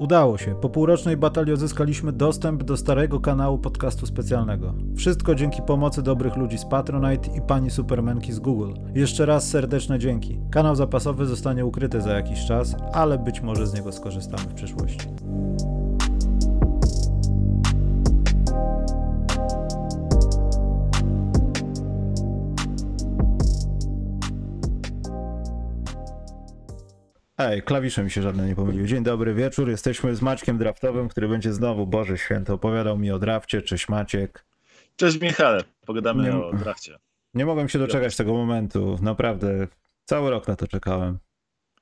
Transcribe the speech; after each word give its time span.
Udało 0.00 0.38
się. 0.38 0.54
Po 0.54 0.68
półrocznej 0.68 1.16
batalii 1.16 1.52
odzyskaliśmy 1.52 2.12
dostęp 2.12 2.64
do 2.64 2.76
starego 2.76 3.20
kanału 3.20 3.58
podcastu 3.58 4.06
specjalnego. 4.06 4.74
Wszystko 4.96 5.34
dzięki 5.34 5.62
pomocy 5.62 6.02
dobrych 6.02 6.36
ludzi 6.36 6.58
z 6.58 6.64
Patronite 6.64 7.30
i 7.36 7.40
pani 7.40 7.70
Supermenki 7.70 8.32
z 8.32 8.38
Google. 8.38 8.72
Jeszcze 8.94 9.26
raz 9.26 9.48
serdeczne 9.48 9.98
dzięki. 9.98 10.40
Kanał 10.50 10.76
zapasowy 10.76 11.26
zostanie 11.26 11.66
ukryty 11.66 12.00
za 12.00 12.12
jakiś 12.12 12.46
czas, 12.46 12.76
ale 12.92 13.18
być 13.18 13.40
może 13.40 13.66
z 13.66 13.74
niego 13.74 13.92
skorzystamy 13.92 14.42
w 14.42 14.54
przyszłości. 14.54 15.06
Ej, 27.50 27.62
klawisze 27.62 28.04
mi 28.04 28.10
się 28.10 28.22
żadne 28.22 28.46
nie 28.46 28.54
pomyliły. 28.54 28.86
Dzień 28.86 29.02
dobry 29.02 29.34
wieczór, 29.34 29.68
jesteśmy 29.68 30.16
z 30.16 30.22
Maćkiem 30.22 30.58
Draftowym, 30.58 31.08
który 31.08 31.28
będzie 31.28 31.52
znowu, 31.52 31.86
Boże 31.86 32.18
Święto, 32.18 32.54
opowiadał 32.54 32.98
mi 32.98 33.10
o 33.10 33.18
drafcie. 33.18 33.62
Cześć 33.62 33.88
Maciek. 33.88 34.44
Cześć 34.96 35.20
Michale, 35.20 35.64
pogadamy 35.86 36.22
Nie- 36.22 36.36
o 36.36 36.52
drafcie. 36.52 36.98
Nie 37.34 37.46
mogłem 37.46 37.68
się 37.68 37.78
doczekać 37.78 38.16
tego 38.16 38.32
momentu, 38.32 38.98
naprawdę. 39.02 39.68
Cały 40.04 40.30
rok 40.30 40.48
na 40.48 40.56
to 40.56 40.66
czekałem. 40.66 41.18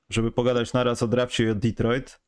Żeby 0.09 0.31
pogadać 0.31 0.73
naraz 0.73 1.03
o 1.03 1.07
drafcie 1.07 1.43
i 1.43 1.49
o 1.49 1.55
Detroit, 1.55 2.19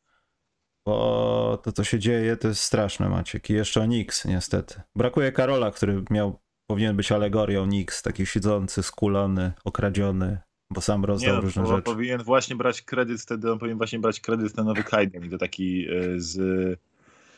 bo 0.85 1.61
to 1.63 1.71
co 1.71 1.83
się 1.83 1.99
dzieje 1.99 2.37
to 2.37 2.47
jest 2.47 2.61
straszne 2.61 3.09
Maciek. 3.09 3.49
I 3.49 3.53
jeszcze 3.53 3.81
o 3.81 3.83
Knicks 3.83 4.25
niestety. 4.25 4.81
Brakuje 4.95 5.31
Karola, 5.31 5.71
który 5.71 6.03
miał, 6.09 6.39
powinien 6.67 6.95
być 6.95 7.11
alegorią 7.11 7.65
Knicks, 7.65 8.01
taki 8.01 8.25
siedzący, 8.25 8.83
skulony, 8.83 9.51
okradziony, 9.63 10.37
bo 10.71 10.81
sam 10.81 11.05
rozdał 11.05 11.35
Nie, 11.35 11.41
różne 11.41 11.61
bo 11.63 11.67
rzeczy. 11.69 11.81
powinien 11.81 12.23
właśnie 12.23 12.55
brać 12.55 12.81
kredyt, 12.81 13.21
wtedy 13.21 13.51
on 13.51 13.59
powinien 13.59 13.77
właśnie 13.77 13.99
brać 13.99 14.19
kredyt 14.19 14.57
na 14.57 14.63
nowy 14.63 14.83
Kaiden 14.83 15.25
i 15.25 15.29
to 15.29 15.37
taki 15.37 15.85
e, 15.89 16.19
z, 16.19 16.37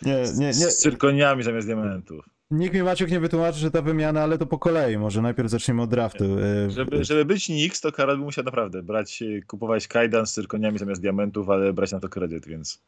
Nie, 0.02 0.16
nie, 0.38 0.46
nie. 0.46 0.54
z 0.54 0.78
cyrkoniami 0.78 1.44
zamiast 1.44 1.68
diamentów. 1.68 2.26
Nikt 2.52 2.76
mi 2.76 2.84
Maciek 2.84 3.12
nie 3.12 3.20
wytłumaczy, 3.20 3.60
że 3.60 3.72
ta 3.72 3.82
wymiana, 3.82 4.22
ale 4.24 4.38
to 4.38 4.46
po 4.46 4.60
kolei. 4.60 4.98
Może 4.98 5.22
najpierw 5.22 5.50
zaczniemy 5.50 5.82
od 5.82 5.90
draftu. 5.90 6.24
Y, 6.40 6.72
Żeby, 6.72 7.04
żeby 7.04 7.26
być 7.26 7.50
Nix, 7.50 7.82
to 7.82 7.92
Karol 7.92 8.18
by 8.18 8.24
musiał 8.24 8.44
naprawdę 8.46 8.84
brać, 8.84 9.22
e, 9.22 9.42
kupować 9.42 9.88
Kaidan 9.88 10.26
z 10.26 10.34
cyrkoniami 10.34 10.80
zamiast 10.80 11.02
diamentów, 11.02 11.50
ale 11.50 11.74
brać 11.74 11.92
na 11.92 12.00
to 12.00 12.10
kredyt, 12.10 12.48
więc 12.48 12.82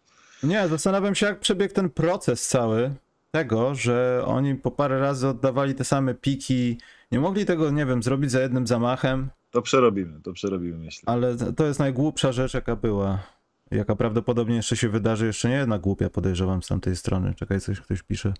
Nie, 0.43 0.67
zastanawiam 0.67 1.15
się, 1.15 1.25
jak 1.25 1.39
przebiegł 1.39 1.73
ten 1.73 1.89
proces 1.89 2.47
cały 2.47 2.91
tego, 3.31 3.75
że 3.75 4.23
oni 4.25 4.55
po 4.55 4.71
parę 4.71 4.99
razy 4.99 5.27
oddawali 5.27 5.75
te 5.75 5.83
same 5.83 6.13
piki. 6.13 6.77
Nie 7.11 7.19
mogli 7.19 7.45
tego, 7.45 7.71
nie 7.71 7.85
wiem, 7.85 8.03
zrobić 8.03 8.31
za 8.31 8.41
jednym 8.41 8.67
zamachem, 8.67 9.29
to 9.55 9.61
przerobimy, 9.61 10.21
to 10.21 10.33
przerobimy 10.33 10.77
myślę. 10.77 11.03
ale 11.05 11.35
to 11.55 11.65
jest 11.65 11.79
najgłupsza 11.79 12.31
rzecz, 12.31 12.53
jaka 12.53 12.75
była. 12.75 13.23
Jaka 13.71 13.95
prawdopodobnie 13.95 14.55
jeszcze 14.55 14.77
się 14.77 14.89
wydarzy. 14.89 15.25
Jeszcze 15.25 15.49
nie 15.49 15.55
jedna 15.55 15.79
głupia, 15.79 16.09
podejrzewam, 16.09 16.63
z 16.63 16.67
tamtej 16.67 16.95
strony. 16.95 17.33
Czekaj, 17.33 17.61
coś 17.61 17.79
ktoś 17.79 18.03
pisze. 18.03 18.33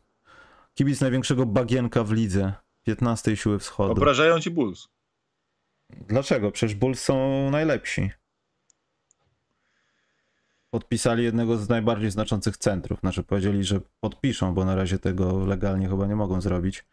Kibic 0.74 1.02
największego 1.02 1.46
bagienka 1.46 2.04
w 2.04 2.12
lidze. 2.12 2.54
15 2.84 3.38
siły 3.38 3.60
wschodu. 3.60 3.92
Obrażają 3.92 4.40
ci 4.40 4.52
Bulls. 4.52 4.88
Dlaczego? 6.08 6.52
Przecież 6.52 6.76
Bulls 6.76 7.02
są 7.02 7.50
najlepsi. 7.52 8.12
Podpisali 10.70 11.24
jednego 11.24 11.58
z 11.58 11.70
najbardziej 11.70 12.12
znaczących 12.12 12.58
centrów. 12.58 13.00
Znaczy 13.00 13.24
powiedzieli, 13.24 13.64
że 13.64 13.80
podpiszą, 14.00 14.54
bo 14.54 14.66
na 14.66 14.76
razie 14.76 15.00
tego 15.00 15.46
legalnie 15.46 15.90
chyba 15.90 16.08
nie 16.08 16.16
mogą 16.16 16.42
zrobić. 16.42 16.86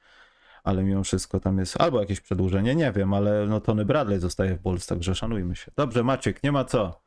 Ale 0.65 0.85
mimo 0.85 1.05
wszystko 1.05 1.41
tam 1.41 1.59
jest 1.59 1.81
albo 1.81 2.01
jakieś 2.01 2.21
przedłużenie, 2.21 2.75
nie 2.75 2.93
wiem, 2.93 3.15
ale 3.15 3.47
no 3.47 3.61
Tony 3.61 3.85
Bradley 3.85 4.21
zostaje 4.21 4.55
w 4.55 4.61
Bulls, 4.61 4.87
także 4.87 5.15
szanujmy 5.15 5.57
się. 5.57 5.73
Dobrze, 5.77 6.03
Maciek, 6.03 6.43
nie 6.43 6.53
ma 6.53 6.65
co. 6.65 7.03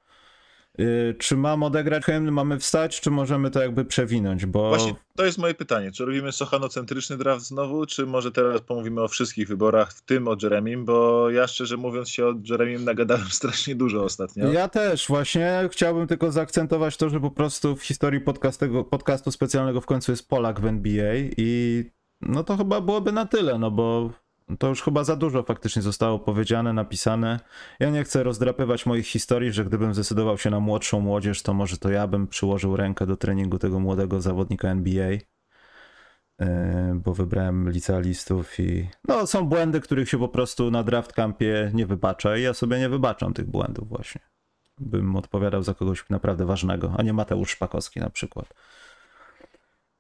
Yy, 0.78 1.16
czy 1.20 1.38
mam 1.38 1.64
odegrać 1.64 2.04
hymn, 2.04 2.32
mamy 2.32 2.60
wstać, 2.60 3.02
czy 3.02 3.12
możemy 3.12 3.52
to 3.52 3.62
jakby 3.62 3.86
przewinąć, 3.86 4.46
bo... 4.46 4.70
Właśnie 4.70 4.96
to 5.16 5.26
jest 5.26 5.38
moje 5.38 5.54
pytanie. 5.54 5.92
Czy 5.92 6.06
robimy 6.06 6.32
sochanocentryczny 6.32 7.18
draft 7.18 7.46
znowu, 7.46 7.86
czy 7.86 8.06
może 8.06 8.32
teraz 8.32 8.62
pomówimy 8.62 9.02
o 9.02 9.08
wszystkich 9.08 9.48
wyborach, 9.48 9.94
w 9.94 10.02
tym 10.02 10.28
o 10.28 10.36
Jeremim, 10.44 10.86
bo 10.86 11.30
ja 11.30 11.48
szczerze 11.48 11.78
mówiąc 11.78 12.10
się 12.10 12.26
o 12.26 12.34
Jeremim 12.50 12.84
nagadałem 12.84 13.28
strasznie 13.40 13.76
dużo 13.76 14.04
ostatnio. 14.04 14.52
Ja 14.52 14.68
też, 14.68 15.08
właśnie 15.08 15.70
chciałbym 15.72 16.08
tylko 16.08 16.32
zaakcentować 16.32 16.98
to, 16.98 17.10
że 17.10 17.20
po 17.20 17.32
prostu 17.32 17.76
w 17.76 17.84
historii 17.84 18.22
podcastego, 18.22 18.84
podcastu 18.84 19.32
specjalnego 19.32 19.82
w 19.82 19.86
końcu 19.86 20.12
jest 20.12 20.30
Polak 20.30 20.60
w 20.60 20.66
NBA 20.66 21.14
i 21.38 21.84
no 22.26 22.44
to 22.44 22.58
chyba 22.58 22.82
byłoby 22.82 23.12
na 23.12 23.26
tyle, 23.26 23.60
no 23.60 23.72
bo 23.72 24.10
to 24.60 24.68
już 24.68 24.82
chyba 24.82 25.04
za 25.04 25.16
dużo 25.16 25.44
faktycznie 25.44 25.82
zostało 25.82 26.20
powiedziane, 26.20 26.74
napisane. 26.74 27.40
Ja 27.80 27.90
nie 27.90 28.04
chcę 28.04 28.24
rozdrapywać 28.24 28.86
moich 28.86 29.08
historii, 29.08 29.52
że 29.52 29.66
gdybym 29.66 29.94
zdecydował 29.94 30.38
się 30.38 30.50
na 30.50 30.60
młodszą 30.60 31.00
młodzież, 31.00 31.42
to 31.42 31.54
może 31.54 31.78
to 31.78 31.90
ja 31.90 32.08
bym 32.08 32.28
przyłożył 32.28 32.76
rękę 32.76 33.06
do 33.06 33.18
treningu 33.18 33.60
tego 33.60 33.80
młodego 33.80 34.22
zawodnika 34.22 34.68
NBA, 34.68 35.10
yy, 35.10 36.48
bo 36.96 37.14
wybrałem 37.14 37.70
licealistów 37.70 38.60
i 38.60 38.90
no 39.08 39.28
są 39.28 39.46
błędy, 39.48 39.82
których 39.82 40.10
się 40.10 40.20
po 40.20 40.30
prostu 40.30 40.72
na 40.72 40.84
draft 40.84 41.14
campie 41.14 41.72
nie 41.74 41.86
wybacza 41.86 42.38
i 42.38 42.42
ja 42.42 42.54
sobie 42.54 42.80
nie 42.80 42.90
wybaczam 42.90 43.34
tych 43.34 43.46
błędów 43.46 43.90
właśnie 43.90 44.22
bym 44.80 45.16
odpowiadał 45.16 45.64
za 45.64 45.74
kogoś 45.74 46.10
naprawdę 46.10 46.46
ważnego, 46.46 46.94
a 46.98 47.04
nie 47.04 47.14
Mateusz 47.14 47.50
Szpakowski 47.50 48.00
na 48.00 48.10
przykład. 48.10 48.54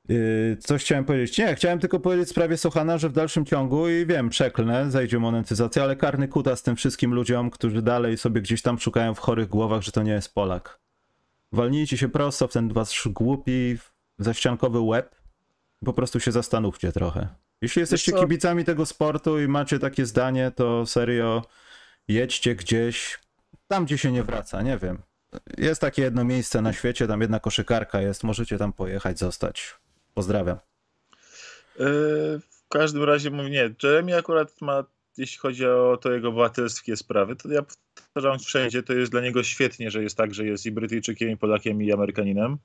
Yy, 0.09 0.57
Coś 0.59 0.81
chciałem 0.81 1.05
powiedzieć. 1.05 1.37
Nie, 1.37 1.55
chciałem 1.55 1.79
tylko 1.79 1.99
powiedzieć 1.99 2.27
w 2.27 2.31
sprawie 2.31 2.57
Sochana, 2.57 2.97
że 2.97 3.09
w 3.09 3.13
dalszym 3.13 3.45
ciągu 3.45 3.89
i 3.89 4.05
wiem, 4.05 4.29
przeklnę, 4.29 4.91
zajdzie 4.91 5.19
monetyzacja, 5.19 5.83
ale 5.83 5.95
karny 5.95 6.27
kuta 6.27 6.55
z 6.55 6.63
tym 6.63 6.75
wszystkim 6.75 7.13
ludziom, 7.13 7.49
którzy 7.49 7.81
dalej 7.81 8.17
sobie 8.17 8.41
gdzieś 8.41 8.61
tam 8.61 8.79
szukają 8.79 9.13
w 9.13 9.19
chorych 9.19 9.49
głowach, 9.49 9.81
że 9.81 9.91
to 9.91 10.03
nie 10.03 10.11
jest 10.11 10.33
Polak. 10.33 10.79
Walnijcie 11.51 11.97
się 11.97 12.09
prosto 12.09 12.47
w 12.47 12.53
ten 12.53 12.73
wasz 12.73 13.07
głupi, 13.07 13.77
zaściankowy 14.19 14.79
łeb. 14.79 15.15
Po 15.85 15.93
prostu 15.93 16.19
się 16.19 16.31
zastanówcie 16.31 16.91
trochę. 16.91 17.27
Jeśli 17.61 17.79
jesteście 17.79 18.11
kibicami 18.13 18.65
tego 18.65 18.85
sportu 18.85 19.39
i 19.39 19.47
macie 19.47 19.79
takie 19.79 20.05
zdanie, 20.05 20.51
to 20.55 20.85
serio 20.85 21.41
jedźcie 22.07 22.55
gdzieś, 22.55 23.19
tam 23.67 23.85
gdzie 23.85 23.97
się 23.97 24.11
nie 24.11 24.23
wraca, 24.23 24.61
nie 24.61 24.77
wiem. 24.77 25.01
Jest 25.57 25.81
takie 25.81 26.01
jedno 26.01 26.23
miejsce 26.23 26.61
na 26.61 26.73
świecie, 26.73 27.07
tam 27.07 27.21
jedna 27.21 27.39
koszykarka 27.39 28.01
jest, 28.01 28.23
możecie 28.23 28.57
tam 28.57 28.73
pojechać, 28.73 29.19
zostać. 29.19 29.75
Pozdrawiam. 30.15 30.57
Yy, 31.79 31.85
W 32.39 32.67
każdym 32.69 33.03
razie 33.03 33.31
mówię, 33.31 33.49
nie, 33.49 33.73
Jeremy 33.83 34.17
akurat 34.17 34.61
ma, 34.61 34.83
jeśli 35.17 35.37
chodzi 35.37 35.65
o 35.65 35.97
to 36.01 36.11
jego 36.11 36.29
obywatelskie 36.29 36.95
sprawy, 36.97 37.35
to 37.35 37.49
ja 37.49 37.61
powtarzam 37.95 38.39
wszędzie, 38.39 38.83
to 38.83 38.93
jest 38.93 39.11
dla 39.11 39.21
niego 39.21 39.43
świetnie, 39.43 39.91
że 39.91 40.03
jest 40.03 40.17
tak, 40.17 40.33
że 40.33 40.45
jest 40.45 40.65
i 40.65 40.71
Brytyjczykiem, 40.71 41.29
i 41.29 41.37
Polakiem, 41.37 41.81
i 41.81 41.91
Amerykaninem. 41.91 42.57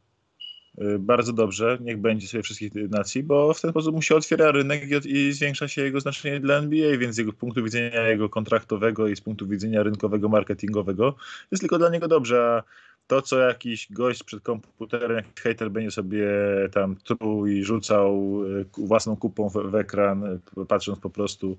Yy, 0.79 0.99
Bardzo 0.99 1.33
dobrze, 1.33 1.79
niech 1.81 1.99
będzie 1.99 2.29
sobie 2.29 2.43
wszystkich 2.43 2.75
nacji, 2.75 3.23
bo 3.23 3.55
w 3.55 3.61
ten 3.61 3.71
sposób 3.71 3.95
mu 3.95 4.03
się 4.03 4.17
otwiera 4.17 4.51
rynek 4.53 5.05
i, 5.05 5.33
zwiększa 5.33 5.69
się 5.69 5.83
jego 5.83 6.01
znaczenie 6.01 6.41
dla 6.41 6.55
NBA, 6.55 6.99
więc 6.99 7.15
z 7.15 7.19
jego 7.19 7.33
punktu 7.33 7.65
widzenia 7.65 8.09
jego 8.09 8.29
kontraktowego 8.29 9.09
i 9.09 9.17
z 9.17 9.21
punktu 9.21 9.49
widzenia 9.49 9.83
rynkowego, 9.83 10.29
marketingowego 10.29 11.15
jest 11.51 11.61
tylko 11.61 11.79
dla 11.79 11.91
niego 11.91 12.09
dobrze, 12.09 12.43
a 12.45 12.63
to, 13.11 13.23
co 13.23 13.39
jakiś 13.39 13.93
gość 13.93 14.23
przed 14.23 14.43
komputerem, 14.43 15.17
jakiś 15.17 15.43
hater 15.43 15.71
będzie 15.71 15.91
sobie 15.91 16.29
tam 16.73 16.97
truł 16.97 17.47
i 17.47 17.65
rzucał 17.65 18.39
ku- 18.73 18.87
własną 18.87 19.17
kupą 19.17 19.49
w, 19.49 19.53
w 19.53 19.75
ekran, 19.75 20.25
y, 20.25 20.67
patrząc 20.69 20.99
po 20.99 21.11
prostu 21.11 21.59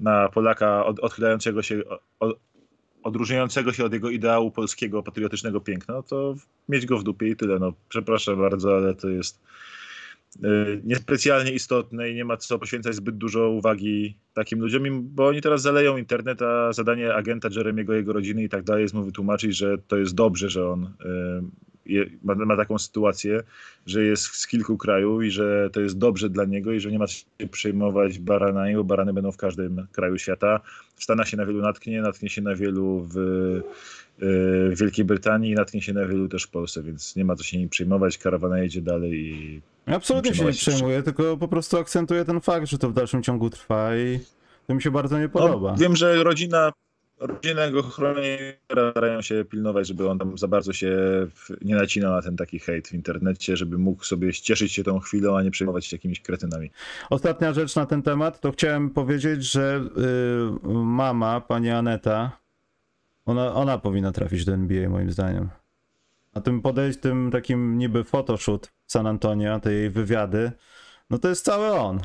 na 0.00 0.28
Polaka 0.28 0.86
od, 0.86 1.00
odchylającego 1.00 1.62
się, 1.62 1.82
od, 2.20 2.38
odróżniającego 3.02 3.72
się 3.72 3.84
od 3.84 3.92
jego 3.92 4.10
ideału 4.10 4.50
polskiego, 4.50 5.02
patriotycznego 5.02 5.60
piękna, 5.60 5.94
no 5.94 6.02
to 6.02 6.34
mieć 6.68 6.86
go 6.86 6.98
w 6.98 7.04
dupie 7.04 7.28
i 7.28 7.36
tyle. 7.36 7.58
No, 7.58 7.72
przepraszam 7.88 8.38
bardzo, 8.38 8.76
ale 8.76 8.94
to 8.94 9.08
jest 9.08 9.40
niespecjalnie 10.84 11.52
istotne 11.52 12.10
i 12.10 12.14
nie 12.14 12.24
ma 12.24 12.36
co 12.36 12.58
poświęcać 12.58 12.94
zbyt 12.94 13.16
dużo 13.16 13.50
uwagi 13.50 14.16
takim 14.34 14.60
ludziom, 14.60 14.82
bo 15.02 15.26
oni 15.26 15.40
teraz 15.40 15.62
zaleją 15.62 15.96
internet, 15.96 16.42
a 16.42 16.72
zadanie 16.72 17.14
agenta 17.14 17.48
Jeremiego, 17.56 17.94
jego 17.94 18.12
rodziny 18.12 18.42
i 18.42 18.48
tak 18.48 18.62
dalej 18.62 18.82
jest 18.82 18.94
mu 18.94 19.04
wytłumaczyć, 19.04 19.56
że 19.56 19.78
to 19.78 19.96
jest 19.96 20.14
dobrze, 20.14 20.50
że 20.50 20.68
on 20.68 20.84
y, 21.86 22.10
ma, 22.22 22.56
taką 22.56 22.78
sytuację, 22.78 23.42
że 23.86 24.04
jest 24.04 24.24
z 24.24 24.46
kilku 24.46 24.76
krajów 24.76 25.24
i 25.24 25.30
że 25.30 25.70
to 25.72 25.80
jest 25.80 25.98
dobrze 25.98 26.30
dla 26.30 26.44
niego 26.44 26.72
i 26.72 26.80
że 26.80 26.90
nie 26.90 26.98
ma 26.98 27.06
się 27.06 27.24
przejmować 27.50 28.18
baranami, 28.18 28.74
bo 28.74 28.84
barany 28.84 29.12
będą 29.12 29.32
w 29.32 29.36
każdym 29.36 29.86
kraju 29.92 30.18
świata. 30.18 30.60
W 30.96 31.04
Stanach 31.04 31.28
się 31.28 31.36
na 31.36 31.46
wielu 31.46 31.62
natknie, 31.62 32.02
natknie 32.02 32.28
się 32.28 32.42
na 32.42 32.54
wielu 32.54 33.00
w, 33.00 33.16
y, 33.16 33.62
w 34.18 34.78
Wielkiej 34.78 35.04
Brytanii 35.04 35.50
i 35.50 35.54
natknie 35.54 35.82
się 35.82 35.92
na 35.92 36.06
wielu 36.06 36.28
też 36.28 36.44
w 36.44 36.50
Polsce, 36.50 36.82
więc 36.82 37.16
nie 37.16 37.24
ma 37.24 37.36
co 37.36 37.44
się 37.44 37.58
nim 37.58 37.68
przejmować, 37.68 38.18
karawana 38.18 38.58
jedzie 38.58 38.82
dalej 38.82 39.12
i 39.12 39.60
Absolutnie 39.86 40.34
się 40.34 40.44
nie 40.44 40.52
się 40.52 40.70
przejmuję, 40.70 41.02
tylko 41.02 41.36
po 41.36 41.48
prostu 41.48 41.78
akcentuję 41.78 42.24
ten 42.24 42.40
fakt, 42.40 42.66
że 42.66 42.78
to 42.78 42.88
w 42.88 42.92
dalszym 42.92 43.22
ciągu 43.22 43.50
trwa 43.50 43.96
i 43.96 44.20
to 44.66 44.74
mi 44.74 44.82
się 44.82 44.90
bardzo 44.90 45.18
nie 45.18 45.28
podoba. 45.28 45.70
No, 45.70 45.76
wiem, 45.76 45.96
że 45.96 46.24
rodzina, 46.24 46.72
rodzina 47.20 47.70
go 47.70 47.82
chroni, 47.82 48.36
starają 48.64 49.22
się 49.22 49.44
pilnować, 49.44 49.86
żeby 49.86 50.10
on 50.10 50.18
tam 50.18 50.38
za 50.38 50.48
bardzo 50.48 50.72
się 50.72 50.96
nie 51.62 51.74
nacinał 51.74 52.12
na 52.12 52.22
ten 52.22 52.36
taki 52.36 52.58
hejt 52.58 52.88
w 52.88 52.92
internecie, 52.92 53.56
żeby 53.56 53.78
mógł 53.78 54.04
sobie 54.04 54.32
cieszyć 54.32 54.72
się 54.72 54.84
tą 54.84 54.98
chwilą, 54.98 55.36
a 55.36 55.42
nie 55.42 55.50
przejmować 55.50 55.86
się 55.86 55.96
jakimiś 55.96 56.20
kretynami. 56.20 56.70
Ostatnia 57.10 57.52
rzecz 57.52 57.76
na 57.76 57.86
ten 57.86 58.02
temat, 58.02 58.40
to 58.40 58.52
chciałem 58.52 58.90
powiedzieć, 58.90 59.44
że 59.52 59.84
y, 60.64 60.68
mama, 60.74 61.40
pani 61.40 61.70
Aneta, 61.70 62.42
ona, 63.26 63.54
ona 63.54 63.78
powinna 63.78 64.12
trafić 64.12 64.44
do 64.44 64.52
NBA 64.52 64.88
moim 64.88 65.10
zdaniem. 65.10 65.61
A 66.32 66.40
tym 66.40 66.62
podejść, 66.62 66.98
tym 66.98 67.30
takim 67.32 67.78
niby 67.78 68.04
photoshoot 68.04 68.72
San 68.86 69.06
Antonio, 69.06 69.60
tej 69.60 69.90
wywiady, 69.90 70.52
no 71.10 71.18
to 71.18 71.28
jest 71.28 71.44
cały 71.44 71.70
on. 71.70 72.00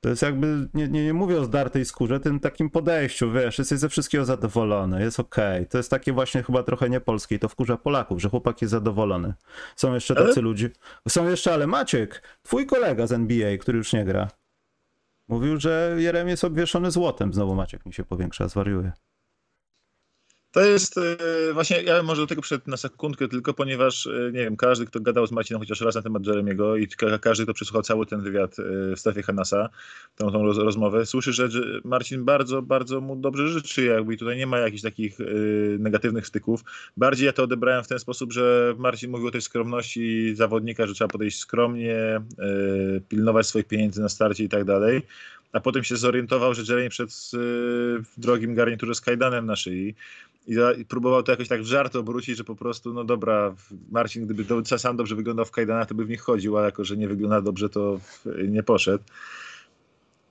To 0.00 0.08
jest 0.08 0.22
jakby, 0.22 0.68
nie, 0.74 0.88
nie, 0.88 1.04
nie 1.04 1.14
mówię 1.14 1.40
o 1.40 1.44
zdartej 1.44 1.84
skórze, 1.84 2.20
tym 2.20 2.40
takim 2.40 2.70
podejściu, 2.70 3.32
wiesz, 3.32 3.58
jesteś 3.58 3.78
ze 3.78 3.88
wszystkiego 3.88 4.24
zadowolony, 4.24 5.02
jest 5.02 5.20
okej. 5.20 5.58
Okay. 5.58 5.66
To 5.66 5.78
jest 5.78 5.90
takie 5.90 6.12
właśnie 6.12 6.42
chyba 6.42 6.62
trochę 6.62 6.90
niepolskie 6.90 7.34
i 7.34 7.38
to 7.38 7.48
wkurza 7.48 7.76
Polaków, 7.76 8.22
że 8.22 8.28
chłopak 8.28 8.62
jest 8.62 8.70
zadowolony. 8.70 9.34
Są 9.76 9.94
jeszcze 9.94 10.14
tacy 10.14 10.32
ale... 10.32 10.42
ludzie. 10.42 10.70
Są 11.08 11.28
jeszcze, 11.28 11.52
ale 11.52 11.66
Maciek, 11.66 12.22
twój 12.42 12.66
kolega 12.66 13.06
z 13.06 13.12
NBA, 13.12 13.58
który 13.58 13.78
już 13.78 13.92
nie 13.92 14.04
gra, 14.04 14.28
mówił, 15.28 15.60
że 15.60 15.96
Jerem 15.98 16.28
jest 16.28 16.44
obwieszony 16.44 16.90
złotem. 16.90 17.34
Znowu 17.34 17.54
Maciek 17.54 17.86
mi 17.86 17.92
się 17.92 18.04
powiększa, 18.04 18.48
zwariuje. 18.48 18.92
To 20.52 20.60
jest 20.60 20.98
e, 20.98 21.52
właśnie, 21.52 21.82
ja 21.82 22.02
może 22.02 22.22
do 22.22 22.26
tego 22.26 22.42
przed 22.42 22.66
na 22.66 22.76
sekundkę 22.76 23.28
tylko, 23.28 23.54
ponieważ 23.54 24.06
e, 24.06 24.10
nie 24.32 24.44
wiem, 24.44 24.56
każdy, 24.56 24.86
kto 24.86 25.00
gadał 25.00 25.26
z 25.26 25.32
Marcinem 25.32 25.60
chociaż 25.60 25.80
raz 25.80 25.94
na 25.94 26.02
temat 26.02 26.26
Jeremiego 26.26 26.76
i 26.76 26.88
każdy, 27.20 27.44
kto 27.44 27.54
przesłuchał 27.54 27.82
cały 27.82 28.06
ten 28.06 28.20
wywiad 28.20 28.56
e, 28.58 28.96
w 28.96 29.00
strefie 29.00 29.22
Hanasa, 29.22 29.68
tą, 30.16 30.30
tą 30.30 30.42
roz, 30.42 30.58
rozmowę, 30.58 31.06
słyszy, 31.06 31.32
że 31.32 31.48
Marcin 31.84 32.24
bardzo, 32.24 32.62
bardzo 32.62 33.00
mu 33.00 33.16
dobrze 33.16 33.48
życzy 33.48 33.84
jakby 33.84 34.14
i 34.14 34.18
tutaj 34.18 34.36
nie 34.36 34.46
ma 34.46 34.58
jakichś 34.58 34.82
takich 34.82 35.18
negatywnych 35.78 36.26
styków. 36.26 36.64
Bardziej 36.96 37.26
ja 37.26 37.32
to 37.32 37.42
odebrałem 37.42 37.84
w 37.84 37.88
ten 37.88 37.98
sposób, 37.98 38.32
że 38.32 38.74
Marcin 38.78 39.10
mówił 39.10 39.26
o 39.26 39.30
tej 39.30 39.42
skromności 39.42 40.34
zawodnika, 40.34 40.86
że 40.86 40.94
trzeba 40.94 41.08
podejść 41.08 41.38
skromnie, 41.38 42.20
pilnować 43.08 43.46
swoich 43.46 43.66
pieniędzy 43.66 44.00
na 44.00 44.08
starcie 44.08 44.44
i 44.44 44.48
tak 44.48 44.64
dalej 44.64 45.02
a 45.52 45.60
potem 45.60 45.84
się 45.84 45.96
zorientował, 45.96 46.54
że 46.54 46.62
Jeremy 46.68 46.88
przed 46.88 47.10
w 48.02 48.12
drogim 48.16 48.54
garniturze 48.54 48.94
z 48.94 49.00
kajdanem 49.00 49.46
na 49.46 49.56
szyi 49.56 49.94
i, 50.46 50.84
próbował 50.84 51.22
to 51.22 51.32
jakoś 51.32 51.48
tak 51.48 51.62
w 51.62 51.66
żart 51.66 51.96
obrócić, 51.96 52.36
że 52.36 52.44
po 52.44 52.54
prostu, 52.54 52.92
no 52.92 53.04
dobra, 53.04 53.54
Marcin, 53.90 54.24
gdyby 54.24 54.44
do, 54.44 54.78
sam 54.78 54.96
dobrze 54.96 55.16
wyglądał 55.16 55.44
w 55.44 55.50
kajdanach, 55.50 55.88
to 55.88 55.94
by 55.94 56.04
w 56.04 56.08
nich 56.08 56.20
chodził, 56.20 56.58
a 56.58 56.64
jako, 56.64 56.84
że 56.84 56.96
nie 56.96 57.08
wygląda 57.08 57.40
dobrze, 57.40 57.68
to 57.68 58.00
nie 58.48 58.62
poszedł. 58.62 59.04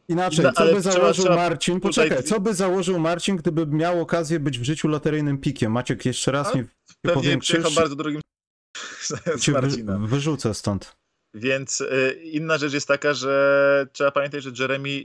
Inaczej, 0.10 0.46
no, 0.46 0.52
co 0.52 0.74
by 0.74 0.82
założył 0.82 1.26
trzeba, 1.26 1.36
Marcin? 1.36 1.80
Poczekaj, 1.80 2.10
tutaj... 2.10 2.24
co 2.24 2.40
by 2.40 2.54
założył 2.54 3.00
Marcin, 3.00 3.36
gdyby 3.36 3.68
miał 3.68 4.02
okazję 4.02 4.40
być 4.40 4.60
w 4.60 4.64
życiu 4.64 4.88
loteryjnym 4.88 5.38
pikiem? 5.38 5.72
Maciek, 5.72 6.06
jeszcze 6.06 6.32
raz 6.32 6.56
mi 6.56 6.64
Pewnie 7.02 7.38
przyjechał 7.38 7.72
bardzo 7.72 7.96
drogim 7.96 8.22
Cię 9.42 9.52
Marcina. 9.52 10.00
Wyrzucę 10.00 10.54
stąd. 10.54 10.96
Więc 11.34 11.82
y, 11.82 12.22
inna 12.24 12.58
rzecz 12.58 12.74
jest 12.74 12.88
taka, 12.88 13.14
że 13.14 13.88
trzeba 13.92 14.12
pamiętać, 14.12 14.44
że 14.44 14.52
Jeremy 14.60 15.04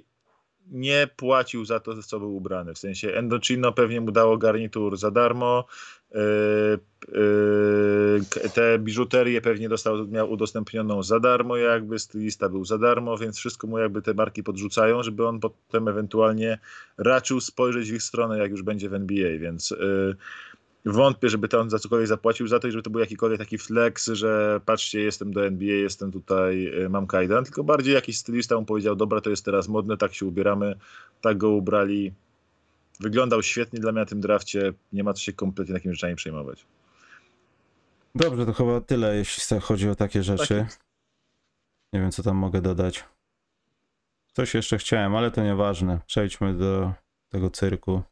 nie 0.71 1.09
płacił 1.17 1.65
za 1.65 1.81
to, 1.81 2.03
co 2.03 2.19
był 2.19 2.37
ubrany. 2.37 2.75
W 2.75 2.79
sensie 2.79 3.09
Endocino 3.09 3.73
pewnie 3.73 4.01
mu 4.01 4.13
dało 4.13 4.39
garnitur 4.39 4.97
za 4.97 5.11
darmo, 5.11 5.65
yy, 6.15 6.21
yy, 7.13 8.51
te 8.55 8.79
biżuterię 8.79 9.41
pewnie 9.41 9.69
dostał, 9.69 10.09
miał 10.09 10.31
udostępnioną 10.31 11.03
za 11.03 11.21
darmo, 11.21 11.57
jakby 11.57 11.99
stylista 11.99 12.49
był 12.49 12.65
za 12.65 12.79
darmo, 12.79 13.19
więc 13.19 13.39
wszystko 13.39 13.67
mu 13.67 13.79
jakby 13.79 14.03
te 14.03 14.15
marki 14.15 14.43
podrzucają, 14.43 15.03
żeby 15.03 15.27
on 15.27 15.41
potem 15.41 15.89
ewentualnie 15.89 16.59
raczył 16.99 17.41
spojrzeć 17.41 17.91
w 17.91 17.95
ich 17.95 18.03
stronę, 18.03 18.39
jak 18.39 18.51
już 18.51 18.63
będzie 18.63 18.89
w 18.89 18.95
NBA, 18.95 19.39
więc 19.39 19.71
yy, 19.71 20.17
wątpię, 20.85 21.29
żeby 21.29 21.49
to 21.49 21.61
on 21.61 21.71
za 21.71 21.79
cokolwiek 21.79 22.09
zapłacił 22.09 22.49
za 22.49 22.59
to 22.59 22.69
i 22.69 22.71
żeby 22.71 22.83
to 22.83 22.91
był 22.91 23.01
jakikolwiek 23.01 23.39
taki 23.39 23.59
flex, 23.59 24.07
że 24.07 24.61
patrzcie, 24.67 25.01
jestem 25.01 25.33
do 25.33 25.47
NBA, 25.47 25.75
jestem 25.75 26.13
tutaj, 26.13 26.83
e, 26.85 26.89
mam 26.89 27.07
kajdan, 27.07 27.45
tylko 27.45 27.65
bardziej 27.65 27.95
jakiś 27.95 28.19
stylista 28.19 28.61
mu 28.61 28.65
powiedział, 28.65 28.97
dobra, 28.97 29.21
to 29.21 29.31
jest 29.31 29.45
teraz 29.45 29.69
modne, 29.69 29.97
tak 29.97 30.15
się 30.15 30.27
ubieramy, 30.27 30.79
tak 31.21 31.39
go 31.39 31.51
ubrali. 31.51 32.13
Wyglądał 33.01 33.43
świetnie 33.43 33.81
dla 33.81 33.93
mnie 33.93 34.01
na 34.01 34.07
tym 34.07 34.21
drafcie, 34.21 34.73
nie 34.93 35.05
ma 35.05 35.13
co 35.13 35.21
się 35.21 35.33
kompletnie 35.33 35.75
takimi 35.75 35.95
rzeczami 35.95 36.15
przejmować. 36.15 36.67
Dobrze, 38.15 38.47
to 38.47 38.53
chyba 38.53 38.81
tyle, 38.81 39.17
jeśli 39.17 39.61
chodzi 39.61 39.89
o 39.89 39.95
takie 39.95 40.23
rzeczy. 40.23 40.67
Tak 40.69 40.79
nie 41.93 42.01
wiem, 42.01 42.11
co 42.11 42.23
tam 42.23 42.37
mogę 42.37 42.61
dodać. 42.61 43.05
Coś 44.33 44.55
jeszcze 44.55 44.79
chciałem, 44.79 45.17
ale 45.17 45.31
to 45.31 45.43
nieważne. 45.43 46.01
Przejdźmy 46.07 46.55
do 46.55 46.93
tego 47.29 47.51
cyrku. 47.51 48.03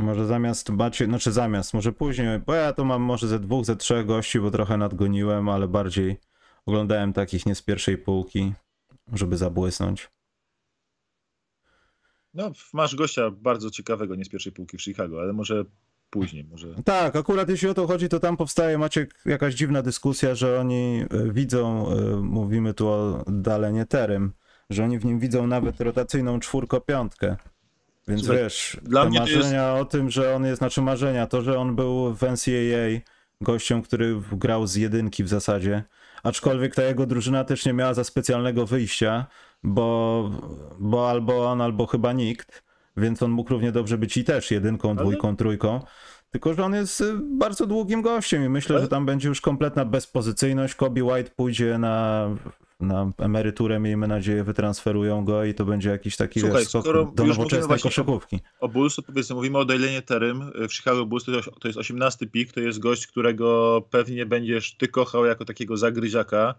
Może 0.00 0.26
zamiast 0.26 0.70
Maciej, 0.70 1.06
znaczy 1.06 1.32
zamiast, 1.32 1.74
może 1.74 1.92
później, 1.92 2.38
bo 2.38 2.54
ja 2.54 2.72
tu 2.72 2.84
mam 2.84 3.02
może 3.02 3.28
ze 3.28 3.38
dwóch, 3.38 3.64
ze 3.64 3.76
trzech 3.76 4.06
gości, 4.06 4.40
bo 4.40 4.50
trochę 4.50 4.76
nadgoniłem, 4.76 5.48
ale 5.48 5.68
bardziej 5.68 6.16
oglądałem 6.66 7.12
takich 7.12 7.46
nie 7.46 7.54
z 7.54 7.62
pierwszej 7.62 7.98
półki, 7.98 8.52
żeby 9.12 9.36
zabłysnąć. 9.36 10.10
No, 12.34 12.52
masz 12.72 12.96
gościa 12.96 13.30
bardzo 13.30 13.70
ciekawego, 13.70 14.14
nie 14.14 14.24
z 14.24 14.28
pierwszej 14.28 14.52
półki 14.52 14.78
w 14.78 14.82
Chicago, 14.82 15.20
ale 15.20 15.32
może 15.32 15.64
później. 16.10 16.44
Może... 16.44 16.74
Tak, 16.84 17.16
akurat 17.16 17.48
jeśli 17.48 17.68
o 17.68 17.74
to 17.74 17.86
chodzi, 17.86 18.08
to 18.08 18.20
tam 18.20 18.36
powstaje, 18.36 18.78
macie 18.78 19.06
jakaś 19.26 19.54
dziwna 19.54 19.82
dyskusja, 19.82 20.34
że 20.34 20.60
oni 20.60 21.04
e, 21.10 21.32
widzą, 21.32 21.92
e, 21.92 22.16
mówimy 22.16 22.74
tu 22.74 22.88
o 22.88 23.24
Dalenie 23.26 23.86
Terym, 23.86 24.32
że 24.70 24.84
oni 24.84 24.98
w 24.98 25.04
nim 25.04 25.18
widzą 25.18 25.46
nawet 25.46 25.80
rotacyjną 25.80 26.40
czwórko-piątkę. 26.40 27.36
Więc 28.10 28.24
Słuchaj, 28.24 28.42
wiesz, 28.42 28.76
dla 28.82 29.04
mnie 29.04 29.20
marzenia 29.20 29.72
jest... 29.72 29.82
o 29.82 29.84
tym, 29.84 30.10
że 30.10 30.34
on 30.34 30.44
jest, 30.44 30.58
znaczy 30.58 30.82
marzenia, 30.82 31.26
to, 31.26 31.42
że 31.42 31.58
on 31.58 31.76
był 31.76 32.14
w 32.14 32.22
NCAA 32.22 33.12
gościem, 33.40 33.82
który 33.82 34.20
grał 34.32 34.66
z 34.66 34.74
jedynki 34.74 35.24
w 35.24 35.28
zasadzie, 35.28 35.84
aczkolwiek 36.22 36.74
ta 36.74 36.82
jego 36.82 37.06
drużyna 37.06 37.44
też 37.44 37.66
nie 37.66 37.72
miała 37.72 37.94
za 37.94 38.04
specjalnego 38.04 38.66
wyjścia, 38.66 39.26
bo, 39.62 40.30
bo 40.78 41.10
albo 41.10 41.50
on, 41.50 41.60
albo 41.60 41.86
chyba 41.86 42.12
nikt, 42.12 42.62
więc 42.96 43.22
on 43.22 43.30
mógł 43.30 43.50
równie 43.50 43.72
dobrze 43.72 43.98
być 43.98 44.16
i 44.16 44.24
też 44.24 44.50
jedynką, 44.50 44.96
dwójką, 44.96 45.36
trójką. 45.36 45.80
Tylko, 46.30 46.54
że 46.54 46.64
on 46.64 46.74
jest 46.74 47.00
y, 47.00 47.14
bardzo 47.38 47.66
długim 47.66 48.02
gościem 48.02 48.44
i 48.44 48.48
myślę, 48.48 48.80
że 48.80 48.88
tam 48.88 49.06
będzie 49.06 49.28
już 49.28 49.40
kompletna 49.40 49.84
bezpozycyjność. 49.84 50.74
Kobe 50.74 51.04
White 51.04 51.30
pójdzie 51.36 51.78
na 51.78 52.28
na 52.80 53.10
emeryturę, 53.18 53.80
miejmy 53.80 54.08
nadzieję, 54.08 54.44
wytransferują 54.44 55.24
go 55.24 55.44
i 55.44 55.54
to 55.54 55.64
będzie 55.64 55.90
jakiś 55.90 56.16
taki 56.16 56.40
Słuchaj, 56.40 56.64
skok 56.64 57.14
do 57.14 57.24
nowoczesnej 57.24 57.80
koszykówki. 57.80 58.40
O, 58.60 58.64
o 58.64 58.68
Bulls, 58.68 58.96
to 58.96 59.02
powiedzmy, 59.02 59.36
mówimy 59.36 59.58
o 59.58 59.64
Dylenie 59.64 60.02
Terym 60.02 60.52
w 60.68 60.74
Chicago 60.74 61.06
Bulls, 61.06 61.24
to 61.60 61.68
jest 61.68 61.78
18 61.78 62.26
pik, 62.26 62.52
to 62.52 62.60
jest 62.60 62.78
gość, 62.78 63.06
którego 63.06 63.82
pewnie 63.90 64.26
będziesz 64.26 64.74
ty 64.74 64.88
kochał 64.88 65.24
jako 65.24 65.44
takiego 65.44 65.76
zagryziaka, 65.76 66.54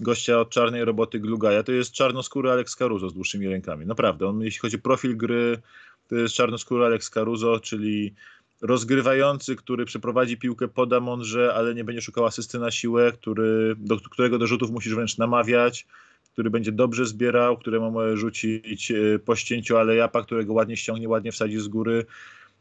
gościa 0.00 0.40
od 0.40 0.50
czarnej 0.50 0.84
roboty 0.84 1.20
Glugaja, 1.20 1.62
to 1.62 1.72
jest 1.72 1.92
czarnoskóry 1.92 2.50
Alex 2.50 2.76
Caruso 2.76 3.10
z 3.10 3.14
dłuższymi 3.14 3.48
rękami, 3.48 3.86
naprawdę, 3.86 4.26
on 4.26 4.40
jeśli 4.40 4.60
chodzi 4.60 4.76
o 4.76 4.80
profil 4.80 5.16
gry, 5.16 5.62
to 6.08 6.16
jest 6.16 6.34
czarnoskóry 6.34 6.84
Alex 6.84 7.10
Caruso, 7.10 7.60
czyli 7.60 8.14
rozgrywający, 8.64 9.56
który 9.56 9.84
przeprowadzi 9.84 10.36
piłkę, 10.36 10.68
poda 10.68 11.00
mądrze, 11.00 11.54
ale 11.54 11.74
nie 11.74 11.84
będzie 11.84 12.02
szukał 12.02 12.26
asysty 12.26 12.58
na 12.58 12.70
siłę, 12.70 13.12
który, 13.12 13.74
do 13.78 13.96
którego 13.96 14.38
do 14.38 14.46
rzutów 14.46 14.70
musisz 14.70 14.94
wręcz 14.94 15.18
namawiać, 15.18 15.86
który 16.32 16.50
będzie 16.50 16.72
dobrze 16.72 17.06
zbierał, 17.06 17.58
któremu 17.58 17.90
może 17.90 18.16
rzucić 18.16 18.90
e, 18.90 19.18
po 19.18 19.36
ścięciu 19.36 19.76
alejapa, 19.76 20.22
którego 20.22 20.52
ładnie 20.52 20.76
ściągnie, 20.76 21.08
ładnie 21.08 21.32
wsadzi 21.32 21.58
z 21.58 21.68
góry, 21.68 22.06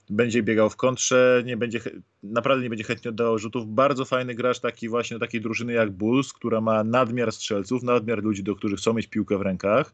będzie 0.09 0.43
biegał 0.43 0.69
w 0.69 0.75
kontrze, 0.75 1.43
nie 1.45 1.57
będzie, 1.57 1.79
naprawdę 2.23 2.63
nie 2.63 2.69
będzie 2.69 2.83
chętnie 2.83 3.09
oddawał 3.09 3.39
rzutów. 3.39 3.67
Bardzo 3.67 4.05
fajny 4.05 4.35
gracz 4.35 4.59
taki 4.59 4.89
właśnie 4.89 5.19
takiej 5.19 5.41
drużyny 5.41 5.73
jak 5.73 5.91
Bulls, 5.91 6.33
która 6.33 6.61
ma 6.61 6.83
nadmiar 6.83 7.31
strzelców, 7.31 7.83
nadmiar 7.83 8.23
ludzi, 8.23 8.43
do 8.43 8.55
których 8.55 8.79
chcą 8.79 8.93
mieć 8.93 9.07
piłkę 9.07 9.37
w 9.37 9.41
rękach 9.41 9.93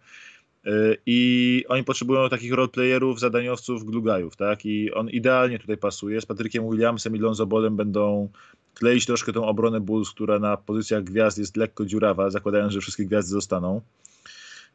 I 1.05 1.65
oni 1.67 1.83
potrzebują 1.83 2.29
takich 2.29 2.53
roleplayerów, 2.53 3.19
zadaniowców, 3.19 3.85
glugajów, 3.85 4.35
tak? 4.35 4.65
I 4.65 4.93
on 4.93 5.09
idealnie 5.09 5.59
tutaj 5.59 5.77
pasuje. 5.77 6.21
Z 6.21 6.25
Patrykiem 6.25 6.69
Williamsem 6.69 7.15
i 7.15 7.19
Lonzo 7.19 7.45
Bolem 7.45 7.75
będą 7.75 8.29
kleić 8.73 9.05
troszkę 9.05 9.33
tą 9.33 9.45
obronę 9.45 9.79
Bulls, 9.79 10.09
która 10.09 10.39
na 10.39 10.57
pozycjach 10.57 11.03
gwiazd 11.03 11.37
jest 11.37 11.57
lekko 11.57 11.85
dziurawa, 11.85 12.29
zakładając, 12.29 12.73
że 12.73 12.81
wszystkie 12.81 13.05
gwiazdy 13.05 13.31
zostaną. 13.31 13.81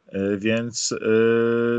E, 0.07 0.37
więc. 0.37 0.91
Yy, 0.91 0.97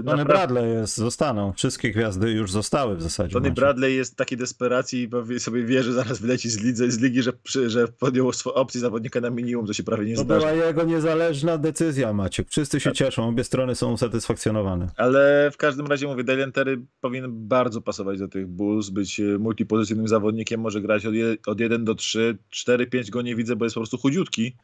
Tony 0.05 0.17
naprawdę... 0.17 0.25
Bradley 0.25 0.75
jest, 0.75 0.97
zostaną. 0.97 1.53
Wszystkie 1.53 1.91
gwiazdy 1.91 2.31
już 2.31 2.53
zostały 2.53 2.97
w 2.97 3.03
zasadzie. 3.03 3.33
Tony 3.33 3.51
Bradley 3.51 3.97
jest 3.97 4.13
w 4.13 4.17
takiej 4.17 4.39
desperacji 4.39 5.11
i 5.37 5.41
sobie 5.41 5.65
wie, 5.65 5.83
że 5.83 5.93
zaraz 5.93 6.21
wyleci 6.21 6.51
z, 6.51 6.65
lidze, 6.65 6.91
z 6.91 6.99
ligi, 6.99 7.23
że, 7.23 7.33
że 7.67 7.89
podjął 7.89 8.31
opcję 8.55 8.81
zawodnika 8.81 9.21
na 9.21 9.31
minimum, 9.31 9.67
co 9.67 9.73
się 9.73 9.83
prawie 9.83 10.07
nie 10.07 10.17
to 10.17 10.23
zdarza. 10.23 10.47
To 10.47 10.55
była 10.55 10.67
jego 10.67 10.83
niezależna 10.83 11.59
decyzja, 11.59 12.13
Maciek. 12.13 12.49
Wszyscy 12.51 12.81
się 12.81 12.91
tak. 12.91 12.97
cieszą, 12.97 13.29
obie 13.29 13.45
strony 13.45 13.75
są 13.75 13.93
usatysfakcjonowane. 13.93 14.91
Ale 14.97 15.51
w 15.53 15.57
każdym 15.57 15.87
razie 15.87 16.07
mówię, 16.07 16.25
Dalian 16.25 16.53
Terry 16.53 16.83
powinien 17.01 17.49
bardzo 17.49 17.81
pasować 17.81 18.19
do 18.19 18.29
tych 18.29 18.47
Bulls, 18.47 18.91
być 18.91 19.21
e, 19.21 19.39
multipozycyjnym 19.39 20.09
zawodnikiem, 20.09 20.61
może 20.61 20.81
grać 20.81 21.07
od, 21.07 21.15
je, 21.15 21.37
od 21.47 21.61
1 21.61 21.85
do 21.85 21.95
3, 21.95 22.39
4-5 22.55 23.11
go 23.11 23.23
nie 23.23 23.37
widzę, 23.37 23.57
bo 23.57 23.65
jest 23.65 23.75
po 23.75 23.81
prostu 23.81 23.99
chudziutki 23.99 24.57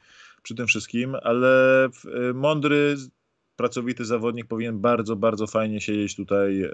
przy 0.42 0.54
tym 0.54 0.66
wszystkim, 0.66 1.16
ale 1.22 1.84
e, 1.84 1.90
mądry 2.34 2.96
pracowity 3.56 4.04
zawodnik 4.04 4.46
powinien 4.46 4.78
bardzo, 4.78 5.16
bardzo 5.16 5.46
fajnie 5.46 5.80
siedzieć 5.80 6.16
tutaj 6.16 6.62
e, 6.62 6.70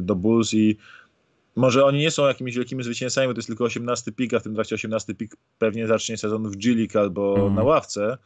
do 0.00 0.14
Bulls 0.14 0.54
i 0.54 0.76
może 1.56 1.84
oni 1.84 1.98
nie 1.98 2.10
są 2.10 2.26
jakimiś 2.26 2.56
wielkimi 2.56 2.84
zwycięzcami, 2.84 3.26
bo 3.26 3.34
to 3.34 3.38
jest 3.38 3.48
tylko 3.48 3.64
18 3.64 4.12
pik, 4.12 4.34
a 4.34 4.40
w 4.40 4.42
tym 4.42 4.54
trakcie 4.54 4.74
18 4.74 5.14
pik 5.14 5.36
pewnie 5.58 5.86
zacznie 5.86 6.16
sezon 6.16 6.50
w 6.50 6.56
G 6.56 6.74
League 6.74 6.98
albo 6.98 7.36
mm. 7.40 7.54
na 7.54 7.62
ławce, 7.62 8.18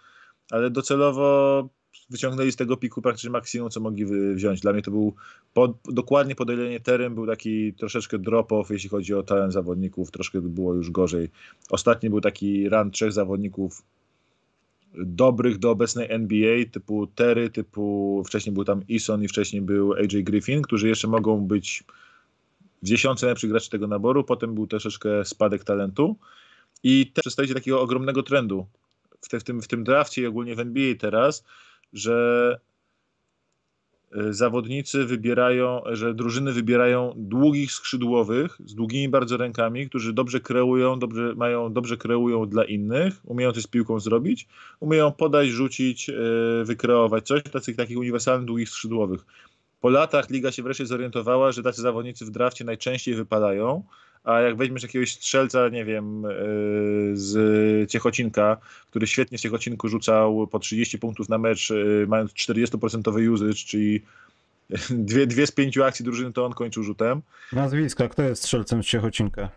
ale 0.50 0.70
docelowo 0.70 1.68
wyciągnęli 2.10 2.52
z 2.52 2.56
tego 2.56 2.76
piku 2.76 3.02
praktycznie 3.02 3.30
maksimum, 3.30 3.70
co 3.70 3.80
mogli 3.80 4.06
wziąć. 4.34 4.60
Dla 4.60 4.72
mnie 4.72 4.82
to 4.82 4.90
był 4.90 5.14
pod, 5.54 5.78
dokładnie 5.84 6.34
podelenie 6.34 6.80
terem, 6.80 7.14
był 7.14 7.26
taki 7.26 7.74
troszeczkę 7.74 8.18
drop-off, 8.18 8.70
jeśli 8.70 8.90
chodzi 8.90 9.14
o 9.14 9.22
talent 9.22 9.52
zawodników, 9.52 10.10
troszkę 10.10 10.40
było 10.40 10.74
już 10.74 10.90
gorzej. 10.90 11.30
Ostatni 11.70 12.10
był 12.10 12.20
taki 12.20 12.68
run 12.68 12.90
trzech 12.90 13.12
zawodników 13.12 13.82
dobrych 14.96 15.58
do 15.58 15.70
obecnej 15.70 16.06
NBA, 16.10 16.64
typu 16.72 17.06
Terry, 17.06 17.50
typu 17.50 18.22
wcześniej 18.26 18.54
był 18.54 18.64
tam 18.64 18.82
Eason 18.90 19.22
i 19.22 19.28
wcześniej 19.28 19.62
był 19.62 19.92
AJ 19.92 20.24
Griffin, 20.24 20.62
którzy 20.62 20.88
jeszcze 20.88 21.08
mogą 21.08 21.40
być 21.40 21.84
w 22.82 22.86
dziesiątce 22.86 23.26
najlepszych 23.26 23.50
graczy 23.50 23.70
tego 23.70 23.86
naboru. 23.86 24.24
Potem 24.24 24.54
był 24.54 24.66
troszeczkę 24.66 25.24
spadek 25.24 25.64
talentu 25.64 26.16
i 26.82 27.12
też 27.12 27.34
takiego 27.34 27.80
ogromnego 27.80 28.22
trendu 28.22 28.66
w, 29.20 29.28
te, 29.28 29.40
w, 29.40 29.44
tym, 29.44 29.62
w 29.62 29.68
tym 29.68 29.84
drafcie 29.84 30.22
i 30.22 30.26
ogólnie 30.26 30.54
w 30.54 30.60
NBA 30.60 30.94
teraz, 30.98 31.44
że 31.92 32.60
zawodnicy 34.30 35.04
wybierają, 35.04 35.82
że 35.92 36.14
drużyny 36.14 36.52
wybierają 36.52 37.14
długich 37.16 37.72
skrzydłowych 37.72 38.58
z 38.64 38.74
długimi 38.74 39.08
bardzo 39.08 39.36
rękami, 39.36 39.88
którzy 39.88 40.12
dobrze 40.12 40.40
kreują, 40.40 40.98
dobrze 40.98 41.34
mają, 41.36 41.72
dobrze 41.72 41.96
kreują 41.96 42.48
dla 42.48 42.64
innych, 42.64 43.20
umieją 43.24 43.52
coś 43.52 43.62
z 43.62 43.66
piłką 43.66 44.00
zrobić, 44.00 44.48
umieją 44.80 45.12
podać, 45.12 45.48
rzucić, 45.48 46.08
y, 46.08 46.14
wykreować 46.64 47.26
coś, 47.26 47.42
tacy, 47.42 47.74
takich 47.74 47.98
uniwersalnych 47.98 48.46
długich 48.46 48.68
skrzydłowych. 48.68 49.26
Po 49.80 49.90
latach 49.90 50.30
liga 50.30 50.52
się 50.52 50.62
wreszcie 50.62 50.86
zorientowała, 50.86 51.52
że 51.52 51.62
tacy 51.62 51.82
zawodnicy 51.82 52.24
w 52.24 52.30
drafcie 52.30 52.64
najczęściej 52.64 53.14
wypadają, 53.14 53.82
a 54.26 54.40
jak 54.40 54.56
weźmiesz 54.56 54.82
jakiegoś 54.82 55.12
strzelca, 55.12 55.68
nie 55.68 55.84
wiem, 55.84 56.24
e, 56.24 56.30
z 57.12 57.90
Ciechocinka, 57.90 58.56
który 58.90 59.06
świetnie 59.06 59.38
w 59.38 59.40
Ciechocinku 59.40 59.88
rzucał 59.88 60.46
po 60.46 60.58
30 60.58 60.98
punktów 60.98 61.28
na 61.28 61.38
mecz, 61.38 61.70
e, 61.70 61.74
mając 62.06 62.32
40% 62.32 63.32
usage, 63.32 63.54
czyli 63.54 64.02
dwie, 64.90 65.26
dwie 65.26 65.46
z 65.46 65.52
pięciu 65.52 65.84
akcji 65.84 66.04
drużyny, 66.04 66.32
to 66.32 66.44
on 66.46 66.52
kończył 66.52 66.82
rzutem. 66.82 67.22
Nazwiska, 67.52 68.08
kto 68.08 68.22
jest 68.22 68.42
strzelcem 68.42 68.82
z 68.82 68.86
Ciechocinka? 68.86 69.48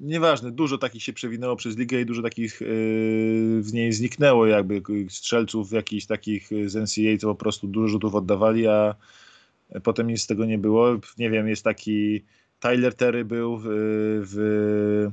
Nieważne, 0.00 0.50
dużo 0.50 0.78
takich 0.78 1.02
się 1.02 1.12
przewinęło 1.12 1.56
przez 1.56 1.76
ligę 1.76 2.00
i 2.00 2.06
dużo 2.06 2.22
takich 2.22 2.60
yy, 2.60 3.62
z 3.62 3.72
niej 3.72 3.92
zniknęło 3.92 4.46
jakby 4.46 4.82
strzelców 5.08 5.72
jakichś 5.72 6.06
takich 6.06 6.48
z 6.66 6.74
NCAA, 6.74 7.18
co 7.20 7.26
po 7.26 7.34
prostu 7.34 7.66
dużo 7.66 7.88
rzutów 7.88 8.14
oddawali, 8.14 8.66
a 8.66 8.94
potem 9.82 10.06
nic 10.06 10.22
z 10.22 10.26
tego 10.26 10.44
nie 10.44 10.58
było. 10.58 10.96
Nie 11.18 11.30
wiem, 11.30 11.48
jest 11.48 11.64
taki 11.64 12.24
Tyler 12.64 12.94
Terry 12.94 13.24
był 13.24 13.58
w, 13.58 13.64
w, 14.26 15.10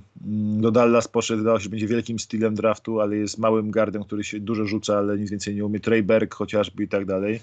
do 0.61 0.71
Dallas 0.71 1.07
poszedł, 1.07 1.59
się, 1.59 1.69
będzie 1.69 1.87
wielkim 1.87 2.19
stylem 2.19 2.55
draftu, 2.55 2.99
ale 2.99 3.17
jest 3.17 3.37
małym 3.37 3.71
gardem, 3.71 4.03
który 4.03 4.23
się 4.23 4.39
dużo 4.39 4.65
rzuca, 4.65 4.97
ale 4.97 5.17
nic 5.17 5.31
więcej 5.31 5.55
nie 5.55 5.65
umie. 5.65 5.79
Trey 5.79 6.03
Berg 6.03 6.35
chociażby 6.35 6.83
i 6.83 6.87
tak 6.87 7.05
dalej. 7.05 7.39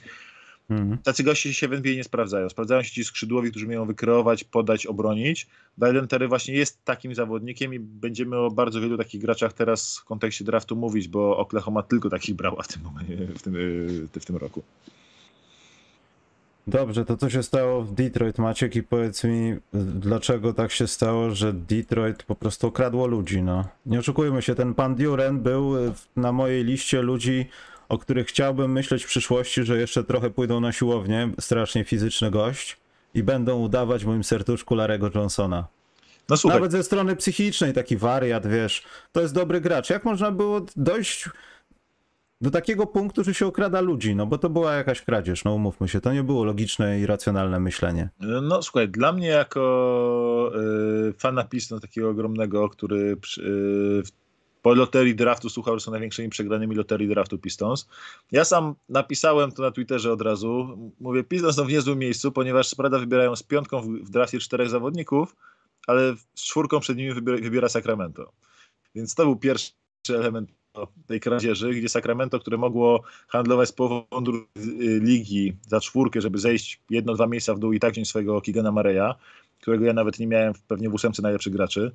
Mhm. 0.70 0.98
Tacy 0.98 1.22
goście 1.22 1.54
się 1.54 1.68
w 1.68 1.72
NBA 1.72 1.94
nie 1.94 2.04
sprawdzają. 2.04 2.48
Sprawdzają 2.48 2.82
się 2.82 2.90
ci 2.90 3.04
skrzydłowi, 3.04 3.50
którzy 3.50 3.66
umieją 3.66 3.86
wykreować, 3.86 4.44
podać, 4.44 4.86
obronić. 4.86 5.46
Dylan 5.78 6.08
Terry 6.08 6.28
właśnie 6.28 6.54
jest 6.54 6.84
takim 6.84 7.14
zawodnikiem 7.14 7.74
i 7.74 7.78
będziemy 7.78 8.36
o 8.36 8.50
bardzo 8.50 8.80
wielu 8.80 8.98
takich 8.98 9.20
graczach 9.20 9.52
teraz 9.52 9.98
w 9.98 10.04
kontekście 10.04 10.44
draftu 10.44 10.76
mówić, 10.76 11.08
bo 11.08 11.36
Oklahoma 11.36 11.82
tylko 11.82 12.10
takich 12.10 12.34
brała 12.34 12.62
w 12.62 12.68
tym, 12.68 12.82
w 13.36 13.42
tym, 13.42 13.54
w 14.20 14.24
tym 14.24 14.36
roku. 14.36 14.62
Dobrze, 16.68 17.04
to 17.04 17.16
co 17.16 17.30
się 17.30 17.42
stało 17.42 17.82
w 17.82 17.94
Detroit, 17.94 18.38
Maciek, 18.38 18.76
i 18.76 18.82
powiedz 18.82 19.24
mi, 19.24 19.56
dlaczego 19.72 20.52
tak 20.52 20.72
się 20.72 20.86
stało, 20.86 21.30
że 21.30 21.52
Detroit 21.52 22.22
po 22.22 22.34
prostu 22.34 22.66
okradło 22.66 23.06
ludzi, 23.06 23.42
no. 23.42 23.64
Nie 23.86 23.98
oszukujmy 23.98 24.42
się, 24.42 24.54
ten 24.54 24.74
pan 24.74 24.94
Duren 24.94 25.40
był 25.40 25.74
na 26.16 26.32
mojej 26.32 26.64
liście 26.64 27.02
ludzi, 27.02 27.46
o 27.88 27.98
których 27.98 28.26
chciałbym 28.26 28.72
myśleć 28.72 29.04
w 29.04 29.06
przyszłości, 29.06 29.64
że 29.64 29.78
jeszcze 29.78 30.04
trochę 30.04 30.30
pójdą 30.30 30.60
na 30.60 30.72
siłownię, 30.72 31.30
strasznie 31.40 31.84
fizyczny 31.84 32.30
gość, 32.30 32.76
i 33.14 33.22
będą 33.22 33.58
udawać 33.58 34.04
w 34.04 34.06
moim 34.06 34.24
serduszku 34.24 34.74
Larego 34.74 35.10
Johnsona. 35.14 35.66
No. 36.28 36.36
Nawet 36.44 36.72
ze 36.72 36.82
strony 36.82 37.16
psychicznej 37.16 37.72
taki 37.72 37.96
wariat, 37.96 38.46
wiesz, 38.46 38.82
to 39.12 39.20
jest 39.20 39.34
dobry 39.34 39.60
gracz. 39.60 39.90
Jak 39.90 40.04
można 40.04 40.30
było 40.30 40.60
dojść 40.76 41.28
do 42.40 42.50
takiego 42.50 42.86
punktu, 42.86 43.24
że 43.24 43.34
się 43.34 43.46
okrada 43.46 43.80
ludzi, 43.80 44.16
no 44.16 44.26
bo 44.26 44.38
to 44.38 44.50
była 44.50 44.74
jakaś 44.74 45.02
kradzież, 45.02 45.44
no 45.44 45.54
umówmy 45.54 45.88
się, 45.88 46.00
to 46.00 46.12
nie 46.12 46.22
było 46.22 46.44
logiczne 46.44 47.00
i 47.00 47.06
racjonalne 47.06 47.60
myślenie. 47.60 48.08
No 48.20 48.62
słuchaj, 48.62 48.88
dla 48.88 49.12
mnie 49.12 49.28
jako 49.28 50.52
y, 51.08 51.12
fana 51.12 51.44
Pistons 51.44 51.82
takiego 51.82 52.10
ogromnego, 52.10 52.68
który 52.68 53.16
y, 53.38 54.02
po 54.62 54.74
loterii 54.74 55.14
draftu 55.14 55.50
słuchał, 55.50 55.78
że 55.78 55.84
są 55.84 55.90
największymi 55.90 56.28
przegranymi 56.28 56.76
loterii 56.76 57.08
draftu 57.08 57.38
Pistons. 57.38 57.88
Ja 58.32 58.44
sam 58.44 58.74
napisałem 58.88 59.52
to 59.52 59.62
na 59.62 59.70
Twitterze 59.70 60.12
od 60.12 60.22
razu. 60.22 60.78
Mówię, 61.00 61.24
Pistons 61.24 61.56
są 61.56 61.64
w 61.64 61.68
niezłym 61.68 61.98
miejscu, 61.98 62.32
ponieważ 62.32 62.68
Sprada 62.68 62.98
wybierają 62.98 63.36
z 63.36 63.42
piątką 63.42 63.80
w, 63.80 64.10
drafcie 64.10 64.38
czterech 64.38 64.68
zawodników, 64.68 65.36
ale 65.86 66.14
z 66.34 66.42
czwórką 66.44 66.80
przed 66.80 66.96
nimi 66.96 67.14
wybiera, 67.14 67.38
wybiera 67.38 67.68
Sacramento. 67.68 68.32
Więc 68.94 69.14
to 69.14 69.24
był 69.24 69.36
pierwszy 69.36 69.72
element 70.08 70.57
tej 71.06 71.20
kradzieży, 71.20 71.70
gdzie 71.70 71.88
Sacramento, 71.88 72.40
które 72.40 72.56
mogło 72.56 73.02
handlować 73.28 73.68
z 73.68 73.72
połową 73.72 74.04
ligi 75.00 75.56
za 75.66 75.80
czwórkę, 75.80 76.20
żeby 76.20 76.38
zejść 76.38 76.80
jedno, 76.90 77.14
dwa 77.14 77.26
miejsca 77.26 77.54
w 77.54 77.58
dół 77.58 77.72
i 77.72 77.80
tak 77.80 77.92
wziąć 77.92 78.08
swojego 78.08 78.40
Kigana 78.40 78.72
Mareya, 78.72 79.14
którego 79.60 79.84
ja 79.84 79.92
nawet 79.92 80.18
nie 80.18 80.26
miałem 80.26 80.52
pewnie 80.68 80.90
w 80.90 80.94
ósemce 80.94 81.22
najlepszych 81.22 81.52
graczy. 81.52 81.92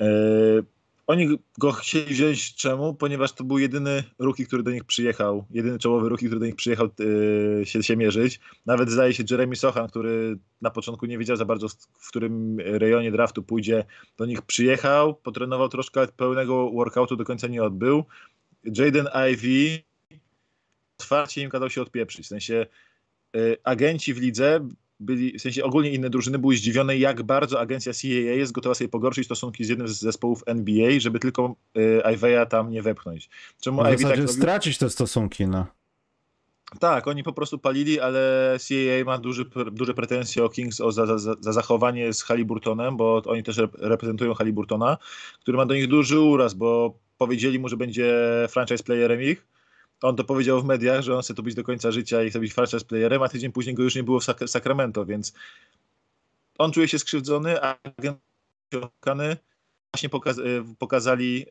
E, 0.00 0.06
oni 1.10 1.38
go 1.58 1.72
chcieli 1.72 2.14
wziąć 2.14 2.54
czemu? 2.54 2.94
Ponieważ 2.94 3.32
to 3.32 3.44
był 3.44 3.58
jedyny 3.58 4.04
ruki, 4.18 4.46
który 4.46 4.62
do 4.62 4.70
nich 4.70 4.84
przyjechał, 4.84 5.44
jedyny 5.50 5.78
czołowy 5.78 6.08
ruki, 6.08 6.26
który 6.26 6.40
do 6.40 6.46
nich 6.46 6.56
przyjechał 6.56 6.88
yy, 6.98 7.66
się, 7.66 7.82
się 7.82 7.96
mierzyć. 7.96 8.40
Nawet 8.66 8.90
zdaje 8.90 9.14
się 9.14 9.24
Jeremy 9.30 9.56
Sochan, 9.56 9.88
który 9.88 10.38
na 10.60 10.70
początku 10.70 11.06
nie 11.06 11.18
wiedział 11.18 11.36
za 11.36 11.44
bardzo, 11.44 11.68
w 11.98 12.08
którym 12.08 12.60
rejonie 12.60 13.12
draftu 13.12 13.42
pójdzie, 13.42 13.84
do 14.16 14.26
nich 14.26 14.42
przyjechał, 14.42 15.14
potrenował 15.14 15.68
troszkę, 15.68 16.06
pełnego 16.06 16.70
workoutu 16.70 17.16
do 17.16 17.24
końca 17.24 17.46
nie 17.46 17.62
odbył. 17.62 18.04
Jaden 18.64 19.08
Ivy 19.32 19.82
otwarcie 20.98 21.42
im 21.42 21.50
kazał 21.50 21.70
się 21.70 21.82
odpieprzyć. 21.82 22.26
W 22.26 22.28
sensie 22.28 22.66
yy, 23.34 23.56
agenci 23.64 24.14
w 24.14 24.18
lidze 24.18 24.68
byli, 25.00 25.38
w 25.38 25.42
sensie 25.42 25.64
ogólnie 25.64 25.90
inne 25.90 26.10
drużyny 26.10 26.38
były 26.38 26.56
zdziwione, 26.56 26.98
jak 26.98 27.22
bardzo 27.22 27.60
agencja 27.60 27.92
CAA 27.92 28.34
jest 28.36 28.52
gotowa 28.52 28.74
sobie 28.74 28.88
pogorszyć 28.88 29.24
stosunki 29.24 29.64
z 29.64 29.68
jednym 29.68 29.88
z 29.88 30.00
zespołów 30.00 30.42
NBA, 30.46 31.00
żeby 31.00 31.18
tylko 31.18 31.54
y, 31.76 32.02
Iveya 32.14 32.46
tam 32.48 32.70
nie 32.70 32.82
wepchnąć. 32.82 33.30
Czemu 33.60 33.82
no, 33.82 33.92
Ivy 33.92 34.04
tak 34.04 34.30
stracić 34.30 34.78
te 34.78 34.90
stosunki, 34.90 35.46
no. 35.46 35.66
Tak, 36.80 37.08
oni 37.08 37.22
po 37.22 37.32
prostu 37.32 37.58
palili, 37.58 38.00
ale 38.00 38.56
CAA 38.68 39.04
ma 39.04 39.18
duży, 39.18 39.44
duże 39.72 39.94
pretensje 39.94 40.44
o 40.44 40.48
Kings 40.48 40.80
o 40.80 40.92
za, 40.92 41.06
za, 41.06 41.18
za 41.18 41.52
zachowanie 41.52 42.12
z 42.12 42.22
Halliburtonem, 42.22 42.96
bo 42.96 43.22
oni 43.26 43.42
też 43.42 43.60
reprezentują 43.78 44.34
Halliburtona, 44.34 44.96
który 45.40 45.56
ma 45.56 45.66
do 45.66 45.74
nich 45.74 45.88
duży 45.88 46.20
uraz, 46.20 46.54
bo 46.54 46.98
powiedzieli 47.18 47.58
mu, 47.58 47.68
że 47.68 47.76
będzie 47.76 48.14
franchise 48.48 48.84
playerem 48.84 49.22
ich, 49.22 49.46
on 50.02 50.16
to 50.16 50.24
powiedział 50.24 50.60
w 50.60 50.64
mediach, 50.64 51.02
że 51.02 51.16
on 51.16 51.22
chce 51.22 51.34
to 51.34 51.42
być 51.42 51.54
do 51.54 51.64
końca 51.64 51.90
życia 51.90 52.22
i 52.22 52.30
chce 52.30 52.40
być 52.40 52.52
franchise 52.52 52.84
playerem, 52.84 53.22
a 53.22 53.28
tydzień 53.28 53.52
później 53.52 53.74
go 53.74 53.82
już 53.82 53.94
nie 53.94 54.02
było 54.02 54.20
w 54.20 54.24
Sacramento, 54.46 55.06
więc 55.06 55.32
on 56.58 56.72
czuje 56.72 56.88
się 56.88 56.98
skrzywdzony, 56.98 57.62
a 57.62 57.78
agent 57.98 58.18
właśnie 59.92 60.08
pokaz 60.08 60.38
e, 60.38 60.42
pokazali 60.78 61.46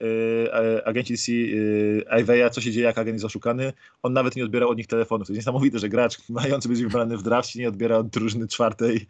e, 0.75 0.88
agenci 0.88 1.18
C, 1.18 1.32
e, 1.32 2.22
Iveya, 2.22 2.50
co 2.51 2.62
się 2.62 2.72
dzieje, 2.72 2.86
jak 2.86 2.98
agent 2.98 3.15
jest 3.15 3.25
oszukany. 3.25 3.74
On 4.03 4.13
nawet 4.13 4.36
nie 4.36 4.44
odbierał 4.44 4.70
od 4.70 4.77
nich 4.77 4.88
telefonów. 4.88 5.27
To 5.27 5.34
jest 5.34 5.39
niesamowite, 5.39 5.79
że 5.79 5.89
gracz 5.89 6.29
mający 6.29 6.70
być 6.70 6.82
wybrany 6.82 7.18
w 7.18 7.24
drafcie 7.24 7.60
nie 7.60 7.68
odbiera 7.68 7.98
od 7.98 8.08
drużyny 8.08 8.48
czwartej 8.48 9.08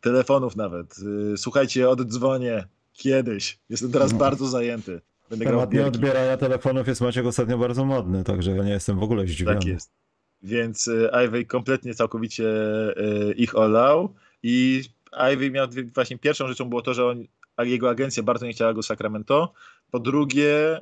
telefonów 0.00 0.56
nawet. 0.56 0.96
E, 1.32 1.36
słuchajcie, 1.36 1.88
oddzwonię 1.88 2.64
kiedyś. 2.92 3.58
Jestem 3.68 3.92
teraz 3.92 4.12
no. 4.12 4.18
bardzo 4.18 4.46
zajęty. 4.46 5.00
Będę 5.30 5.44
Temat 5.44 5.72
nie 5.72 5.86
odbierania 5.86 6.36
telefonów 6.36 6.88
jest 6.88 7.00
Maciek 7.00 7.26
ostatnio 7.26 7.58
bardzo 7.58 7.84
modny, 7.84 8.24
także 8.24 8.56
ja 8.56 8.64
nie 8.64 8.70
jestem 8.70 8.98
w 8.98 9.02
ogóle 9.02 9.26
zdziwiony. 9.26 9.58
Tak 9.58 9.68
jest. 9.68 9.92
Więc 10.42 10.88
e, 10.88 11.24
Ivy 11.26 11.44
kompletnie, 11.44 11.94
całkowicie 11.94 12.48
e, 12.96 13.32
ich 13.32 13.58
olał 13.58 14.14
i 14.42 14.82
Ivy 15.32 15.50
miał 15.50 15.68
właśnie 15.94 16.18
pierwszą 16.18 16.48
rzeczą 16.48 16.64
było 16.64 16.82
to, 16.82 16.94
że 16.94 17.06
on, 17.06 17.24
jego 17.58 17.90
agencja 17.90 18.22
bardzo 18.22 18.46
nie 18.46 18.52
chciała 18.52 18.74
go 18.74 18.82
Sacramento. 18.82 19.52
Po 19.90 20.00
drugie, 20.00 20.80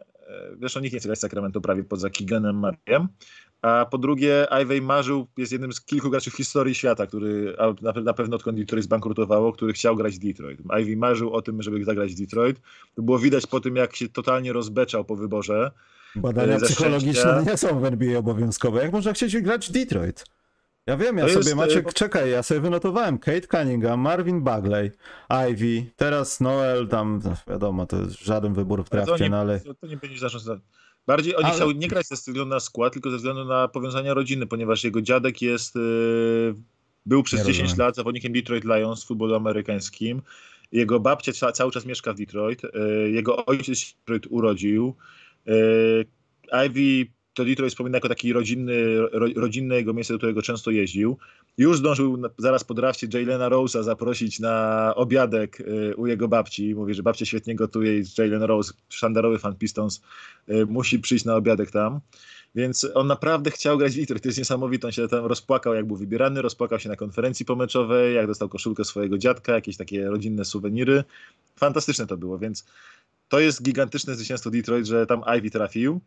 zresztą 0.61 0.81
nikt 0.81 0.93
nie 0.93 0.99
chce 0.99 1.09
grać 1.09 1.19
Sacramento 1.19 1.61
prawie 1.61 1.85
poza 1.85 2.11
Keeganem 2.11 2.59
Mariem, 2.59 3.09
a 3.65 3.87
po 3.87 3.99
drugie, 3.99 4.47
Ivey 4.63 4.81
marzył, 4.81 5.27
jest 5.37 5.53
jednym 5.53 5.73
z 5.73 5.81
kilku 5.81 6.11
graczy 6.11 6.31
w 6.31 6.37
historii 6.37 6.75
świata, 6.75 7.07
który 7.07 7.57
na 8.05 8.15
pewno 8.15 8.37
odkąd 8.37 8.59
Detroit 8.59 8.85
zbankrutowało, 8.85 9.53
który 9.53 9.73
chciał 9.73 9.97
grać 9.97 10.19
Detroit. 10.19 10.61
Ivey 10.81 10.97
marzył 10.97 11.33
o 11.33 11.43
tym, 11.43 11.63
żeby 11.63 11.85
zagrać 11.85 12.15
Detroit. 12.15 12.61
To 12.95 13.03
było 13.03 13.19
widać 13.19 13.47
po 13.47 13.61
tym, 13.61 13.77
jak 13.77 13.97
się 13.97 14.09
totalnie 14.09 14.53
rozbeczał 14.53 15.05
po 15.05 15.17
wyborze. 15.17 15.71
Badania 16.17 16.59
psychologiczne 16.59 17.45
nie 17.47 17.57
są 17.57 17.81
w 17.81 17.85
NBA 17.85 18.19
obowiązkowe. 18.19 18.83
Jak 18.83 18.93
można 18.93 19.13
chcieć 19.13 19.41
grać 19.41 19.69
w 19.69 19.73
Detroit? 19.73 20.25
Ja 20.87 20.97
wiem, 20.97 21.19
ja 21.19 21.25
to 21.25 21.31
sobie, 21.31 21.45
jest, 21.45 21.57
Maciek, 21.57 21.93
czekaj, 21.93 22.31
ja 22.31 22.43
sobie 22.43 22.61
wynotowałem 22.61 23.19
Kate 23.19 23.41
Cunningham, 23.41 24.01
Marvin 24.01 24.43
Bagley, 24.43 24.91
Ivy, 25.51 25.91
teraz 25.97 26.41
Noel, 26.41 26.89
tam, 26.89 27.21
no 27.25 27.37
wiadomo, 27.49 27.87
to 27.87 27.97
jest 27.97 28.25
żaden 28.25 28.55
wybór 28.55 28.85
w 28.85 28.91
drafcie, 28.91 29.29
no 29.29 29.37
ale... 29.37 29.61
To 29.61 29.87
nie 29.87 29.97
będzie 29.97 30.19
zarządzane 30.19 30.61
Bardziej 31.07 31.37
oni 31.37 31.45
Ale... 31.45 31.55
chcieli 31.55 31.77
nie 31.77 31.89
grać 31.89 32.07
ze 32.07 32.15
względu 32.15 32.47
na 32.47 32.61
skład, 32.61 32.93
tylko 32.93 33.11
ze 33.11 33.17
względu 33.17 33.45
na 33.45 33.69
powiązania 33.69 34.15
rodziny, 34.15 34.47
ponieważ 34.47 34.85
jego 34.85 35.03
dziadek 35.03 35.43
jest, 35.43 35.75
yy, 35.75 36.55
był 37.07 37.23
przez 37.23 37.41
nie 37.41 37.47
10 37.47 37.63
rozumiem. 37.63 37.87
lat 37.87 37.97
zawodnikiem 37.97 38.33
Detroit 38.33 38.65
Lions 38.65 39.05
w 39.05 39.07
futbolu 39.07 39.35
amerykańskim. 39.35 40.23
Jego 40.73 41.01
babcia 41.01 41.53
cały 41.53 41.73
czas 41.73 41.87
mieszka 41.87 42.13
w 42.13 42.17
Detroit. 42.17 42.63
Yy, 42.63 43.11
jego 43.11 43.47
ojciec 43.47 43.79
się 43.79 43.95
Detroit 43.99 44.27
urodził. 44.31 44.95
Yy, 45.47 46.07
Ivy 46.67 47.11
to 47.35 47.45
Detroit 47.45 47.73
wspomina 47.73 47.97
jako 47.97 48.09
taki 48.09 48.33
rodzinny, 48.33 48.97
ro, 49.13 49.27
rodzinne 49.37 49.77
jego 49.77 49.95
miejsce, 49.95 50.15
do 50.15 50.19
którego 50.19 50.43
często 50.43 50.71
jeździł. 50.71 51.19
Już 51.59 51.79
zdążył 51.79 52.17
na, 52.17 52.29
zaraz 52.39 52.65
po 52.65 52.75
drafcie 52.75 53.09
Jalena 53.13 53.51
Rose'a 53.51 53.83
zaprosić 53.83 54.41
na 54.41 54.93
obiadek 54.97 55.61
y, 55.61 55.97
u 55.97 56.07
jego 56.07 56.29
babci. 56.29 56.75
Mówi, 56.75 56.95
że 56.95 57.03
babcia 57.03 57.25
świetnie 57.25 57.55
gotuje 57.55 57.99
i 57.99 58.05
Jalen 58.19 58.43
Rose, 58.43 58.73
szandarowy 58.89 59.39
fan 59.39 59.57
Pistons, 59.57 60.03
y, 60.49 60.67
musi 60.67 60.99
przyjść 60.99 61.25
na 61.25 61.37
obiadek 61.37 61.71
tam. 61.71 62.01
Więc 62.55 62.87
on 62.95 63.07
naprawdę 63.07 63.51
chciał 63.51 63.79
grać 63.79 63.93
w 63.93 63.97
Detroit. 63.97 64.23
To 64.23 64.29
jest 64.29 64.39
niesamowite. 64.39 64.87
On 64.87 64.93
się 64.93 65.09
tam 65.09 65.27
rozpłakał, 65.27 65.75
jak 65.75 65.87
był 65.87 65.97
wybierany, 65.97 66.43
rozpłakał 66.43 66.79
się 66.79 66.89
na 66.89 66.97
konferencji 66.97 67.47
pomeczowej, 67.47 68.15
jak 68.15 68.27
dostał 68.27 68.49
koszulkę 68.49 68.85
swojego 68.85 69.19
dziadka, 69.19 69.53
jakieś 69.53 69.77
takie 69.77 70.05
rodzinne 70.05 70.45
suweniry. 70.45 71.05
Fantastyczne 71.57 72.07
to 72.07 72.17
było, 72.17 72.39
więc 72.39 72.65
to 73.29 73.41
jest 73.41 73.63
gigantyczne 73.63 74.15
zwycięstwo 74.15 74.51
Detroit, 74.51 74.87
że 74.87 75.07
tam 75.07 75.23
Ivy 75.39 75.51
trafił 75.51 76.01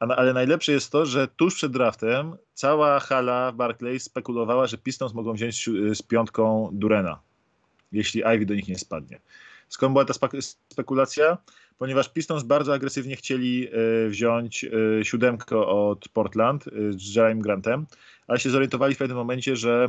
ale 0.00 0.32
najlepsze 0.32 0.72
jest 0.72 0.92
to, 0.92 1.06
że 1.06 1.28
tuż 1.28 1.54
przed 1.54 1.72
draftem 1.72 2.36
cała 2.54 3.00
hala 3.00 3.52
w 3.52 3.56
Barclays 3.56 4.02
spekulowała, 4.02 4.66
że 4.66 4.78
Pistons 4.78 5.14
mogą 5.14 5.32
wziąć 5.32 5.70
z 5.94 6.02
piątką 6.02 6.70
Durena, 6.72 7.20
jeśli 7.92 8.22
Ivy 8.34 8.46
do 8.46 8.54
nich 8.54 8.68
nie 8.68 8.78
spadnie. 8.78 9.20
Skąd 9.68 9.92
była 9.92 10.04
ta 10.04 10.14
spekulacja? 10.68 11.38
Ponieważ 11.78 12.08
Pistons 12.08 12.42
bardzo 12.42 12.74
agresywnie 12.74 13.16
chcieli 13.16 13.68
e, 13.68 14.08
wziąć 14.08 14.64
e, 14.64 15.04
siódemkę 15.04 15.58
od 15.58 16.08
Portland 16.08 16.66
e, 16.66 16.70
z 16.92 17.14
Jeremy 17.14 17.42
Grantem, 17.42 17.86
ale 18.26 18.38
się 18.38 18.50
zorientowali 18.50 18.94
w 18.94 18.98
pewnym 18.98 19.16
momencie, 19.16 19.56
że 19.56 19.88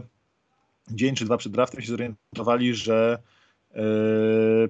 dzień 0.91 1.15
czy 1.15 1.25
dwa 1.25 1.37
przed 1.37 1.51
draftem 1.51 1.81
się 1.81 1.87
zorientowali, 1.87 2.75
że 2.75 3.17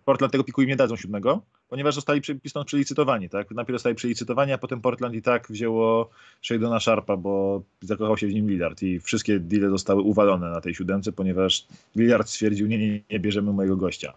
Portland 0.05 0.31
tego 0.31 0.43
piku 0.43 0.61
im 0.61 0.67
nie 0.67 0.75
dadzą 0.75 0.95
siódmego, 0.95 1.41
ponieważ 1.71 1.95
zostali 1.95 2.21
Pistons 2.21 2.65
przelicytowani, 2.65 3.29
tak? 3.29 3.51
Najpierw 3.51 3.75
zostali 3.75 3.95
przelicytowani, 3.95 4.51
a 4.51 4.57
potem 4.57 4.81
Portland 4.81 5.15
i 5.15 5.21
tak 5.21 5.47
wzięło 5.47 6.09
Shadona 6.41 6.79
Sharpa, 6.79 7.17
bo 7.17 7.63
zakochał 7.81 8.17
się 8.17 8.27
w 8.27 8.33
nim 8.33 8.49
Lillard 8.49 8.83
i 8.83 8.99
wszystkie 8.99 9.39
deale 9.39 9.69
zostały 9.69 10.01
uwalone 10.01 10.49
na 10.49 10.61
tej 10.61 10.75
siódemce, 10.75 11.11
ponieważ 11.11 11.67
Lillard 11.95 12.29
stwierdził, 12.29 12.67
nie, 12.67 12.77
nie, 12.77 13.01
nie 13.11 13.19
bierzemy 13.19 13.53
mojego 13.53 13.77
gościa. 13.77 14.13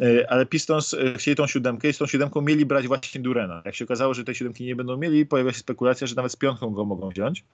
E, 0.00 0.30
ale 0.30 0.46
Pistons 0.46 0.94
e, 0.94 1.14
chcieli 1.14 1.36
tą 1.36 1.46
siódemkę 1.46 1.88
i 1.88 1.92
z 1.92 1.98
tą 1.98 2.06
siódemką 2.06 2.40
mieli 2.40 2.66
brać 2.66 2.86
właśnie 2.88 3.20
Durena. 3.20 3.62
Jak 3.64 3.74
się 3.74 3.84
okazało, 3.84 4.14
że 4.14 4.24
tej 4.24 4.34
siódemki 4.34 4.64
nie 4.64 4.76
będą 4.76 4.96
mieli, 4.96 5.26
pojawia 5.26 5.52
się 5.52 5.58
spekulacja, 5.58 6.06
że 6.06 6.14
nawet 6.14 6.32
z 6.32 6.36
piątką 6.36 6.70
go 6.70 6.84
mogą 6.84 7.08
wziąć. 7.08 7.44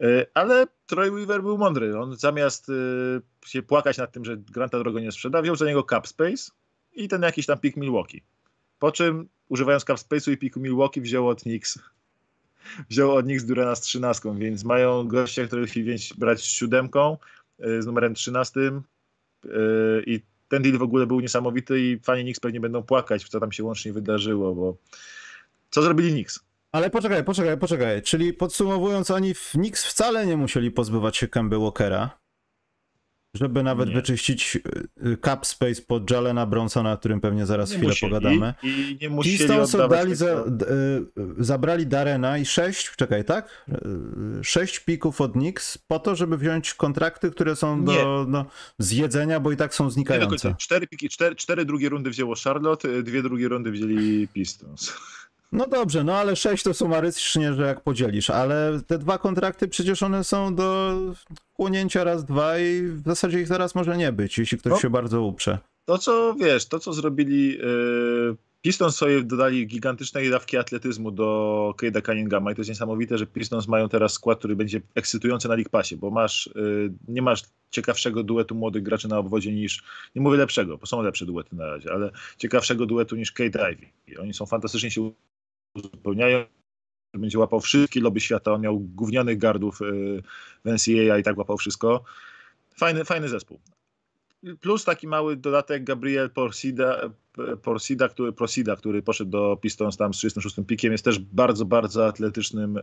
E, 0.00 0.26
ale 0.34 0.66
Troy 0.86 1.10
Weaver 1.10 1.42
był 1.42 1.58
mądry. 1.58 1.98
On 1.98 2.16
zamiast 2.16 2.70
się 3.46 3.62
płakać 3.62 3.98
nad 3.98 4.12
tym, 4.12 4.24
że 4.24 4.36
Granta 4.36 4.78
drogo 4.78 5.00
nie 5.00 5.12
sprzeda, 5.12 5.42
wziął 5.42 5.56
za 5.56 5.66
niego 5.66 5.82
cap 5.90 6.08
space 6.08 6.52
i 6.98 7.08
ten 7.08 7.22
jakiś 7.22 7.46
tam 7.46 7.58
pik 7.58 7.76
Milwaukee. 7.76 8.22
Po 8.78 8.92
czym, 8.92 9.28
używając 9.48 9.84
cap 9.84 9.98
space'u 9.98 10.32
i 10.32 10.36
piku 10.36 10.60
Milwaukee, 10.60 11.00
wziął 11.00 11.28
od 11.28 11.42
Knicks 11.42 11.78
wziął 12.90 13.14
od 13.14 13.24
Knicks 13.24 13.44
Durena 13.44 13.74
z 13.74 13.80
trzynastką, 13.80 14.38
więc 14.38 14.64
mają 14.64 15.08
gościa, 15.08 15.46
który 15.46 15.66
chce 15.66 15.80
brać 16.18 16.40
z 16.40 16.44
siódemką, 16.44 17.16
z 17.58 17.86
numerem 17.86 18.14
trzynastym 18.14 18.82
i 20.06 20.20
ten 20.48 20.62
deal 20.62 20.78
w 20.78 20.82
ogóle 20.82 21.06
był 21.06 21.20
niesamowity 21.20 21.80
i 21.80 21.98
fani 21.98 22.22
Knicks 22.22 22.40
pewnie 22.40 22.60
będą 22.60 22.82
płakać, 22.82 23.28
co 23.28 23.40
tam 23.40 23.52
się 23.52 23.64
łącznie 23.64 23.92
wydarzyło, 23.92 24.54
bo 24.54 24.76
co 25.70 25.82
zrobili 25.82 26.12
Knicks? 26.12 26.40
Ale 26.72 26.90
poczekaj, 26.90 27.24
poczekaj, 27.24 27.58
poczekaj. 27.58 28.02
Czyli 28.02 28.32
podsumowując, 28.32 29.10
oni 29.10 29.34
w 29.34 29.50
Knicks 29.50 29.84
wcale 29.84 30.26
nie 30.26 30.36
musieli 30.36 30.70
pozbywać 30.70 31.16
się 31.16 31.28
Kemba 31.28 31.58
Walkera. 31.58 32.18
Żeby 33.34 33.62
nawet 33.62 33.88
nie. 33.88 33.94
wyczyścić 33.94 34.58
y, 35.06 35.16
cap 35.24 35.46
space 35.46 35.82
pod 35.82 36.10
Jalena 36.10 36.46
Bronsona, 36.46 36.92
o 36.92 36.98
którym 36.98 37.20
pewnie 37.20 37.46
zaraz 37.46 37.70
nie 37.70 37.76
chwilę 37.76 37.88
musieli. 37.88 38.12
pogadamy. 38.12 38.54
I 38.62 38.98
nie 39.00 39.10
musieli 39.10 39.38
Pistons 39.38 39.74
oddali 39.74 40.14
za, 40.14 40.26
y, 40.26 40.44
zabrali 41.38 41.86
Darena 41.86 42.38
i 42.38 42.46
sześć, 42.46 42.90
czekaj, 42.96 43.24
tak? 43.24 43.66
Y, 44.40 44.44
sześć 44.44 44.80
pików 44.80 45.20
od 45.20 45.32
Knicks 45.32 45.78
po 45.78 45.98
to, 45.98 46.16
żeby 46.16 46.38
wziąć 46.38 46.74
kontrakty, 46.74 47.30
które 47.30 47.56
są 47.56 47.84
do 47.84 48.26
no, 48.28 48.46
zjedzenia, 48.78 49.40
bo 49.40 49.52
i 49.52 49.56
tak 49.56 49.74
są 49.74 49.90
znikające. 49.90 50.48
Nie, 50.48 50.54
cztery, 50.54 50.86
piki, 50.86 51.08
cztery, 51.08 51.36
cztery 51.36 51.64
drugie 51.64 51.88
rundy 51.88 52.10
wzięło 52.10 52.34
Charlotte, 52.44 53.02
dwie 53.02 53.22
drugie 53.22 53.48
rundy 53.48 53.70
wzięli 53.70 54.28
Pistons. 54.28 54.92
No 55.52 55.66
dobrze, 55.66 56.04
no 56.04 56.14
ale 56.14 56.36
sześć 56.36 56.62
to 56.62 56.74
sumarycznie, 56.74 57.54
że 57.54 57.62
jak 57.62 57.80
podzielisz, 57.80 58.30
ale 58.30 58.80
te 58.86 58.98
dwa 58.98 59.18
kontrakty 59.18 59.68
przecież 59.68 60.02
one 60.02 60.24
są 60.24 60.54
do 60.54 60.96
chłonięcia 61.54 62.04
raz, 62.04 62.24
dwa 62.24 62.58
i 62.58 62.82
w 62.82 63.02
zasadzie 63.04 63.40
ich 63.40 63.46
zaraz 63.46 63.74
może 63.74 63.96
nie 63.96 64.12
być, 64.12 64.38
jeśli 64.38 64.58
ktoś 64.58 64.72
no, 64.72 64.78
się 64.78 64.90
bardzo 64.90 65.22
uprze. 65.22 65.58
To 65.84 65.98
co, 65.98 66.34
wiesz, 66.34 66.66
to 66.66 66.78
co 66.78 66.92
zrobili 66.92 67.58
yy, 67.58 68.36
Pistons 68.62 68.96
sobie 68.96 69.22
dodali 69.22 69.66
gigantycznej 69.66 70.30
dawki 70.30 70.56
atletyzmu 70.56 71.10
do 71.10 71.74
Cade'a 71.82 72.06
Cunninghama 72.06 72.52
i 72.52 72.54
to 72.54 72.60
jest 72.60 72.68
niesamowite, 72.68 73.18
że 73.18 73.26
Pistons 73.26 73.68
mają 73.68 73.88
teraz 73.88 74.12
skład, 74.12 74.38
który 74.38 74.56
będzie 74.56 74.80
ekscytujący 74.94 75.48
na 75.48 75.54
League 75.54 75.70
Passie, 75.70 75.96
bo 75.96 76.10
masz, 76.10 76.50
yy, 76.54 76.92
nie 77.08 77.22
masz 77.22 77.42
ciekawszego 77.70 78.22
duetu 78.22 78.54
młodych 78.54 78.82
graczy 78.82 79.08
na 79.08 79.18
obwodzie 79.18 79.52
niż, 79.52 79.82
nie 80.14 80.22
mówię 80.22 80.36
lepszego, 80.36 80.78
bo 80.78 80.86
są 80.86 81.02
lepsze 81.02 81.26
duety 81.26 81.56
na 81.56 81.66
razie, 81.66 81.92
ale 81.92 82.10
ciekawszego 82.38 82.86
duetu 82.86 83.16
niż 83.16 83.32
Kate 83.32 83.72
Ivy. 83.72 83.86
I 84.06 84.16
oni 84.16 84.34
są 84.34 84.46
fantastycznie 84.46 84.90
się 84.90 85.12
uzupełniają. 85.78 86.44
Będzie 87.14 87.38
łapał 87.38 87.60
wszystkie 87.60 88.00
lobby 88.00 88.20
świata. 88.20 88.52
On 88.52 88.60
miał 88.60 88.80
gównianych 88.80 89.38
gardów 89.38 89.82
y, 89.82 90.22
w 90.64 90.68
NCAA 90.68 91.18
i 91.18 91.22
tak 91.22 91.38
łapał 91.38 91.58
wszystko. 91.58 92.04
Fajny, 92.76 93.04
fajny 93.04 93.28
zespół. 93.28 93.60
Plus 94.60 94.84
taki 94.84 95.06
mały 95.06 95.36
dodatek 95.36 95.84
Gabriel 95.84 96.30
Porsida, 96.30 97.10
Porsida, 97.62 98.08
który, 98.08 98.32
który 98.76 99.02
poszedł 99.02 99.30
do 99.30 99.58
Pistons 99.62 99.96
tam 99.96 100.14
z 100.14 100.16
36 100.16 100.56
pikiem, 100.66 100.92
jest 100.92 101.04
też 101.04 101.18
bardzo, 101.18 101.64
bardzo 101.64 102.06
atletycznym 102.06 102.76
y, 102.76 102.82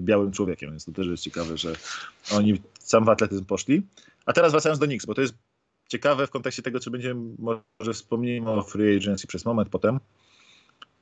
białym 0.00 0.32
człowiekiem, 0.32 0.70
więc 0.70 0.84
to 0.84 0.92
też 0.92 1.06
jest 1.06 1.22
ciekawe, 1.22 1.56
że 1.56 1.72
oni 2.32 2.60
sam 2.78 3.04
w 3.04 3.08
atletyzm 3.08 3.44
poszli. 3.44 3.82
A 4.26 4.32
teraz 4.32 4.52
wracając 4.52 4.78
do 4.78 4.86
Knicks, 4.86 5.06
bo 5.06 5.14
to 5.14 5.20
jest 5.20 5.34
ciekawe 5.88 6.26
w 6.26 6.30
kontekście 6.30 6.62
tego, 6.62 6.80
czy 6.80 6.90
będziemy, 6.90 7.20
może 7.78 7.92
wspomnimy 7.92 8.50
o 8.50 8.62
free 8.62 8.96
agency 8.96 9.26
przez 9.26 9.44
moment 9.44 9.68
potem. 9.68 10.00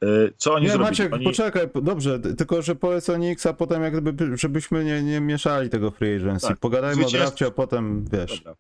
E, 0.03 0.07
co 0.37 0.55
oni 0.55 0.65
nie, 0.65 0.71
zrobili? 0.71 0.91
Maciek, 0.91 1.13
oni... 1.13 1.25
poczekaj, 1.25 1.69
dobrze, 1.83 2.21
tylko 2.21 2.63
że 2.63 2.77
powiedz 2.77 3.09
o 3.09 3.17
Nix, 3.17 3.47
a 3.47 3.53
potem 3.53 3.83
jak 3.83 4.01
gdyby, 4.01 4.37
żebyśmy 4.37 4.85
nie, 4.85 5.03
nie 5.03 5.21
mieszali 5.21 5.71
tego 5.71 5.91
free 5.91 6.17
agency. 6.17 6.49
Tak. 6.49 6.59
Pogadajmy 6.59 6.95
Zwycięstw... 6.95 7.17
o 7.17 7.27
drafcie, 7.27 7.47
a 7.47 7.51
potem 7.51 8.05
wiesz. 8.13 8.39
Dobra. 8.39 8.55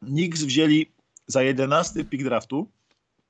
Knicks 0.00 0.42
wzięli 0.42 0.86
za 1.26 1.42
11 1.42 2.04
pik 2.04 2.24
draftu, 2.24 2.68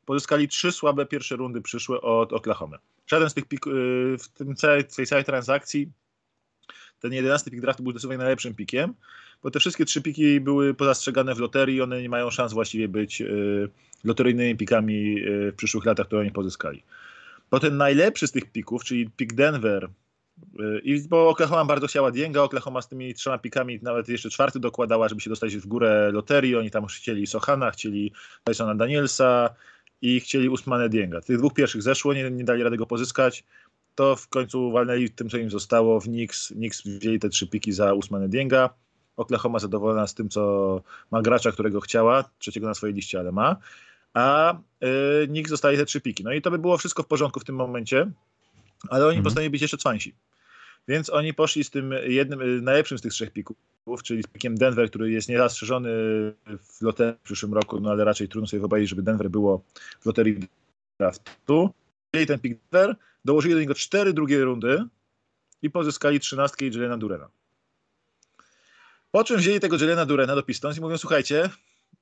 pozyskali 0.04 0.48
trzy 0.48 0.72
słabe 0.72 1.06
pierwsze 1.06 1.36
rundy 1.36 1.60
przyszłe 1.60 2.00
od 2.00 2.32
Oklahoma. 2.32 2.78
Żaden 3.06 3.30
z 3.30 3.34
tych 3.34 3.44
pik, 3.44 3.66
y, 3.66 3.70
w 4.18 4.28
tym 4.28 4.56
całej, 4.56 4.84
tej 4.84 5.06
całej 5.06 5.24
transakcji 5.24 5.90
ten 7.00 7.12
11 7.12 7.50
pik 7.50 7.60
draftu 7.60 7.82
był 7.82 7.92
zdecydowanie 7.92 8.18
najlepszym 8.18 8.54
pikiem, 8.54 8.94
bo 9.42 9.50
te 9.50 9.60
wszystkie 9.60 9.84
trzy 9.84 10.02
piki 10.02 10.40
były 10.40 10.74
pozastrzegane 10.74 11.34
w 11.34 11.38
loterii, 11.38 11.82
one 11.82 12.02
nie 12.02 12.08
mają 12.08 12.30
szans 12.30 12.52
właściwie 12.52 12.88
być 12.88 13.20
y, 13.20 13.68
loteryjnymi 14.04 14.56
pikami 14.56 15.18
y, 15.18 15.52
w 15.52 15.56
przyszłych 15.56 15.84
latach, 15.84 16.06
które 16.06 16.20
oni 16.20 16.30
pozyskali. 16.30 16.82
Potem 17.50 17.76
najlepszy 17.76 18.26
z 18.26 18.32
tych 18.32 18.52
pików, 18.52 18.84
czyli 18.84 19.10
pik 19.10 19.34
Denver, 19.34 19.88
y, 20.60 20.80
i 20.84 21.00
bo 21.08 21.28
Oklahoma 21.28 21.64
bardzo 21.64 21.86
chciała 21.86 22.10
Dienga, 22.10 22.42
Oklahoma 22.42 22.82
z 22.82 22.88
tymi 22.88 23.14
trzema 23.14 23.38
pikami 23.38 23.78
nawet 23.82 24.08
jeszcze 24.08 24.30
czwarty 24.30 24.60
dokładała, 24.60 25.08
żeby 25.08 25.20
się 25.20 25.30
dostać 25.30 25.56
w 25.56 25.66
górę 25.66 26.10
loterii. 26.12 26.56
Oni 26.56 26.70
tam 26.70 26.86
chcieli 26.86 27.26
Sohana, 27.26 27.70
chcieli 27.70 28.12
Tysona 28.44 28.74
Danielsa 28.74 29.54
i 30.02 30.20
chcieli 30.20 30.48
Usmane 30.48 30.88
Dienga. 30.88 31.20
Tych 31.20 31.38
dwóch 31.38 31.54
pierwszych 31.54 31.82
zeszło, 31.82 32.14
nie, 32.14 32.30
nie 32.30 32.44
dali 32.44 32.62
rady 32.62 32.76
go 32.76 32.86
pozyskać. 32.86 33.44
To 33.96 34.16
w 34.16 34.28
końcu 34.28 34.72
walnęli 34.72 35.10
tym, 35.10 35.30
co 35.30 35.38
im 35.38 35.50
zostało 35.50 36.00
w 36.00 36.04
Knicks. 36.04 36.48
Knicks 36.48 36.82
wzięli 36.82 37.18
te 37.18 37.28
trzy 37.28 37.46
piki 37.46 37.72
za 37.72 37.94
Usmane 37.94 38.28
Dienga. 38.28 38.70
Oklahoma 39.16 39.58
zadowolona 39.58 40.06
z 40.06 40.14
tym, 40.14 40.28
co 40.28 40.82
ma 41.10 41.22
gracza, 41.22 41.52
którego 41.52 41.80
chciała, 41.80 42.30
trzeciego 42.38 42.66
na 42.66 42.74
swojej 42.74 42.94
liście, 42.94 43.18
ale 43.18 43.32
ma, 43.32 43.56
a 44.14 44.54
y, 45.24 45.28
Nick 45.28 45.48
zostaje 45.48 45.78
te 45.78 45.84
trzy 45.84 46.00
piki. 46.00 46.24
No 46.24 46.32
i 46.32 46.42
to 46.42 46.50
by 46.50 46.58
było 46.58 46.78
wszystko 46.78 47.02
w 47.02 47.06
porządku 47.06 47.40
w 47.40 47.44
tym 47.44 47.56
momencie, 47.56 48.10
ale 48.88 49.04
oni 49.04 49.16
mhm. 49.16 49.24
postanowili 49.24 49.50
być 49.50 49.62
jeszcze 49.62 49.76
cwańsi. 49.78 50.14
Więc 50.88 51.10
oni 51.10 51.34
poszli 51.34 51.64
z 51.64 51.70
tym 51.70 51.94
jednym, 52.06 52.40
y, 52.40 52.62
najlepszym 52.62 52.98
z 52.98 53.02
tych 53.02 53.12
trzech 53.12 53.30
pików, 53.32 53.56
czyli 54.04 54.22
z 54.22 54.26
pikiem 54.26 54.56
Denver, 54.56 54.88
który 54.88 55.10
jest 55.10 55.28
niezastrzeżony 55.28 55.90
w 56.60 56.82
loterii 56.82 57.14
w 57.14 57.22
przyszłym 57.22 57.54
roku, 57.54 57.80
no 57.80 57.90
ale 57.90 58.04
raczej 58.04 58.28
trudno 58.28 58.46
sobie 58.46 58.60
wyobrazić, 58.60 58.88
żeby 58.88 59.02
Denver 59.02 59.30
było 59.30 59.62
w 60.00 60.06
loterii 60.06 60.48
draftu. 61.00 61.70
Wzięli 62.16 62.26
ten 62.26 62.40
Denver, 62.40 62.96
dołożyli 63.24 63.54
do 63.54 63.60
niego 63.60 63.74
cztery 63.74 64.12
drugie 64.12 64.44
rundy 64.44 64.84
i 65.62 65.70
pozyskali 65.70 66.20
trzynastkę 66.20 66.66
i 66.66 66.74
Jelena 66.74 66.98
Durena. 66.98 67.28
Po 69.10 69.24
czym 69.24 69.36
wzięli 69.36 69.60
tego 69.60 69.76
Jelena 69.76 70.06
Durena 70.06 70.34
do 70.34 70.42
Pistons 70.42 70.78
i 70.78 70.80
mówią, 70.80 70.98
słuchajcie, 70.98 71.50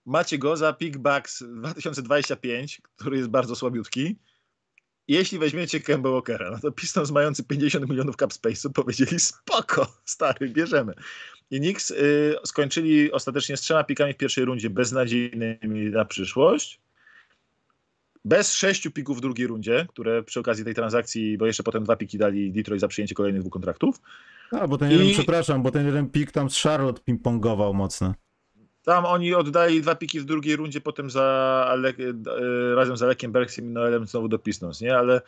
macie 0.07 0.39
go 0.39 0.57
za 0.57 0.73
pick 0.73 0.99
Bucks 0.99 1.43
2025, 1.43 2.83
który 2.97 3.17
jest 3.17 3.29
bardzo 3.29 3.57
słabiutki, 3.57 4.17
jeśli 5.09 5.39
weźmiecie 5.39 5.81
Kemba 5.81 6.11
Walkera, 6.11 6.51
no 6.51 6.59
to 6.59 6.73
Pistons 6.73 7.11
mający 7.11 7.45
50 7.45 7.89
milionów 7.89 8.17
cap 8.17 8.33
space'u 8.33 8.73
powiedzieli 8.73 9.21
spoko, 9.21 9.97
stary, 10.05 10.49
bierzemy. 10.49 10.95
I 11.51 11.59
Knicks 11.59 11.91
y, 11.91 12.37
skończyli 12.45 13.13
ostatecznie 13.13 13.57
z 13.57 13.61
trzema 13.61 13.85
pikami 13.85 14.13
w 14.13 14.17
pierwszej 14.17 14.45
rundzie 14.45 14.71
beznadziejnymi 14.71 15.91
na 15.91 16.05
przyszłość. 16.05 16.84
Bez 18.25 18.53
sześciu 18.53 18.91
pików 18.91 19.19
w 19.19 19.21
drugiej 19.21 19.47
rundzie, 19.47 19.87
które 19.89 20.23
przy 20.23 20.41
okazji 20.41 20.65
tej 20.65 20.75
transakcji, 20.75 21.39
bo 21.39 21.47
jeszcze 21.47 21.63
potem 21.63 21.85
dwa 21.85 21.97
piki 21.97 22.19
dali 22.19 22.53
Detroit 22.53 22.81
za 22.81 22.89
przyjęcie 22.89 23.15
kolejnych 23.15 23.43
dwóch 23.43 23.53
kontraktów. 23.53 24.01
A, 24.51 24.69
bo 24.69 24.79
ten 24.79 24.91
jeden, 24.91 25.07
I... 25.07 25.13
przepraszam, 25.13 25.63
bo 25.63 25.71
ten 25.71 25.87
jeden 25.87 26.11
pik 26.11 26.33
tam 26.33 26.51
z 26.51 26.63
Charlotte 26.63 27.03
ping-pongował 27.09 27.75
mocno. 27.75 28.15
Tam 28.83 29.05
oni 29.07 29.35
oddali 29.35 29.83
dwa 29.83 29.95
piki 29.95 30.21
w 30.21 30.25
drugiej 30.25 30.57
rundzie, 30.57 30.81
potem 30.81 31.11
za 31.11 31.77
e, 31.99 32.75
razem 32.75 32.97
z 32.97 33.03
Alekiem 33.03 33.33
Berksem 33.33 33.65
i 33.65 33.69
Noelem 33.69 34.07
znowu 34.07 34.29
do 34.29 34.39
Pistons, 34.39 34.81
nie? 34.81 34.97
Ale 34.97 35.21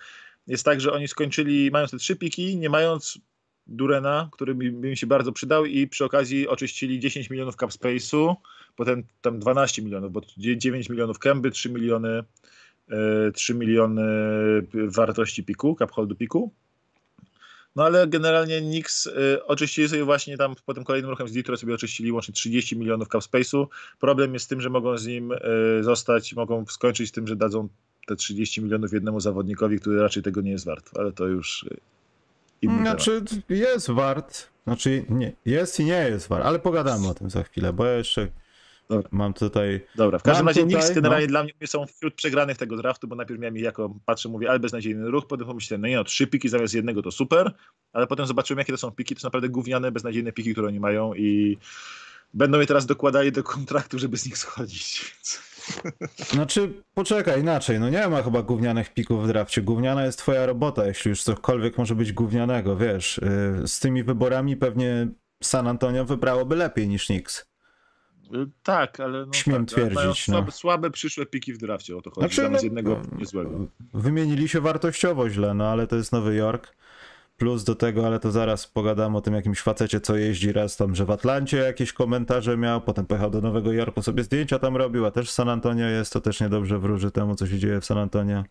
jest 0.46 0.64
tak, 0.64 0.80
że 0.80 0.92
oni 0.92 1.08
skończyli, 1.08 1.70
mając 1.70 1.90
te 1.90 1.96
trzy 1.96 2.16
piki, 2.16 2.56
nie 2.56 2.70
mając 2.70 3.18
Durena, 3.66 4.28
który 4.32 4.54
by 4.54 4.72
mi 4.72 4.96
się 4.96 5.06
bardzo 5.06 5.32
przydał 5.32 5.64
i 5.64 5.88
przy 5.88 6.04
okazji 6.04 6.48
oczyścili 6.48 7.00
10 7.00 7.30
milionów 7.30 7.56
cap 7.56 7.70
space'u, 7.70 8.34
potem 8.76 9.02
tam 9.20 9.38
12 9.38 9.82
milionów, 9.82 10.12
bo 10.12 10.20
9 10.36 10.88
milionów 10.88 11.18
kęby, 11.18 11.50
3 11.50 11.70
miliony 11.70 12.24
3 13.34 13.52
e, 13.52 13.56
miliony 13.56 14.02
wartości 14.72 15.44
piku, 15.44 15.76
cap 15.78 15.90
holdu 15.90 16.14
piku. 16.14 16.52
No 17.76 17.84
ale 17.84 18.06
generalnie 18.06 18.60
Nix 18.60 19.06
y, 19.06 19.46
oczyścili 19.46 19.88
sobie 19.88 20.04
właśnie 20.04 20.36
tam 20.36 20.54
po 20.66 20.74
tym 20.74 20.84
kolejnym 20.84 21.10
ruchem 21.10 21.28
z 21.28 21.32
Detroit 21.32 21.60
sobie 21.60 21.74
oczyścili 21.74 22.12
łącznie 22.12 22.34
30 22.34 22.76
milionów 22.76 23.08
cap 23.08 23.22
space'u. 23.22 23.66
Problem 24.00 24.34
jest 24.34 24.44
z 24.44 24.48
tym, 24.48 24.60
że 24.60 24.70
mogą 24.70 24.98
z 24.98 25.06
nim 25.06 25.32
y, 25.32 25.38
zostać, 25.80 26.34
mogą 26.34 26.66
skończyć 26.66 27.08
z 27.08 27.12
tym, 27.12 27.26
że 27.26 27.36
dadzą 27.36 27.68
te 28.06 28.16
30 28.16 28.62
milionów 28.62 28.92
jednemu 28.92 29.20
zawodnikowi, 29.20 29.80
który 29.80 30.00
raczej 30.00 30.22
tego 30.22 30.40
nie 30.40 30.50
jest 30.50 30.64
wart, 30.64 30.90
ale 30.98 31.12
to 31.12 31.26
już 31.26 31.66
inny 32.62 32.80
Znaczy 32.80 33.22
temat. 33.22 33.50
jest 33.50 33.90
wart, 33.90 34.48
znaczy 34.64 35.04
nie, 35.08 35.32
jest 35.44 35.80
i 35.80 35.84
nie 35.84 36.08
jest 36.10 36.28
wart, 36.28 36.44
ale 36.44 36.58
pogadamy 36.58 37.08
o 37.08 37.14
tym 37.14 37.30
za 37.30 37.42
chwilę, 37.42 37.72
bo 37.72 37.86
ja 37.86 37.92
jeszcze 37.92 38.28
Dobra. 38.88 39.08
Mam 39.12 39.34
tutaj. 39.34 39.80
Dobra, 39.94 40.18
w 40.18 40.22
każdym 40.22 40.48
razie 40.48 40.62
Knicks 40.62 40.94
generalnie 40.94 41.26
no. 41.26 41.30
dla 41.30 41.42
mnie 41.42 41.52
są 41.66 41.86
wśród 41.86 42.14
przegranych 42.14 42.56
tego 42.56 42.76
draftu, 42.76 43.08
bo 43.08 43.16
najpierw 43.16 43.40
miałem 43.40 43.56
jako, 43.56 43.94
patrzę, 44.04 44.28
mówię, 44.28 44.50
ale 44.50 44.60
beznadziejny 44.60 45.10
ruch, 45.10 45.26
potem 45.26 45.46
pomyślałem, 45.46 45.80
no 45.82 45.88
nie 45.88 45.96
no, 45.96 46.04
trzy 46.04 46.26
piki 46.26 46.48
zamiast 46.48 46.74
jednego 46.74 47.02
to 47.02 47.10
super, 47.10 47.52
ale 47.92 48.06
potem 48.06 48.26
zobaczyłem, 48.26 48.58
jakie 48.58 48.72
to 48.72 48.78
są 48.78 48.90
piki, 48.90 49.14
to 49.14 49.20
są 49.20 49.26
naprawdę 49.26 49.48
gówniane, 49.48 49.92
beznadziejne 49.92 50.32
piki, 50.32 50.52
które 50.52 50.68
oni 50.68 50.80
mają 50.80 51.14
i 51.14 51.58
będą 52.34 52.60
je 52.60 52.66
teraz 52.66 52.86
dokładali 52.86 53.32
do 53.32 53.42
kontraktu, 53.42 53.98
żeby 53.98 54.16
z 54.16 54.26
nich 54.26 54.38
schodzić. 54.38 55.16
Znaczy, 56.16 56.82
poczekaj, 56.94 57.40
inaczej, 57.40 57.80
no 57.80 57.90
nie 57.90 58.08
ma 58.08 58.22
chyba 58.22 58.42
gównianych 58.42 58.94
pików 58.94 59.24
w 59.24 59.26
drafcie. 59.26 59.62
Gówniana 59.62 60.04
jest 60.04 60.18
twoja 60.18 60.46
robota, 60.46 60.86
jeśli 60.86 61.08
już 61.08 61.22
cokolwiek 61.22 61.78
może 61.78 61.94
być 61.94 62.12
gównianego, 62.12 62.76
wiesz. 62.76 63.18
Y, 63.18 63.68
z 63.68 63.80
tymi 63.80 64.04
wyborami 64.04 64.56
pewnie 64.56 65.08
San 65.42 65.66
Antonio 65.66 66.04
wybrałoby 66.04 66.56
lepiej 66.56 66.88
niż 66.88 67.06
Knicks. 67.06 67.46
Y, 68.34 68.46
tak, 68.62 69.00
ale 69.00 69.26
no 69.26 69.32
Śmiem 69.32 69.66
tak, 69.66 69.74
twierdzić. 69.74 70.24
Słabe, 70.24 70.46
no. 70.46 70.52
słabe, 70.52 70.90
przyszłe 70.90 71.26
piki 71.26 71.52
w 71.52 71.58
drafcie, 71.58 71.96
o 71.96 72.02
to 72.02 72.10
chodzi, 72.10 72.34
znaczy, 72.34 72.50
no, 72.50 72.58
jednego 72.62 73.00
niezłego. 73.18 73.50
Wymienili 73.94 74.48
się 74.48 74.60
wartościowo 74.60 75.30
źle, 75.30 75.54
no 75.54 75.68
ale 75.68 75.86
to 75.86 75.96
jest 75.96 76.12
Nowy 76.12 76.34
Jork. 76.34 76.76
Plus 77.36 77.64
do 77.64 77.74
tego, 77.74 78.06
ale 78.06 78.20
to 78.20 78.30
zaraz 78.30 78.66
pogadam 78.66 79.16
o 79.16 79.20
tym 79.20 79.34
jakimś 79.34 79.60
facecie, 79.60 80.00
co 80.00 80.16
jeździ 80.16 80.52
raz 80.52 80.76
tam, 80.76 80.94
że 80.94 81.04
w 81.04 81.10
Atlancie 81.10 81.56
jakieś 81.56 81.92
komentarze 81.92 82.56
miał, 82.56 82.80
potem 82.80 83.06
pojechał 83.06 83.30
do 83.30 83.40
Nowego 83.40 83.72
Jorku, 83.72 84.02
sobie 84.02 84.22
zdjęcia 84.22 84.58
tam 84.58 84.76
robił, 84.76 85.06
a 85.06 85.10
też 85.10 85.30
San 85.30 85.48
Antonio 85.48 85.86
jest, 85.86 86.12
to 86.12 86.20
też 86.20 86.40
niedobrze 86.40 86.78
wróży 86.78 87.10
temu, 87.10 87.34
co 87.34 87.46
się 87.46 87.58
dzieje 87.58 87.80
w 87.80 87.84
San 87.84 87.98
Antonio. 87.98 88.44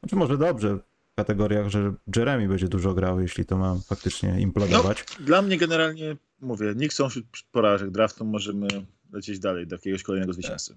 Znaczy 0.00 0.16
może 0.16 0.38
dobrze, 0.38 0.78
w 1.12 1.14
kategoriach, 1.16 1.68
że 1.68 1.94
Jeremy 2.16 2.48
będzie 2.48 2.68
dużo 2.68 2.94
grał, 2.94 3.20
jeśli 3.20 3.44
to 3.44 3.58
ma 3.58 3.76
faktycznie 3.86 4.40
implodować. 4.40 5.04
No, 5.18 5.26
dla 5.26 5.42
mnie 5.42 5.58
generalnie, 5.58 6.16
mówię, 6.40 6.72
nikt 6.76 6.94
są 6.94 7.08
porażek 7.52 7.90
draftu, 7.90 8.24
możemy 8.24 8.68
lecieć 9.12 9.38
dalej 9.38 9.66
do 9.66 9.76
jakiegoś 9.76 10.02
kolejnego 10.02 10.32
zwycięzcy. 10.32 10.76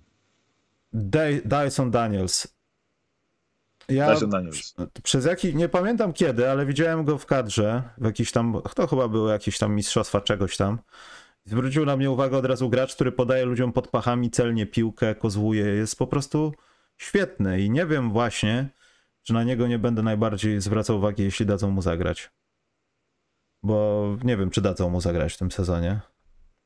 Dyson 1.46 1.92
Daniels. 1.92 2.48
Ja 3.90 4.14
Dyson 4.14 4.30
Daniels. 4.30 4.76
Przez 5.04 5.26
jaki, 5.26 5.56
nie 5.56 5.70
pamiętam 5.70 6.14
kiedy, 6.14 6.50
ale 6.50 6.66
widziałem 6.66 7.06
go 7.06 7.18
w 7.18 7.26
kadrze, 7.26 7.84
w 7.98 8.06
jakiś 8.06 8.32
tam, 8.32 8.62
to 8.76 8.88
chyba 8.88 9.08
było 9.08 9.30
jakieś 9.30 9.58
tam 9.58 9.76
mistrzostwa 9.76 10.22
czegoś 10.22 10.58
tam. 10.58 10.80
Zwrócił 11.46 11.86
na 11.86 11.98
mnie 11.98 12.12
uwagę 12.12 12.38
od 12.38 12.46
razu 12.46 12.70
gracz, 12.70 12.96
który 12.96 13.12
podaje 13.12 13.46
ludziom 13.46 13.74
pod 13.74 13.88
pachami 13.88 14.32
celnie 14.32 14.66
piłkę, 14.66 15.16
kozłuje. 15.16 15.66
Jest 15.66 15.98
po 15.98 16.08
prostu 16.08 16.54
świetny 16.98 17.62
i 17.62 17.70
nie 17.70 17.86
wiem 17.86 18.12
właśnie, 18.12 18.70
czy 19.24 19.34
na 19.34 19.44
niego 19.44 19.68
nie 19.68 19.80
będę 19.80 20.04
najbardziej 20.04 20.62
zwracał 20.62 20.98
uwagi, 20.98 21.24
jeśli 21.24 21.46
dadzą 21.46 21.72
mu 21.72 21.82
zagrać. 21.82 22.32
Bo 23.64 24.08
nie 24.24 24.38
wiem, 24.38 24.50
czy 24.50 24.62
dadzą 24.62 24.90
mu 24.90 25.02
zagrać 25.02 25.34
w 25.34 25.38
tym 25.38 25.52
sezonie 25.52 26.00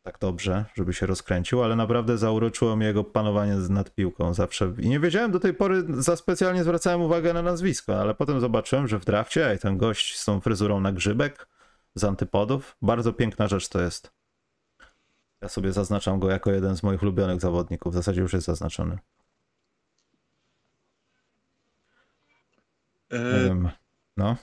tak 0.03 0.19
dobrze, 0.19 0.65
żeby 0.75 0.93
się 0.93 1.05
rozkręcił, 1.05 1.63
ale 1.63 1.75
naprawdę 1.75 2.17
zauroczyło 2.17 2.75
mnie 2.75 2.87
jego 2.87 3.03
panowanie 3.03 3.55
nad 3.55 3.95
piłką 3.95 4.33
zawsze. 4.33 4.73
I 4.79 4.89
nie 4.89 4.99
wiedziałem 4.99 5.31
do 5.31 5.39
tej 5.39 5.53
pory, 5.53 5.83
za 5.89 6.15
specjalnie 6.15 6.63
zwracałem 6.63 7.01
uwagę 7.01 7.33
na 7.33 7.41
nazwisko, 7.41 8.01
ale 8.01 8.15
potem 8.15 8.39
zobaczyłem, 8.39 8.87
że 8.87 8.99
w 8.99 9.05
drafcie, 9.05 9.49
ej, 9.49 9.59
ten 9.59 9.77
gość 9.77 10.17
z 10.19 10.25
tą 10.25 10.41
fryzurą 10.41 10.79
na 10.79 10.91
grzybek, 10.91 11.47
z 11.95 12.03
antypodów, 12.03 12.77
bardzo 12.81 13.13
piękna 13.13 13.47
rzecz 13.47 13.69
to 13.69 13.81
jest. 13.81 14.11
Ja 15.41 15.49
sobie 15.49 15.71
zaznaczam 15.71 16.19
go 16.19 16.29
jako 16.29 16.51
jeden 16.51 16.77
z 16.77 16.83
moich 16.83 17.03
ulubionych 17.03 17.41
zawodników, 17.41 17.93
w 17.93 17.95
zasadzie 17.95 18.21
już 18.21 18.33
jest 18.33 18.45
zaznaczony. 18.45 18.97
E. 23.11 23.71
No. 24.17 24.35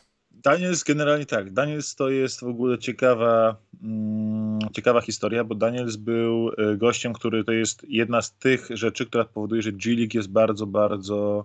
Daniels 0.42 0.84
generalnie 0.84 1.26
tak. 1.26 1.52
Daniels 1.52 1.94
to 1.94 2.10
jest 2.10 2.40
w 2.40 2.48
ogóle 2.48 2.78
ciekawa, 2.78 3.56
mm, 3.82 4.58
ciekawa 4.72 5.00
historia, 5.00 5.44
bo 5.44 5.54
Daniels 5.54 5.96
był 5.96 6.48
e, 6.48 6.76
gościem, 6.76 7.12
który 7.12 7.44
to 7.44 7.52
jest 7.52 7.86
jedna 7.88 8.22
z 8.22 8.32
tych 8.32 8.68
rzeczy, 8.70 9.06
która 9.06 9.24
powoduje, 9.24 9.62
że 9.62 9.72
G-League 9.72 10.10
jest 10.14 10.30
bardzo, 10.30 10.66
bardzo 10.66 11.44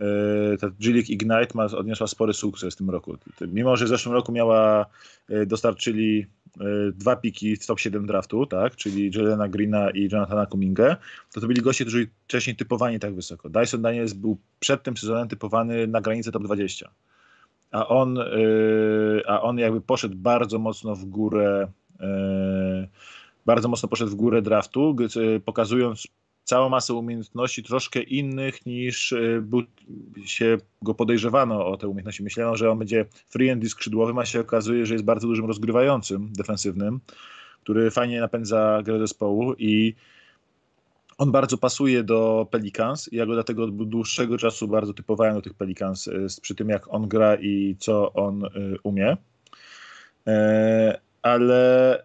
e, 0.00 0.56
ta 0.58 0.70
G-League 0.70 1.12
Ignite 1.12 1.48
ma, 1.54 1.64
odniosła 1.64 2.06
spory 2.06 2.34
sukces 2.34 2.74
w 2.74 2.76
tym 2.76 2.90
roku. 2.90 3.16
Mimo, 3.40 3.76
że 3.76 3.84
w 3.84 3.88
zeszłym 3.88 4.14
roku 4.14 4.32
miała, 4.32 4.86
e, 5.28 5.46
dostarczyli 5.46 6.26
dwa 6.92 7.16
piki 7.16 7.56
w 7.56 7.66
top 7.66 7.80
7 7.80 8.06
draftu, 8.06 8.46
tak, 8.46 8.76
czyli 8.76 9.10
Jelena 9.14 9.48
Greena 9.48 9.90
i 9.90 10.08
Jonathana 10.12 10.46
Kumingę, 10.46 10.96
to 11.32 11.40
to 11.40 11.46
byli 11.46 11.62
goście, 11.62 11.84
którzy 11.84 12.08
wcześniej 12.24 12.56
typowani 12.56 12.98
tak 12.98 13.14
wysoko. 13.14 13.50
Dyson 13.50 13.82
Daniels 13.82 14.12
był 14.12 14.38
przed 14.60 14.82
tym 14.82 14.96
sezonem 14.96 15.28
typowany 15.28 15.86
na 15.86 16.00
granicę 16.00 16.32
top 16.32 16.42
20 16.42 16.90
a 17.74 17.88
on, 17.88 18.18
y, 18.18 19.22
a 19.26 19.42
on 19.42 19.58
jakby 19.58 19.80
poszedł 19.80 20.16
bardzo 20.16 20.58
mocno 20.58 20.94
w 20.94 21.04
górę, 21.04 21.68
y, 22.00 22.04
bardzo 23.46 23.68
mocno 23.68 23.88
poszedł 23.88 24.10
w 24.10 24.14
górę 24.14 24.42
draftu, 24.42 24.96
y, 25.36 25.40
pokazując 25.40 26.08
całą 26.44 26.68
masę 26.68 26.94
umiejętności 26.94 27.62
troszkę 27.62 28.02
innych 28.02 28.66
niż 28.66 29.14
był, 29.42 29.62
się 30.24 30.58
go 30.82 30.94
podejrzewano 30.94 31.66
o 31.66 31.76
te 31.76 31.88
umiejętności. 31.88 32.22
Myślano, 32.22 32.56
że 32.56 32.70
on 32.70 32.78
będzie 32.78 33.04
free 33.28 33.50
and 33.50 33.68
skrzydłowym, 33.68 34.18
a 34.18 34.24
się 34.24 34.40
okazuje, 34.40 34.86
że 34.86 34.94
jest 34.94 35.04
bardzo 35.04 35.26
dużym 35.26 35.46
rozgrywającym, 35.46 36.32
defensywnym, 36.32 37.00
który 37.62 37.90
fajnie 37.90 38.20
napędza 38.20 38.82
grę 38.82 38.98
zespołu 38.98 39.54
i 39.58 39.94
on 41.18 41.32
bardzo 41.32 41.58
pasuje 41.58 42.02
do 42.02 42.48
Pelicans 42.50 43.12
i 43.12 43.16
ja 43.16 43.26
go 43.26 43.34
dlatego 43.34 43.64
od 43.64 43.88
dłuższego 43.88 44.38
czasu 44.38 44.68
bardzo 44.68 44.94
typowałem 44.94 45.34
do 45.34 45.42
tych 45.42 45.54
Pelicans 45.54 46.06
y, 46.08 46.26
przy 46.42 46.54
tym, 46.54 46.68
jak 46.68 46.94
on 46.94 47.08
gra 47.08 47.34
i 47.34 47.76
co 47.78 48.12
on 48.12 48.44
y, 48.44 48.48
umie. 48.82 49.16
E, 50.26 51.00
ale 51.22 52.04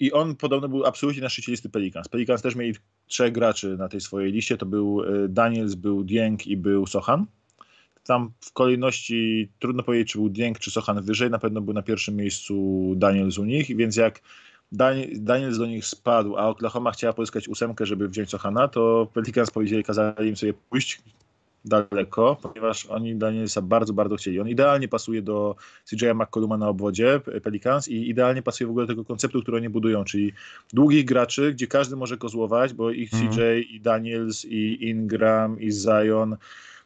i 0.00 0.12
on 0.12 0.36
podobno 0.36 0.68
był 0.68 0.86
absolutnie 0.86 1.22
na 1.22 1.28
szczycie 1.28 1.52
listy 1.52 1.68
Pelicans. 1.68 2.08
Pelicans 2.08 2.42
też 2.42 2.54
mieli 2.56 2.74
trzech 3.06 3.32
graczy 3.32 3.76
na 3.76 3.88
tej 3.88 4.00
swojej 4.00 4.32
liście. 4.32 4.56
To 4.56 4.66
był 4.66 5.02
Daniels, 5.28 5.74
był 5.74 6.04
Dieng 6.04 6.46
i 6.46 6.56
był 6.56 6.86
Sochan. 6.86 7.26
Tam 8.04 8.32
w 8.40 8.52
kolejności 8.52 9.50
trudno 9.58 9.82
powiedzieć, 9.82 10.12
czy 10.12 10.18
był 10.18 10.28
Dieng, 10.28 10.58
czy 10.58 10.70
Sochan 10.70 11.02
wyżej. 11.02 11.30
Na 11.30 11.38
pewno 11.38 11.60
był 11.60 11.74
na 11.74 11.82
pierwszym 11.82 12.16
miejscu 12.16 12.92
Daniels 12.96 13.38
u 13.38 13.44
nich, 13.44 13.76
więc 13.76 13.96
jak 13.96 14.20
Daniels 15.14 15.58
do 15.58 15.66
nich 15.66 15.86
spadł, 15.86 16.36
a 16.36 16.48
Oklahoma 16.48 16.90
chciała 16.90 17.12
pozyskać 17.12 17.48
ósemkę, 17.48 17.86
żeby 17.86 18.08
wziąć 18.08 18.30
Sochana, 18.30 18.68
to 18.68 19.08
Pelicans 19.14 19.50
powiedzieli, 19.50 19.84
kazali 19.84 20.28
im 20.28 20.36
sobie 20.36 20.54
pójść 20.70 21.02
daleko, 21.64 22.36
ponieważ 22.42 22.86
oni 22.86 23.16
Danielsa 23.16 23.62
bardzo, 23.62 23.92
bardzo 23.92 24.16
chcieli. 24.16 24.40
On 24.40 24.48
idealnie 24.48 24.88
pasuje 24.88 25.22
do 25.22 25.56
CJ 25.84 26.04
McColluma 26.14 26.56
na 26.56 26.68
obwodzie 26.68 27.20
Pelicans 27.42 27.88
i 27.88 28.08
idealnie 28.08 28.42
pasuje 28.42 28.66
w 28.66 28.70
ogóle 28.70 28.86
do 28.86 28.92
tego 28.92 29.04
konceptu, 29.04 29.42
który 29.42 29.56
oni 29.56 29.68
budują, 29.68 30.04
czyli 30.04 30.32
długich 30.72 31.04
graczy, 31.04 31.52
gdzie 31.52 31.66
każdy 31.66 31.96
może 31.96 32.16
kozłować, 32.16 32.72
bo 32.72 32.90
ich 32.90 33.10
CJ, 33.10 33.40
mm. 33.40 33.62
i 33.70 33.80
Daniels, 33.80 34.44
i 34.44 34.88
Ingram, 34.88 35.60
i 35.60 35.72
Zion, 35.72 36.36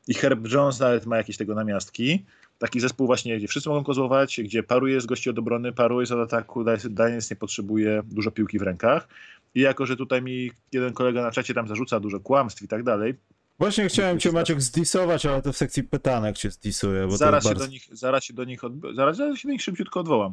i 0.08 0.14
Herb 0.14 0.52
Jones 0.52 0.80
nawet 0.80 1.06
ma 1.06 1.16
jakieś 1.16 1.36
tego 1.36 1.54
namiastki 1.54 2.24
taki 2.58 2.80
zespół 2.80 3.06
właśnie, 3.06 3.36
gdzie 3.36 3.48
wszyscy 3.48 3.68
mogą 3.68 3.84
kozłować, 3.84 4.40
gdzie 4.44 4.62
paruje 4.62 5.00
z 5.00 5.06
gości 5.06 5.30
od 5.30 5.38
obrony, 5.38 5.72
paruje 5.72 6.06
z 6.06 6.12
ataku, 6.12 6.64
Daniels 6.90 7.30
nie 7.30 7.36
potrzebuje 7.36 8.02
dużo 8.04 8.30
piłki 8.30 8.58
w 8.58 8.62
rękach. 8.62 9.08
I 9.54 9.60
jako, 9.60 9.86
że 9.86 9.96
tutaj 9.96 10.22
mi 10.22 10.50
jeden 10.72 10.92
kolega 10.92 11.22
na 11.22 11.30
czacie 11.30 11.54
tam 11.54 11.68
zarzuca 11.68 12.00
dużo 12.00 12.20
kłamstw 12.20 12.62
i 12.62 12.68
tak 12.68 12.82
dalej, 12.82 13.14
Właśnie 13.58 13.88
chciałem 13.88 14.20
cię 14.20 14.32
Maciek 14.32 14.62
zdisować, 14.62 15.26
ale 15.26 15.42
to 15.42 15.52
w 15.52 15.56
sekcji 15.56 15.82
pytanek 15.82 16.38
cię 16.38 16.50
zdisuję. 16.50 17.06
Bo 17.06 17.16
zaraz, 17.16 17.44
się 17.44 17.48
bardzo... 17.48 17.64
do 17.64 17.70
nich, 17.70 17.88
zaraz 17.92 18.24
się 18.24 18.34
do 18.34 18.44
nich 18.44 18.60
zaraz, 18.94 19.16
zaraz 19.16 19.38
się 19.38 19.48
do 19.48 19.52
nich 19.52 19.62
szybciutko 19.62 20.00
odwołam. 20.00 20.32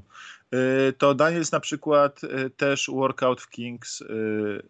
Yy, 0.52 0.60
to 0.98 1.16
Daniels 1.16 1.52
na 1.52 1.60
przykład 1.60 2.24
yy, 2.24 2.50
też 2.50 2.90
workout 2.94 3.42
w 3.42 3.50
Kings 3.50 4.00
yy, 4.00 4.64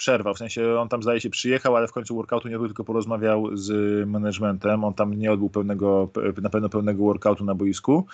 przerwał, 0.00 0.34
w 0.34 0.38
sensie 0.38 0.78
on 0.78 0.88
tam 0.88 1.02
zdaje 1.02 1.20
się 1.20 1.30
przyjechał, 1.30 1.76
ale 1.76 1.88
w 1.88 1.92
końcu 1.92 2.14
workoutu 2.14 2.48
nie 2.48 2.56
był, 2.56 2.66
tylko 2.66 2.84
porozmawiał 2.84 3.56
z 3.56 3.68
managementem, 4.08 4.84
on 4.84 4.94
tam 4.94 5.14
nie 5.14 5.32
odbył 5.32 5.50
pełnego, 5.50 6.10
na 6.42 6.50
pewno 6.50 6.68
pełnego 6.68 7.04
workoutu 7.04 7.44
na 7.44 7.54
boisku. 7.54 8.06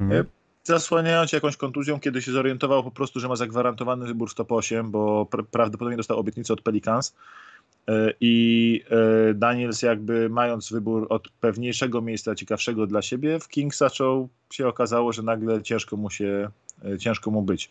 Mhm. 0.00 0.24
Zasłaniając 0.64 1.32
jakąś 1.32 1.56
kontuzją, 1.56 2.00
kiedy 2.00 2.22
się 2.22 2.32
zorientował 2.32 2.84
po 2.84 2.90
prostu, 2.90 3.20
że 3.20 3.28
ma 3.28 3.36
zagwarantowany 3.36 4.06
wybór 4.06 4.30
w 4.30 4.34
top 4.34 4.52
8, 4.52 4.90
bo 4.90 5.26
prawdopodobnie 5.50 5.96
dostał 5.96 6.18
obietnicę 6.18 6.52
od 6.52 6.60
Pelicans 6.60 7.14
E, 7.88 8.12
I 8.20 8.82
e, 9.30 9.34
Daniels 9.34 9.82
jakby 9.82 10.28
mając 10.28 10.72
wybór 10.72 11.06
od 11.10 11.28
pewniejszego 11.28 12.02
miejsca, 12.02 12.34
ciekawszego 12.34 12.86
dla 12.86 13.02
siebie, 13.02 13.40
w 13.40 13.48
Kings 13.48 13.78
zaczął 13.78 14.28
się 14.52 14.68
okazało, 14.68 15.12
że 15.12 15.22
nagle 15.22 15.62
ciężko 15.62 15.96
mu 15.96 16.10
się, 16.10 16.50
e, 16.84 16.98
ciężko 16.98 17.30
mu 17.30 17.42
być. 17.42 17.70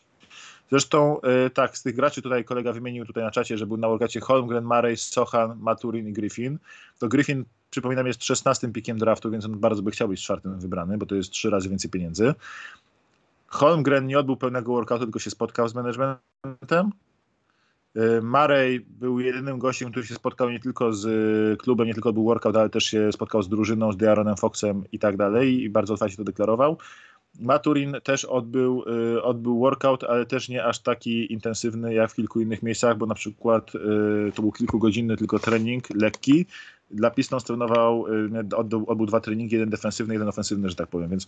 Zresztą 0.69 1.19
tak, 1.53 1.77
z 1.77 1.83
tych 1.83 1.95
graczy 1.95 2.21
tutaj 2.21 2.45
kolega 2.45 2.73
wymienił 2.73 3.05
tutaj 3.05 3.23
na 3.23 3.31
czacie, 3.31 3.57
że 3.57 3.67
był 3.67 3.77
na 3.77 3.87
workacie 3.87 4.19
Holmgren, 4.19 4.63
Murray, 4.63 4.97
Sochan, 4.97 5.59
Maturin 5.59 6.07
i 6.07 6.13
Griffin. 6.13 6.57
To 6.99 7.07
Griffin, 7.07 7.45
przypominam, 7.69 8.07
jest 8.07 8.23
16 8.23 8.71
pikiem 8.71 8.97
draftu, 8.97 9.31
więc 9.31 9.45
on 9.45 9.59
bardzo 9.59 9.81
by 9.81 9.91
chciał 9.91 10.07
być 10.07 10.21
czwartym 10.21 10.59
wybrany, 10.59 10.97
bo 10.97 11.05
to 11.05 11.15
jest 11.15 11.29
trzy 11.29 11.49
razy 11.49 11.69
więcej 11.69 11.91
pieniędzy. 11.91 12.33
Holmgren 13.47 14.07
nie 14.07 14.19
odbył 14.19 14.37
pełnego 14.37 14.73
workoutu, 14.73 15.03
tylko 15.05 15.19
się 15.19 15.29
spotkał 15.29 15.67
z 15.67 15.75
managementem. 15.75 16.91
Y, 17.97 18.21
Marej 18.21 18.79
był 18.79 19.19
jedynym 19.19 19.59
gościem, 19.59 19.91
który 19.91 20.05
się 20.05 20.15
spotkał 20.15 20.49
nie 20.49 20.59
tylko 20.59 20.93
z 20.93 21.05
y, 21.05 21.57
klubem, 21.57 21.87
nie 21.87 21.93
tylko 21.93 22.13
był 22.13 22.23
workout, 22.23 22.55
ale 22.55 22.69
też 22.69 22.83
się 22.83 23.11
spotkał 23.11 23.43
z 23.43 23.49
drużyną, 23.49 23.91
z 23.91 23.97
Dearonem 23.97 24.35
Foxem 24.37 24.83
i 24.91 24.99
tak 24.99 25.17
dalej 25.17 25.63
i 25.63 25.69
bardzo 25.69 25.93
otwarcie 25.93 26.17
to 26.17 26.23
deklarował. 26.23 26.77
Maturin 27.39 27.95
też 28.03 28.25
odbył, 28.25 28.83
y, 29.15 29.23
odbył 29.23 29.59
workout, 29.59 30.03
ale 30.03 30.25
też 30.25 30.49
nie 30.49 30.65
aż 30.65 30.79
taki 30.79 31.33
intensywny 31.33 31.93
jak 31.93 32.11
w 32.11 32.15
kilku 32.15 32.41
innych 32.41 32.63
miejscach, 32.63 32.97
bo 32.97 33.05
na 33.05 33.15
przykład 33.15 33.71
to 34.35 34.41
był 34.41 34.51
kilkugodzinny 34.51 35.17
tylko 35.17 35.39
trening 35.39 35.89
lekki. 35.89 36.45
Dla 36.91 37.11
Pistons 37.11 37.43
trenował, 37.43 38.05
odbył, 38.55 38.85
odbył 38.87 39.05
dwa 39.05 39.19
treningi, 39.19 39.55
jeden 39.55 39.69
defensywny, 39.69 40.13
jeden 40.13 40.27
ofensywny, 40.27 40.69
że 40.69 40.75
tak 40.75 40.89
powiem, 40.89 41.09
więc 41.09 41.27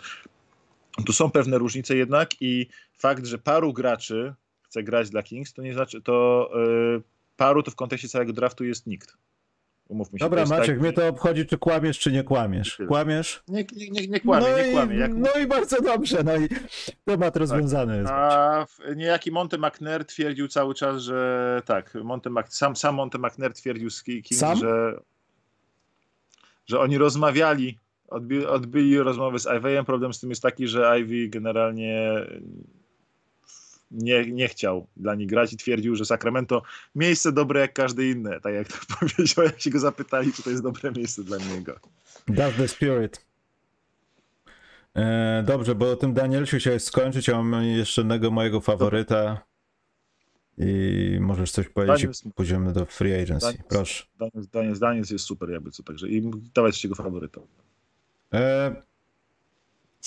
tu 1.05 1.13
są 1.13 1.31
pewne 1.31 1.57
różnice 1.57 1.95
jednak 1.95 2.41
i 2.41 2.67
fakt, 2.97 3.25
że 3.25 3.37
paru 3.37 3.73
graczy 3.73 4.33
chce 4.61 4.83
grać 4.83 5.09
dla 5.09 5.23
Kings, 5.23 5.53
to 5.53 5.61
nie 5.61 5.73
znaczy, 5.73 6.01
to 6.01 6.49
paru 7.37 7.63
to 7.63 7.71
w 7.71 7.75
kontekście 7.75 8.09
całego 8.09 8.33
draftu 8.33 8.65
jest 8.65 8.87
nikt. 8.87 9.17
Umówmy 9.87 10.19
się. 10.19 10.25
Dobra, 10.25 10.45
Maciek, 10.45 10.65
taki... 10.65 10.79
mnie 10.79 10.93
to 10.93 11.07
obchodzi, 11.07 11.45
czy 11.45 11.57
kłamiesz, 11.57 11.99
czy 11.99 12.11
nie 12.11 12.23
kłamiesz. 12.23 12.81
Kłamiesz? 12.87 13.43
Nie, 13.47 13.65
nie, 13.75 13.89
nie, 13.89 14.07
nie 14.07 14.19
kłamię, 14.19 14.47
no 14.51 14.57
nie 14.57 14.71
kłamię. 14.71 14.95
Jak... 14.95 15.13
No 15.13 15.29
i 15.43 15.47
bardzo 15.47 15.81
dobrze, 15.81 16.23
no 16.23 16.37
i 16.37 16.47
temat 17.05 17.33
tak. 17.33 17.41
rozwiązany 17.41 17.97
jest. 17.97 18.11
A 18.11 18.65
niejaki 18.95 19.31
Monty 19.31 19.57
McNair 19.57 20.05
twierdził 20.05 20.47
cały 20.47 20.73
czas, 20.73 21.01
że 21.01 21.61
tak, 21.65 21.93
Monty 22.03 22.29
Mac... 22.29 22.53
sam, 22.53 22.75
sam 22.75 22.95
Monty 22.95 23.17
McNair 23.19 23.53
twierdził 23.53 23.89
z 23.89 24.03
Kings, 24.03 24.37
sam? 24.37 24.57
że 24.57 24.99
że 26.67 26.79
oni 26.79 26.97
rozmawiali, 26.97 27.79
odby, 28.07 28.49
odbyli 28.49 28.99
rozmowy 28.99 29.39
z 29.39 29.45
Ivy'em. 29.45 29.83
Problem 29.83 30.13
z 30.13 30.19
tym 30.19 30.29
jest 30.29 30.41
taki, 30.41 30.67
że 30.67 30.99
Ivy 30.99 31.29
generalnie 31.29 32.11
nie, 33.91 34.31
nie 34.31 34.47
chciał 34.47 34.87
dla 34.97 35.15
nich 35.15 35.27
grać 35.29 35.53
i 35.53 35.57
twierdził, 35.57 35.95
że 35.95 36.05
Sacramento 36.05 36.61
miejsce 36.95 37.31
dobre 37.31 37.59
jak 37.59 37.73
każde 37.73 38.09
inne. 38.09 38.41
Tak 38.41 38.53
jak 38.53 38.67
to 38.67 38.77
powiedział, 38.99 39.45
jak 39.45 39.61
się 39.61 39.69
go 39.69 39.79
zapytali, 39.79 40.33
czy 40.33 40.43
to 40.43 40.49
jest 40.49 40.63
dobre 40.63 40.91
miejsce 40.91 41.23
dla 41.23 41.37
niego. 41.37 41.79
That's 42.29 42.57
the 42.57 42.67
spirit. 42.67 43.25
E, 44.95 45.43
dobrze, 45.45 45.75
bo 45.75 45.91
o 45.91 45.95
tym 45.95 46.13
Danielsiu 46.13 46.57
chciałeś 46.57 46.83
skończyć, 46.83 47.29
a 47.29 47.43
mam 47.43 47.63
jeszcze 47.63 48.01
jednego 48.01 48.31
mojego 48.31 48.61
faworyta. 48.61 49.47
I 50.57 51.17
możesz 51.21 51.51
coś 51.51 51.69
powiedzieć 51.69 51.97
Daniels, 51.97 52.23
pójdziemy 52.35 52.73
do 52.73 52.85
free 52.85 53.13
agency. 53.13 53.45
Daniels, 53.45 53.67
Proszę. 53.69 54.03
Daniels, 54.19 54.47
Daniels, 54.47 54.79
Daniels 54.79 55.09
jest 55.09 55.25
super 55.25 55.49
jakby 55.49 55.71
co, 55.71 55.83
także 55.83 56.07
i 56.07 56.31
dawać 56.53 56.83
jego 56.83 56.95
faworyta. 56.95 57.41
E, 58.33 58.75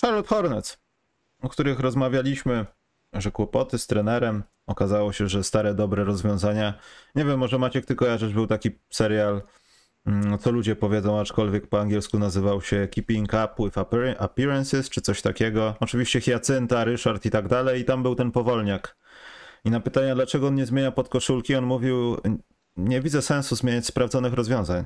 Charlotte 0.01 0.29
Hornets, 0.29 0.79
o 1.41 1.49
których 1.49 1.81
rozmawialiśmy 1.81 2.67
że 3.13 3.31
kłopoty 3.31 3.79
z 3.79 3.87
trenerem. 3.87 4.43
Okazało 4.67 5.13
się, 5.13 5.29
że 5.29 5.45
stare, 5.45 5.75
dobre 5.75 6.05
rozwiązania. 6.05 6.75
Nie 7.15 7.25
wiem, 7.25 7.39
może 7.39 7.59
Maciek 7.59 7.87
ty 7.87 7.95
kojarzysz, 7.95 8.33
był 8.33 8.47
taki 8.47 8.71
serial, 8.91 9.43
mm, 10.07 10.39
co 10.39 10.51
ludzie 10.51 10.77
powiedzą, 10.77 11.21
aczkolwiek 11.21 11.67
po 11.67 11.81
angielsku 11.81 12.19
nazywał 12.19 12.61
się 12.61 12.89
Keeping 12.91 13.29
Up 13.29 13.65
with 13.65 13.79
Appearances, 14.19 14.91
czy 14.91 15.01
coś 15.01 15.23
takiego. 15.23 15.75
Oczywiście 15.81 16.21
Hiacynta, 16.21 16.85
Ryszard 16.85 17.27
i 17.27 17.31
tak 17.31 17.49
dalej, 17.49 17.81
i 17.81 17.85
tam 17.85 18.03
był 18.03 18.15
ten 18.15 18.31
powolniak. 18.31 18.97
I 19.65 19.71
na 19.71 19.81
pytanie, 19.81 20.15
dlaczego 20.15 20.47
on 20.47 20.55
nie 20.55 20.67
zmienia 20.67 20.93
podkoszulki, 20.93 21.55
on 21.55 21.65
mówił, 21.65 22.17
nie 22.77 23.01
widzę 23.01 23.23
sensu 23.23 23.57
zmieniać 23.57 23.87
sprawdzonych 23.87 24.33
rozwiązań. 24.33 24.85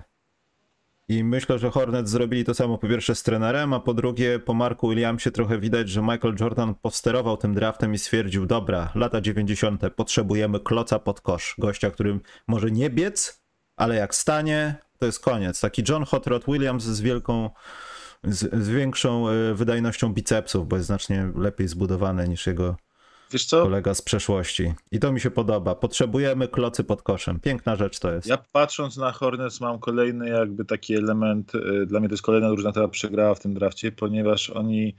I 1.09 1.25
myślę, 1.25 1.59
że 1.59 1.71
Hornet 1.71 2.09
zrobili 2.09 2.45
to 2.45 2.55
samo 2.55 2.79
po 2.79 2.89
pierwsze 2.89 3.15
z 3.15 3.23
trenerem, 3.23 3.73
a 3.73 3.81
po 3.81 3.95
drugie 3.95 4.39
po 4.39 4.55
Marku 4.55 4.89
Williamsie 4.89 5.31
trochę 5.31 5.59
widać, 5.59 5.89
że 5.89 6.03
Michael 6.03 6.35
Jordan 6.41 6.75
posterował 6.75 7.37
tym 7.37 7.55
draftem 7.55 7.95
i 7.95 7.99
stwierdził, 7.99 8.47
dobra, 8.47 8.93
lata 8.95 9.21
90. 9.21 9.83
potrzebujemy 9.97 10.61
kloca 10.61 10.99
pod 10.99 11.21
kosz. 11.21 11.55
Gościa, 11.59 11.91
którym 11.91 12.21
może 12.49 12.71
nie 12.71 12.91
biec, 12.91 13.43
ale 13.77 13.95
jak 13.95 14.15
stanie, 14.15 14.75
to 14.99 15.07
jest 15.07 15.21
koniec. 15.21 15.61
Taki 15.61 15.83
John 15.89 16.05
Hot 16.05 16.27
Rod 16.27 16.45
Williams 16.45 16.85
z 16.85 17.01
wielką, 17.01 17.51
z, 18.25 18.65
z 18.65 18.69
większą 18.69 19.29
e, 19.29 19.55
wydajnością 19.55 20.15
bicepsów, 20.15 20.69
bo 20.69 20.77
jest 20.77 20.87
znacznie 20.87 21.33
lepiej 21.37 21.69
zbudowany 21.69 22.29
niż 22.29 22.47
jego 22.47 22.77
Wiesz 23.33 23.45
co? 23.45 23.63
Kolega 23.63 23.95
z 23.95 24.03
przeszłości. 24.03 24.73
I 24.91 24.99
to 24.99 25.13
mi 25.13 25.21
się 25.21 25.31
podoba. 25.31 25.75
Potrzebujemy 25.75 26.49
klocy 26.49 26.85
pod 26.85 27.03
koszem. 27.03 27.41
Piękna 27.41 27.77
rzecz 27.77 27.99
to 27.99 28.13
jest. 28.13 28.27
Ja 28.27 28.39
patrząc 28.53 28.97
na 28.97 29.13
Hornets 29.13 29.61
mam 29.61 29.79
kolejny 29.79 30.29
jakby 30.29 30.65
taki 30.65 30.95
element, 30.95 31.55
y, 31.55 31.87
dla 31.87 32.01
mnie 32.01 32.09
to 32.09 32.13
jest 32.13 32.23
kolejna 32.23 32.49
drużyna, 32.49 32.71
która 32.71 32.89
przegrała 32.89 33.35
w 33.35 33.41
tym 33.41 33.55
drafcie, 33.55 33.93
ponieważ 33.93 34.51
oni 34.51 34.95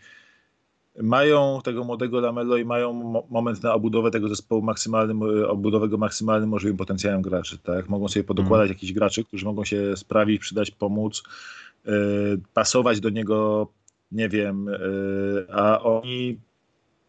mają 1.01 1.59
tego 1.63 1.83
młodego 1.83 2.19
Lamelo 2.19 2.57
i 2.57 2.65
mają 2.65 2.93
moment 3.29 3.63
na 3.63 3.73
obudowę 3.73 4.11
tego 4.11 4.29
zespołu 4.29 4.61
maksymalnym, 4.61 5.23
y, 5.23 5.47
obudowego 5.47 5.97
maksymalnym 5.97 6.49
możliwym 6.49 6.77
potencjałem 6.77 7.21
graczy, 7.21 7.57
tak? 7.57 7.89
Mogą 7.89 8.07
sobie 8.07 8.23
podokładać 8.23 8.65
mm. 8.65 8.75
jakichś 8.75 8.93
graczy, 8.93 9.23
którzy 9.23 9.45
mogą 9.45 9.65
się 9.65 9.97
sprawić, 9.97 10.41
przydać, 10.41 10.71
pomóc, 10.71 11.23
yy, 11.85 11.93
pasować 12.53 12.99
do 12.99 13.09
niego, 13.09 13.67
nie 14.11 14.29
wiem, 14.29 14.65
yy, 14.65 15.47
a 15.51 15.81
oni 15.81 16.39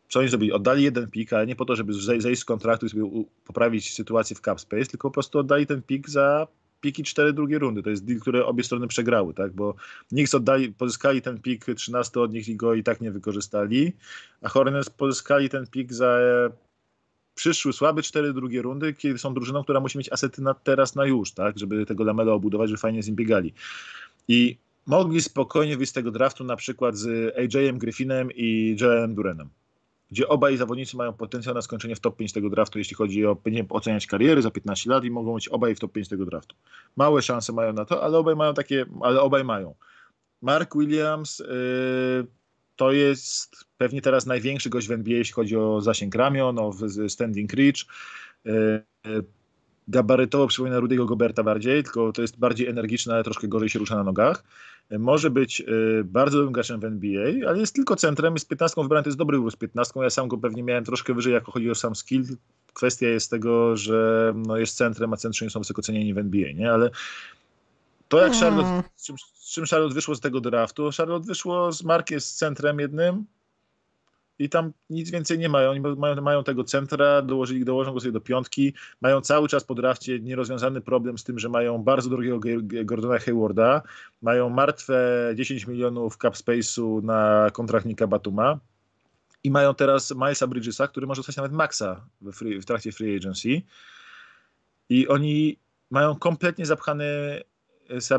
co 0.09 0.19
oni 0.19 0.29
zrobili? 0.29 0.53
Oddali 0.53 0.83
jeden 0.83 1.11
pik, 1.11 1.33
ale 1.33 1.47
nie 1.47 1.57
po 1.57 1.65
to, 1.65 1.77
żeby 1.77 1.93
zejść 1.95 2.41
z 2.41 2.45
kontraktu 2.45 2.87
i 2.87 2.89
sobie 2.89 3.25
poprawić 3.45 3.95
sytuację 3.95 4.37
w 4.37 4.41
cap 4.41 4.61
space, 4.61 4.87
tylko 4.87 5.09
po 5.09 5.15
prostu 5.15 5.39
oddali 5.39 5.67
ten 5.67 5.83
pik 5.83 6.11
za 6.11 6.47
piki 6.81 7.03
cztery 7.03 7.33
drugie 7.33 7.59
rundy. 7.59 7.83
To 7.83 7.91
jest 7.91 8.05
deal, 8.05 8.21
który 8.21 8.45
obie 8.45 8.65
strony 8.65 8.89
przegrały, 8.89 9.35
tak? 9.35 9.53
Bo 9.53 9.75
Knicks 10.09 10.35
oddali, 10.35 10.73
pozyskali 10.73 11.23
ten 11.23 11.41
pik 11.41 11.65
13 11.77 12.21
od 12.21 12.33
nich 12.33 12.49
i 12.49 12.57
go 12.57 12.75
i 12.75 12.83
tak 12.83 13.01
nie 13.01 13.11
wykorzystali, 13.11 13.93
a 14.43 14.49
Hornets 14.49 14.91
pozyskali 14.91 15.49
ten 15.49 15.67
pik 15.67 15.93
za 15.93 16.07
e, 16.07 16.51
przyszły 17.35 17.73
słaby 17.73 18.03
cztery 18.03 18.33
drugie 18.33 18.63
rundy, 18.63 18.95
kiedy 18.95 19.19
są 19.19 19.35
drużyną, 19.35 19.63
która 19.63 19.81
musi 19.81 19.99
mieć 19.99 20.13
asety 20.13 20.43
na 20.43 20.55
teraz, 20.55 20.95
na 20.95 21.07
już, 21.07 21.33
tak? 21.33 21.59
Żeby 21.59 21.87
tego 21.87 22.05
Lamela 22.05 22.33
obudować, 22.33 22.69
żeby 22.71 22.81
fajnie 22.81 23.03
z 23.03 23.07
nim 23.07 23.17
biegali. 23.17 23.53
I 24.29 24.59
mogli 24.87 25.23
spokojnie 25.23 25.77
wyjść 25.77 25.91
z 25.91 25.95
tego 25.95 26.11
draftu 26.11 26.45
na 26.45 26.57
przykład 26.57 26.97
z 26.97 27.35
AJ-em 27.37 27.79
Griffinem 27.79 28.29
i 28.35 28.77
Joelem 28.81 29.15
Durenem 29.15 29.49
gdzie 30.11 30.29
obaj 30.29 30.57
zawodnicy 30.57 30.97
mają 30.97 31.13
potencjał 31.13 31.55
na 31.55 31.63
skończenie 31.63 31.97
w 31.97 32.01
top 32.01 32.17
5 32.17 32.33
tego 32.33 32.51
draftu, 32.51 32.79
jeśli 32.79 32.97
chodzi 32.97 33.27
o 33.27 33.37
nie 33.47 33.67
oceniać 33.69 34.07
kariery 34.07 34.43
za 34.43 34.51
15 34.51 34.91
lat 34.91 35.05
i 35.05 35.11
mogą 35.11 35.35
być 35.35 35.49
obaj 35.49 35.75
w 35.75 35.81
top 35.81 35.93
5 35.93 36.09
tego 36.09 36.27
draftu. 36.27 36.57
Małe 36.97 37.23
szanse 37.23 37.53
mają 37.53 37.73
na 37.73 37.85
to, 37.85 38.03
ale 38.03 38.19
obaj 38.19 38.37
mają 38.37 38.55
takie, 38.55 38.87
ale 39.01 39.21
obaj 39.21 39.45
mają. 39.45 39.75
Mark 40.43 40.77
Williams 40.77 41.39
yy, 41.39 42.27
to 42.77 42.93
jest 42.93 43.57
pewnie 43.79 44.03
teraz 44.03 44.27
największy 44.27 44.71
gość 44.71 44.89
w 44.89 44.93
NBA, 44.93 45.17
jeśli 45.17 45.33
chodzi 45.33 45.57
o 45.57 45.81
zasięg 45.81 46.15
ramion, 46.15 46.59
o 46.59 46.73
standing 47.09 47.53
reach. 47.53 47.85
Yy, 48.45 48.83
gabarytowo 49.89 50.47
przypomina 50.47 50.81
Rudiego 50.81 51.07
Goberta 51.07 51.43
bardziej, 51.43 51.83
tylko 51.83 52.13
to 52.13 52.23
jest 52.23 52.39
bardziej 52.39 52.67
energiczne, 52.69 53.15
ale 53.15 53.25
troszkę 53.25 53.49
gorzej 53.49 53.69
się 53.69 53.79
rusza 53.79 53.97
na 53.97 54.05
nogach 54.05 54.43
może 54.91 55.31
być 55.31 55.61
y, 55.61 56.05
bardzo 56.05 56.37
dobrym 56.39 56.53
graczem 56.53 56.81
w 56.81 56.85
NBA, 56.85 57.49
ale 57.49 57.59
jest 57.59 57.75
tylko 57.75 57.97
centrem, 57.97 58.35
jest 58.35 58.49
15 58.49 58.83
wybrany, 58.83 59.03
to 59.03 59.09
jest 59.09 59.19
dobry 59.19 59.37
wybór 59.37 59.53
z 59.53 59.57
15. 59.57 60.01
Ja 60.01 60.11
sam 60.11 60.29
go 60.29 60.39
pewnie 60.39 60.63
miałem 60.63 60.85
troszkę 60.85 61.15
wyżej, 61.15 61.33
jako 61.33 61.53
chodzi 61.53 61.71
o 61.71 61.75
sam 61.75 61.97
skill. 61.97 62.25
Kwestia 62.75 63.07
jest 63.07 63.31
tego, 63.31 63.77
że 63.77 64.33
no 64.37 64.57
jest 64.57 64.77
centrem, 64.77 65.13
a 65.13 65.17
centrzy 65.17 65.45
nie 65.45 65.51
są 65.51 65.61
wysoko 65.61 65.83
cenieni 65.83 66.15
w 66.15 66.19
NBA, 66.19 66.53
nie? 66.53 66.73
Ale 66.73 66.91
to 68.09 68.21
jak 68.21 68.33
Charlotte, 68.33 68.69
hmm. 68.69 68.83
z 68.97 69.07
czym, 69.07 69.17
z 69.35 69.53
czym 69.53 69.65
Charlotte 69.67 69.95
wyszło 69.95 70.15
z 70.15 70.21
tego 70.21 70.41
draftu, 70.41 70.91
Charlotte 70.97 71.27
wyszło 71.27 71.73
z 71.73 71.83
Markiem 71.83 72.21
z 72.21 72.35
centrem 72.35 72.81
jednym, 72.81 73.25
i 74.39 74.49
tam 74.49 74.73
nic 74.91 75.11
więcej 75.11 75.39
nie 75.39 75.49
mają. 75.49 75.71
Oni 75.71 75.81
mają, 75.81 76.23
mają 76.23 76.45
tego 76.45 76.65
centra, 76.65 77.23
dołożyli, 77.23 77.65
dołożą 77.65 77.93
go 77.93 78.01
sobie 78.01 78.13
do 78.13 78.21
piątki. 78.21 78.75
Mają 79.01 79.21
cały 79.21 79.49
czas 79.49 79.65
po 79.65 79.75
drafcie 79.75 80.21
nierozwiązany 80.21 80.81
problem 80.81 81.19
z 81.19 81.25
tym, 81.25 81.39
że 81.39 81.49
mają 81.49 81.79
bardzo 81.79 82.11
drogiego 82.11 82.41
Gordona 82.85 83.19
Haywarda. 83.19 83.83
Mają 84.23 84.49
martwe 84.49 85.31
10 85.35 85.67
milionów 85.67 86.17
cap 86.17 86.35
space'u 86.35 87.03
na 87.03 87.51
kontrakt 87.53 87.87
Nika 87.87 88.07
Batuma. 88.07 88.59
I 89.45 89.51
mają 89.51 89.75
teraz 89.75 90.15
Milesa 90.15 90.47
Bridgesa, 90.47 90.89
który 90.89 91.07
może 91.07 91.19
dostać 91.19 91.37
nawet 91.37 91.53
maxa 91.53 92.01
w, 92.21 92.33
free, 92.33 92.61
w 92.61 92.65
trakcie 92.65 92.93
free 92.93 93.17
agency. 93.17 93.63
I 94.89 95.09
oni 95.09 95.59
mają 95.91 96.17
kompletnie 96.17 96.67
zapchany 96.67 97.05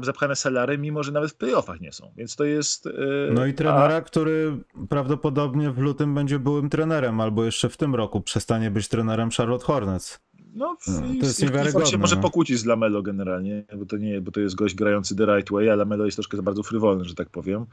zapchane 0.02 0.36
salary, 0.36 0.78
mimo 0.78 1.04
że 1.04 1.12
nawet 1.12 1.32
w 1.32 1.36
playoffach 1.36 1.82
nie 1.82 1.92
są. 1.92 2.12
Więc 2.18 2.36
to 2.36 2.44
jest. 2.44 2.86
Yy, 2.86 3.32
no 3.34 3.46
i 3.46 3.54
trenera, 3.54 3.96
a... 3.96 4.02
który 4.02 4.58
prawdopodobnie 4.90 5.72
w 5.72 5.78
lutym 5.78 6.16
będzie 6.16 6.40
byłym 6.40 6.70
trenerem, 6.70 7.22
albo 7.22 7.44
jeszcze 7.44 7.70
w 7.70 7.78
tym 7.78 7.96
roku 7.96 8.22
przestanie 8.22 8.72
być 8.72 8.88
trenerem 8.88 9.30
Charlotte 9.32 9.66
Hornets. 9.66 10.28
No, 10.58 10.78
no 10.88 11.02
to 11.20 11.26
jest 11.26 11.42
niewiarygodne. 11.42 11.86
się 11.86 11.98
może 11.98 12.16
no. 12.16 12.22
pokłócić 12.22 12.58
z 12.60 12.66
Lamelo 12.66 13.02
generalnie, 13.02 13.64
bo 13.78 13.86
to, 13.86 13.98
nie, 13.98 14.22
bo 14.22 14.32
to 14.32 14.40
jest 14.40 14.56
gość 14.56 14.76
grający 14.76 15.16
the 15.16 15.26
right 15.26 15.52
way, 15.52 15.70
a 15.70 15.76
Lamelo 15.76 16.06
jest 16.06 16.18
troszkę 16.18 16.42
bardzo 16.42 16.64
frywolny, 16.64 17.06
że 17.06 17.16
tak 17.16 17.30
powiem. 17.30 17.66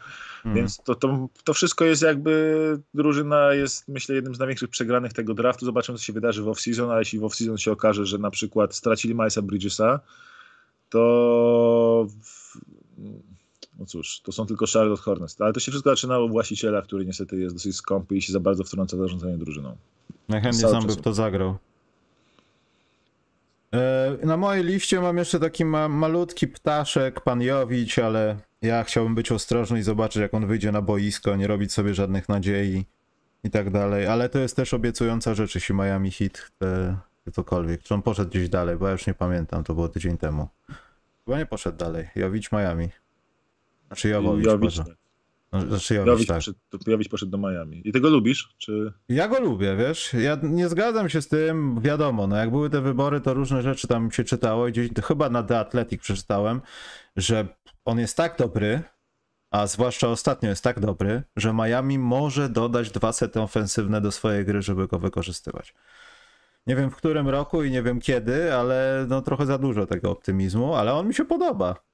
Mm. 0.45 0.57
Więc 0.57 0.79
to, 0.79 0.95
to, 0.95 1.29
to 1.45 1.55
wszystko 1.55 1.85
jest 1.85 2.03
jakby, 2.03 2.81
drużyna 2.95 3.53
jest 3.53 3.89
myślę 3.89 4.15
jednym 4.15 4.35
z 4.35 4.39
największych 4.39 4.71
przegranych 4.71 5.13
tego 5.13 5.35
draftu. 5.35 5.67
Zobaczymy, 5.67 5.99
co 5.99 6.05
się 6.05 6.13
wydarzy 6.13 6.43
w 6.43 6.47
off-season, 6.47 6.93
a 6.93 6.99
jeśli 6.99 7.19
w 7.19 7.23
off-season 7.23 7.57
się 7.57 7.73
okaże, 7.73 8.07
że 8.07 8.19
na 8.19 8.31
przykład 8.31 8.75
stracili 8.75 9.15
Milesa 9.15 9.43
Bridgesa, 9.43 10.01
to 10.95 12.07
no 13.79 13.87
cóż, 13.87 14.21
to 14.21 14.33
są 14.33 14.47
tylko 14.47 14.67
Charlotte 14.75 15.03
Hornets. 15.03 15.41
Ale 15.41 15.53
to 15.53 15.61
się 15.61 15.73
wszystko 15.73 15.91
zaczynało 15.91 16.27
u 16.27 16.29
właściciela, 16.29 16.83
który 16.83 17.07
niestety 17.07 17.41
jest 17.41 17.55
dosyć 17.55 17.77
skąpy 17.77 18.17
i 18.17 18.23
się 18.23 18.33
za 18.33 18.41
bardzo 18.41 18.65
wtrąca 18.65 18.97
w 18.97 19.01
zarządzanie 19.01 19.39
drużyną. 19.39 19.77
Najchętniej 20.29 20.71
sam 20.71 20.87
by 20.87 20.93
w 20.93 20.97
to 20.97 21.15
zagrał. 21.15 21.57
E, 23.75 24.19
na 24.23 24.37
mojej 24.37 24.65
liście 24.65 25.01
mam 25.01 25.19
jeszcze 25.19 25.41
taki 25.41 25.65
ma 25.65 25.89
malutki 25.89 26.49
ptaszek, 26.49 27.21
pan 27.21 27.43
Jowicz, 27.43 27.99
ale 27.99 28.37
ja 28.63 28.85
chciałbym 28.85 29.15
być 29.15 29.33
ostrożny 29.33 29.79
i 29.79 29.83
zobaczyć, 29.83 30.17
jak 30.17 30.35
on 30.35 30.47
wyjdzie 30.47 30.73
na 30.73 30.83
boisko, 30.83 31.37
nie 31.37 31.47
robić 31.47 31.73
sobie 31.73 31.95
żadnych 31.95 32.29
nadziei 32.29 32.85
i 33.45 33.51
tak 33.51 33.71
dalej. 33.71 34.07
Ale 34.07 34.29
to 34.29 34.39
jest 34.39 34.57
też 34.57 34.75
obiecująca 34.75 35.35
rzecz, 35.35 35.55
jeśli 35.55 35.75
Miami 35.75 36.11
Heat 36.11 36.39
chce 36.39 36.97
cokolwiek. 37.33 37.83
Czy 37.83 37.95
on 37.95 38.03
poszedł 38.03 38.31
gdzieś 38.31 38.49
dalej, 38.49 38.77
bo 38.77 38.87
ja 38.87 38.93
już 38.93 39.07
nie 39.07 39.15
pamiętam, 39.15 39.65
to 39.65 39.75
było 39.75 39.89
tydzień 39.89 40.19
temu. 40.19 40.49
Chyba 41.25 41.39
nie 41.39 41.47
poszedł 41.47 41.79
dalej. 41.79 42.09
Jowicz 42.17 42.53
Miami. 42.53 42.89
Znaczy 43.87 44.09
Jowowicz. 44.09 44.47
Jowicz, 44.47 44.77
tak. 44.77 44.87
znaczy 45.69 45.95
Jowicz, 45.95 46.07
Jowicz, 46.07 46.27
tak. 46.27 46.37
poszedł, 46.37 46.59
Jowicz 46.87 47.09
poszedł 47.09 47.33
do 47.33 47.39
Miami. 47.39 47.89
I 47.89 47.93
tego 47.93 48.11
lubisz? 48.11 48.55
Czy... 48.59 48.93
Ja 49.09 49.29
go 49.29 49.41
lubię, 49.41 49.77
wiesz. 49.77 50.13
Ja 50.13 50.39
nie 50.43 50.69
zgadzam 50.69 51.09
się 51.09 51.23
z 51.23 51.29
tym, 51.29 51.81
wiadomo, 51.81 52.27
no 52.27 52.37
jak 52.37 52.51
były 52.51 52.71
te 52.71 52.81
wybory, 52.81 53.21
to 53.21 53.35
różne 53.35 53.63
rzeczy 53.63 53.89
tam 53.89 54.11
się 54.11 54.25
czytało 54.25 54.67
gdzieś 54.67 54.91
chyba 55.05 55.31
na 55.31 55.43
The 55.43 55.59
Athletic 55.59 56.01
przeczytałem, 56.01 56.61
że 57.17 57.47
on 57.85 57.99
jest 57.99 58.17
tak 58.17 58.39
dobry, 58.39 58.83
a 59.51 59.67
zwłaszcza 59.67 60.09
ostatnio 60.09 60.49
jest 60.49 60.65
tak 60.65 60.81
dobry, 60.81 61.23
że 61.37 61.53
Miami 61.53 61.99
może 61.99 62.49
dodać 62.49 62.91
dwa 62.91 63.13
sety 63.13 63.41
ofensywne 63.41 64.01
do 64.01 64.13
swojej 64.13 64.45
gry, 64.45 64.63
żeby 64.63 64.87
go 64.87 64.99
wykorzystywać. 64.99 65.75
Nie 66.67 66.77
wiem 66.77 66.91
w 66.91 66.97
którym 66.97 67.29
roku 67.29 67.65
i 67.65 67.71
nie 67.71 67.83
wiem 67.83 68.01
kiedy, 68.01 68.55
ale 68.55 69.07
no 69.09 69.23
trochę 69.23 69.47
za 69.47 69.59
dużo 69.59 69.87
tego 69.87 70.11
optymizmu, 70.11 70.75
ale 70.75 70.95
on 70.95 71.09
mi 71.09 71.15
się 71.15 71.25
podoba. 71.25 71.85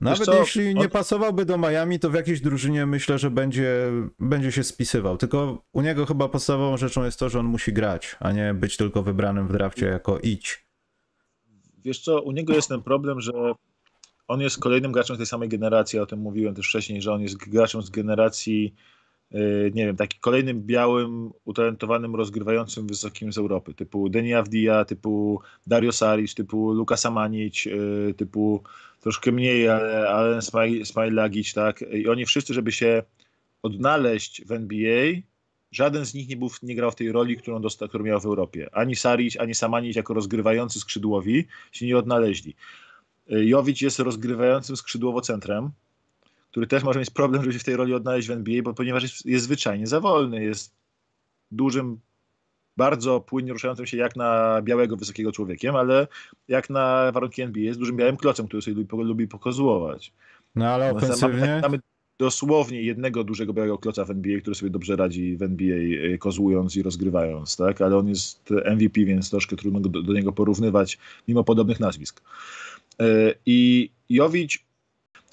Nawet 0.00 0.28
jeśli 0.28 0.74
nie 0.74 0.88
pasowałby 0.88 1.44
do 1.44 1.58
Miami, 1.58 1.98
to 1.98 2.10
w 2.10 2.14
jakiejś 2.14 2.40
drużynie 2.40 2.86
myślę, 2.86 3.18
że 3.18 3.30
będzie, 3.30 3.92
będzie 4.18 4.52
się 4.52 4.64
spisywał. 4.64 5.16
Tylko 5.16 5.64
u 5.72 5.80
niego 5.80 6.06
chyba 6.06 6.28
podstawową 6.28 6.76
rzeczą 6.76 7.04
jest 7.04 7.18
to, 7.18 7.28
że 7.28 7.40
on 7.40 7.46
musi 7.46 7.72
grać, 7.72 8.16
a 8.20 8.32
nie 8.32 8.54
być 8.54 8.76
tylko 8.76 9.02
wybranym 9.02 9.48
w 9.48 9.52
drafcie 9.52 9.86
jako 9.86 10.18
idź. 10.18 10.66
Wiesz 11.78 12.00
co, 12.00 12.22
u 12.22 12.32
niego 12.32 12.54
jest 12.54 12.68
ten 12.68 12.82
problem, 12.82 13.20
że 13.20 13.32
on 14.28 14.40
jest 14.40 14.58
kolejnym 14.58 14.92
graczem 14.92 15.16
z 15.16 15.18
tej 15.18 15.26
samej 15.26 15.48
generacji, 15.48 15.98
o 15.98 16.06
tym 16.06 16.18
mówiłem 16.18 16.54
też 16.54 16.68
wcześniej, 16.68 17.02
że 17.02 17.12
on 17.12 17.20
jest 17.20 17.36
graczem 17.36 17.82
z 17.82 17.90
generacji 17.90 18.74
nie 19.74 19.86
wiem, 19.86 19.96
takim 19.96 20.20
kolejnym 20.20 20.62
białym, 20.62 21.30
utalentowanym, 21.44 22.14
rozgrywającym 22.14 22.86
wysokim 22.86 23.32
z 23.32 23.38
Europy, 23.38 23.74
typu 23.74 24.08
Deni 24.08 24.34
Avdia, 24.34 24.84
typu 24.84 25.40
Dario 25.66 25.92
Saric, 25.92 26.34
typu 26.34 26.72
Lukas 26.72 27.06
Amanic, 27.06 27.66
y, 27.66 28.14
typu 28.16 28.62
troszkę 29.00 29.32
mniej, 29.32 29.68
ale, 29.68 30.08
ale 30.08 30.40
Smajlagic, 30.84 31.54
tak? 31.54 31.84
I 31.92 32.08
oni 32.08 32.26
wszyscy, 32.26 32.54
żeby 32.54 32.72
się 32.72 33.02
odnaleźć 33.62 34.44
w 34.44 34.52
NBA, 34.52 35.12
żaden 35.72 36.06
z 36.06 36.14
nich 36.14 36.28
nie, 36.28 36.36
był, 36.36 36.50
nie 36.62 36.74
grał 36.74 36.90
w 36.90 36.96
tej 36.96 37.12
roli, 37.12 37.36
którą, 37.36 37.60
dostał, 37.60 37.88
którą 37.88 38.04
miał 38.04 38.20
w 38.20 38.26
Europie. 38.26 38.68
Ani 38.72 38.96
Saric, 38.96 39.36
ani 39.36 39.54
Samanic 39.54 39.96
jako 39.96 40.14
rozgrywający 40.14 40.80
skrzydłowi 40.80 41.46
się 41.72 41.86
nie 41.86 41.98
odnaleźli. 41.98 42.54
Y, 43.32 43.46
Jowic 43.46 43.80
jest 43.80 43.98
rozgrywającym 43.98 44.76
skrzydłowo 44.76 45.20
centrem, 45.20 45.70
który 46.50 46.66
też 46.66 46.82
może 46.82 46.98
mieć 46.98 47.10
problem, 47.10 47.42
żeby 47.42 47.52
się 47.52 47.58
w 47.58 47.64
tej 47.64 47.76
roli 47.76 47.94
odnaleźć 47.94 48.28
w 48.28 48.30
NBA, 48.30 48.62
bo 48.62 48.74
ponieważ 48.74 49.02
jest, 49.02 49.26
jest 49.26 49.44
zwyczajnie 49.44 49.86
za 49.86 50.00
wolny, 50.00 50.44
jest 50.44 50.72
dużym, 51.50 51.98
bardzo 52.76 53.20
płynnie 53.20 53.52
ruszającym 53.52 53.86
się 53.86 53.96
jak 53.96 54.16
na 54.16 54.60
białego, 54.62 54.96
wysokiego 54.96 55.32
człowiekiem, 55.32 55.76
ale 55.76 56.06
jak 56.48 56.70
na 56.70 57.12
warunki 57.12 57.42
NBA 57.42 57.62
jest 57.62 57.78
dużym 57.78 57.96
białym 57.96 58.16
klocem, 58.16 58.46
który 58.46 58.62
sobie 58.62 58.76
lubi, 58.76 59.04
lubi 59.04 59.28
pokazułować. 59.28 60.12
No 60.54 60.66
ale 60.68 60.90
ofensywnie... 60.90 61.40
Mamy, 61.40 61.60
mamy 61.60 61.78
dosłownie 62.18 62.82
jednego 62.82 63.24
dużego 63.24 63.52
białego 63.52 63.78
kloca 63.78 64.04
w 64.04 64.10
NBA, 64.10 64.40
który 64.40 64.54
sobie 64.54 64.70
dobrze 64.70 64.96
radzi 64.96 65.36
w 65.36 65.42
NBA, 65.42 65.76
e, 66.14 66.18
kozłując 66.18 66.76
i 66.76 66.82
rozgrywając, 66.82 67.56
tak? 67.56 67.80
Ale 67.80 67.96
on 67.96 68.08
jest 68.08 68.50
MVP, 68.50 69.04
więc 69.04 69.30
troszkę 69.30 69.56
trudno 69.56 69.80
do, 69.80 70.02
do 70.02 70.12
niego 70.12 70.32
porównywać, 70.32 70.98
mimo 71.28 71.44
podobnych 71.44 71.80
nazwisk. 71.80 72.22
E, 73.00 73.34
I 73.46 73.90
Jowicz 74.08 74.69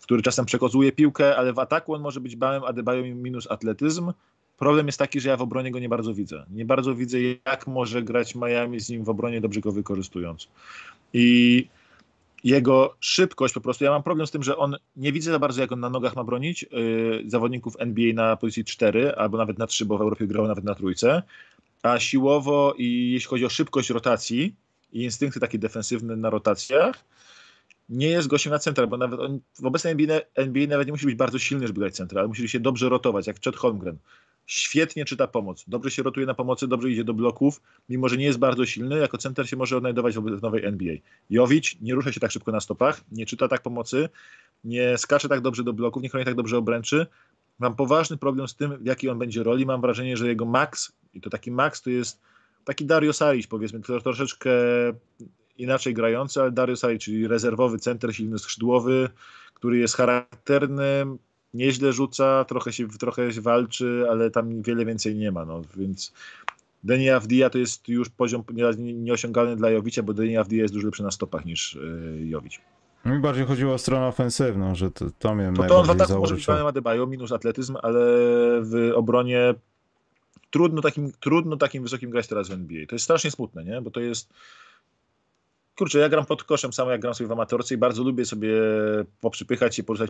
który 0.08 0.22
czasem 0.22 0.46
przekozuje 0.46 0.92
piłkę, 0.92 1.38
ale 1.38 1.54
w 1.54 1.60
ataku 1.60 1.94
on 1.94 2.02
może 2.02 2.20
być 2.20 2.36
bałem 2.36 2.64
Adebayo 2.64 3.04
minus 3.16 3.52
atletyzm. 3.52 4.14
Problem 4.58 4.86
jest 4.86 5.00
taki, 5.00 5.20
że 5.20 5.30
ja 5.30 5.38
w 5.38 5.42
obronie 5.42 5.72
go 5.72 5.80
nie 5.80 5.90
bardzo 5.90 6.14
widzę. 6.14 6.46
Nie 6.50 6.66
bardzo 6.66 6.96
widzę, 6.96 7.18
jak 7.46 7.68
może 7.68 8.04
grać 8.04 8.36
Miami 8.36 8.80
z 8.80 8.90
nim 8.90 9.04
w 9.04 9.10
obronie, 9.10 9.42
dobrze 9.42 9.62
go 9.62 9.72
wykorzystując. 9.72 10.48
I 11.14 11.68
jego 12.44 12.96
szybkość 13.00 13.54
po 13.54 13.62
prostu, 13.62 13.84
ja 13.84 13.92
mam 13.92 14.04
problem 14.04 14.28
z 14.28 14.32
tym, 14.32 14.44
że 14.44 14.58
on 14.58 14.76
nie 14.96 15.12
widzę 15.12 15.32
za 15.32 15.40
bardzo, 15.40 15.62
jak 15.62 15.72
on 15.72 15.80
na 15.80 15.90
nogach 15.90 16.16
ma 16.16 16.24
bronić 16.24 16.66
yy, 16.72 17.24
zawodników 17.26 17.76
NBA 17.80 18.14
na 18.14 18.38
pozycji 18.38 18.66
4 18.66 19.16
albo 19.16 19.38
nawet 19.38 19.58
na 19.58 19.68
3, 19.68 19.86
bo 19.86 19.98
w 19.98 20.02
Europie 20.02 20.28
grał 20.28 20.48
nawet 20.48 20.64
na 20.64 20.76
trójce, 20.76 21.24
a 21.84 22.00
siłowo 22.00 22.74
i 22.78 23.12
jeśli 23.12 23.30
chodzi 23.30 23.46
o 23.46 23.50
szybkość 23.50 23.90
rotacji 23.90 24.56
i 24.94 25.04
instynkty 25.04 25.40
takie 25.40 25.60
defensywne 25.60 26.16
na 26.16 26.30
rotacjach, 26.30 27.04
nie 27.90 28.08
jest 28.10 28.28
gościem 28.28 28.54
na 28.54 28.60
centra, 28.60 28.88
bo 28.88 28.98
nawet 28.98 29.20
on, 29.20 29.40
w 29.62 29.66
obecnej 29.66 29.92
NBA, 29.92 30.20
NBA 30.36 30.68
nawet 30.68 30.88
nie 30.88 30.92
musi 30.92 31.06
być 31.06 31.16
bardzo 31.16 31.40
silny, 31.40 31.68
żeby 31.68 31.80
grać 31.80 31.96
centra, 31.96 32.20
ale 32.20 32.28
musi 32.28 32.50
się 32.50 32.60
dobrze 32.60 32.90
rotować, 32.90 33.28
jak 33.28 33.42
Chet 33.44 33.56
Holmgren. 33.56 33.98
Świetnie 34.46 35.06
czyta 35.06 35.28
pomoc, 35.28 35.64
dobrze 35.68 35.92
się 35.92 36.04
rotuje 36.04 36.26
na 36.26 36.34
pomocy, 36.34 36.68
dobrze 36.68 36.90
idzie 36.92 37.04
do 37.04 37.14
bloków, 37.14 37.62
mimo 37.90 38.10
że 38.10 38.18
nie 38.18 38.26
jest 38.26 38.40
bardzo 38.40 38.66
silny, 38.66 38.98
jako 38.98 39.18
center 39.18 39.50
się 39.50 39.58
może 39.58 39.78
odnajdować 39.78 40.18
w 40.18 40.42
nowej 40.42 40.66
NBA. 40.66 40.96
Jowicz 41.30 41.82
nie 41.82 41.96
rusza 41.96 42.12
się 42.12 42.20
tak 42.20 42.32
szybko 42.32 42.52
na 42.52 42.60
stopach, 42.60 43.02
nie 43.12 43.26
czyta 43.26 43.48
tak 43.48 43.62
pomocy, 43.62 44.10
nie 44.64 44.98
skacze 44.98 45.30
tak 45.30 45.42
dobrze 45.42 45.64
do 45.64 45.74
bloków, 45.74 46.04
nie 46.04 46.10
chroni 46.10 46.26
tak 46.26 46.36
dobrze 46.36 46.58
obręczy. 46.58 47.08
Mam 47.60 47.76
poważny 47.76 48.18
problem 48.18 48.48
z 48.48 48.56
tym, 48.56 48.78
w 48.78 48.86
jakiej 48.86 49.10
on 49.10 49.20
będzie 49.20 49.44
roli. 49.44 49.66
Mam 49.66 49.82
wrażenie, 49.82 50.18
że 50.18 50.28
jego 50.28 50.46
max, 50.46 50.92
i 51.14 51.22
to 51.22 51.30
taki 51.30 51.52
max 51.52 51.82
to 51.82 51.90
jest 51.90 52.22
taki 52.66 52.86
Dario 52.86 53.14
Saric, 53.14 53.48
powiedzmy, 53.48 53.80
troszeczkę 54.04 54.52
inaczej 55.58 55.94
grający, 55.94 56.42
ale 56.42 56.52
Darius 56.52 56.80
Saric, 56.80 57.02
czyli 57.02 57.28
rezerwowy 57.28 57.80
center, 57.80 58.16
silny 58.16 58.40
skrzydłowy, 58.40 59.10
który 59.54 59.78
jest 59.78 59.96
charakterny, 59.96 61.06
nieźle 61.54 61.94
rzuca, 61.94 62.46
trochę 62.46 62.74
się, 62.74 62.88
trochę 62.88 63.34
się 63.34 63.42
walczy, 63.42 64.06
ale 64.10 64.32
tam 64.32 64.62
wiele 64.62 64.86
więcej 64.86 65.16
nie 65.16 65.32
ma, 65.32 65.46
no, 65.46 65.62
więc 65.78 66.14
Deni 66.84 67.10
Avdia 67.10 67.50
to 67.50 67.58
jest 67.58 67.88
już 67.88 68.10
poziom 68.10 68.44
nieosiągalny 68.78 69.56
dla 69.56 69.70
Jowicia, 69.70 70.04
bo 70.04 70.14
Deni 70.14 70.38
Avdia 70.38 70.62
jest 70.62 70.74
dużo 70.74 70.88
lepszy 70.88 71.04
na 71.04 71.12
stopach 71.12 71.46
niż 71.46 71.76
yy, 71.76 72.28
Jowic. 72.28 72.60
Mi 73.06 73.20
bardziej 73.20 73.46
chodziło 73.46 73.74
o 73.74 73.78
stronę 73.78 74.08
ofensywną, 74.08 74.76
że 74.76 74.92
to, 74.92 75.06
to 75.20 75.36
mnie 75.36 75.52
to, 75.56 75.64
to 75.64 75.78
on 75.78 75.86
w 75.86 75.90
ataku 75.90 76.20
może 76.20 76.36
być 76.36 76.50
Adebayo, 76.50 77.08
minus 77.08 77.32
atletyzm, 77.32 77.78
ale 77.84 78.00
w 78.62 78.92
obronie 78.96 79.54
trudno 80.50 80.82
takim, 80.82 81.12
trudno 81.20 81.58
takim 81.58 81.84
wysokim 81.84 82.10
grać 82.10 82.28
teraz 82.28 82.50
w 82.50 82.52
NBA. 82.52 82.86
To 82.86 82.96
jest 82.96 83.04
strasznie 83.04 83.32
smutne, 83.32 83.64
nie? 83.64 83.82
bo 83.82 83.92
to 83.92 84.00
jest 84.00 84.34
kurczę, 85.78 86.00
ja 86.00 86.10
gram 86.10 86.26
pod 86.26 86.44
koszem 86.44 86.74
samo 86.74 86.92
jak 86.92 87.02
gram 87.02 87.14
sobie 87.14 87.28
w 87.28 87.32
amatorce 87.32 87.76
i 87.76 87.78
bardzo 87.78 88.04
lubię 88.04 88.26
sobie 88.26 88.54
poprzypychać 89.22 89.76
się, 89.76 89.84
poruszać 89.84 90.10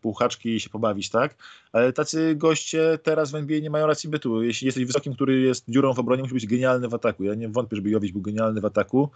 półhaczki 0.00 0.54
i 0.54 0.60
się 0.60 0.70
pobawić, 0.70 1.10
tak? 1.10 1.34
Ale 1.72 1.92
tacy 1.92 2.34
goście 2.34 2.98
teraz 3.02 3.30
w 3.30 3.34
NBA 3.34 3.60
nie 3.60 3.70
mają 3.70 3.86
racji 3.86 4.08
bytu. 4.08 4.42
Jeśli 4.42 4.66
jesteś 4.66 4.84
wysokim, 4.84 5.14
który 5.14 5.40
jest 5.40 5.64
dziurą 5.68 5.94
w 5.94 5.98
obronie, 5.98 6.22
musi 6.22 6.34
być 6.34 6.46
genialny 6.46 6.88
w 6.88 6.94
ataku. 6.94 7.24
Ja 7.24 7.34
nie 7.34 7.48
wątpię, 7.48 7.76
żeby 7.76 7.90
Jowić 7.90 8.12
był 8.12 8.22
genialny 8.22 8.60
w 8.60 8.64
ataku, 8.64 9.10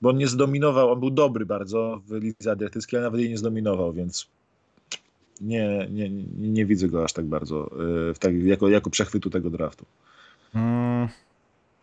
bo 0.00 0.10
on 0.10 0.16
nie 0.16 0.28
zdominował, 0.28 0.92
on 0.92 1.00
był 1.00 1.10
dobry 1.10 1.46
bardzo 1.46 2.00
w 2.06 2.12
lidze 2.12 2.50
adriatyckiej, 2.50 2.98
ale 2.98 3.04
nawet 3.06 3.20
jej 3.20 3.30
nie 3.30 3.38
zdominował, 3.38 3.92
więc 3.92 4.28
nie, 5.40 5.88
nie, 5.90 6.10
nie 6.38 6.66
widzę 6.66 6.88
go 6.88 7.04
aż 7.04 7.12
tak 7.12 7.24
bardzo 7.24 7.70
y, 8.10 8.18
tak, 8.18 8.34
jako, 8.34 8.68
jako 8.68 8.90
przechwytu 8.90 9.30
tego 9.30 9.50
draftu. 9.50 9.84
Hmm. 10.52 11.08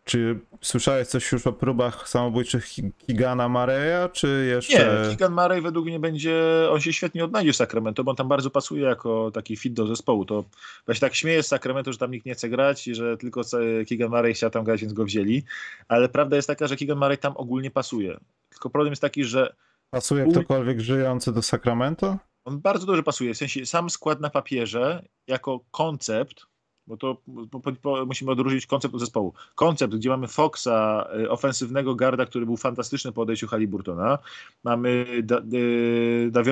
Czy 0.03 0.39
słyszałeś 0.61 1.07
coś 1.07 1.31
już 1.31 1.47
o 1.47 1.53
próbach 1.53 2.09
samobójczych 2.09 2.65
Kigana 3.07 3.49
Mareya, 3.49 4.09
czy 4.13 4.45
jeszcze... 4.49 5.03
Nie, 5.03 5.11
Kigan 5.11 5.33
Marey 5.33 5.61
według 5.61 5.85
mnie 5.85 5.99
będzie, 5.99 6.43
on 6.69 6.81
się 6.81 6.93
świetnie 6.93 7.25
odnajdzie 7.25 7.53
w 7.53 7.55
Sacramento, 7.55 8.03
bo 8.03 8.11
on 8.11 8.17
tam 8.17 8.27
bardzo 8.27 8.49
pasuje 8.49 8.83
jako 8.83 9.31
taki 9.31 9.57
fit 9.57 9.73
do 9.73 9.87
zespołu. 9.87 10.25
To 10.25 10.43
właśnie 10.85 11.07
tak 11.07 11.15
śmieję 11.15 11.43
z 11.43 11.47
Sacramento, 11.47 11.91
że 11.91 11.97
tam 11.97 12.11
nikt 12.11 12.25
nie 12.25 12.33
chce 12.33 12.49
grać 12.49 12.87
i 12.87 12.95
że 12.95 13.17
tylko 13.17 13.41
Kigan 13.87 14.09
Marey 14.09 14.33
chciał 14.33 14.49
tam 14.49 14.63
grać, 14.63 14.81
więc 14.81 14.93
go 14.93 15.05
wzięli. 15.05 15.43
Ale 15.87 16.09
prawda 16.09 16.35
jest 16.35 16.47
taka, 16.47 16.67
że 16.67 16.75
Kigan 16.75 16.97
Marey 16.97 17.17
tam 17.17 17.33
ogólnie 17.35 17.71
pasuje. 17.71 18.17
Tylko 18.49 18.69
problem 18.69 18.91
jest 18.91 19.01
taki, 19.01 19.23
że... 19.23 19.55
Pasuje 19.89 20.25
ktokolwiek 20.31 20.79
żyjący 20.79 21.33
do 21.33 21.41
Sacramento? 21.41 22.17
On 22.45 22.59
bardzo 22.59 22.85
dobrze 22.85 23.03
pasuje, 23.03 23.33
w 23.33 23.37
sensie 23.37 23.65
sam 23.65 23.89
skład 23.89 24.21
na 24.21 24.29
papierze 24.29 25.03
jako 25.27 25.59
koncept 25.71 26.45
bo 26.91 26.97
to 26.97 27.17
bo, 27.27 27.61
bo, 27.83 28.05
musimy 28.05 28.31
odróżnić 28.31 28.65
koncept 28.65 28.93
od 28.93 28.99
zespołu. 28.99 29.33
Koncept, 29.55 29.95
gdzie 29.95 30.09
mamy 30.09 30.27
Foxa, 30.27 31.07
y, 31.19 31.29
ofensywnego 31.29 31.95
garda, 31.95 32.25
który 32.25 32.45
był 32.45 32.57
fantastyczny 32.57 33.11
po 33.11 33.21
odejściu 33.21 33.47
Haliburtona. 33.47 34.17
Mamy 34.63 35.05
da, 35.23 35.41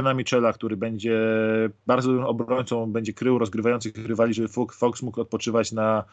y, 0.10 0.16
Michela, 0.16 0.54
który 0.54 0.78
będzie 0.78 1.20
bardzo 1.88 2.10
dobrym 2.10 2.26
obrońcą, 2.26 2.92
będzie 2.92 3.14
krył 3.14 3.38
rozgrywających 3.38 4.08
rywali, 4.08 4.34
żeby 4.34 4.48
Fox 4.72 5.02
mógł 5.02 5.22
odpoczywać 5.22 5.72
na 5.72 6.04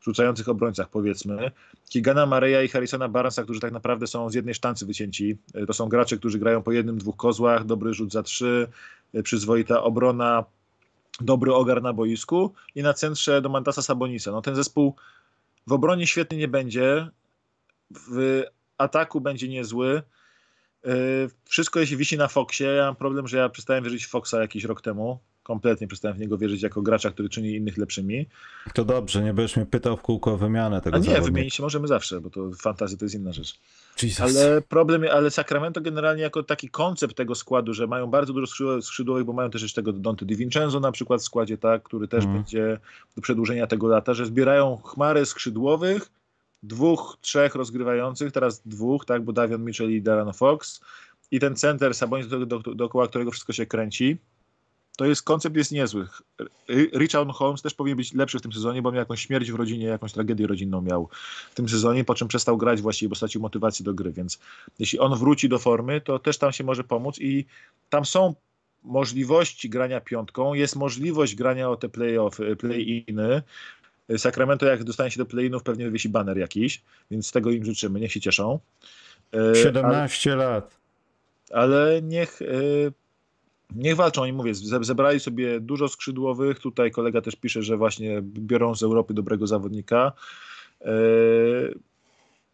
rzucających 0.00 0.48
obrońcach, 0.48 0.88
powiedzmy. 0.88 1.50
Kigana 1.88 2.26
Mareya 2.26 2.64
i 2.64 2.68
Harrisona 2.68 3.08
Barnesa, 3.08 3.42
którzy 3.42 3.60
tak 3.60 3.72
naprawdę 3.72 4.06
są 4.06 4.30
z 4.30 4.34
jednej 4.34 4.54
sztancy 4.54 4.86
wycięci. 4.86 5.38
Y, 5.56 5.66
to 5.66 5.72
są 5.72 5.88
gracze, 5.88 6.16
którzy 6.16 6.38
grają 6.38 6.62
po 6.62 6.72
jednym, 6.72 6.98
dwóch 6.98 7.16
kozłach, 7.16 7.64
dobry 7.64 7.94
rzut 7.94 8.12
za 8.12 8.22
trzy, 8.22 8.68
przyzwoita 9.22 9.82
obrona, 9.82 10.44
dobry 11.20 11.54
ogar 11.54 11.82
na 11.82 11.92
boisku 11.92 12.54
i 12.74 12.82
na 12.82 12.94
centrze 12.94 13.42
do 13.42 13.48
Mantasa 13.48 13.82
Sabonisa. 13.82 14.30
No 14.30 14.42
ten 14.42 14.54
zespół 14.54 14.96
w 15.66 15.72
obronie 15.72 16.06
świetnie 16.06 16.38
nie 16.38 16.48
będzie, 16.48 17.08
w 17.90 18.42
ataku 18.78 19.20
będzie 19.20 19.48
niezły. 19.48 20.02
Yy, 20.84 20.92
wszystko 21.44 21.80
jeśli 21.80 21.96
wisi 21.96 22.18
na 22.18 22.28
Foxie. 22.28 22.66
Ja 22.66 22.84
mam 22.84 22.96
problem, 22.96 23.28
że 23.28 23.38
ja 23.38 23.48
przestałem 23.48 23.84
wierzyć 23.84 24.06
w 24.06 24.08
Foxa 24.10 24.34
jakiś 24.40 24.64
rok 24.64 24.82
temu. 24.82 25.18
Kompletnie 25.42 25.86
przestałem 25.86 26.16
w 26.16 26.20
niego 26.20 26.38
wierzyć 26.38 26.62
jako 26.62 26.82
gracza, 26.82 27.10
który 27.10 27.28
czyni 27.28 27.50
innych 27.50 27.78
lepszymi. 27.78 28.26
To 28.74 28.84
dobrze, 28.84 29.22
nie 29.22 29.34
będziesz 29.34 29.56
mnie 29.56 29.66
pytał 29.66 29.96
w 29.96 30.02
kółko 30.02 30.32
o 30.32 30.36
wymianę 30.36 30.80
tego 30.80 30.96
A 30.96 30.98
nie, 30.98 31.04
zawodnika. 31.04 31.26
wymienić 31.32 31.54
się 31.54 31.62
możemy 31.62 31.88
zawsze, 31.88 32.20
bo 32.20 32.30
to 32.30 32.50
fantazja 32.52 32.98
to 32.98 33.04
jest 33.04 33.14
inna 33.14 33.32
rzecz. 33.32 33.60
Jesus. 34.02 34.20
Ale 34.20 34.62
problem, 34.62 35.04
ale 35.12 35.30
Sacramento 35.30 35.80
generalnie 35.80 36.22
jako 36.22 36.42
taki 36.42 36.68
koncept 36.68 37.16
tego 37.16 37.34
składu, 37.34 37.74
że 37.74 37.86
mają 37.86 38.06
bardzo 38.06 38.32
dużo 38.32 38.82
skrzydłowych, 38.82 39.24
bo 39.24 39.32
mają 39.32 39.50
też 39.50 39.62
jeszcze 39.62 39.82
tego 39.82 39.92
Dante 39.92 40.24
Di 40.24 40.36
Vincenzo 40.36 40.80
na 40.80 40.92
przykład 40.92 41.20
w 41.20 41.24
składzie, 41.24 41.58
tak, 41.58 41.82
który 41.82 42.08
też 42.08 42.24
mm. 42.24 42.36
będzie 42.36 42.80
do 43.16 43.22
przedłużenia 43.22 43.66
tego 43.66 43.88
lata, 43.88 44.14
że 44.14 44.26
zbierają 44.26 44.76
chmarę 44.76 45.26
skrzydłowych, 45.26 46.10
dwóch, 46.62 47.18
trzech 47.20 47.54
rozgrywających, 47.54 48.32
teraz 48.32 48.62
dwóch, 48.66 49.04
tak, 49.04 49.22
bo 49.22 49.32
Davion 49.32 49.64
Mitchell 49.64 49.90
i 49.90 50.02
Darren 50.02 50.32
Fox 50.32 50.80
i 51.30 51.40
ten 51.40 51.56
center 51.56 51.94
Sabonis, 51.94 52.26
do, 52.26 52.46
do, 52.46 52.58
dookoła 52.58 53.08
którego 53.08 53.30
wszystko 53.30 53.52
się 53.52 53.66
kręci 53.66 54.18
to 54.96 55.04
jest 55.04 55.22
koncept 55.22 55.56
jest 55.56 55.72
niezły. 55.72 56.06
Richard 56.98 57.30
Holmes 57.30 57.62
też 57.62 57.74
powinien 57.74 57.96
być 57.96 58.14
lepszy 58.14 58.38
w 58.38 58.42
tym 58.42 58.52
sezonie, 58.52 58.82
bo 58.82 58.92
miał 58.92 58.98
jakąś 58.98 59.20
śmierć 59.20 59.52
w 59.52 59.54
rodzinie, 59.54 59.86
jakąś 59.86 60.12
tragedię 60.12 60.46
rodzinną 60.46 60.80
miał 60.82 61.08
w 61.50 61.54
tym 61.54 61.68
sezonie, 61.68 62.04
po 62.04 62.14
czym 62.14 62.28
przestał 62.28 62.56
grać 62.56 62.82
właściwie, 62.82 63.08
bo 63.08 63.14
stracił 63.14 63.40
motywację 63.40 63.84
do 63.84 63.94
gry, 63.94 64.12
więc 64.12 64.38
jeśli 64.78 64.98
on 64.98 65.18
wróci 65.18 65.48
do 65.48 65.58
formy, 65.58 66.00
to 66.00 66.18
też 66.18 66.38
tam 66.38 66.52
się 66.52 66.64
może 66.64 66.84
pomóc 66.84 67.18
i 67.18 67.44
tam 67.90 68.04
są 68.04 68.34
możliwości 68.84 69.68
grania 69.68 70.00
piątką, 70.00 70.54
jest 70.54 70.76
możliwość 70.76 71.34
grania 71.34 71.70
o 71.70 71.76
te 71.76 71.88
play-off, 71.88 72.56
play-iny. 72.58 73.42
Sacramento 74.16 74.66
jak 74.66 74.84
dostanie 74.84 75.10
się 75.10 75.18
do 75.18 75.26
play-inów 75.26 75.62
pewnie 75.62 75.84
wywiesi 75.84 76.08
baner 76.08 76.38
jakiś, 76.38 76.82
więc 77.10 77.32
tego 77.32 77.50
im 77.50 77.64
życzymy, 77.64 78.00
niech 78.00 78.12
się 78.12 78.20
cieszą. 78.20 78.58
17 79.62 80.32
ale, 80.32 80.44
lat. 80.44 80.76
Ale 81.52 82.02
niech 82.02 82.42
e, 82.42 82.46
Niech 83.74 83.96
walczą, 83.96 84.24
i 84.24 84.32
mówię, 84.32 84.54
zebrali 84.80 85.20
sobie 85.20 85.60
dużo 85.60 85.88
skrzydłowych. 85.88 86.58
Tutaj 86.58 86.90
kolega 86.90 87.20
też 87.20 87.36
pisze, 87.36 87.62
że 87.62 87.76
właśnie 87.76 88.22
biorą 88.22 88.74
z 88.74 88.82
Europy 88.82 89.14
dobrego 89.14 89.46
zawodnika. 89.46 90.12
E, 90.80 90.94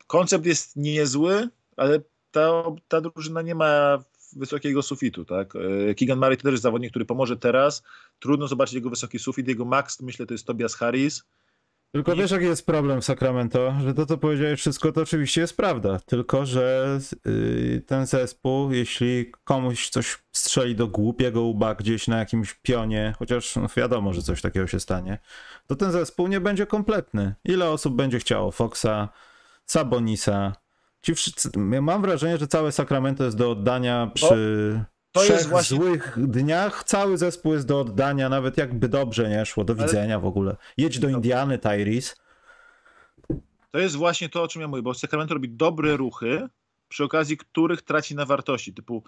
koncept 0.07 0.47
jest 0.47 0.77
niezły, 0.77 1.49
ale 1.77 2.01
ta, 2.33 2.63
ta 2.89 3.01
drużyna 3.01 3.43
nie 3.43 3.55
ma 3.55 3.99
wysokiego 4.37 4.83
sufitu, 4.83 5.25
tak? 5.25 5.55
E, 5.57 5.95
Keegan 5.95 6.19
Murray 6.19 6.37
to 6.37 6.43
też 6.43 6.53
jest 6.53 6.63
zawodnik, 6.63 6.91
który 6.91 7.05
pomoże 7.05 7.37
teraz. 7.37 7.83
Trudno 8.21 8.49
zobaczyć 8.49 8.75
jego 8.75 8.91
wysoki 8.91 9.19
sufit. 9.19 9.49
Jego 9.49 9.65
max, 9.65 10.01
myślę, 10.01 10.27
to 10.27 10.35
jest 10.35 10.47
Tobias 10.47 10.75
Harris. 10.75 11.25
Tylko 11.93 12.17
wiesz, 12.17 12.31
jaki 12.31 12.45
jest 12.45 12.67
problem 12.67 13.01
w 13.01 13.05
Sacramento? 13.05 13.75
Że 13.81 13.95
to, 13.95 14.07
co 14.07 14.19
powiedziałeś 14.19 14.61
wszystko, 14.61 14.93
to 14.93 15.03
oczywiście 15.03 15.41
jest 15.41 15.57
prawda. 15.57 15.99
Tylko, 16.07 16.47
że 16.47 16.99
yy, 17.25 17.83
ten 17.87 18.07
zespół, 18.07 18.73
jeśli 18.73 19.33
komuś 19.45 19.89
coś 19.89 20.19
strzeli 20.33 20.77
do 20.77 20.89
głupiego 20.89 21.43
łba 21.43 21.75
gdzieś 21.75 22.09
na 22.09 22.19
jakimś 22.19 22.55
pionie, 22.55 23.15
chociaż 23.19 23.57
no, 23.57 23.67
wiadomo, 23.77 24.13
że 24.13 24.23
coś 24.23 24.43
takiego 24.43 24.67
się 24.67 24.81
stanie, 24.81 25.19
to 25.67 25.77
ten 25.77 25.93
zespół 25.93 26.29
nie 26.29 26.41
będzie 26.41 26.67
kompletny. 26.67 27.35
Ile 27.45 27.71
osób 27.71 27.97
będzie 27.97 28.19
chciało 28.19 28.51
Foxa, 28.51 29.09
Sabonisa? 29.67 30.57
Ci 31.03 31.15
wszyscy, 31.15 31.51
mam 31.59 32.03
wrażenie, 32.03 32.39
że 32.39 32.47
całe 32.47 32.73
Sacramento 32.73 33.25
jest 33.25 33.37
do 33.37 33.51
oddania 33.51 34.11
przy 34.15 34.85
to 35.13 35.21
trzech 35.21 35.37
jest 35.37 35.49
właśnie... 35.49 35.77
złych 35.77 36.15
dniach 36.17 36.85
cały 36.85 37.19
zespół 37.19 37.53
jest 37.53 37.67
do 37.67 37.81
oddania, 37.81 38.29
nawet 38.29 38.57
jakby 38.57 38.89
dobrze 38.89 39.29
nie 39.29 39.47
szło, 39.47 39.65
do 39.65 39.75
widzenia 39.75 40.15
Ale... 40.15 40.23
w 40.23 40.27
ogóle. 40.27 40.57
Jedź 40.77 40.99
do 40.99 41.09
Indiany, 41.09 41.59
Tyrese. 41.59 42.15
To 43.71 43.79
jest 43.79 43.97
właśnie 43.97 44.29
to, 44.29 44.43
o 44.43 44.49
czym 44.49 44.63
ja 44.63 44.69
mówię, 44.69 44.83
bo 44.83 44.95
Sacramento 44.95 45.35
robi 45.35 45.49
dobre 45.49 45.97
ruchy, 45.97 46.49
przy 46.89 47.05
okazji 47.05 47.37
których 47.37 47.83
traci 47.83 48.15
na 48.15 48.25
wartości, 48.25 48.75
typu 48.75 49.05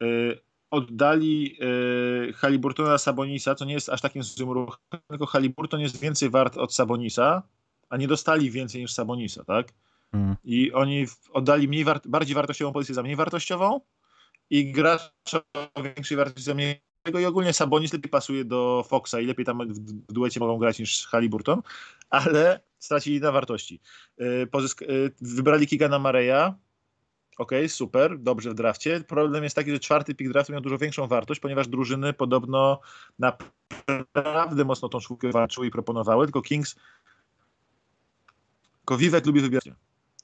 yy, 0.00 0.40
oddali 0.70 1.56
yy, 1.60 2.32
Haliburtona 2.32 2.98
Sabonisa, 2.98 3.54
co 3.54 3.64
nie 3.64 3.74
jest 3.74 3.88
aż 3.88 4.00
takim 4.00 4.22
złym 4.22 4.50
ruchem, 4.50 4.78
tylko 5.08 5.26
Haliburton 5.26 5.80
jest 5.80 6.00
więcej 6.00 6.30
wart 6.30 6.56
od 6.56 6.74
Sabonisa, 6.74 7.42
a 7.88 7.96
nie 7.96 8.08
dostali 8.08 8.50
więcej 8.50 8.80
niż 8.80 8.92
Sabonisa, 8.92 9.44
tak? 9.44 9.68
Mm. 10.12 10.36
I 10.44 10.72
oni 10.72 11.06
oddali 11.32 11.68
mniej 11.68 11.84
wart 11.84 12.06
bardziej 12.06 12.34
wartościową 12.34 12.72
pozycję 12.72 12.94
za 12.94 13.02
mniej 13.02 13.16
wartościową, 13.16 13.80
i 14.50 14.72
gracz 14.72 15.12
o 15.74 15.82
większej 15.82 16.16
wartości 16.16 16.42
za 16.42 16.54
mnie 16.54 16.80
i 17.20 17.24
ogólnie 17.24 17.52
Sabonis 17.52 17.92
lepiej 17.92 18.10
pasuje 18.10 18.44
do 18.44 18.84
Foxa 18.88 19.14
i 19.20 19.26
lepiej 19.26 19.44
tam 19.44 19.74
w 19.74 20.12
duecie 20.12 20.40
mogą 20.40 20.58
grać 20.58 20.78
niż 20.78 21.06
Halliburton, 21.06 21.62
ale 22.10 22.60
stracili 22.78 23.20
na 23.20 23.32
wartości. 23.32 23.80
Y, 24.20 24.46
pozysk- 24.46 24.90
y, 24.90 25.12
wybrali 25.20 25.66
Kigana 25.66 25.98
Mareya, 25.98 26.54
ok, 27.38 27.52
super, 27.68 28.18
dobrze 28.18 28.50
w 28.50 28.54
drafcie. 28.54 29.00
Problem 29.00 29.44
jest 29.44 29.56
taki, 29.56 29.70
że 29.70 29.78
czwarty 29.78 30.14
pik 30.14 30.28
draftu 30.28 30.52
miał 30.52 30.60
dużo 30.60 30.78
większą 30.78 31.06
wartość, 31.06 31.40
ponieważ 31.40 31.68
drużyny 31.68 32.12
podobno 32.12 32.80
naprawdę 34.14 34.64
mocno 34.64 34.88
tą 34.88 35.00
czwórkę 35.00 35.30
walczyły 35.30 35.66
i 35.66 35.70
proponowały, 35.70 36.26
tylko 36.26 36.42
Kings 36.42 36.76
tylko 38.88 38.98
Vivek 38.98 39.26
lubi 39.26 39.40
wybierać. 39.40 39.70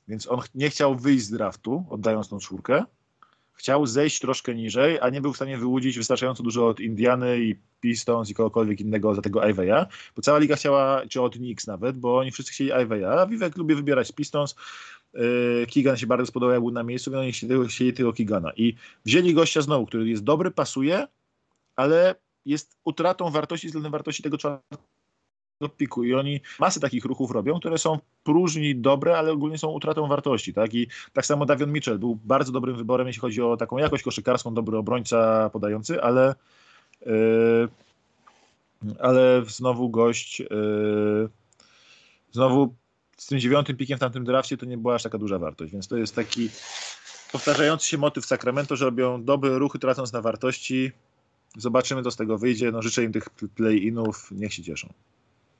Więc 0.08 0.30
on 0.30 0.40
nie 0.54 0.70
chciał 0.70 0.96
wyjść 0.96 1.24
z 1.24 1.30
draftu, 1.30 1.86
oddając 1.90 2.28
tą 2.28 2.38
czwórkę 2.38 2.84
chciał 3.54 3.86
zejść 3.86 4.20
troszkę 4.20 4.54
niżej, 4.54 4.98
a 5.00 5.10
nie 5.10 5.20
był 5.20 5.32
w 5.32 5.36
stanie 5.36 5.58
wyłudzić 5.58 5.98
wystarczająco 5.98 6.42
dużo 6.42 6.68
od 6.68 6.80
Indiany 6.80 7.38
i 7.38 7.56
Pistons 7.80 8.30
i 8.30 8.34
kogokolwiek 8.34 8.80
innego 8.80 9.14
za 9.14 9.22
tego 9.22 9.48
Iveya, 9.48 9.86
bo 10.16 10.22
cała 10.22 10.38
liga 10.38 10.56
chciała, 10.56 11.02
czy 11.08 11.22
od 11.22 11.34
Knicks 11.34 11.66
nawet, 11.66 11.98
bo 11.98 12.18
oni 12.18 12.30
wszyscy 12.30 12.52
chcieli 12.52 12.70
Iveya, 12.82 13.04
a 13.04 13.26
Vivek 13.26 13.56
lubi 13.56 13.74
wybierać 13.74 14.12
Pistons, 14.12 14.54
yy, 15.14 15.66
Keegan 15.74 15.96
się 15.96 16.06
bardzo 16.06 16.26
spodobał, 16.26 16.52
jak 16.52 16.62
był 16.62 16.70
na 16.70 16.82
miejscu, 16.82 17.10
więc 17.10 17.20
oni 17.20 17.32
chcieli, 17.32 17.68
chcieli 17.68 17.92
tego 17.92 18.12
Keegana. 18.12 18.52
I 18.56 18.74
wzięli 19.04 19.34
gościa 19.34 19.62
znowu, 19.62 19.86
który 19.86 20.08
jest 20.08 20.24
dobry, 20.24 20.50
pasuje, 20.50 21.06
ale 21.76 22.14
jest 22.44 22.76
utratą 22.84 23.30
wartości 23.30 23.66
względem 23.66 23.92
wartości 23.92 24.22
tego 24.22 24.38
czwartego 24.38 24.82
piku 25.76 26.04
i 26.04 26.14
oni 26.14 26.40
masę 26.60 26.80
takich 26.80 27.04
ruchów 27.04 27.30
robią, 27.30 27.60
które 27.60 27.78
są 27.78 27.98
próżni 28.24 28.76
dobre, 28.76 29.18
ale 29.18 29.32
ogólnie 29.32 29.58
są 29.58 29.68
utratą 29.68 30.08
wartości, 30.08 30.54
tak? 30.54 30.74
I 30.74 30.88
tak 31.12 31.26
samo 31.26 31.46
Davion 31.46 31.72
Mitchell 31.72 31.98
był 31.98 32.18
bardzo 32.24 32.52
dobrym 32.52 32.76
wyborem, 32.76 33.06
jeśli 33.06 33.20
chodzi 33.20 33.42
o 33.42 33.56
taką 33.56 33.78
jakość 33.78 34.02
koszykarską, 34.02 34.54
dobry 34.54 34.78
obrońca 34.78 35.50
podający, 35.50 36.02
ale 36.02 36.34
yy, 37.06 37.68
ale 39.00 39.42
znowu 39.46 39.90
gość 39.90 40.40
yy, 40.40 41.28
znowu 42.32 42.74
z 43.16 43.26
tym 43.26 43.40
dziewiątym 43.40 43.76
pikiem 43.76 43.96
w 43.96 44.00
tamtym 44.00 44.24
drafcie 44.24 44.56
to 44.56 44.66
nie 44.66 44.78
była 44.78 44.94
aż 44.94 45.02
taka 45.02 45.18
duża 45.18 45.38
wartość, 45.38 45.72
więc 45.72 45.88
to 45.88 45.96
jest 45.96 46.14
taki 46.14 46.50
powtarzający 47.32 47.86
się 47.86 47.98
motyw 47.98 48.26
Sacramento, 48.26 48.76
że 48.76 48.84
robią 48.84 49.24
dobre 49.24 49.58
ruchy 49.58 49.78
tracąc 49.78 50.12
na 50.12 50.20
wartości. 50.20 50.92
Zobaczymy, 51.56 52.02
co 52.02 52.10
z 52.10 52.16
tego 52.16 52.38
wyjdzie. 52.38 52.72
No, 52.72 52.82
życzę 52.82 53.04
im 53.04 53.12
tych 53.12 53.30
play-inów, 53.30 54.30
niech 54.30 54.54
się 54.54 54.62
cieszą. 54.62 54.92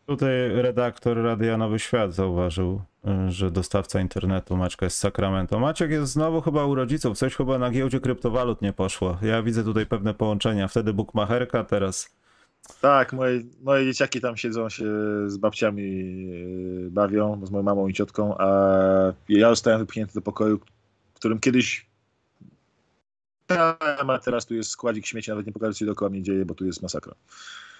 Tutaj 0.06 0.48
redaktor 0.48 1.22
Radia 1.22 1.56
Nowy 1.56 1.78
Świat 1.78 2.14
zauważył, 2.14 2.82
y, 3.26 3.30
że 3.30 3.50
dostawca 3.50 4.00
internetu 4.00 4.56
Maćka 4.56 4.86
jest 4.86 4.96
z 4.96 5.00
Sacramento. 5.00 5.58
Maciek 5.58 5.90
jest 5.90 6.12
znowu 6.12 6.40
chyba 6.40 6.66
u 6.66 6.74
rodziców, 6.74 7.18
coś 7.18 7.36
chyba 7.36 7.58
na 7.58 7.70
giełdzie 7.70 8.00
kryptowalut 8.00 8.62
nie 8.62 8.72
poszło. 8.72 9.18
Ja 9.22 9.42
widzę 9.42 9.64
tutaj 9.64 9.86
pewne 9.86 10.14
połączenia. 10.14 10.68
Wtedy 10.68 10.92
bukmacherka, 10.92 11.64
teraz... 11.64 12.16
Tak, 12.80 13.12
moje, 13.12 13.42
moje 13.62 13.84
dzieciaki 13.84 14.20
tam 14.20 14.36
siedzą 14.36 14.68
się 14.68 14.84
z 15.26 15.36
babciami, 15.36 15.82
yy, 16.26 16.90
bawią, 16.90 17.46
z 17.46 17.50
moją 17.50 17.62
mamą 17.62 17.88
i 17.88 17.92
ciotką, 17.92 18.38
a 18.38 18.48
ja 19.28 19.48
zostałem 19.48 19.80
wypchnięty 19.80 20.14
do 20.14 20.22
pokoju, 20.22 20.60
w 21.14 21.14
którym 21.14 21.40
kiedyś 21.40 21.86
a 23.48 24.18
teraz 24.24 24.46
tu 24.46 24.54
jest 24.54 24.70
składzik 24.70 25.06
śmieci, 25.06 25.30
nawet 25.30 25.46
nie 25.46 25.52
pokażę 25.52 25.74
co 25.74 25.84
dookoła 25.84 26.10
mnie 26.10 26.22
dzieje, 26.22 26.44
bo 26.44 26.54
tu 26.54 26.66
jest 26.66 26.82
masakra. 26.82 27.14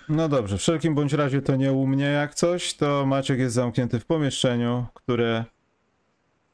No 0.08 0.28
dobrze, 0.28 0.58
w 0.58 0.60
wszelkim 0.60 0.94
bądź 0.94 1.12
razie 1.12 1.42
to 1.42 1.56
nie 1.56 1.72
u 1.72 1.86
mnie 1.86 2.04
jak 2.04 2.34
coś, 2.34 2.74
to 2.74 3.06
Maciek 3.06 3.38
jest 3.38 3.54
zamknięty 3.54 4.00
w 4.00 4.06
pomieszczeniu, 4.06 4.86
które 4.94 5.44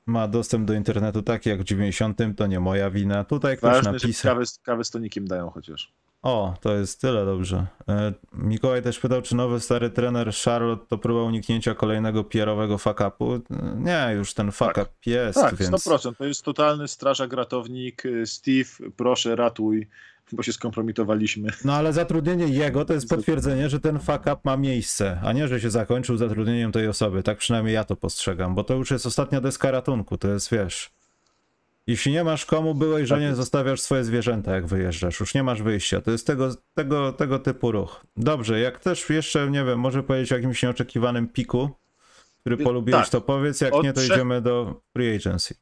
ma 0.06 0.28
dostęp 0.28 0.66
do 0.68 0.74
internetu 0.74 1.22
taki 1.22 1.48
jak 1.48 1.60
w 1.60 1.64
90, 1.64 2.18
to 2.36 2.46
nie 2.46 2.60
moja 2.60 2.90
wina. 2.90 3.24
Tutaj 3.24 3.56
ktoś 3.56 3.72
Ważne, 3.74 3.92
napisał... 3.92 4.34
kawę, 4.34 4.44
kawę 4.62 4.84
z 4.84 4.90
tonikiem 4.90 5.28
dają 5.28 5.50
chociaż. 5.50 5.92
O, 6.22 6.54
to 6.60 6.74
jest 6.74 7.00
tyle 7.00 7.24
dobrze. 7.24 7.66
E, 7.88 8.12
Mikołaj 8.32 8.82
też 8.82 8.98
pytał, 8.98 9.22
czy 9.22 9.36
nowy 9.36 9.60
stary 9.60 9.90
trener 9.90 10.32
Charlotte 10.44 10.86
to 10.88 10.98
próba 10.98 11.22
uniknięcia 11.22 11.74
kolejnego 11.74 12.24
pierowego 12.24 12.76
fuck-upu. 12.76 13.34
E, 13.50 13.76
Nie, 13.76 14.14
już 14.16 14.34
ten 14.34 14.52
fuck-up 14.52 14.84
Tak. 14.84 15.06
jest, 15.06 15.40
Tak, 15.40 15.54
więc... 15.54 15.70
100%. 15.86 16.16
To 16.18 16.24
jest 16.24 16.42
totalny 16.44 16.88
strażak, 16.88 17.32
ratownik. 17.32 18.02
Steve, 18.24 18.90
proszę 18.96 19.36
ratuj, 19.36 19.88
bo 20.32 20.42
się 20.42 20.52
skompromitowaliśmy. 20.52 21.50
No 21.64 21.74
ale 21.74 21.92
zatrudnienie 21.92 22.46
jego 22.46 22.84
to 22.84 22.94
jest 22.94 23.08
potwierdzenie, 23.08 23.68
że 23.68 23.80
ten 23.80 23.98
fuck 23.98 24.20
up 24.20 24.36
ma 24.44 24.56
miejsce, 24.56 25.20
a 25.24 25.32
nie, 25.32 25.48
że 25.48 25.60
się 25.60 25.70
zakończył 25.70 26.16
zatrudnieniem 26.16 26.72
tej 26.72 26.88
osoby. 26.88 27.22
Tak 27.22 27.38
przynajmniej 27.38 27.74
ja 27.74 27.84
to 27.84 27.96
postrzegam, 27.96 28.54
bo 28.54 28.64
to 28.64 28.74
już 28.74 28.90
jest 28.90 29.06
ostatnia 29.06 29.40
deska 29.40 29.70
ratunku, 29.70 30.18
to 30.18 30.28
jest, 30.28 30.50
wiesz... 30.50 30.90
Jeśli 31.86 32.12
nie 32.12 32.24
masz 32.24 32.46
komu 32.46 32.74
byłej 32.74 33.06
żonie, 33.06 33.24
jest. 33.24 33.36
zostawiasz 33.36 33.80
swoje 33.80 34.04
zwierzęta, 34.04 34.54
jak 34.54 34.66
wyjeżdżasz. 34.66 35.20
Już 35.20 35.34
nie 35.34 35.42
masz 35.42 35.62
wyjścia. 35.62 36.00
To 36.00 36.10
jest 36.10 36.26
tego, 36.26 36.54
tego, 36.74 37.12
tego 37.12 37.38
typu 37.38 37.72
ruch. 37.72 38.06
Dobrze, 38.16 38.60
jak 38.60 38.78
też 38.78 39.10
jeszcze, 39.10 39.50
nie 39.50 39.64
wiem, 39.64 39.78
może 39.78 40.02
powiedzieć 40.02 40.32
o 40.32 40.36
jakimś 40.36 40.62
nieoczekiwanym 40.62 41.28
piku, 41.28 41.70
który 42.40 42.56
polubiłeś, 42.56 43.02
tak. 43.02 43.10
to 43.10 43.20
powiedz, 43.20 43.60
jak 43.60 43.74
Od 43.74 43.84
nie, 43.84 43.92
to 43.92 44.00
trzech- 44.00 44.12
idziemy 44.14 44.40
do 44.40 44.80
free 44.92 45.16
agency. 45.16 45.54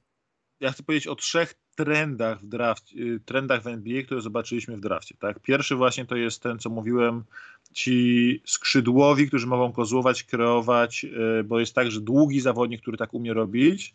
Ja 0.61 0.73
chcę 0.73 0.83
powiedzieć 0.83 1.07
o 1.07 1.15
trzech 1.15 1.55
trendach 1.85 2.41
w 2.41 2.49
drafcie, 2.49 2.99
y, 2.99 3.21
trendach 3.25 3.63
w 3.63 3.67
NBA, 3.67 4.03
które 4.03 4.21
zobaczyliśmy 4.21 4.77
w 4.77 4.81
drafcie. 4.81 5.15
Tak? 5.19 5.41
Pierwszy 5.41 5.77
właśnie 5.77 6.07
to 6.07 6.17
jest 6.17 6.43
ten, 6.43 6.59
co 6.59 6.71
mówiłem, 6.71 7.25
ci 7.73 8.41
skrzydłowi, 8.45 9.29
którzy 9.29 9.47
mogą 9.47 9.73
kozłować, 9.73 10.25
kreować, 10.25 11.05
y, 11.05 11.45
bo 11.45 11.61
jest 11.61 11.75
tak, 11.75 11.91
że 11.91 12.01
długi 12.01 12.41
zawodnik, 12.41 12.83
który 12.83 12.97
tak 12.97 13.15
umie 13.15 13.35
robić, 13.35 13.93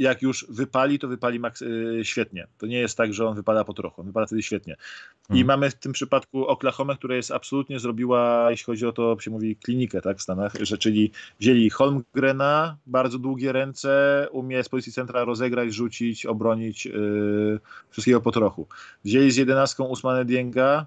jak 0.00 0.22
już 0.22 0.46
wypali, 0.48 0.98
to 0.98 1.08
wypali 1.08 1.40
maks- 1.40 1.62
y, 2.00 2.04
świetnie. 2.04 2.46
To 2.58 2.66
nie 2.66 2.78
jest 2.78 2.96
tak, 2.96 3.14
że 3.14 3.26
on 3.26 3.34
wypada 3.34 3.64
po 3.64 3.72
trochu, 3.72 4.00
on 4.00 4.06
wypada 4.06 4.26
wtedy 4.26 4.42
świetnie. 4.42 4.76
I 5.22 5.32
Hmm. 5.32 5.46
mamy 5.46 5.70
w 5.70 5.74
tym 5.74 5.92
przypadku 5.92 6.46
Oklahoma, 6.46 6.94
która 6.96 7.16
jest 7.16 7.30
absolutnie 7.30 7.78
zrobiła, 7.78 8.50
jeśli 8.50 8.64
chodzi 8.64 8.86
o 8.86 8.92
to, 8.92 9.16
się 9.20 9.30
mówi, 9.30 9.56
klinikę 9.56 10.00
tak, 10.00 10.18
w 10.18 10.22
Stanach, 10.22 10.52
że 10.60 10.78
czyli 10.78 11.10
wzięli 11.40 11.70
Holmgrena, 11.70 12.76
bardzo 12.86 13.18
długie 13.18 13.52
ręce, 13.52 14.26
umie 14.32 14.64
z 14.64 14.68
pozycji 14.68 14.92
centra 14.92 15.24
rozegrać, 15.24 15.74
rzucić, 15.74 16.26
obronić, 16.26 16.86
yy, 16.86 17.60
wszystkiego 17.90 18.20
po 18.20 18.30
trochu. 18.30 18.66
Wzięli 19.04 19.30
z 19.30 19.36
jedenastką 19.36 19.84
Usmane 19.84 20.24
Dienga, 20.24 20.86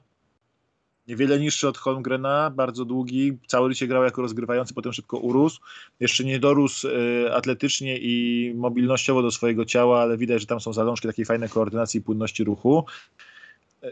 niewiele 1.08 1.40
niższy 1.40 1.68
od 1.68 1.78
Holmgrena, 1.78 2.50
bardzo 2.50 2.86
długi, 2.86 3.38
całe 3.48 3.70
życie 3.70 3.88
grał 3.88 4.04
jako 4.04 4.22
rozgrywający, 4.22 4.74
potem 4.74 4.94
szybko 4.94 5.18
urósł. 5.18 5.62
Jeszcze 6.00 6.24
nie 6.24 6.40
dorósł 6.40 6.88
y, 6.88 7.34
atletycznie 7.34 7.98
i 7.98 8.54
mobilnościowo 8.56 9.22
do 9.22 9.32
swojego 9.32 9.66
ciała, 9.66 10.02
ale 10.02 10.18
widać, 10.18 10.42
że 10.42 10.48
tam 10.48 10.60
są 10.60 10.74
zalążki 10.74 11.08
takiej 11.08 11.26
fajnej 11.26 11.50
koordynacji 11.50 12.00
i 12.00 12.04
płynności 12.04 12.44
ruchu. 12.44 12.86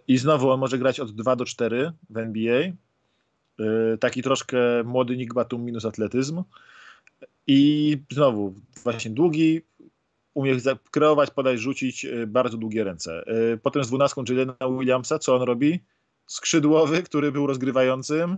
I 0.07 0.17
znowu 0.17 0.49
on 0.49 0.59
może 0.59 0.77
grać 0.77 0.99
od 0.99 1.11
2 1.11 1.35
do 1.35 1.45
4 1.45 1.91
w 2.09 2.17
NBA. 2.17 2.61
Y, 2.61 2.73
Taki 3.99 4.23
troszkę 4.23 4.57
młody 4.83 5.17
Nick 5.17 5.33
Batum 5.33 5.65
minus 5.65 5.85
atletyzm. 5.85 6.43
I 7.47 7.97
znowu 8.11 8.53
właśnie 8.83 9.11
długi, 9.11 9.61
umie 10.33 10.57
kreować, 10.91 11.31
podać, 11.31 11.59
rzucić, 11.59 12.05
y, 12.05 12.27
bardzo 12.27 12.57
długie 12.57 12.83
ręce. 12.83 13.23
Potem 13.63 13.83
z 13.83 13.87
dwunastką 13.87 14.23
Jelena 14.29 14.55
Williamsa, 14.79 15.19
co 15.19 15.35
on 15.35 15.41
robi? 15.41 15.79
Skrzydłowy, 16.31 17.03
który 17.03 17.31
był 17.31 17.47
rozgrywającym, 17.47 18.37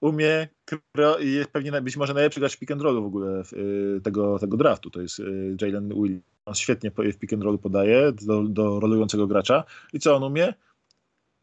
umie 0.00 0.48
kro- 0.70 1.22
i 1.22 1.32
jest 1.32 1.50
pewnie 1.50 1.82
być 1.82 1.96
może 1.96 2.14
najlepszy 2.14 2.40
gracz 2.40 2.56
pick 2.56 2.70
and 2.72 2.82
rollu 2.82 3.02
w 3.02 3.06
ogóle 3.06 3.44
w, 3.44 3.52
y, 3.52 4.00
tego, 4.04 4.38
tego 4.38 4.56
draftu. 4.56 4.90
To 4.90 5.00
jest 5.00 5.18
y, 5.18 5.56
Jalen 5.60 5.88
Williams. 5.88 6.22
On 6.46 6.54
świetnie 6.54 6.90
w 6.90 7.16
pick 7.18 7.32
and 7.32 7.42
rollu 7.42 7.58
podaje 7.58 8.12
do, 8.12 8.42
do 8.42 8.80
rolującego 8.80 9.26
gracza. 9.26 9.64
I 9.92 9.98
co 10.00 10.16
on 10.16 10.22
umie? 10.22 10.54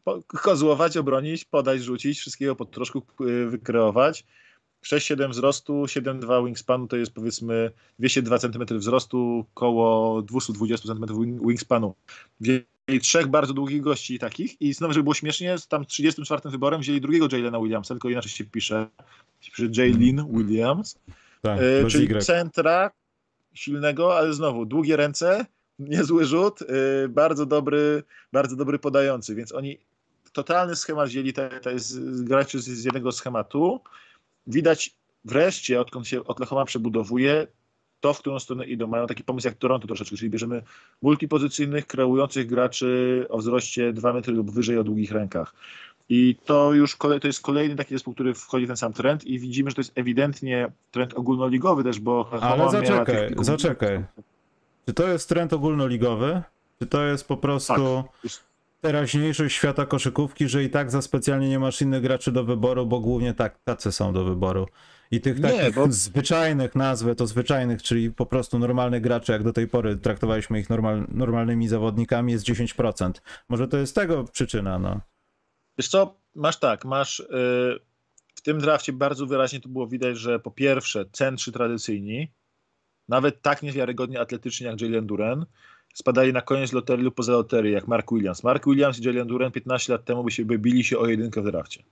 Po- 0.04 0.22
Kozłować, 0.26 0.96
obronić, 0.96 1.44
podać, 1.44 1.80
rzucić, 1.80 2.18
wszystkiego 2.18 2.56
po 2.56 2.64
troszku 2.64 3.02
y, 3.20 3.46
wykreować. 3.46 4.26
6-7 4.86 5.30
wzrostu, 5.30 5.72
7-2 5.84 6.44
wingspanu 6.46 6.86
to 6.86 6.96
jest 6.96 7.12
powiedzmy 7.12 7.70
202 7.98 8.38
cm 8.38 8.78
wzrostu, 8.78 9.46
koło 9.54 10.22
220 10.22 10.88
cm 10.88 11.04
wing- 11.04 11.46
wingspanu. 11.48 11.94
Wzięli 12.88 13.00
trzech 13.00 13.26
bardzo 13.26 13.54
długich 13.54 13.80
gości 13.80 14.18
takich 14.18 14.60
i 14.60 14.74
znowu, 14.74 14.94
żeby 14.94 15.02
było 15.02 15.14
śmiesznie, 15.14 15.58
z 15.58 15.68
tam 15.68 15.86
34 15.86 16.50
wyborem 16.50 16.80
wzięli 16.80 17.00
drugiego 17.00 17.28
Jalena 17.32 17.60
Williamsa, 17.60 17.94
tylko 17.94 18.10
inaczej 18.10 18.30
się 18.30 18.44
pisze. 18.44 18.88
Pisze 19.40 19.62
Jalen 19.76 20.26
Williams, 20.32 20.98
Tak, 21.42 21.60
e, 21.60 21.86
czyli 21.88 22.16
Y. 22.16 22.20
centra 22.22 22.90
silnego, 23.54 24.16
ale 24.18 24.34
znowu 24.34 24.66
długie 24.66 24.96
ręce, 24.96 25.46
niezły 25.78 26.24
rzut, 26.24 26.62
e, 26.62 27.08
bardzo 27.08 27.46
dobry, 27.46 28.02
bardzo 28.32 28.56
dobry 28.56 28.78
podający, 28.78 29.34
więc 29.34 29.52
oni 29.52 29.78
totalny 30.32 30.76
schemat 30.76 31.08
wzięli, 31.08 31.32
to, 31.32 31.42
to 31.62 31.70
jest 31.70 32.24
graczy 32.24 32.60
z, 32.60 32.64
z 32.64 32.84
jednego 32.84 33.12
schematu. 33.12 33.80
Widać 34.46 34.94
wreszcie, 35.24 35.80
odkąd 35.80 36.08
się 36.08 36.24
Oklahoma 36.24 36.64
przebudowuje, 36.64 37.46
to, 38.02 38.12
w 38.14 38.18
którą 38.18 38.38
stronę 38.38 38.64
idą. 38.66 38.86
Mają 38.86 39.06
taki 39.06 39.24
pomysł 39.24 39.48
jak 39.48 39.54
Toronto 39.56 39.86
troszeczkę, 39.86 40.16
czyli 40.16 40.30
bierzemy 40.30 40.62
multipozycyjnych, 41.02 41.86
kreujących 41.86 42.46
graczy 42.46 43.26
o 43.28 43.38
wzroście 43.38 43.92
2 43.92 44.12
metry 44.12 44.32
lub 44.34 44.50
wyżej 44.50 44.78
o 44.78 44.84
długich 44.84 45.12
rękach. 45.12 45.54
I 46.08 46.36
to 46.44 46.72
już 46.72 46.96
kolej, 46.96 47.20
to 47.20 47.26
jest 47.26 47.42
kolejny 47.42 47.76
taki 47.76 47.94
zespół, 47.94 48.14
który 48.14 48.34
wchodzi 48.34 48.64
w 48.64 48.68
ten 48.68 48.76
sam 48.76 48.92
trend 48.92 49.24
i 49.24 49.38
widzimy, 49.38 49.70
że 49.70 49.74
to 49.74 49.80
jest 49.80 49.92
ewidentnie 49.98 50.72
trend 50.90 51.14
ogólnoligowy 51.14 51.84
też, 51.84 52.00
bo 52.00 52.28
Ale 52.40 52.70
zaczekaj, 52.70 53.28
tych- 53.28 53.44
zaczekaj. 53.44 54.04
Czy 54.86 54.94
to 54.94 55.08
jest 55.08 55.28
trend 55.28 55.52
ogólnoligowy? 55.52 56.42
Czy 56.78 56.86
to 56.86 57.04
jest 57.04 57.28
po 57.28 57.36
prostu 57.36 58.04
Już- 58.24 58.40
teraźniejszość 58.80 59.54
świata 59.56 59.86
koszykówki, 59.86 60.48
że 60.48 60.64
i 60.64 60.70
tak 60.70 60.90
za 60.90 61.02
specjalnie 61.02 61.48
nie 61.48 61.58
masz 61.58 61.82
innych 61.82 62.02
graczy 62.02 62.32
do 62.32 62.44
wyboru, 62.44 62.86
bo 62.86 63.00
głównie 63.00 63.34
tak, 63.34 63.58
tacy 63.64 63.92
są 63.92 64.12
do 64.12 64.24
wyboru. 64.24 64.66
I 65.12 65.20
tych 65.20 65.40
Nie, 65.40 65.42
takich 65.42 65.74
bo- 65.74 65.92
zwyczajnych, 65.92 66.74
nazwę 66.74 67.14
to 67.14 67.26
zwyczajnych, 67.26 67.82
czyli 67.82 68.10
po 68.10 68.26
prostu 68.26 68.58
normalnych 68.58 69.02
graczy, 69.02 69.32
jak 69.32 69.42
do 69.42 69.52
tej 69.52 69.68
pory 69.68 69.96
traktowaliśmy 69.96 70.60
ich 70.60 70.70
normal, 70.70 71.06
normalnymi 71.08 71.68
zawodnikami, 71.68 72.32
jest 72.32 72.44
10%. 72.44 73.12
Może 73.48 73.68
to 73.68 73.76
jest 73.76 73.94
tego 73.94 74.24
przyczyna, 74.24 74.78
no. 74.78 75.00
Wiesz 75.78 75.88
co, 75.88 76.20
masz 76.34 76.58
tak, 76.58 76.84
masz 76.84 77.20
y, 77.20 77.24
w 78.34 78.42
tym 78.42 78.58
drafcie 78.58 78.92
bardzo 78.92 79.26
wyraźnie 79.26 79.60
tu 79.60 79.68
było 79.68 79.86
widać, 79.86 80.18
że 80.18 80.38
po 80.40 80.50
pierwsze 80.50 81.04
centrzy 81.12 81.52
tradycyjni, 81.52 82.32
nawet 83.08 83.42
tak 83.42 83.62
niewiarygodnie 83.62 84.20
atletyczni 84.20 84.66
jak 84.66 84.80
Jalen 84.80 85.06
Duren, 85.06 85.46
spadali 85.94 86.32
na 86.32 86.40
koniec 86.40 86.72
loterii 86.72 87.04
lub 87.04 87.14
poza 87.14 87.32
loterię, 87.32 87.70
jak 87.72 87.88
Mark 87.88 88.12
Williams. 88.12 88.44
Mark 88.44 88.66
Williams 88.66 88.98
i 88.98 89.04
Jalen 89.04 89.26
Duren 89.26 89.52
15 89.52 89.92
lat 89.92 90.04
temu 90.04 90.24
by 90.24 90.30
się 90.30 90.44
by 90.44 90.58
bili 90.58 90.84
się 90.84 90.98
o 90.98 91.06
jedynkę 91.06 91.42
w 91.42 91.44
drafcie. 91.44 91.82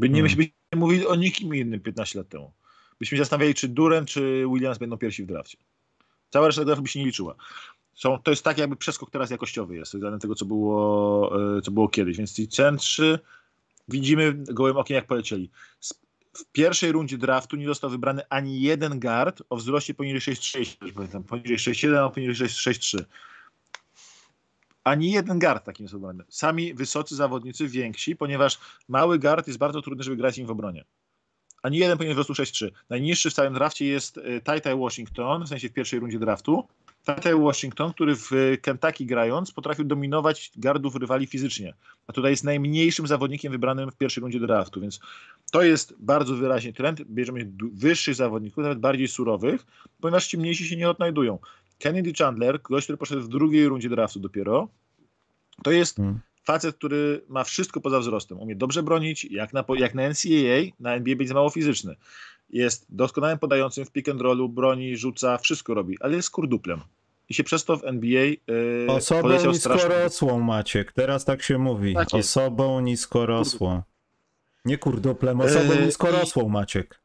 By 0.00 0.08
nie, 0.08 0.14
Hmm. 0.14 0.22
byśmy 0.22 0.52
nie 0.72 0.78
mówili 0.78 1.06
o 1.06 1.14
nikim 1.14 1.54
innym 1.54 1.80
15 1.80 2.18
lat 2.18 2.28
temu. 2.28 2.52
Byśmy 2.98 3.16
się 3.16 3.22
zastanawiali, 3.22 3.54
czy 3.54 3.68
Duren, 3.68 4.06
czy 4.06 4.44
Williams 4.52 4.78
będą 4.78 4.98
pierwsi 4.98 5.22
w 5.24 5.26
drafcie. 5.26 5.58
Cała 6.30 6.46
reszta 6.46 6.64
draftu 6.64 6.82
by 6.82 6.88
się 6.88 6.98
nie 6.98 7.06
liczyła. 7.06 7.34
Są, 7.94 8.18
to 8.18 8.30
jest 8.30 8.42
tak 8.44 8.58
jakby 8.58 8.76
przeskok 8.76 9.10
teraz 9.10 9.30
jakościowy 9.30 9.76
jest, 9.76 9.94
względem 9.94 10.20
tego, 10.20 10.34
co 10.34 10.44
było, 10.44 11.56
e, 11.58 11.62
co 11.62 11.70
było 11.70 11.88
kiedyś. 11.88 12.16
Więc 12.16 12.34
ci 12.34 12.48
centrzy 12.48 13.18
widzimy 13.88 14.32
gołym 14.32 14.76
okiem, 14.76 14.94
jak 14.94 15.06
polecieli. 15.06 15.50
W 16.32 16.44
pierwszej 16.52 16.92
rundzie 16.92 17.18
draftu 17.18 17.56
nie 17.56 17.66
został 17.66 17.90
wybrany 17.90 18.22
ani 18.28 18.60
jeden 18.60 19.00
guard 19.00 19.42
o 19.50 19.56
wzroście 19.56 19.94
poniżej 19.94 20.34
6,3, 20.34 20.84
już 20.84 20.92
pamiętam, 20.92 21.24
poniżej 21.24 21.56
6,7 21.56 21.96
albo 21.96 22.10
poniżej 22.10 22.48
6 22.48 22.96
6,3. 22.96 23.04
Ani 24.84 25.10
jeden 25.10 25.38
guard 25.38 25.64
taki 25.64 25.82
nie 25.82 25.88
został 25.88 26.00
wybrany. 26.00 26.24
Sami 26.28 26.74
wysocy 26.74 27.16
zawodnicy, 27.16 27.68
więksi, 27.68 28.16
ponieważ 28.16 28.58
mały 28.88 29.18
guard 29.18 29.46
jest 29.46 29.58
bardzo 29.58 29.82
trudny, 29.82 30.04
żeby 30.04 30.16
grać 30.16 30.38
im 30.38 30.46
w 30.46 30.50
obronie. 30.50 30.84
Ani 31.62 31.78
jeden 31.78 31.98
poniżej 31.98 32.14
wzrostu 32.14 32.32
6,3. 32.42 32.70
Najniższy 32.90 33.30
w 33.30 33.34
całym 33.34 33.54
drafcie 33.54 33.86
jest 33.86 34.18
e, 34.18 34.40
Ty 34.40 34.60
Ty 34.60 34.76
Washington, 34.76 35.44
w 35.44 35.48
sensie 35.48 35.68
w 35.68 35.72
pierwszej 35.72 36.00
rundzie 36.00 36.18
draftu, 36.18 36.68
T. 37.04 37.36
Washington, 37.36 37.92
który 37.92 38.16
w 38.16 38.30
Kentucky 38.62 39.06
grając 39.06 39.52
potrafił 39.52 39.84
dominować 39.84 40.52
gardów 40.56 40.96
rywali 40.96 41.26
fizycznie, 41.26 41.74
a 42.06 42.12
tutaj 42.12 42.30
jest 42.30 42.44
najmniejszym 42.44 43.06
zawodnikiem 43.06 43.52
wybranym 43.52 43.90
w 43.90 43.96
pierwszej 43.96 44.20
rundzie 44.20 44.40
draftu, 44.40 44.80
więc 44.80 45.00
to 45.52 45.62
jest 45.62 45.94
bardzo 45.98 46.34
wyraźnie 46.34 46.72
trend. 46.72 47.02
Bierzemy 47.02 47.52
wyższych 47.72 48.14
zawodników, 48.14 48.64
nawet 48.64 48.78
bardziej 48.78 49.08
surowych, 49.08 49.66
ponieważ 50.00 50.26
ci 50.26 50.38
mniejsi 50.38 50.68
się 50.68 50.76
nie 50.76 50.90
odnajdują. 50.90 51.38
Kennedy 51.80 52.12
Chandler, 52.18 52.62
gość, 52.62 52.86
który 52.86 52.96
poszedł 52.96 53.22
w 53.22 53.28
drugiej 53.28 53.68
rundzie 53.68 53.88
draftu 53.88 54.20
dopiero, 54.20 54.68
to 55.62 55.70
jest 55.70 55.96
hmm. 55.96 56.20
facet, 56.44 56.76
który 56.76 57.24
ma 57.28 57.44
wszystko 57.44 57.80
poza 57.80 58.00
wzrostem. 58.00 58.38
Umie 58.38 58.56
dobrze 58.56 58.82
bronić, 58.82 59.24
jak 59.24 59.52
na, 59.52 59.64
jak 59.78 59.94
na 59.94 60.08
NCAA, 60.08 60.72
na 60.80 60.94
NBA 60.94 61.16
będzie 61.16 61.34
mało 61.34 61.50
fizyczny. 61.50 61.96
Jest 62.50 62.86
doskonałym 62.88 63.38
podającym 63.38 63.84
w 63.84 63.92
pick 63.92 64.08
and 64.08 64.20
rollu, 64.20 64.48
broni, 64.48 64.96
rzuca, 64.96 65.38
wszystko 65.38 65.74
robi, 65.74 65.96
ale 66.00 66.16
jest 66.16 66.30
kurduplem. 66.30 66.80
I 67.28 67.34
się 67.34 67.44
przez 67.44 67.64
to 67.64 67.76
w 67.76 67.84
NBA 67.84 68.24
yy, 68.24 68.38
Osobą 68.88 69.46
niskorosłą, 69.46 70.40
Maciek. 70.40 70.92
Teraz 70.92 71.24
tak 71.24 71.42
się 71.42 71.58
mówi. 71.58 71.94
Tak 71.94 72.14
osobą 72.14 72.80
niskorosłą. 72.80 73.82
Nie 74.64 74.78
kurduplem, 74.78 75.40
osobą 75.40 75.74
yy, 75.74 75.86
niskorosłą, 75.86 76.48
Maciek. 76.48 77.00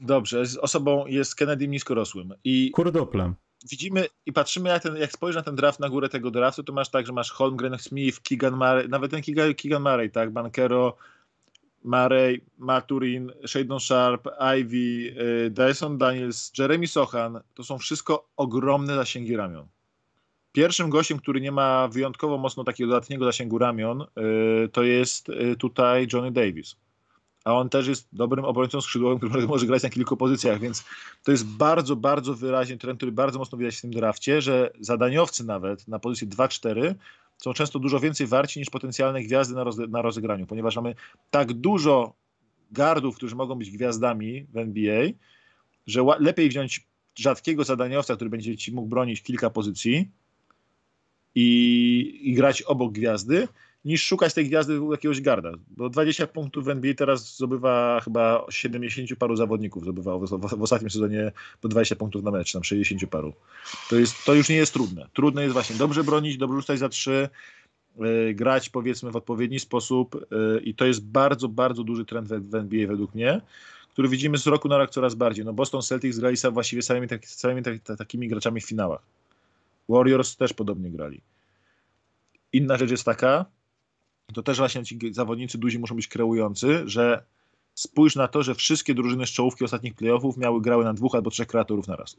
Dobrze, 0.00 0.46
z 0.46 0.56
osobą 0.56 1.06
jest 1.06 1.34
Kennedy 1.34 1.68
niskorosłym. 1.68 2.34
I 2.44 2.70
kurduplem 2.70 3.34
widzimy 3.70 4.06
i 4.26 4.32
patrzymy, 4.32 4.68
jak, 4.68 4.82
ten, 4.82 4.96
jak 4.96 5.12
spojrzysz 5.12 5.36
na 5.36 5.42
ten 5.42 5.56
draft, 5.56 5.80
na 5.80 5.88
górę 5.88 6.08
tego 6.08 6.30
draftu, 6.30 6.62
to 6.62 6.72
masz 6.72 6.88
tak, 6.88 7.06
że 7.06 7.12
masz 7.12 7.30
Holmgren, 7.30 7.78
Smith, 7.78 8.20
Keegan 8.20 8.54
Murray, 8.54 8.88
nawet 8.88 9.10
ten 9.10 9.22
Keegan, 9.22 9.54
Keegan 9.54 9.82
Murray, 9.82 10.10
tak, 10.10 10.30
Bankero, 10.30 10.96
Murray, 11.84 12.40
Maturin, 12.58 13.32
Shadon 13.46 13.80
Sharp, 13.80 14.28
Ivy, 14.58 15.14
y, 15.46 15.50
Dyson 15.50 15.98
Daniels, 15.98 16.52
Jeremy 16.58 16.86
Sochan, 16.86 17.40
to 17.54 17.64
są 17.64 17.78
wszystko 17.78 18.28
ogromne 18.36 18.94
zasięgi 18.94 19.36
ramion. 19.36 19.66
Pierwszym 20.52 20.90
gościem, 20.90 21.18
który 21.18 21.40
nie 21.40 21.52
ma 21.52 21.88
wyjątkowo 21.88 22.38
mocno 22.38 22.64
takiego 22.64 22.90
dodatniego 22.90 23.24
zasięgu 23.24 23.58
ramion, 23.58 24.02
y, 24.02 24.68
to 24.68 24.82
jest 24.82 25.28
y, 25.28 25.56
tutaj 25.56 26.06
Johnny 26.12 26.32
Davis 26.32 26.76
a 27.44 27.54
on 27.54 27.68
też 27.68 27.86
jest 27.86 28.08
dobrym 28.12 28.44
obrońcą 28.44 28.80
skrzydłowym, 28.80 29.18
który 29.18 29.46
może 29.46 29.66
grać 29.66 29.82
na 29.82 29.90
kilku 29.90 30.16
pozycjach, 30.16 30.60
więc 30.60 30.84
to 31.24 31.32
jest 31.32 31.46
bardzo, 31.46 31.96
bardzo 31.96 32.34
wyraźnie 32.34 32.78
trend, 32.78 32.98
który 32.98 33.12
bardzo 33.12 33.38
mocno 33.38 33.58
widać 33.58 33.76
w 33.76 33.80
tym 33.80 33.90
drafcie, 33.90 34.42
że 34.42 34.70
zadaniowcy 34.80 35.44
nawet 35.44 35.88
na 35.88 35.98
pozycji 35.98 36.28
2-4 36.28 36.94
są 37.38 37.52
często 37.52 37.78
dużo 37.78 38.00
więcej 38.00 38.26
warci 38.26 38.60
niż 38.60 38.70
potencjalne 38.70 39.22
gwiazdy 39.22 39.54
na, 39.54 39.64
na 39.88 40.02
rozegraniu, 40.02 40.46
ponieważ 40.46 40.76
mamy 40.76 40.94
tak 41.30 41.52
dużo 41.52 42.14
gardów, 42.70 43.16
którzy 43.16 43.36
mogą 43.36 43.54
być 43.54 43.70
gwiazdami 43.70 44.46
w 44.52 44.56
NBA, 44.56 45.06
że 45.86 46.04
lepiej 46.18 46.48
wziąć 46.48 46.86
rzadkiego 47.18 47.64
zadaniowca, 47.64 48.16
który 48.16 48.30
będzie 48.30 48.56
ci 48.56 48.72
mógł 48.72 48.88
bronić 48.88 49.22
kilka 49.22 49.50
pozycji 49.50 50.10
i, 51.34 52.20
i 52.22 52.34
grać 52.34 52.62
obok 52.62 52.92
gwiazdy, 52.92 53.48
niż 53.84 54.06
szukać 54.06 54.34
tej 54.34 54.46
gwiazdy 54.46 54.80
u 54.80 54.92
jakiegoś 54.92 55.20
garda. 55.20 55.52
Bo 55.76 55.88
20 55.88 56.26
punktów 56.26 56.64
w 56.64 56.68
NBA 56.68 56.94
teraz 56.94 57.36
zdobywa 57.36 58.00
chyba 58.04 58.46
70 58.50 59.18
paru 59.18 59.36
zawodników, 59.36 59.82
zdobywało 59.82 60.26
w, 60.26 60.30
w, 60.30 60.58
w, 60.58 60.62
ostatnim 60.62 60.90
sezonie 60.90 61.32
po 61.60 61.68
20 61.68 61.96
punktów 61.96 62.22
na 62.22 62.30
mecz, 62.30 62.52
tam 62.52 62.64
60 62.64 63.10
paru. 63.10 63.32
To, 63.90 63.96
jest, 63.96 64.24
to 64.24 64.34
już 64.34 64.48
nie 64.48 64.56
jest 64.56 64.72
trudne. 64.72 65.08
Trudne 65.12 65.42
jest 65.42 65.52
właśnie 65.52 65.76
dobrze 65.76 66.04
bronić, 66.04 66.36
dobrze 66.36 66.56
rzucać 66.56 66.78
za 66.78 66.88
trzy, 66.88 67.28
yy, 67.98 68.34
grać 68.34 68.68
powiedzmy 68.68 69.10
w 69.10 69.16
odpowiedni 69.16 69.60
sposób 69.60 70.26
yy, 70.30 70.60
i 70.60 70.74
to 70.74 70.86
jest 70.86 71.04
bardzo, 71.04 71.48
bardzo 71.48 71.84
duży 71.84 72.04
trend 72.04 72.28
w, 72.28 72.50
w 72.50 72.54
NBA 72.54 72.86
według 72.86 73.14
mnie, 73.14 73.40
który 73.92 74.08
widzimy 74.08 74.38
z 74.38 74.46
roku 74.46 74.68
na 74.68 74.78
rok 74.78 74.90
coraz 74.90 75.14
bardziej. 75.14 75.44
No 75.44 75.52
Boston 75.52 75.82
Celtics 75.82 76.18
grali 76.18 76.36
właściwie 76.52 76.82
samymi, 76.82 77.08
tak, 77.08 77.26
samymi 77.26 77.62
tak, 77.62 77.98
takimi 77.98 78.28
graczami 78.28 78.60
w 78.60 78.64
finałach. 78.64 79.02
Warriors 79.88 80.36
też 80.36 80.52
podobnie 80.52 80.90
grali. 80.90 81.20
Inna 82.52 82.76
rzecz 82.76 82.90
jest 82.90 83.04
taka, 83.04 83.46
to 84.32 84.42
też 84.42 84.58
właśnie 84.58 84.84
ci 84.84 84.98
zawodnicy 85.14 85.58
duzi 85.58 85.78
muszą 85.78 85.96
być 85.96 86.08
kreujący, 86.08 86.82
że 86.88 87.24
spójrz 87.74 88.16
na 88.16 88.28
to, 88.28 88.42
że 88.42 88.54
wszystkie 88.54 88.94
drużyny 88.94 89.26
z 89.26 89.30
czołówki 89.30 89.64
ostatnich 89.64 89.94
playoffów 89.94 90.36
miały 90.36 90.60
grały 90.62 90.84
na 90.84 90.94
dwóch 90.94 91.14
albo 91.14 91.30
trzech 91.30 91.48
kreatorów 91.48 91.88
na 91.88 91.96
raz. 91.96 92.16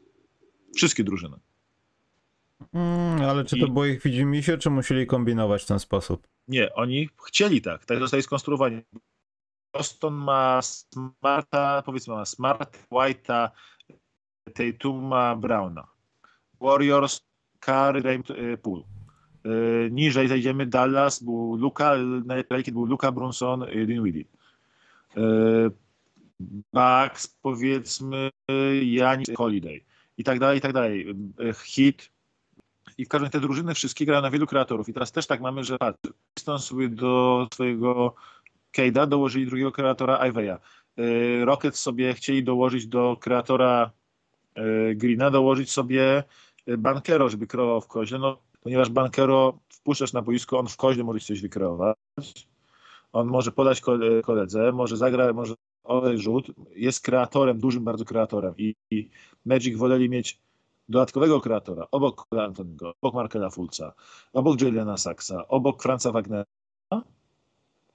Wszystkie 0.74 1.04
drużyny. 1.04 1.36
Mm, 2.72 3.22
ale 3.22 3.44
czy 3.44 3.58
to 3.60 3.66
I... 3.66 3.70
było 3.70 3.86
ich 3.86 4.02
widzimisię, 4.02 4.58
czy 4.58 4.70
musieli 4.70 5.06
kombinować 5.06 5.62
w 5.62 5.66
ten 5.66 5.78
sposób? 5.78 6.26
Nie, 6.48 6.74
oni 6.74 7.08
chcieli 7.26 7.62
tak. 7.62 7.84
Tak 7.84 7.98
zostali 7.98 8.22
skonstruowani. 8.22 8.82
Boston 9.72 10.14
ma 10.14 10.60
Smarta, 10.62 11.82
powiedzmy 11.86 12.14
ma 12.14 12.24
Smart, 12.24 12.78
White'a, 12.90 13.48
Tatuma, 14.54 15.36
Browna. 15.36 15.88
Warriors, 16.60 17.20
Curry, 17.60 18.02
Raymond, 18.02 18.28
Pool. 18.62 18.84
E, 19.44 19.90
niżej 19.90 20.28
zejdziemy 20.28 20.66
Dallas, 20.66 21.22
był 21.22 21.56
Luka, 21.56 21.94
najlepiej 22.24 22.72
był 22.72 22.84
Luka 22.84 23.12
Brunson, 23.12 23.66
Dinwiddie. 23.86 24.24
E, 25.16 25.22
Bucks, 26.72 27.26
powiedzmy, 27.42 28.30
Janis 28.82 29.28
Holiday 29.36 29.80
i 30.18 30.24
tak 30.24 30.38
dalej, 30.38 30.58
i 30.58 30.60
tak 30.60 30.72
dalej. 30.72 31.10
E, 31.10 31.54
Hit. 31.54 32.12
I 32.98 33.04
w 33.04 33.08
każdym 33.08 33.30
te 33.30 33.40
drużyny 33.40 33.74
wszystkie 33.74 34.06
grają 34.06 34.22
na 34.22 34.30
wielu 34.30 34.46
kreatorów. 34.46 34.88
I 34.88 34.92
teraz 34.92 35.12
też 35.12 35.26
tak 35.26 35.40
mamy, 35.40 35.64
że 35.64 35.76
Pistons 36.34 36.64
sobie 36.64 36.88
do 36.88 37.48
swojego 37.54 38.14
Cade'a 38.76 39.08
dołożyli 39.08 39.46
drugiego 39.46 39.72
kreatora 39.72 40.26
Iveya. 40.28 40.56
Rockets 41.44 41.80
sobie 41.80 42.14
chcieli 42.14 42.44
dołożyć 42.44 42.86
do 42.86 43.16
kreatora 43.20 43.90
Greena, 44.94 45.30
dołożyć 45.30 45.70
sobie 45.70 46.24
Bankero, 46.78 47.28
żeby 47.28 47.46
kreował 47.46 47.80
w 47.80 47.86
koźle. 47.86 48.18
No, 48.18 48.38
ponieważ 48.62 48.90
Bankero 48.90 49.58
wpuszczasz 49.68 50.12
na 50.12 50.22
boisko, 50.22 50.58
on 50.58 50.66
w 50.66 50.76
koźle 50.76 51.04
może 51.04 51.20
coś 51.20 51.40
wykreować, 51.40 51.96
on 53.12 53.26
może 53.28 53.52
podać 53.52 53.82
koledze, 54.24 54.72
może 54.72 54.96
zagrać, 54.96 55.34
może 55.34 55.54
oddać 55.84 56.18
rzut, 56.18 56.46
jest 56.76 57.04
kreatorem, 57.04 57.58
dużym 57.58 57.84
bardzo 57.84 58.04
kreatorem. 58.04 58.54
I, 58.58 58.74
i 58.90 59.10
Magic 59.44 59.78
woleli 59.78 60.08
mieć 60.08 60.40
dodatkowego 60.88 61.40
kreatora. 61.40 61.86
Obok 61.90 62.26
Antoniego, 62.38 62.92
obok 63.00 63.14
Markela 63.14 63.50
Fulca, 63.50 63.92
obok 64.32 64.60
Jelena 64.60 64.96
Saxa, 64.96 65.48
obok 65.48 65.82
Franza 65.82 66.12
Wagnera, 66.12 66.44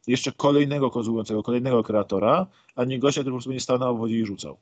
jeszcze 0.08 0.32
kolejnego 0.32 0.92
kozłującego, 0.92 1.44
kolejnego 1.44 1.84
kreatora, 1.84 2.48
a 2.76 2.84
nie 2.84 3.00
gościa, 3.00 3.22
który 3.22 3.32
po 3.32 3.36
prostu 3.36 3.50
będzie 3.50 3.64
stał 3.64 3.80
na 3.80 3.90
obwodzie 3.90 4.20
i 4.20 4.26
rzucał. 4.26 4.58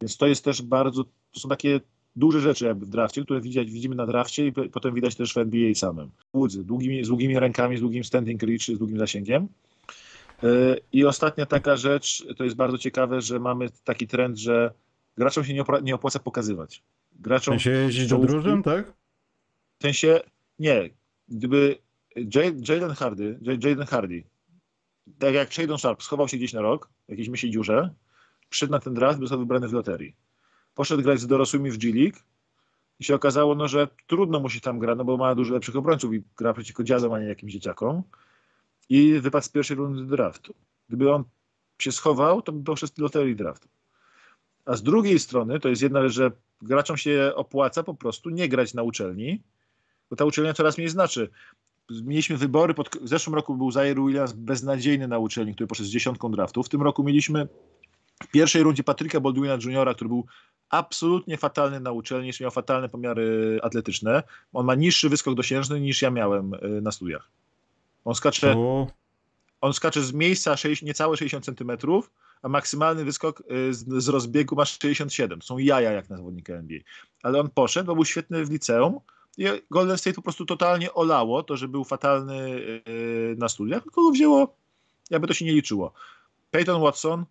Więc 0.00 0.16
to 0.16 0.26
jest 0.26 0.44
też 0.44 0.62
bardzo, 0.62 1.04
to 1.04 1.40
są 1.40 1.48
takie 1.48 1.80
duże 2.18 2.40
rzeczy 2.40 2.64
jakby 2.64 2.86
w 2.86 2.88
drafcie, 2.88 3.22
które 3.24 3.40
widać, 3.40 3.70
widzimy 3.70 3.94
na 3.94 4.06
drafcie 4.06 4.46
i 4.46 4.52
potem 4.52 4.94
widać 4.94 5.14
też 5.14 5.34
w 5.34 5.38
NBA 5.38 5.74
samym. 5.74 6.10
Łudzy, 6.32 6.64
długimi, 6.64 7.04
z 7.04 7.08
długimi 7.08 7.38
rękami, 7.38 7.76
z 7.76 7.80
długim 7.80 8.04
standing 8.04 8.42
reach, 8.42 8.62
z 8.62 8.78
długim 8.78 8.98
zasięgiem. 8.98 9.48
E, 10.42 10.76
I 10.92 11.04
ostatnia 11.04 11.46
taka 11.46 11.76
rzecz, 11.76 12.26
to 12.36 12.44
jest 12.44 12.56
bardzo 12.56 12.78
ciekawe, 12.78 13.20
że 13.20 13.38
mamy 13.38 13.68
taki 13.84 14.06
trend, 14.06 14.38
że 14.38 14.72
graczom 15.16 15.44
się 15.44 15.54
nie, 15.54 15.62
opłaca, 15.62 15.84
nie 15.84 15.94
opłaca 15.94 16.18
pokazywać. 16.18 16.82
Graczom 17.20 17.58
w 17.58 17.62
sensie 17.62 17.78
jeździć 17.78 18.08
do 18.08 18.18
drużyn, 18.18 18.62
tak? 18.62 18.92
W 19.78 19.82
sensie, 19.82 20.20
nie. 20.58 20.90
Gdyby 21.28 21.78
Jalen 22.68 22.94
Hardy, 22.94 23.38
Jaden 23.42 23.86
Hardy, 23.86 24.24
tak 25.18 25.34
jak 25.34 25.52
Shadon 25.52 25.78
Sharp 25.78 26.02
schował 26.02 26.28
się 26.28 26.36
gdzieś 26.36 26.52
na 26.52 26.60
rok, 26.60 26.88
w 27.06 27.10
jakiejś 27.10 27.28
myśli 27.28 27.50
dziurze, 27.50 27.90
przyszedł 28.50 28.72
na 28.72 28.78
ten 28.78 28.94
draft, 28.94 29.20
został 29.20 29.38
wybrany 29.38 29.68
w 29.68 29.72
loterii 29.72 30.14
poszedł 30.78 31.02
grać 31.02 31.20
z 31.20 31.26
dorosłymi 31.26 31.70
w 31.70 31.78
G-League 31.78 32.18
i 33.00 33.04
się 33.04 33.14
okazało, 33.14 33.54
no, 33.54 33.68
że 33.68 33.88
trudno 34.06 34.40
mu 34.40 34.48
się 34.48 34.60
tam 34.60 34.78
gra, 34.78 34.94
no 34.94 35.04
bo 35.04 35.16
ma 35.16 35.34
dużo 35.34 35.54
lepszych 35.54 35.76
obrońców 35.76 36.14
i 36.14 36.22
gra 36.36 36.52
przeciwko 36.52 36.84
dziadom, 36.84 37.12
a 37.12 37.20
nie 37.20 37.26
jakimś 37.26 37.52
dzieciakom. 37.52 38.02
I 38.88 39.20
wypadł 39.20 39.46
z 39.46 39.48
pierwszej 39.48 39.76
rundy 39.76 40.04
draftu. 40.16 40.54
Gdyby 40.88 41.12
on 41.12 41.24
się 41.78 41.92
schował, 41.92 42.42
to 42.42 42.52
by 42.52 42.64
poszedł 42.64 42.92
z 42.94 42.98
loterii 42.98 43.36
draftu. 43.36 43.68
A 44.64 44.76
z 44.76 44.82
drugiej 44.82 45.18
strony 45.18 45.60
to 45.60 45.68
jest 45.68 45.82
jedna 45.82 46.02
rzecz, 46.02 46.12
że 46.12 46.30
graczom 46.62 46.96
się 46.96 47.32
opłaca 47.34 47.82
po 47.82 47.94
prostu 47.94 48.30
nie 48.30 48.48
grać 48.48 48.74
na 48.74 48.82
uczelni, 48.82 49.42
bo 50.10 50.16
ta 50.16 50.24
uczelnia 50.24 50.54
coraz 50.54 50.78
mniej 50.78 50.88
znaczy. 50.88 51.30
Mieliśmy 52.02 52.36
wybory, 52.36 52.74
pod, 52.74 52.88
w 53.02 53.08
zeszłym 53.08 53.34
roku 53.34 53.54
był 53.54 53.70
Zaire 53.70 54.02
Williams 54.02 54.32
beznadziejny 54.32 55.08
na 55.08 55.18
uczelni, 55.18 55.54
który 55.54 55.66
poszedł 55.66 55.88
z 55.88 55.92
dziesiątką 55.92 56.30
draftu. 56.30 56.62
W 56.62 56.68
tym 56.68 56.82
roku 56.82 57.04
mieliśmy 57.04 57.48
w 58.22 58.30
pierwszej 58.30 58.62
rundzie 58.62 58.84
Patryka 58.84 59.20
Baldwina 59.20 59.58
Juniora, 59.64 59.94
który 59.94 60.08
był 60.08 60.26
absolutnie 60.70 61.36
fatalny 61.36 61.80
na 61.80 61.92
uczelni, 61.92 62.26
jeszcze 62.26 62.44
miał 62.44 62.50
fatalne 62.50 62.88
pomiary 62.88 63.58
atletyczne. 63.62 64.22
On 64.52 64.66
ma 64.66 64.74
niższy 64.74 65.08
wyskok 65.08 65.34
dosiężny 65.34 65.80
niż 65.80 66.02
ja 66.02 66.10
miałem 66.10 66.54
y, 66.54 66.80
na 66.82 66.92
studiach. 66.92 67.30
On 68.04 68.14
skacze, 68.14 68.56
on 69.60 69.72
skacze 69.72 70.02
z 70.02 70.12
miejsca 70.12 70.56
6, 70.56 70.82
niecałe 70.82 71.16
60 71.16 71.44
centymetrów, 71.44 72.10
a 72.42 72.48
maksymalny 72.48 73.04
wyskok 73.04 73.42
y, 73.50 73.74
z, 73.74 74.02
z 74.02 74.08
rozbiegu 74.08 74.56
ma 74.56 74.64
67. 74.64 75.40
To 75.40 75.46
są 75.46 75.58
jaja 75.58 75.92
jak 75.92 76.10
na 76.10 76.16
zawodnika 76.16 76.52
NBA. 76.52 76.78
Ale 77.22 77.40
on 77.40 77.50
poszedł, 77.50 77.86
bo 77.86 77.94
był 77.94 78.04
świetny 78.04 78.44
w 78.44 78.50
liceum 78.50 79.00
i 79.38 79.44
Golden 79.70 79.98
State 79.98 80.14
po 80.14 80.22
prostu 80.22 80.46
totalnie 80.46 80.94
olało 80.94 81.42
to, 81.42 81.56
że 81.56 81.68
był 81.68 81.84
fatalny 81.84 82.38
y, 82.88 83.36
na 83.38 83.48
studiach, 83.48 83.82
tylko 83.82 84.02
go 84.02 84.10
wzięło, 84.10 84.56
jakby 85.10 85.28
to 85.28 85.34
się 85.34 85.44
nie 85.44 85.52
liczyło. 85.52 85.92
Peyton 86.50 86.82
Watson, 86.82 87.24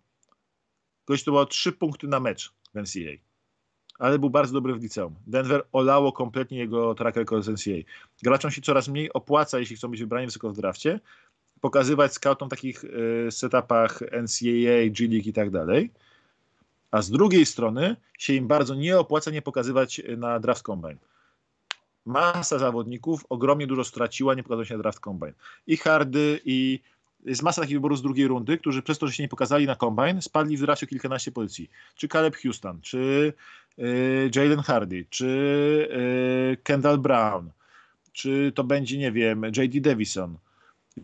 gość 1.08 1.24
to 1.24 1.30
było 1.30 1.46
3 1.46 1.72
punkty 1.72 2.08
na 2.08 2.20
mecz 2.20 2.52
w 2.74 2.78
NCAA 2.80 3.28
ale 3.98 4.18
był 4.18 4.30
bardzo 4.30 4.52
dobry 4.52 4.74
w 4.74 4.82
liceum. 4.82 5.14
Denver 5.26 5.66
olało 5.72 6.12
kompletnie 6.12 6.58
jego 6.58 6.94
track 6.94 7.16
record 7.16 7.44
z 7.44 7.48
NCAA. 7.48 7.82
Graczom 8.22 8.50
się 8.50 8.62
coraz 8.62 8.88
mniej 8.88 9.12
opłaca, 9.12 9.58
jeśli 9.58 9.76
chcą 9.76 9.88
być 9.88 10.00
wybrani 10.00 10.26
wysoko 10.26 10.50
w 10.50 10.56
drafcie, 10.56 11.00
pokazywać 11.60 12.12
scoutom 12.12 12.48
takich 12.48 12.84
y, 12.84 13.28
setupach 13.30 14.00
NCAA, 14.00 14.90
G 14.90 15.08
League 15.08 15.28
i 15.28 15.32
tak 15.32 15.50
dalej, 15.50 15.90
a 16.90 17.02
z 17.02 17.10
drugiej 17.10 17.46
strony 17.46 17.96
się 18.18 18.32
im 18.32 18.46
bardzo 18.46 18.74
nie 18.74 18.98
opłaca 18.98 19.30
nie 19.30 19.42
pokazywać 19.42 20.02
na 20.16 20.40
draft 20.40 20.62
combine. 20.62 20.96
Masa 22.06 22.58
zawodników 22.58 23.24
ogromnie 23.28 23.66
dużo 23.66 23.84
straciła, 23.84 24.34
nie 24.34 24.42
pokazał 24.42 24.64
się 24.64 24.76
na 24.76 24.82
draft 24.82 25.00
combine. 25.00 25.32
I 25.66 25.76
Hardy, 25.76 26.40
i 26.44 26.80
jest 27.24 27.42
masa 27.42 27.60
takich 27.60 27.76
wyborów 27.76 27.98
z 27.98 28.02
drugiej 28.02 28.26
rundy, 28.26 28.58
którzy 28.58 28.82
przez 28.82 28.98
to, 28.98 29.06
że 29.06 29.12
się 29.12 29.22
nie 29.22 29.28
pokazali 29.28 29.66
na 29.66 29.76
combine, 29.76 30.22
spadli 30.22 30.56
w 30.56 30.60
drafcie 30.60 30.86
kilkanaście 30.86 31.32
pozycji. 31.32 31.70
Czy 31.96 32.08
Caleb 32.08 32.36
Houston, 32.36 32.80
czy 32.80 33.32
y, 33.78 34.30
Jalen 34.36 34.58
Hardy, 34.58 35.04
czy 35.10 35.26
y, 36.52 36.56
Kendall 36.62 36.98
Brown, 36.98 37.50
czy 38.12 38.52
to 38.54 38.64
będzie, 38.64 38.98
nie 38.98 39.12
wiem, 39.12 39.42
J.D. 39.56 39.80
Davison. 39.80 40.38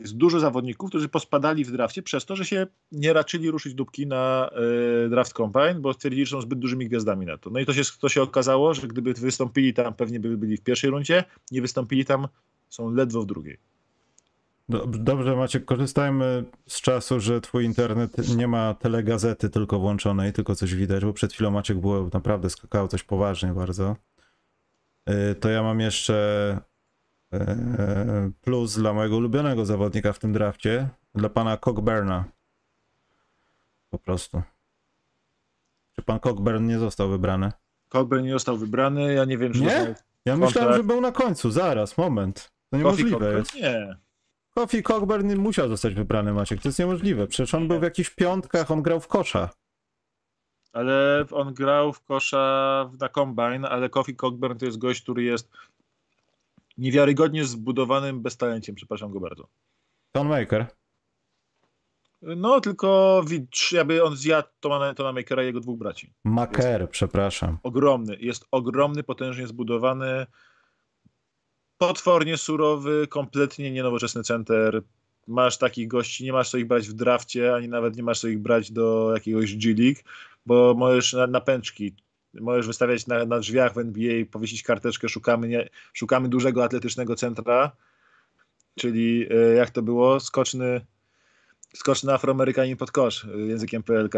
Jest 0.00 0.16
dużo 0.16 0.40
zawodników, 0.40 0.90
którzy 0.90 1.08
pospadali 1.08 1.64
w 1.64 1.72
drafcie 1.72 2.02
przez 2.02 2.24
to, 2.24 2.36
że 2.36 2.44
się 2.44 2.66
nie 2.92 3.12
raczyli 3.12 3.50
ruszyć 3.50 3.74
dupki 3.74 4.06
na 4.06 4.50
y, 5.06 5.08
draft 5.08 5.32
combine, 5.32 5.74
bo 5.74 5.92
stwierdzili, 5.92 6.26
że 6.26 6.30
są 6.30 6.40
zbyt 6.40 6.58
dużymi 6.58 6.88
gwiazdami 6.88 7.26
na 7.26 7.38
to. 7.38 7.50
No 7.50 7.60
i 7.60 7.66
to 7.66 7.72
się, 7.72 7.82
to 8.00 8.08
się 8.08 8.22
okazało, 8.22 8.74
że 8.74 8.88
gdyby 8.88 9.14
wystąpili 9.14 9.74
tam, 9.74 9.94
pewnie 9.94 10.20
by 10.20 10.36
byli 10.36 10.56
w 10.56 10.62
pierwszej 10.62 10.90
rundzie, 10.90 11.24
nie 11.50 11.60
wystąpili 11.60 12.04
tam, 12.04 12.28
są 12.68 12.90
ledwo 12.90 13.22
w 13.22 13.26
drugiej. 13.26 13.73
Dobrze, 14.68 15.36
Maciek, 15.36 15.64
korzystajmy 15.64 16.44
z 16.68 16.80
czasu, 16.80 17.20
że 17.20 17.40
twój 17.40 17.64
internet 17.64 18.36
nie 18.36 18.48
ma 18.48 18.74
telegazety 18.74 19.50
tylko 19.50 19.78
włączonej, 19.78 20.32
tylko 20.32 20.54
coś 20.54 20.74
widać, 20.74 21.04
bo 21.04 21.12
przed 21.12 21.32
chwilą 21.32 21.50
Maciek 21.50 21.78
było 21.78 22.10
naprawdę 22.12 22.50
skakał 22.50 22.88
coś 22.88 23.02
poważnie 23.02 23.54
bardzo. 23.54 23.96
Y, 25.10 25.34
to 25.34 25.48
ja 25.48 25.62
mam 25.62 25.80
jeszcze 25.80 26.58
y, 27.34 27.38
plus 28.40 28.76
dla 28.76 28.92
mojego 28.92 29.16
ulubionego 29.16 29.64
zawodnika 29.64 30.12
w 30.12 30.18
tym 30.18 30.32
drafcie, 30.32 30.88
dla 31.14 31.28
pana 31.28 31.56
Cockburna. 31.56 32.24
Po 33.90 33.98
prostu. 33.98 34.42
Czy 35.92 36.02
pan 36.02 36.20
Cockburn 36.20 36.66
nie 36.66 36.78
został 36.78 37.08
wybrany? 37.08 37.52
Cockburn 37.88 38.24
nie 38.24 38.32
został 38.32 38.56
wybrany, 38.56 39.14
ja 39.14 39.24
nie 39.24 39.38
wiem, 39.38 39.52
czy... 39.52 39.60
Nie? 39.60 39.94
Ja 40.24 40.36
myślałem, 40.36 40.74
że 40.74 40.84
był 40.84 41.00
na 41.00 41.12
końcu, 41.12 41.50
zaraz, 41.50 41.98
moment. 41.98 42.52
To 42.70 42.76
niemożliwe 42.76 43.34
jest. 43.38 43.54
Nie. 43.54 44.04
Kofi 44.54 44.82
Cockburn 44.82 45.36
musiał 45.36 45.68
zostać 45.68 45.94
wybrany, 45.94 46.32
Maciek. 46.32 46.62
To 46.62 46.68
jest 46.68 46.78
niemożliwe. 46.78 47.26
Przecież 47.26 47.54
on 47.54 47.68
był 47.68 47.80
w 47.80 47.82
jakichś 47.82 48.10
piątkach, 48.10 48.70
on 48.70 48.82
grał 48.82 49.00
w 49.00 49.08
kosza. 49.08 49.50
Ale 50.72 51.24
on 51.30 51.54
grał 51.54 51.92
w 51.92 52.02
kosza 52.02 52.90
na 53.00 53.08
Combine, 53.08 53.64
ale 53.68 53.88
Kofi 53.88 54.16
Cockburn 54.16 54.58
to 54.58 54.66
jest 54.66 54.78
gość, 54.78 55.02
który 55.02 55.22
jest 55.22 55.50
niewiarygodnie 56.78 57.44
zbudowanym 57.44 58.22
beztalenciem, 58.22 58.74
przepraszam 58.74 59.12
go 59.12 59.20
bardzo. 59.20 59.48
Ton 60.12 60.28
Maker. 60.28 60.66
No, 62.22 62.60
tylko 62.60 63.22
jakby 63.72 64.04
on 64.04 64.16
zjadł 64.16 64.48
Tona, 64.60 64.94
Tona 64.94 65.12
Makera 65.12 65.42
i 65.42 65.46
jego 65.46 65.60
dwóch 65.60 65.78
braci. 65.78 66.12
Maker, 66.24 66.80
jest 66.80 66.92
przepraszam. 66.92 67.58
Ogromny. 67.62 68.16
Jest 68.20 68.46
ogromny, 68.50 69.02
potężnie 69.02 69.46
zbudowany 69.46 70.26
potwornie 71.78 72.36
surowy, 72.36 73.06
kompletnie 73.08 73.70
nienowoczesny 73.70 74.22
center. 74.22 74.82
Masz 75.26 75.58
takich 75.58 75.88
gości, 75.88 76.24
nie 76.24 76.32
masz 76.32 76.50
co 76.50 76.58
ich 76.58 76.66
brać 76.66 76.88
w 76.88 76.92
drafcie, 76.92 77.54
ani 77.54 77.68
nawet 77.68 77.96
nie 77.96 78.02
masz 78.02 78.20
co 78.20 78.28
ich 78.28 78.38
brać 78.38 78.72
do 78.72 79.10
jakiegoś 79.14 79.56
G 79.56 79.74
League, 79.78 80.00
bo 80.46 80.74
możesz 80.74 81.12
na, 81.12 81.26
na 81.26 81.40
pęczki, 81.40 81.94
możesz 82.40 82.66
wystawiać 82.66 83.06
na, 83.06 83.24
na 83.24 83.38
drzwiach 83.38 83.74
w 83.74 83.78
NBA, 83.78 84.24
powiesić 84.30 84.62
karteczkę, 84.62 85.08
szukamy, 85.08 85.48
nie, 85.48 85.68
szukamy 85.92 86.28
dużego 86.28 86.64
atletycznego 86.64 87.16
centra, 87.16 87.72
czyli 88.78 89.26
e, 89.30 89.54
jak 89.54 89.70
to 89.70 89.82
było, 89.82 90.20
skoczny, 90.20 90.86
skoczny 91.74 92.12
afroamerykanin 92.12 92.76
pod 92.76 92.90
kosz 92.90 93.24
e, 93.24 93.38
językiem 93.38 93.82
PLK 93.82 94.14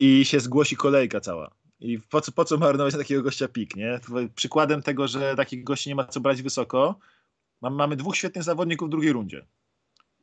i 0.00 0.24
się 0.24 0.40
zgłosi 0.40 0.76
kolejka 0.76 1.20
cała. 1.20 1.50
I 1.80 1.98
po 1.98 2.20
co, 2.20 2.32
po 2.32 2.44
co 2.44 2.58
marnować 2.58 2.94
na 2.94 2.98
takiego 2.98 3.22
gościa 3.22 3.48
pik, 3.48 3.76
nie? 3.76 4.00
Przykładem 4.34 4.82
tego, 4.82 5.08
że 5.08 5.36
takich 5.36 5.64
gości 5.64 5.88
nie 5.88 5.94
ma 5.94 6.04
co 6.04 6.20
brać 6.20 6.42
wysoko, 6.42 6.98
mamy 7.60 7.96
dwóch 7.96 8.16
świetnych 8.16 8.44
zawodników 8.44 8.88
w 8.88 8.90
drugiej 8.90 9.12
rundzie. 9.12 9.46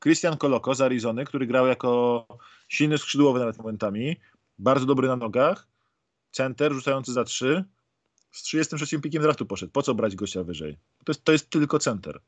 Christian 0.03 0.37
Koloko 0.37 0.75
z 0.75 0.81
Arizony, 0.81 1.25
który 1.25 1.47
grał 1.47 1.67
jako 1.67 2.27
silny 2.67 2.97
skrzydłowy 2.97 3.39
nawet 3.39 3.57
momentami, 3.57 4.15
bardzo 4.59 4.85
dobry 4.85 5.07
na 5.07 5.15
nogach, 5.15 5.67
center 6.31 6.73
rzucający 6.73 7.13
za 7.13 7.23
trzy, 7.23 7.63
z 8.31 8.43
33 8.43 8.99
pikiem 8.99 9.23
draftu 9.23 9.45
poszedł. 9.45 9.71
Po 9.71 9.81
co 9.81 9.95
brać 9.95 10.15
gościa 10.15 10.43
wyżej? 10.43 10.77
To 11.05 11.11
jest, 11.11 11.23
to 11.23 11.31
jest 11.31 11.49
tylko 11.49 11.79
center. 11.79 12.19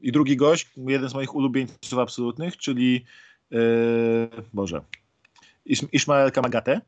I 0.00 0.12
drugi 0.12 0.36
gość, 0.36 0.70
jeden 0.76 1.08
z 1.08 1.14
moich 1.14 1.34
ulubieńców 1.34 1.98
absolutnych, 1.98 2.56
czyli 2.56 3.04
yy, 3.50 4.30
Boże, 4.52 4.84
Ismael 5.92 6.32
Kamagate, 6.32 6.80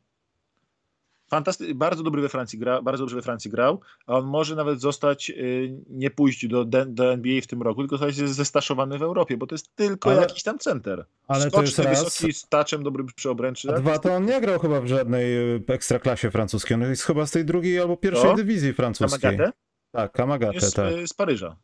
Fantasty 1.29 1.75
bardzo 1.75 2.03
dobry 2.03 2.23
we 2.23 2.29
Francji 2.29 2.59
gra, 2.59 2.83
bardzo 2.83 3.03
dobrze 3.03 3.17
we 3.17 3.23
Francji 3.23 3.51
grał, 3.51 3.81
a 4.07 4.15
on 4.15 4.25
może 4.25 4.57
nawet 4.57 4.81
zostać, 4.81 5.31
y, 5.31 5.75
nie 5.91 6.11
pójść 6.11 6.49
do, 6.49 6.65
do 6.87 7.13
NBA 7.13 7.41
w 7.41 7.47
tym 7.47 7.63
roku, 7.63 7.81
tylko 7.81 7.99
zostać 7.99 8.15
zestaszowany 8.15 8.99
w 8.99 9.03
Europie, 9.03 9.37
bo 9.37 9.47
to 9.47 9.55
jest 9.55 9.77
tylko 9.77 10.11
ale, 10.11 10.21
jakiś 10.21 10.43
tam 10.43 10.59
center. 10.59 11.05
Ale 11.29 11.41
Skoczny, 11.41 11.85
to 11.85 11.91
jest 11.91 12.05
wysoki, 12.05 12.27
raz. 12.27 12.37
z 12.37 12.49
taczem, 12.49 12.83
dobrym 12.83 13.07
przy 13.07 13.31
obręczy. 13.31 13.71
A 13.71 13.73
dwa, 13.73 13.99
to 13.99 14.15
on 14.15 14.27
nie 14.27 14.41
grał 14.41 14.59
chyba 14.59 14.81
w 14.81 14.87
żadnej 14.87 15.55
y, 15.57 15.63
ekstraklasie 15.69 16.31
francuskiej, 16.31 16.75
on 16.75 16.83
jest 16.83 17.03
chyba 17.03 17.27
z 17.27 17.31
tej 17.31 17.45
drugiej 17.45 17.81
albo 17.81 17.97
pierwszej 17.97 18.31
to? 18.31 18.37
dywizji 18.37 18.73
francuskiej. 18.73 19.21
Kamagate? 19.21 19.53
Tak, 19.93 20.13
Kamagate, 20.13 20.55
jest, 20.55 20.77
tak. 20.77 20.93
Y, 20.93 21.07
z 21.07 21.15
Paryża. 21.15 21.57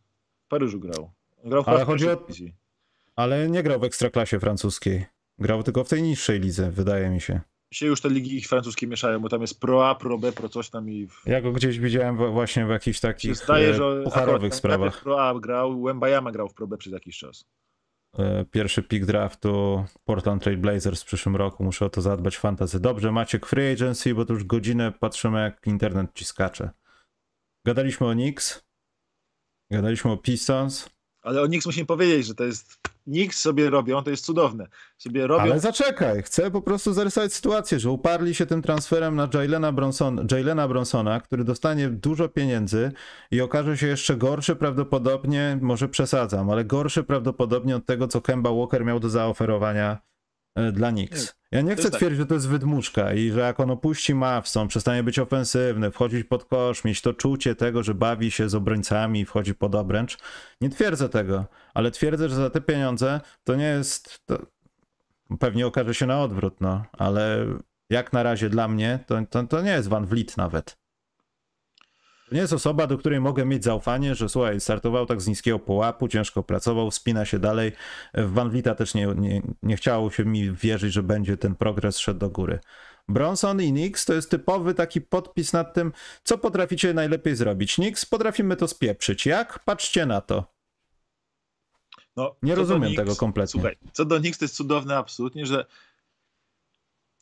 W 0.46 0.48
Paryżu 0.48 0.80
grał. 0.80 1.10
Grał 1.44 1.64
ale 1.66 1.84
chodzi 1.84 2.08
o... 2.08 2.26
Ale 3.16 3.48
nie 3.48 3.62
grał 3.62 3.80
w 3.80 3.84
ekstraklasie 3.84 4.40
francuskiej. 4.40 5.06
Grał 5.38 5.62
tylko 5.62 5.84
w 5.84 5.88
tej 5.88 6.02
niższej 6.02 6.40
lidze, 6.40 6.70
wydaje 6.70 7.10
mi 7.10 7.20
się 7.20 7.40
się 7.72 7.86
już 7.86 8.00
te 8.00 8.10
ligi 8.10 8.42
francuskie 8.42 8.86
mieszają, 8.86 9.18
bo 9.18 9.28
tam 9.28 9.40
jest 9.40 9.60
Pro 9.60 9.88
A, 9.88 9.94
Pro 9.94 10.18
B, 10.18 10.32
Pro 10.32 10.48
coś 10.48 10.70
tam 10.70 10.90
i... 10.90 11.06
W... 11.06 11.22
Ja 11.26 11.40
go 11.40 11.52
gdzieś 11.52 11.78
widziałem 11.78 12.16
właśnie 12.32 12.66
w 12.66 12.70
jakichś 12.70 13.00
takich 13.00 13.36
zdaje, 13.36 13.74
że 13.74 14.02
pucharowych 14.04 14.54
sprawach. 14.54 15.02
Pro 15.02 15.28
A 15.28 15.40
grał, 15.40 15.82
Wembayama 15.82 16.32
grał 16.32 16.48
w 16.48 16.54
Pro 16.54 16.66
B 16.66 16.76
przez 16.76 16.92
jakiś 16.92 17.18
czas. 17.18 17.44
E, 18.18 18.44
pierwszy 18.44 18.82
pick 18.82 19.06
draftu 19.06 19.84
Portland 20.04 20.42
Trail 20.42 20.58
Blazers 20.58 21.02
w 21.02 21.06
przyszłym 21.06 21.36
roku. 21.36 21.64
Muszę 21.64 21.86
o 21.86 21.90
to 21.90 22.00
zadbać 22.00 22.38
fantazy. 22.38 22.80
Dobrze, 22.80 23.12
macie 23.12 23.38
free 23.38 23.72
agency, 23.72 24.14
bo 24.14 24.24
to 24.24 24.32
już 24.32 24.44
godzinę 24.44 24.92
patrzymy 24.92 25.40
jak 25.40 25.66
internet 25.66 26.10
ci 26.14 26.24
skacze. 26.24 26.70
Gadaliśmy 27.66 28.06
o 28.06 28.12
Knicks, 28.12 28.64
gadaliśmy 29.70 30.10
o 30.10 30.16
Pistons. 30.16 30.90
Ale 31.22 31.42
o 31.42 31.46
Knicks 31.46 31.66
musimy 31.66 31.86
powiedzieć, 31.86 32.26
że 32.26 32.34
to 32.34 32.44
jest 32.44 32.80
Nikt 33.06 33.36
sobie 33.36 33.70
robią, 33.70 34.02
to 34.02 34.10
jest 34.10 34.24
cudowne. 34.24 34.66
Sobie 34.98 35.26
robią... 35.26 35.42
Ale 35.42 35.60
zaczekaj, 35.60 36.22
chcę 36.22 36.50
po 36.50 36.62
prostu 36.62 36.92
zarysować 36.92 37.34
sytuację, 37.34 37.78
że 37.78 37.90
uparli 37.90 38.34
się 38.34 38.46
tym 38.46 38.62
transferem 38.62 39.16
na 39.16 39.28
Jalena, 39.34 39.72
Bronson, 39.72 40.26
Bronsona, 40.68 41.20
który 41.20 41.44
dostanie 41.44 41.88
dużo 41.88 42.28
pieniędzy 42.28 42.92
i 43.30 43.40
okaże 43.40 43.78
się 43.78 43.86
jeszcze 43.86 44.16
gorszy 44.16 44.56
prawdopodobnie, 44.56 45.58
może 45.60 45.88
przesadzam, 45.88 46.50
ale 46.50 46.64
gorszy 46.64 47.04
prawdopodobnie 47.04 47.76
od 47.76 47.86
tego, 47.86 48.08
co 48.08 48.20
Kemba 48.20 48.50
Walker 48.52 48.84
miał 48.84 49.00
do 49.00 49.10
zaoferowania 49.10 50.09
dla 50.72 50.90
Knicks. 50.90 51.34
Ja 51.52 51.60
nie 51.60 51.76
chcę 51.76 51.90
tak. 51.90 51.98
twierdzić, 51.98 52.18
że 52.18 52.26
to 52.26 52.34
jest 52.34 52.48
wydmuszka 52.48 53.12
i 53.12 53.30
że 53.30 53.40
jak 53.40 53.60
on 53.60 53.70
opuści 53.70 54.14
Mavson, 54.14 54.68
przestanie 54.68 55.02
być 55.02 55.18
ofensywny, 55.18 55.90
wchodzić 55.90 56.24
pod 56.24 56.44
kosz, 56.44 56.84
mieć 56.84 57.02
to 57.02 57.12
czucie 57.12 57.54
tego, 57.54 57.82
że 57.82 57.94
bawi 57.94 58.30
się 58.30 58.48
z 58.48 58.54
obrońcami, 58.54 59.24
wchodzi 59.24 59.54
pod 59.54 59.74
obręcz. 59.74 60.18
Nie 60.60 60.70
twierdzę 60.70 61.08
tego, 61.08 61.46
ale 61.74 61.90
twierdzę, 61.90 62.28
że 62.28 62.34
za 62.34 62.50
te 62.50 62.60
pieniądze 62.60 63.20
to 63.44 63.54
nie 63.54 63.64
jest... 63.64 64.26
To... 64.26 64.38
Pewnie 65.38 65.66
okaże 65.66 65.94
się 65.94 66.06
na 66.06 66.22
odwrót, 66.22 66.60
no, 66.60 66.84
ale 66.92 67.46
jak 67.90 68.12
na 68.12 68.22
razie 68.22 68.48
dla 68.48 68.68
mnie 68.68 68.98
to, 69.06 69.16
to, 69.30 69.44
to 69.44 69.62
nie 69.62 69.70
jest 69.70 69.88
Van 69.88 70.06
Vliet 70.06 70.36
nawet. 70.36 70.79
To 72.30 72.34
nie 72.34 72.40
jest 72.40 72.52
osoba, 72.52 72.86
do 72.86 72.98
której 72.98 73.20
mogę 73.20 73.44
mieć 73.44 73.64
zaufanie, 73.64 74.14
że 74.14 74.28
słuchaj, 74.28 74.60
startował 74.60 75.06
tak 75.06 75.20
z 75.20 75.28
niskiego 75.28 75.58
połapu, 75.58 76.08
ciężko 76.08 76.42
pracował, 76.42 76.90
spina 76.90 77.24
się 77.24 77.38
dalej. 77.38 77.72
W 78.14 78.32
Van 78.32 78.50
Vlieta 78.50 78.74
też 78.74 78.94
nie, 78.94 79.06
nie, 79.06 79.42
nie 79.62 79.76
chciało 79.76 80.10
się 80.10 80.24
mi 80.24 80.52
wierzyć, 80.52 80.92
że 80.92 81.02
będzie 81.02 81.36
ten 81.36 81.54
progres 81.54 81.98
szedł 81.98 82.20
do 82.20 82.30
góry. 82.30 82.58
Bronson 83.08 83.62
i 83.62 83.72
Nix 83.72 84.04
to 84.04 84.14
jest 84.14 84.30
typowy 84.30 84.74
taki 84.74 85.00
podpis 85.00 85.52
nad 85.52 85.74
tym, 85.74 85.92
co 86.24 86.38
potraficie 86.38 86.94
najlepiej 86.94 87.36
zrobić. 87.36 87.78
Nix 87.78 88.06
potrafimy 88.06 88.56
to 88.56 88.68
spieprzyć. 88.68 89.26
Jak? 89.26 89.58
Patrzcie 89.58 90.06
na 90.06 90.20
to. 90.20 90.44
No, 92.16 92.36
nie 92.42 92.54
rozumiem 92.54 92.94
tego 92.94 93.16
kompletnie. 93.16 93.60
Słuchaj, 93.60 93.76
co 93.92 94.04
do 94.04 94.18
Nix 94.18 94.38
to 94.38 94.44
jest 94.44 94.56
cudowne 94.56 94.96
absolutnie, 94.96 95.46
że 95.46 95.66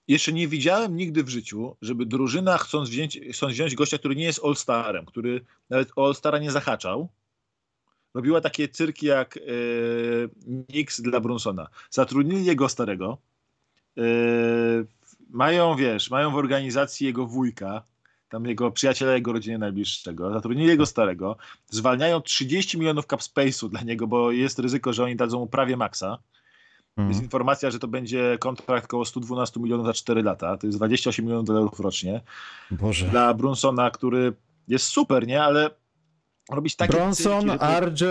jeszcze 0.09 0.33
nie 0.33 0.49
widziałem 0.49 0.97
nigdy 0.97 1.25
w 1.25 1.29
życiu, 1.29 1.77
żeby 1.83 2.07
drużyna 2.07 2.59
chcąc 2.59 2.91
wziąć, 2.91 3.21
chcąc 3.33 3.53
wziąć 3.53 3.75
gościa, 3.75 3.99
który 3.99 4.17
nie 4.17 4.25
jest 4.25 4.41
All-Starem, 4.45 5.05
który 5.05 5.45
nawet 5.71 5.91
All-Stara 5.97 6.39
nie 6.39 6.51
zahaczał, 6.51 7.09
robiła 8.15 8.41
takie 8.41 8.69
cyrki 8.69 9.07
jak 9.07 9.37
yy, 9.37 10.31
Knicks 10.67 11.01
dla 11.01 11.21
Brunsona. 11.21 11.69
Zatrudnili 11.91 12.45
jego 12.45 12.69
starego, 12.69 13.19
yy, 13.97 14.05
mają, 15.31 15.77
wiesz, 15.77 16.11
mają 16.11 16.31
w 16.31 16.37
organizacji 16.37 17.07
jego 17.07 17.27
wujka, 17.27 17.83
tam 18.29 18.47
jego 18.47 18.71
przyjaciela 18.71 19.15
jego 19.15 19.33
rodziny 19.33 19.59
najbliższego, 19.59 20.33
zatrudnili 20.33 20.69
jego 20.69 20.87
starego, 20.87 21.37
zwalniają 21.71 22.21
30 22.21 22.79
milionów 22.79 23.07
cap 23.07 23.21
space'u 23.21 23.69
dla 23.69 23.83
niego, 23.83 24.07
bo 24.07 24.33
jest 24.33 24.59
ryzyko, 24.59 24.93
że 24.93 25.05
oni 25.05 25.17
dadzą 25.17 25.39
mu 25.39 25.47
prawie 25.47 25.77
maksa. 25.77 26.19
Mm. 26.99 27.11
Jest 27.11 27.23
informacja, 27.23 27.71
że 27.71 27.79
to 27.79 27.89
będzie 27.89 28.37
kontrakt 28.41 28.85
około 28.85 29.05
112 29.05 29.61
milionów 29.61 29.87
za 29.87 29.93
4 29.93 30.23
lata. 30.23 30.57
To 30.57 30.67
jest 30.67 30.79
28 30.79 31.25
milionów 31.25 31.47
dolarów 31.47 31.81
rocznie. 31.81 32.21
Boże. 32.71 33.07
Dla 33.07 33.35
Brunsona, 33.35 33.91
który 33.91 34.33
jest 34.69 34.87
super, 34.87 35.27
nie? 35.27 35.43
Ale 35.43 35.71
robić 36.51 36.77
takie... 36.77 36.93
Bronson, 36.93 37.51
RJ, 37.81 38.05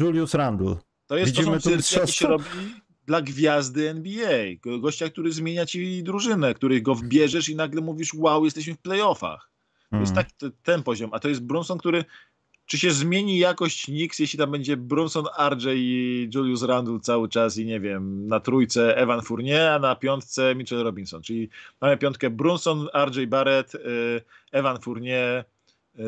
Julius 0.00 0.34
Randle. 0.34 0.76
To 1.06 1.16
jest 1.16 1.32
Widzimy 1.32 1.60
to, 1.60 1.70
są 1.70 1.82
cyrki, 1.82 2.12
się 2.12 2.26
robi 2.26 2.44
dla 3.06 3.22
gwiazdy 3.22 3.90
NBA. 3.90 4.38
Gościa, 4.80 5.08
który 5.08 5.32
zmienia 5.32 5.66
ci 5.66 6.02
drużynę, 6.02 6.54
który 6.54 6.82
go 6.82 6.94
wbierzesz 6.94 7.48
i 7.48 7.56
nagle 7.56 7.80
mówisz, 7.80 8.14
wow, 8.14 8.44
jesteśmy 8.44 8.74
w 8.74 8.78
playoffach. 8.78 9.50
To 9.90 9.96
jest 9.96 10.10
mhm. 10.10 10.26
tak 10.26 10.52
ten 10.62 10.82
poziom. 10.82 11.10
A 11.12 11.18
to 11.18 11.28
jest 11.28 11.42
Brunson, 11.42 11.78
który 11.78 12.04
czy 12.68 12.78
się 12.78 12.90
zmieni 12.90 13.38
jakość 13.38 13.84
Knicks, 13.84 14.18
jeśli 14.18 14.38
tam 14.38 14.50
będzie 14.50 14.76
Brunson, 14.76 15.24
RJ 15.50 15.66
i 15.74 16.30
Julius 16.34 16.62
Randle 16.62 17.00
cały 17.00 17.28
czas 17.28 17.56
i 17.56 17.66
nie 17.66 17.80
wiem, 17.80 18.26
na 18.26 18.40
trójce 18.40 18.96
Evan 18.96 19.22
Fournier, 19.22 19.68
a 19.68 19.78
na 19.78 19.96
piątce 19.96 20.54
Mitchell 20.54 20.82
Robinson. 20.82 21.22
Czyli 21.22 21.48
mamy 21.80 21.96
piątkę 21.96 22.30
Brunson, 22.30 22.88
RJ 23.06 23.26
Barrett, 23.26 23.74
y, 23.74 23.78
Evan 24.52 24.80
Fournier, 24.80 25.44
y, 25.98 26.02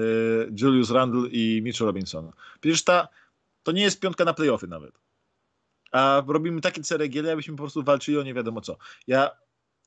Julius 0.61 0.91
Randle 0.91 1.29
i 1.29 1.63
Mitchell 1.63 1.87
Robinson. 1.87 2.33
Przecież 2.61 2.85
ta, 2.85 3.09
to 3.63 3.73
nie 3.73 3.83
jest 3.83 4.01
piątka 4.01 4.25
na 4.25 4.35
playoffy 4.35 4.67
nawet. 4.67 4.99
A 5.93 6.23
robimy 6.27 6.61
takie 6.61 6.83
ceregiele, 6.83 7.33
abyśmy 7.33 7.57
po 7.57 7.63
prostu 7.63 7.83
walczyli 7.83 8.19
o 8.19 8.23
nie 8.23 8.35
wiadomo 8.35 8.61
co. 8.61 8.77
Ja 9.07 9.31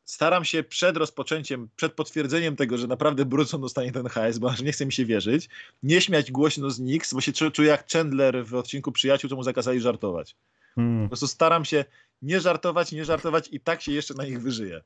staram 0.06 0.46
się 0.46 0.64
przed 0.64 0.98
rozpoczęciem, 0.98 1.70
przed 1.76 1.94
potwierdzeniem 1.94 2.56
tego, 2.56 2.78
że 2.78 2.88
naprawdę 2.88 3.26
Brunson 3.26 3.62
dostanie 3.62 3.92
ten 3.92 4.08
hajs, 4.08 4.38
bo 4.38 4.50
aż 4.50 4.62
nie 4.62 4.72
chce 4.72 4.86
mi 4.86 4.94
się 4.94 5.06
wierzyć, 5.06 5.50
nie 5.84 6.02
śmiać 6.02 6.32
głośno 6.32 6.70
z 6.70 6.80
Nix, 6.80 7.14
bo 7.14 7.22
się 7.22 7.32
czuję 7.34 7.70
jak 7.70 7.92
Chandler 7.92 8.46
w 8.46 8.56
odcinku 8.56 8.92
Przyjaciół, 8.92 9.30
co 9.30 9.36
mu 9.36 9.44
zakazali 9.44 9.80
żartować. 9.80 10.36
Hmm. 10.76 11.04
Po 11.04 11.10
prostu 11.10 11.28
staram 11.28 11.66
się 11.66 11.86
nie 12.22 12.40
żartować, 12.40 12.92
nie 12.92 13.06
żartować 13.06 13.50
i 13.52 13.60
tak 13.60 13.82
się 13.82 13.92
jeszcze 13.92 14.14
na 14.14 14.24
nich 14.24 14.42
wyżyję. 14.42 14.82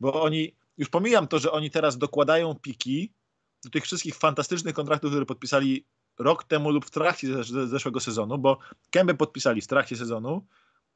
Bo 0.00 0.22
oni, 0.22 0.54
już 0.78 0.88
pomijam 0.88 1.28
to, 1.28 1.38
że 1.38 1.52
oni 1.52 1.70
teraz 1.70 1.98
dokładają 1.98 2.54
piki 2.54 3.12
do 3.64 3.70
tych 3.70 3.84
wszystkich 3.84 4.14
fantastycznych 4.14 4.74
kontraktów, 4.74 5.10
które 5.10 5.26
podpisali 5.26 5.84
rok 6.18 6.44
temu 6.44 6.70
lub 6.70 6.86
w 6.86 6.90
trakcie 6.90 7.44
zeszłego 7.66 8.00
sezonu, 8.00 8.38
bo 8.38 8.58
Kębę 8.90 9.14
podpisali 9.14 9.60
w 9.60 9.66
trakcie 9.66 9.96
sezonu, 9.96 10.46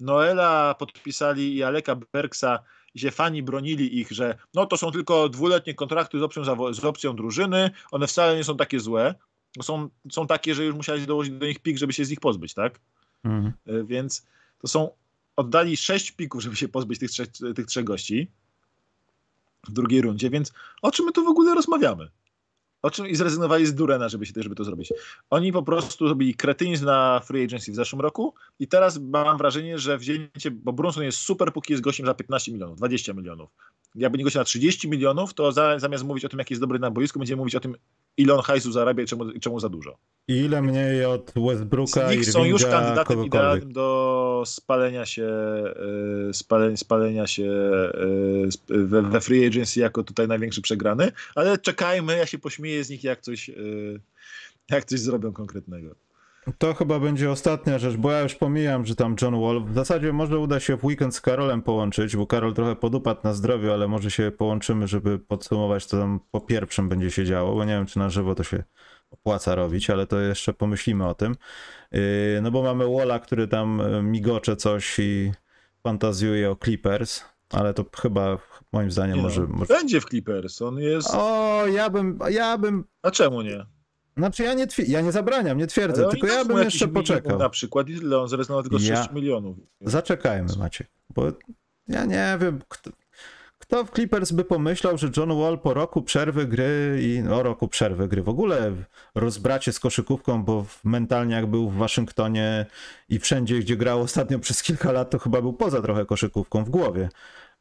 Noela 0.01 0.75
podpisali 0.75 1.57
i 1.57 1.63
Aleka 1.63 1.97
Berksa 2.13 2.59
i 2.95 3.01
się 3.01 3.11
fani 3.11 3.43
bronili 3.43 4.01
ich, 4.01 4.11
że 4.11 4.39
no 4.55 4.67
to 4.67 4.77
są 4.77 4.91
tylko 4.91 5.29
dwuletnie 5.29 5.75
kontrakty 5.75 6.19
z 6.19 6.23
opcją, 6.23 6.73
z 6.75 6.85
opcją 6.85 7.17
drużyny, 7.17 7.71
one 7.91 8.07
wcale 8.07 8.37
nie 8.37 8.45
są 8.45 8.57
takie 8.57 8.81
złe, 8.81 9.15
są, 9.63 9.89
są 10.13 10.27
takie, 10.27 10.55
że 10.55 10.65
już 10.65 10.75
musiałeś 10.75 11.07
dołożyć 11.07 11.35
do 11.35 11.47
nich 11.47 11.59
pik, 11.59 11.79
żeby 11.79 11.93
się 11.93 12.05
z 12.05 12.11
nich 12.11 12.21
pozbyć, 12.21 12.55
tak? 12.55 12.81
Mhm. 13.25 13.53
E, 13.67 13.85
więc 13.85 14.27
to 14.59 14.69
są, 14.69 14.91
oddali 15.37 15.77
sześć 15.77 16.11
pików, 16.11 16.43
żeby 16.43 16.57
się 16.57 16.69
pozbyć 16.69 16.99
tych 16.99 17.11
trzech, 17.11 17.29
tych 17.55 17.67
trzech 17.67 17.85
gości 17.85 18.31
w 19.69 19.73
drugiej 19.73 20.03
rundzie, 20.03 20.31
więc 20.31 20.53
o 20.83 20.91
czym 20.91 21.07
my 21.07 21.13
tu 21.13 21.25
w 21.25 21.29
ogóle 21.29 21.55
rozmawiamy? 21.55 22.11
O 22.83 22.91
czym 22.91 23.07
i 23.07 23.17
zrezygnowali 23.17 23.67
z 23.67 23.75
Durena, 23.75 24.09
żeby 24.09 24.27
się 24.27 24.33
żeby 24.37 24.55
to 24.55 24.65
zrobić. 24.65 24.93
Oni 25.31 25.53
po 25.53 25.63
prostu 25.63 26.07
zrobili 26.07 26.35
kretynizm 26.35 26.85
na 26.85 27.21
free 27.21 27.45
agency 27.45 27.73
w 27.73 27.75
zeszłym 27.75 28.01
roku 28.01 28.35
i 28.59 28.69
teraz 28.69 28.99
mam 28.99 29.39
wrażenie, 29.39 29.79
że 29.79 29.99
wzięcie, 29.99 30.51
bo 30.51 30.73
Brunson 30.73 31.05
jest 31.05 31.19
super, 31.19 31.53
póki 31.53 31.73
jest 31.73 31.83
gościem 31.83 32.07
za 32.07 32.15
15 32.15 32.53
milionów, 32.53 32.77
20 32.77 33.13
milionów. 33.13 33.51
Jakby 33.95 34.19
nie 34.19 34.25
gościem 34.25 34.41
na 34.41 34.45
30 34.45 34.89
milionów, 34.89 35.35
to 35.35 35.53
za, 35.53 35.79
zamiast 35.79 36.05
mówić 36.05 36.25
o 36.25 36.29
tym, 36.29 36.39
jaki 36.39 36.55
jest 36.55 36.63
dobry 36.63 36.79
na 36.79 36.91
boisku, 36.91 37.19
będziemy 37.19 37.39
mówić 37.39 37.55
o 37.55 37.61
tym, 37.61 37.77
ile 38.17 38.35
on 38.35 38.43
hajsu 38.43 38.73
zarabia 38.73 39.03
i 39.03 39.07
czemu, 39.07 39.25
czemu 39.41 39.61
za 39.61 39.69
dużo. 39.69 39.99
I 40.29 40.37
ile 40.37 40.63
mniej 40.63 41.05
od 41.05 41.33
Westbrooka 41.37 42.13
i 42.13 42.25
są 42.25 42.45
już 42.45 42.65
kandydatem 42.65 43.25
idealnym 43.25 43.73
do 43.73 44.43
spalenia 44.47 45.07
się, 45.07 45.27
e, 46.29 46.35
spalenia, 46.35 46.77
spalenia 46.77 47.27
się 47.27 47.51
e, 48.71 48.79
we, 48.79 49.03
we, 49.03 49.21
free 49.21 49.47
agency 49.47 49.81
jako 49.81 50.03
tutaj 50.03 50.29
największy 50.29 50.63
przegrany, 50.63 51.13
ale 51.35 51.59
czekajmy, 51.59 52.17
ja 52.17 52.27
się 52.27 52.39
pośmieję 52.39 52.85
z 52.85 52.91
nich 52.91 53.05
jak 53.05 53.21
coś, 53.21 53.51
e, 53.51 53.55
jak 54.71 54.85
coś 54.85 55.01
zrobią 55.01 55.33
konkretnego. 55.33 55.95
To 56.59 56.75
chyba 56.75 57.01
będzie 57.01 57.31
ostatnia 57.31 57.79
rzecz, 57.79 57.97
bo 57.97 58.13
ja 58.13 58.21
już 58.21 58.35
pomijam, 58.35 58.87
że 58.87 58.97
tam 58.97 59.17
John 59.23 59.41
Wall. 59.41 59.65
W 59.65 59.75
zasadzie 59.75 60.13
może 60.13 60.39
uda 60.39 60.61
się 60.61 60.77
w 60.77 60.85
weekend 60.85 61.15
z 61.15 61.21
Karolem 61.21 61.63
połączyć, 61.63 62.17
bo 62.17 62.27
Karol 62.27 62.55
trochę 62.55 62.77
podupadł 62.77 63.21
na 63.25 63.35
zdrowiu, 63.35 63.73
ale 63.73 63.89
może 63.89 64.11
się 64.11 64.31
połączymy, 64.31 64.89
żeby 64.89 65.19
podsumować, 65.19 65.87
co 65.87 65.99
tam 65.99 66.21
po 66.31 66.41
pierwszym 66.41 66.89
będzie 66.89 67.11
się 67.11 67.25
działo, 67.25 67.55
bo 67.55 67.65
nie 67.65 67.73
wiem, 67.73 67.87
czy 67.87 67.99
na 67.99 68.11
żywo 68.11 68.35
to 68.35 68.45
się 68.45 68.65
opłaca 69.11 69.55
robić, 69.55 69.91
ale 69.91 70.07
to 70.07 70.21
jeszcze 70.21 70.53
pomyślimy 70.53 71.09
o 71.09 71.15
tym. 71.15 71.35
Yy, 71.93 72.01
no 72.43 72.51
bo 72.51 72.63
mamy 72.63 72.85
Walla, 72.97 73.19
który 73.19 73.49
tam 73.49 73.81
e, 73.81 74.03
migocze 74.03 74.57
coś 74.57 74.99
i 74.99 75.33
fantazjuje 75.83 76.51
o 76.51 76.57
Clippers, 76.57 77.25
ale 77.51 77.75
to 77.75 77.85
chyba 78.01 78.39
moim 78.73 78.91
zdaniem 78.91 79.17
nie, 79.17 79.23
może, 79.23 79.47
może... 79.47 79.75
Będzie 79.75 80.01
w 80.01 80.05
Clippers, 80.05 80.63
on 80.63 80.79
jest... 80.79 81.09
O, 81.15 81.63
ja 81.67 81.91
bym, 81.91 82.19
ja 82.31 82.59
bym... 82.59 82.85
A 83.03 83.11
czemu 83.11 83.43
nie? 83.43 83.67
Znaczy 84.17 84.43
ja 84.43 84.55
nie, 84.55 84.67
ja 84.87 85.01
nie 85.01 85.13
zabraniam, 85.13 85.59
nie 85.59 85.67
twierdzę, 85.67 86.09
tylko 86.09 86.27
ja 86.27 86.45
bym 86.45 86.59
jeszcze 86.59 86.89
poczekał. 86.89 87.39
Na 87.39 87.49
przykład 87.49 87.89
ile 87.89 88.19
on 88.19 88.29
zrezygnował 88.29 88.63
tylko 88.63 88.79
z 88.79 88.85
ja... 88.85 88.97
6 88.97 89.13
milionów. 89.13 89.57
Zaczekajmy 89.81 90.57
Maciek, 90.59 90.89
bo 91.15 91.33
ja 91.89 92.05
nie 92.05 92.39
wiem, 92.41 92.61
kto, 92.69 92.91
kto 93.59 93.85
w 93.85 93.91
Clippers 93.91 94.33
by 94.33 94.45
pomyślał, 94.45 94.99
że 94.99 95.11
John 95.17 95.39
Wall 95.39 95.59
po 95.59 95.75
roku 95.75 96.03
przerwy 96.03 96.47
gry 96.47 97.01
i 97.03 97.23
no 97.25 97.43
roku 97.43 97.69
przerwy 97.69 98.09
gry, 98.09 98.23
w 98.23 98.29
ogóle 98.29 98.73
rozbracie 99.15 99.73
z 99.73 99.81
koszykówką, 99.81 100.45
bo 100.45 100.67
mentalnie 100.85 101.35
jak 101.35 101.47
był 101.47 101.71
w 101.71 101.77
Waszyngtonie 101.77 102.67
i 103.09 103.19
wszędzie, 103.19 103.59
gdzie 103.59 103.77
grał 103.77 104.01
ostatnio 104.01 104.39
przez 104.39 104.63
kilka 104.63 104.93
lat, 104.93 105.11
to 105.11 105.19
chyba 105.19 105.43
był 105.43 105.53
poza 105.53 105.83
trochę 105.83 106.07
koszykówką 106.07 106.65
w 106.65 106.71
głowie. 106.71 107.09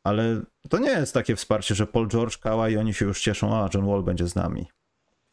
Ale 0.04 0.41
to 0.70 0.78
nie 0.78 0.89
jest 0.89 1.14
takie 1.14 1.36
wsparcie, 1.36 1.76
że 1.76 1.88
Paul 1.88 2.08
George, 2.08 2.38
Kała 2.38 2.70
i 2.70 2.78
oni 2.78 2.93
się 2.93 3.06
już 3.06 3.22
cieszą, 3.22 3.56
a 3.56 3.70
John 3.74 3.88
Wall 3.88 4.04
będzie 4.04 4.28
z 4.28 4.36
nami 4.36 4.68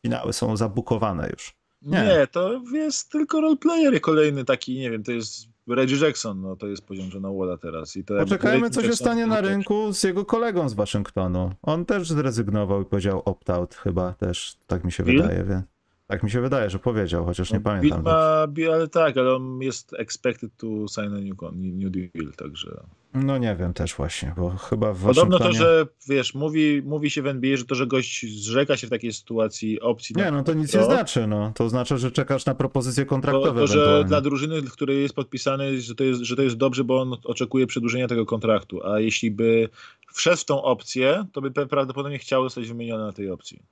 finały 0.07 0.33
są 0.33 0.57
zabukowane 0.57 1.29
już. 1.31 1.59
Nie. 1.83 2.03
nie, 2.03 2.27
to 2.27 2.63
jest 2.73 3.13
tylko 3.13 3.41
roleplayer 3.41 4.01
kolejny 4.01 4.45
taki, 4.45 4.79
nie 4.79 4.91
wiem, 4.91 5.03
to 5.03 5.13
jest 5.13 5.49
Reggie 5.69 5.97
Jackson, 5.97 6.41
no 6.41 6.57
to 6.57 6.67
jest 6.67 6.87
poziom 6.87 7.11
Johna 7.15 7.29
Walla 7.33 7.59
teraz. 7.59 7.97
I 7.97 8.05
to 8.05 8.19
Poczekajmy, 8.19 8.71
co 8.71 8.83
się 8.83 8.97
stanie 8.97 9.27
na 9.27 9.41
rynku 9.41 9.93
z 9.93 10.03
jego 10.03 10.25
kolegą 10.25 10.69
z 10.69 10.75
Waszyngtonu. 10.75 11.53
On 11.63 11.85
też 11.85 12.09
zrezygnował 12.09 12.83
i 12.83 12.85
powiedział 12.85 13.23
opt-out 13.25 13.75
chyba 13.75 14.13
też, 14.13 14.57
tak 14.67 14.85
mi 14.85 14.93
się 14.93 15.03
Bill? 15.03 15.23
wydaje, 15.23 15.45
więc... 15.45 15.78
Tak 16.09 16.23
mi 16.23 16.31
się 16.31 16.41
wydaje, 16.41 16.71
że 16.71 16.79
powiedział, 16.79 17.25
chociaż 17.25 17.51
nie 17.51 17.59
no, 17.59 17.65
pamiętam. 17.65 18.03
Ma, 18.03 18.47
ale 18.73 18.89
tak, 18.89 19.17
ale 19.17 19.35
on 19.35 19.63
jest 19.63 19.95
expected 19.99 20.51
to 20.57 20.67
sign 20.67 21.15
a 21.15 21.21
new, 21.21 21.37
new 21.53 21.91
deal, 21.91 22.33
także... 22.37 22.81
No 23.15 23.39
nie 23.39 23.57
wiem 23.57 23.75
też 23.75 23.95
właśnie, 23.95 24.35
bo 24.37 24.51
chyba 24.51 24.93
w 24.93 25.03
Podobno 25.03 25.39
to, 25.39 25.53
że 25.53 25.87
wiesz, 26.09 26.35
mówi, 26.35 26.83
mówi 26.85 27.11
się 27.11 27.23
w 27.23 27.27
NBA, 27.27 27.57
że 27.57 27.65
to, 27.65 27.75
że 27.75 27.87
gość 27.87 28.27
zrzeka 28.43 28.77
się 28.77 28.87
w 28.87 28.91
takiej 28.91 29.13
sytuacji 29.13 29.81
opcji... 29.81 30.17
Nie, 30.17 30.31
no 30.31 30.45
to 30.45 30.55
nic 30.55 30.71
to, 30.71 30.79
nie 30.79 30.85
znaczy, 30.85 31.27
no. 31.27 31.53
To 31.55 31.69
znaczy, 31.69 31.99
że 31.99 32.11
czekasz 32.11 32.47
na 32.47 32.55
propozycje 32.55 33.05
kontraktowe 33.05 33.61
To, 33.61 33.67
to 33.67 33.67
że 33.67 34.05
dla 34.05 34.21
drużyny, 34.21 34.63
w 34.63 34.73
której 34.73 35.03
jest 35.03 35.15
podpisany, 35.15 35.81
że 35.81 35.95
to 35.95 36.05
jest, 36.05 36.21
że 36.21 36.37
to 36.37 36.43
jest 36.43 36.57
dobrze, 36.57 36.85
bo 36.85 37.01
on 37.01 37.17
oczekuje 37.25 37.67
przedłużenia 37.67 38.09
tego 38.09 38.27
kontraktu, 38.27 38.87
a 38.87 39.01
jeśli 39.01 39.31
by 39.31 39.69
wszedł 40.13 40.37
w 40.37 40.45
tą 40.45 40.63
opcję, 40.63 41.25
to 41.33 41.41
by 41.41 41.51
prawdopodobnie 41.51 42.19
chciał 42.19 42.45
zostać 42.45 42.69
wymieniony 42.69 43.05
na 43.05 43.13
tej 43.13 43.31
opcji 43.31 43.63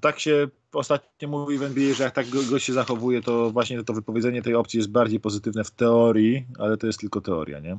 tak 0.00 0.20
się 0.20 0.48
ostatnio 0.72 1.28
mówi 1.28 1.58
w 1.58 1.62
NBA, 1.62 1.94
że 1.94 2.04
jak 2.04 2.14
tak 2.14 2.26
go, 2.28 2.58
się 2.58 2.72
zachowuje, 2.72 3.22
to 3.22 3.50
właśnie 3.50 3.84
to 3.84 3.92
wypowiedzenie 3.92 4.42
tej 4.42 4.54
opcji 4.54 4.78
jest 4.78 4.90
bardziej 4.90 5.20
pozytywne 5.20 5.64
w 5.64 5.70
teorii, 5.70 6.46
ale 6.58 6.76
to 6.76 6.86
jest 6.86 7.00
tylko 7.00 7.20
teoria, 7.20 7.60
nie? 7.60 7.78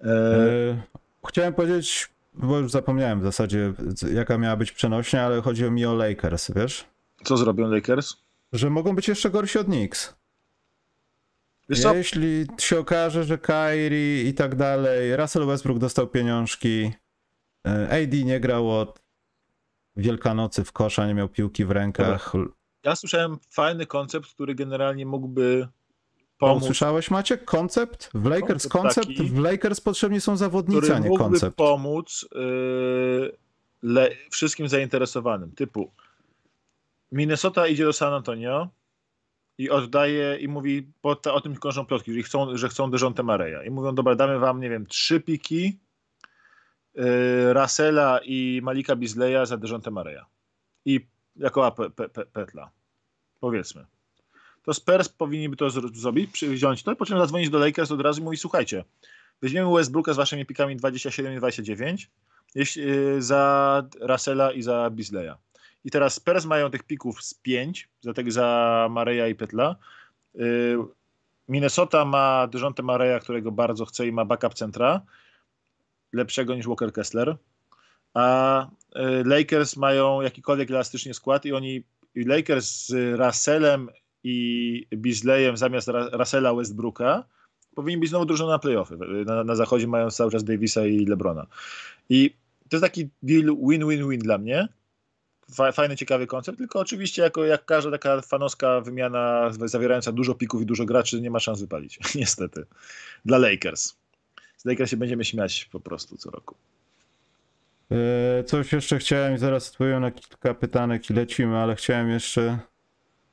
E... 0.00 0.06
E, 0.06 0.82
chciałem 1.28 1.54
powiedzieć, 1.54 2.08
bo 2.34 2.58
już 2.58 2.72
zapomniałem 2.72 3.20
w 3.20 3.22
zasadzie, 3.22 3.72
jaka 4.12 4.38
miała 4.38 4.56
być 4.56 4.72
przenośnia, 4.72 5.26
ale 5.26 5.42
chodzi 5.42 5.70
mi 5.70 5.86
o 5.86 5.94
Lakers, 5.94 6.50
wiesz? 6.56 6.84
Co 7.24 7.36
zrobią 7.36 7.68
Lakers? 7.68 8.16
Że 8.52 8.70
mogą 8.70 8.94
być 8.94 9.08
jeszcze 9.08 9.30
gorsi 9.30 9.58
od 9.58 9.66
Knicks. 9.66 10.14
Jeśli 11.94 12.46
się 12.58 12.78
okaże, 12.78 13.24
że 13.24 13.38
Kyrie 13.38 14.22
i 14.22 14.34
tak 14.34 14.54
dalej, 14.54 15.16
Russell 15.16 15.46
Westbrook 15.46 15.78
dostał 15.78 16.06
pieniążki, 16.06 16.92
e, 17.66 18.02
AD 18.02 18.12
nie 18.24 18.40
grał 18.40 18.70
od 18.70 18.99
Wielkanocy 19.96 20.64
w 20.64 20.72
kosza, 20.72 21.06
nie 21.06 21.14
miał 21.14 21.28
piłki 21.28 21.64
w 21.64 21.70
rękach. 21.70 22.32
Ja 22.84 22.96
słyszałem 22.96 23.38
fajny 23.50 23.86
koncept, 23.86 24.34
który 24.34 24.54
generalnie 24.54 25.06
mógłby 25.06 25.68
pomóc. 26.38 26.64
Słyszałeś 26.64 27.10
Maciek? 27.10 27.44
Koncept? 27.44 28.10
W 28.14 28.26
Lakers 28.26 28.68
koncept? 28.68 29.08
Taki, 29.08 29.22
w 29.24 29.38
Lakers 29.38 29.80
potrzebni 29.80 30.20
są 30.20 30.36
zawodnicy, 30.36 30.94
a 30.94 30.98
nie 30.98 31.08
mógłby 31.08 31.24
koncept. 31.24 31.56
pomóc 31.56 32.28
yy, 32.34 33.36
le, 33.82 34.10
wszystkim 34.30 34.68
zainteresowanym. 34.68 35.52
Typu 35.52 35.90
Minnesota 37.12 37.66
idzie 37.66 37.84
do 37.84 37.92
San 37.92 38.12
Antonio 38.12 38.68
i 39.58 39.70
oddaje 39.70 40.36
i 40.40 40.48
mówi, 40.48 40.92
bo 41.02 41.16
ta, 41.16 41.34
o 41.34 41.40
tym 41.40 41.56
krążą 41.56 41.86
plotki, 41.86 42.14
że 42.14 42.22
chcą, 42.22 42.56
że 42.56 42.68
chcą 42.68 42.90
Dejounte 42.90 43.22
Mareya. 43.22 43.66
I 43.66 43.70
mówią, 43.70 43.94
dobra, 43.94 44.14
damy 44.14 44.38
wam, 44.38 44.60
nie 44.60 44.70
wiem, 44.70 44.86
trzy 44.86 45.20
piki 45.20 45.78
Russella 47.52 48.20
i 48.24 48.60
Malika 48.62 48.96
Bizleya 48.96 49.46
za 49.46 49.56
Dejonte 49.56 49.90
Mareya. 49.90 50.26
I 50.84 51.06
jako 51.36 51.66
A 51.66 51.70
pe, 51.70 51.90
pe, 51.90 52.26
Petla. 52.26 52.70
Powiedzmy. 53.40 53.86
To 54.62 54.74
Spurs 54.74 55.08
powinni 55.08 55.48
by 55.48 55.56
to 55.56 55.70
zrobić, 55.70 56.44
wziąć 56.44 56.82
to, 56.82 56.96
po 56.96 57.06
czym 57.06 57.18
zadzwonić 57.18 57.50
do 57.50 57.58
Lakers 57.58 57.90
od 57.90 58.00
razu 58.00 58.20
i 58.20 58.24
mówić, 58.24 58.40
słuchajcie, 58.40 58.84
weźmiemy 59.42 59.70
Westbrooka 59.74 60.12
z 60.12 60.16
waszymi 60.16 60.46
pikami 60.46 60.76
27 60.76 61.34
i 61.34 61.36
29 61.36 62.10
jeśli, 62.54 62.82
za 63.18 63.82
Russella 64.00 64.52
i 64.52 64.62
za 64.62 64.90
Bizleya. 64.90 65.34
I 65.84 65.90
teraz 65.90 66.14
Spurs 66.14 66.44
mają 66.44 66.70
tych 66.70 66.82
pików 66.82 67.22
z 67.22 67.34
5, 67.34 67.88
za, 68.00 68.12
tego, 68.12 68.30
za 68.30 68.88
Mareya 68.90 69.30
i 69.30 69.34
Petla. 69.34 69.76
Minnesota 71.48 72.04
ma 72.04 72.46
Dejonte 72.46 72.82
Mareya, 72.82 73.20
którego 73.20 73.52
bardzo 73.52 73.84
chce 73.84 74.06
i 74.06 74.12
ma 74.12 74.24
backup 74.24 74.54
centra, 74.54 75.00
lepszego 76.12 76.54
niż 76.54 76.66
Walker 76.66 76.92
Kessler. 76.92 77.36
A 78.14 78.66
y, 78.66 78.68
Lakers 79.24 79.76
mają 79.76 80.20
jakikolwiek 80.20 80.70
elastyczny 80.70 81.14
skład 81.14 81.44
i 81.44 81.52
oni 81.52 81.84
i 82.14 82.24
Lakers 82.24 82.86
z 82.86 83.18
Russellem 83.20 83.88
i 84.24 84.86
Beasleyem 84.96 85.56
zamiast 85.56 85.90
Russella 86.12 86.54
Westbrooka 86.54 87.24
powinni 87.74 88.00
być 88.00 88.10
znowu 88.10 88.24
drużyną 88.24 88.48
na 88.48 88.58
playoffy. 88.58 88.98
Na, 89.26 89.44
na 89.44 89.54
zachodzie 89.54 89.86
mają 89.86 90.10
cały 90.10 90.30
czas 90.30 90.44
Davisa 90.44 90.86
i 90.86 91.06
LeBrona. 91.06 91.46
I 92.08 92.30
to 92.68 92.76
jest 92.76 92.84
taki 92.84 93.08
deal 93.22 93.56
win-win-win 93.68 94.20
dla 94.20 94.38
mnie, 94.38 94.68
fajny, 95.72 95.96
ciekawy 95.96 96.26
koncept, 96.26 96.58
tylko 96.58 96.80
oczywiście 96.80 97.22
jako 97.22 97.44
jak 97.44 97.64
każda 97.64 97.90
taka 97.90 98.20
fanowska 98.20 98.80
wymiana 98.80 99.50
zawierająca 99.64 100.12
dużo 100.12 100.34
pików 100.34 100.62
i 100.62 100.66
dużo 100.66 100.84
graczy 100.84 101.20
nie 101.20 101.30
ma 101.30 101.40
szans 101.40 101.60
wypalić, 101.60 101.98
niestety. 102.14 102.64
Dla 103.24 103.38
Lakers. 103.38 103.99
Z 104.60 104.64
Lakers 104.64 104.90
się 104.90 104.96
będziemy 104.96 105.24
śmiać 105.24 105.68
po 105.72 105.80
prostu 105.80 106.16
co 106.16 106.30
roku. 106.30 106.54
E, 107.90 108.44
coś 108.44 108.72
jeszcze 108.72 108.98
chciałem, 108.98 109.38
zaraz 109.38 109.70
odpowiem 109.70 110.00
na 110.00 110.10
kilka 110.10 110.54
pytanek 110.54 111.10
i 111.10 111.14
lecimy, 111.14 111.58
ale 111.58 111.76
chciałem 111.76 112.10
jeszcze... 112.10 112.58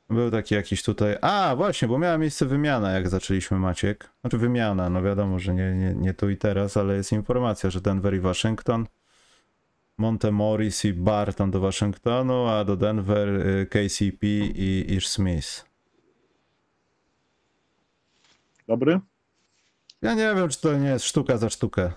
Był 0.10 0.32
taki 0.32 0.56
jakiś 0.56 0.84
tutaj... 0.84 1.18
A, 1.22 1.56
właśnie, 1.56 1.88
bo 1.88 2.00
miała 2.00 2.18
miejsce 2.18 2.46
wymiana, 2.46 2.92
jak 2.92 3.10
zaczęliśmy, 3.10 3.60
Maciek. 3.60 4.10
Znaczy 4.22 4.38
wymiana, 4.38 4.90
no 4.90 5.04
wiadomo, 5.04 5.40
że 5.40 5.54
nie, 5.54 5.72
nie, 5.76 5.94
nie 5.96 6.14
tu 6.14 6.30
i 6.30 6.38
teraz, 6.38 6.78
ale 6.78 6.96
jest 6.96 7.12
informacja, 7.12 7.70
że 7.70 7.82
Denver 7.82 8.16
i 8.16 8.20
Waszyngton 8.20 8.88
Montemoris 9.98 10.86
i 10.86 10.94
Barton 10.94 11.52
do 11.52 11.60
Waszyngtonu, 11.60 12.48
a 12.48 12.64
do 12.64 12.78
Denver 12.78 13.30
y, 13.30 13.66
KCP 13.66 14.28
i 14.56 14.96
Ish 14.96 15.08
Smith. 15.08 15.66
Dobry? 18.68 19.00
Ja 20.02 20.14
nie 20.14 20.36
wiem, 20.36 20.50
czy 20.50 20.62
to 20.62 20.78
nie 20.78 20.90
jest 20.90 21.06
sztuka 21.06 21.38
za 21.38 21.50
sztukę. 21.50 21.92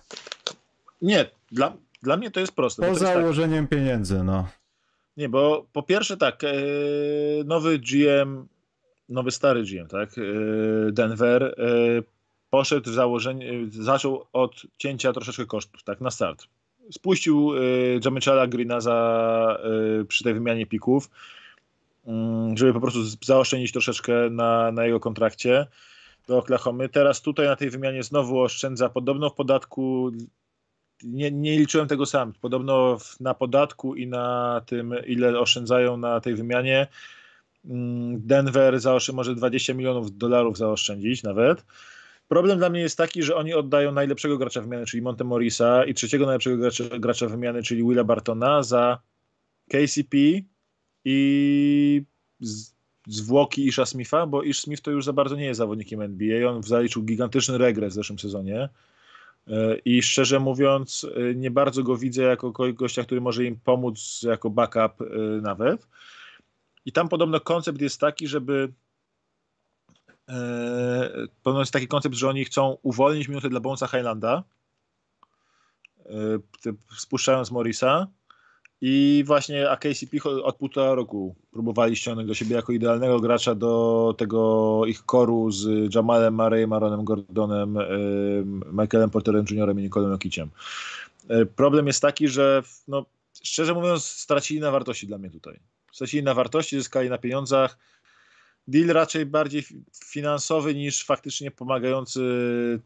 Nie, 1.03 1.30
dla, 1.53 1.72
dla 2.03 2.16
mnie 2.16 2.30
to 2.30 2.40
jest 2.40 2.53
proste. 2.53 2.88
Po 2.88 2.94
założeniem 2.94 3.66
tak. 3.66 3.78
pieniędzy, 3.78 4.24
no. 4.24 4.48
Nie, 5.16 5.28
bo 5.28 5.66
po 5.72 5.82
pierwsze 5.82 6.16
tak, 6.16 6.44
e, 6.44 6.48
nowy 7.44 7.78
GM, 7.78 8.46
nowy 9.09 9.30
stary 9.30 9.62
GM, 9.62 9.86
tak, 9.88 10.11
e, 10.18 10.22
Denver 10.92 11.42
e, 11.44 11.53
poszedł 12.51 12.90
w 12.90 12.94
założenie, 12.94 13.53
zaczął 13.70 14.26
od 14.32 14.62
cięcia 14.78 15.12
troszeczkę 15.12 15.46
kosztów, 15.46 15.82
tak, 15.82 16.01
na 16.01 16.11
start 16.11 16.46
spuścił 16.92 17.53
Jamichala 18.05 18.46
Greena 18.46 18.80
za, 18.80 19.59
przy 20.09 20.24
tej 20.24 20.34
wymianie 20.34 20.66
pików, 20.66 21.11
mm, 22.07 22.57
żeby 22.57 22.72
po 22.72 22.80
prostu 22.80 23.01
zaoszczędzić 23.24 23.72
troszeczkę 23.72 24.12
na, 24.30 24.72
na 24.72 24.84
jego 24.84 25.01
kontrakcie 25.01 25.66
do 26.29 26.39
Oklahomy. 26.39 26.89
Teraz 26.89 27.23
tutaj 27.23 27.47
na 27.47 27.57
tej 27.57 27.71
wymianie 27.71 28.03
znowu 28.03 28.41
oszczędza 28.41 28.89
podobno 28.89 29.31
w 29.31 29.35
podatku 29.35 30.11
nie, 31.03 31.31
nie 31.31 31.59
liczyłem 31.59 31.89
tego 31.89 32.07
sam. 32.07 32.33
Podobno 32.41 32.99
na 33.21 33.35
podatku 33.35 33.95
i 33.95 34.07
na 34.07 34.61
tym, 34.66 34.95
ile 35.07 35.39
oszczędzają 35.39 35.97
na 35.97 36.21
tej 36.21 36.35
wymianie, 36.35 36.87
mm, 37.64 38.27
Denver 38.27 38.81
zaoszczędzi 38.81 39.16
może 39.16 39.35
20 39.35 39.75
milionów 39.75 40.18
dolarów 40.18 40.59
zaoszczędzić 40.59 41.23
nawet. 41.23 41.64
Problem 42.29 42.59
dla 42.59 42.71
mnie 42.71 42.81
jest 42.81 42.99
taki, 42.99 43.23
że 43.23 43.37
oni 43.37 43.55
oddają 43.55 43.93
najlepszego 43.93 44.39
gracza 44.39 44.61
wymiany, 44.61 44.87
czyli 44.87 45.03
Monte 45.03 45.25
Morisa 45.25 45.85
i 45.85 45.95
trzeciego 45.95 46.27
najlepszego 46.27 46.57
gracza, 46.57 46.85
gracza 46.99 47.27
wymiany, 47.27 47.62
czyli 47.62 47.83
Willa 47.85 48.05
Bartona 48.05 48.62
za 48.62 48.99
KCP 49.71 50.16
i 51.05 52.03
zwłoki 53.12 53.66
Isha 53.66 53.86
Smitha, 53.86 54.26
bo 54.26 54.42
Ish 54.42 54.61
Smith 54.61 54.82
to 54.82 54.90
już 54.90 55.04
za 55.04 55.12
bardzo 55.12 55.36
nie 55.36 55.44
jest 55.44 55.58
zawodnikiem 55.58 56.00
NBA. 56.00 56.50
On 56.50 56.62
zaliczył 56.62 57.02
gigantyczny 57.02 57.58
regres 57.58 57.92
w 57.92 57.96
zeszłym 57.96 58.18
sezonie. 58.18 58.68
E, 59.48 59.76
I 59.84 60.02
szczerze 60.02 60.40
mówiąc, 60.40 61.06
e, 61.16 61.34
nie 61.34 61.50
bardzo 61.50 61.82
go 61.82 61.96
widzę 61.96 62.22
jako 62.22 62.52
gościa, 62.72 63.02
który 63.02 63.20
może 63.20 63.44
im 63.44 63.61
pomóc 63.61 64.22
jako 64.22 64.50
backup 64.50 65.02
e, 65.02 65.06
nawet. 65.42 65.86
I 66.84 66.92
tam 66.92 67.08
podobno 67.08 67.40
koncept 67.40 67.80
jest 67.80 68.00
taki, 68.00 68.28
żeby 68.28 68.72
Podobno 71.42 71.61
jest 71.61 71.72
taki 71.72 71.88
koncept, 71.88 72.14
że 72.14 72.28
oni 72.28 72.44
chcą 72.44 72.76
uwolnić 72.82 73.28
minutę 73.28 73.48
dla 73.48 73.61
Bonesa 73.61 73.86
Highlanda, 73.86 74.44
spuszczając 76.98 77.50
Morisa. 77.50 78.06
I 78.81 79.24
właśnie 79.26 79.70
AKCP 79.70 80.22
od 80.43 80.57
półtora 80.57 80.95
roku 80.95 81.35
próbowali 81.53 81.97
ściągnąć 81.97 82.28
do 82.28 82.35
siebie 82.35 82.57
jako 82.57 82.72
idealnego 82.72 83.20
gracza 83.20 83.55
do 83.55 84.14
tego 84.18 84.83
ich 84.87 85.05
koru 85.05 85.51
z 85.51 85.95
Jamalem 85.95 86.35
Murrayem, 86.35 86.72
Aaronem 86.72 87.05
Gordonem, 87.05 87.76
e, 87.76 87.87
Michaelem 88.72 89.11
Porterem 89.11 89.45
Jr. 89.51 89.72
i 89.72 89.83
Nikolem 89.83 90.12
Okiciem. 90.12 90.51
Problem 91.57 91.87
jest 91.87 92.03
taki, 92.03 92.28
że 92.28 92.62
no, 92.89 93.07
szczerze 93.43 93.74
mówiąc 93.74 94.05
stracili 94.05 94.61
na 94.61 94.70
wartości 94.70 95.07
dla 95.07 95.18
mnie 95.18 95.31
tutaj. 95.31 95.61
Stracili 95.93 96.22
na 96.22 96.35
wartości, 96.35 96.76
zyskali 96.76 97.11
na 97.11 97.18
pieniądzach 97.18 97.78
deal 98.71 98.87
raczej 98.87 99.27
bardziej 99.27 99.64
finansowy 100.05 100.75
niż 100.75 101.05
faktycznie 101.05 101.51
pomagający 101.51 102.21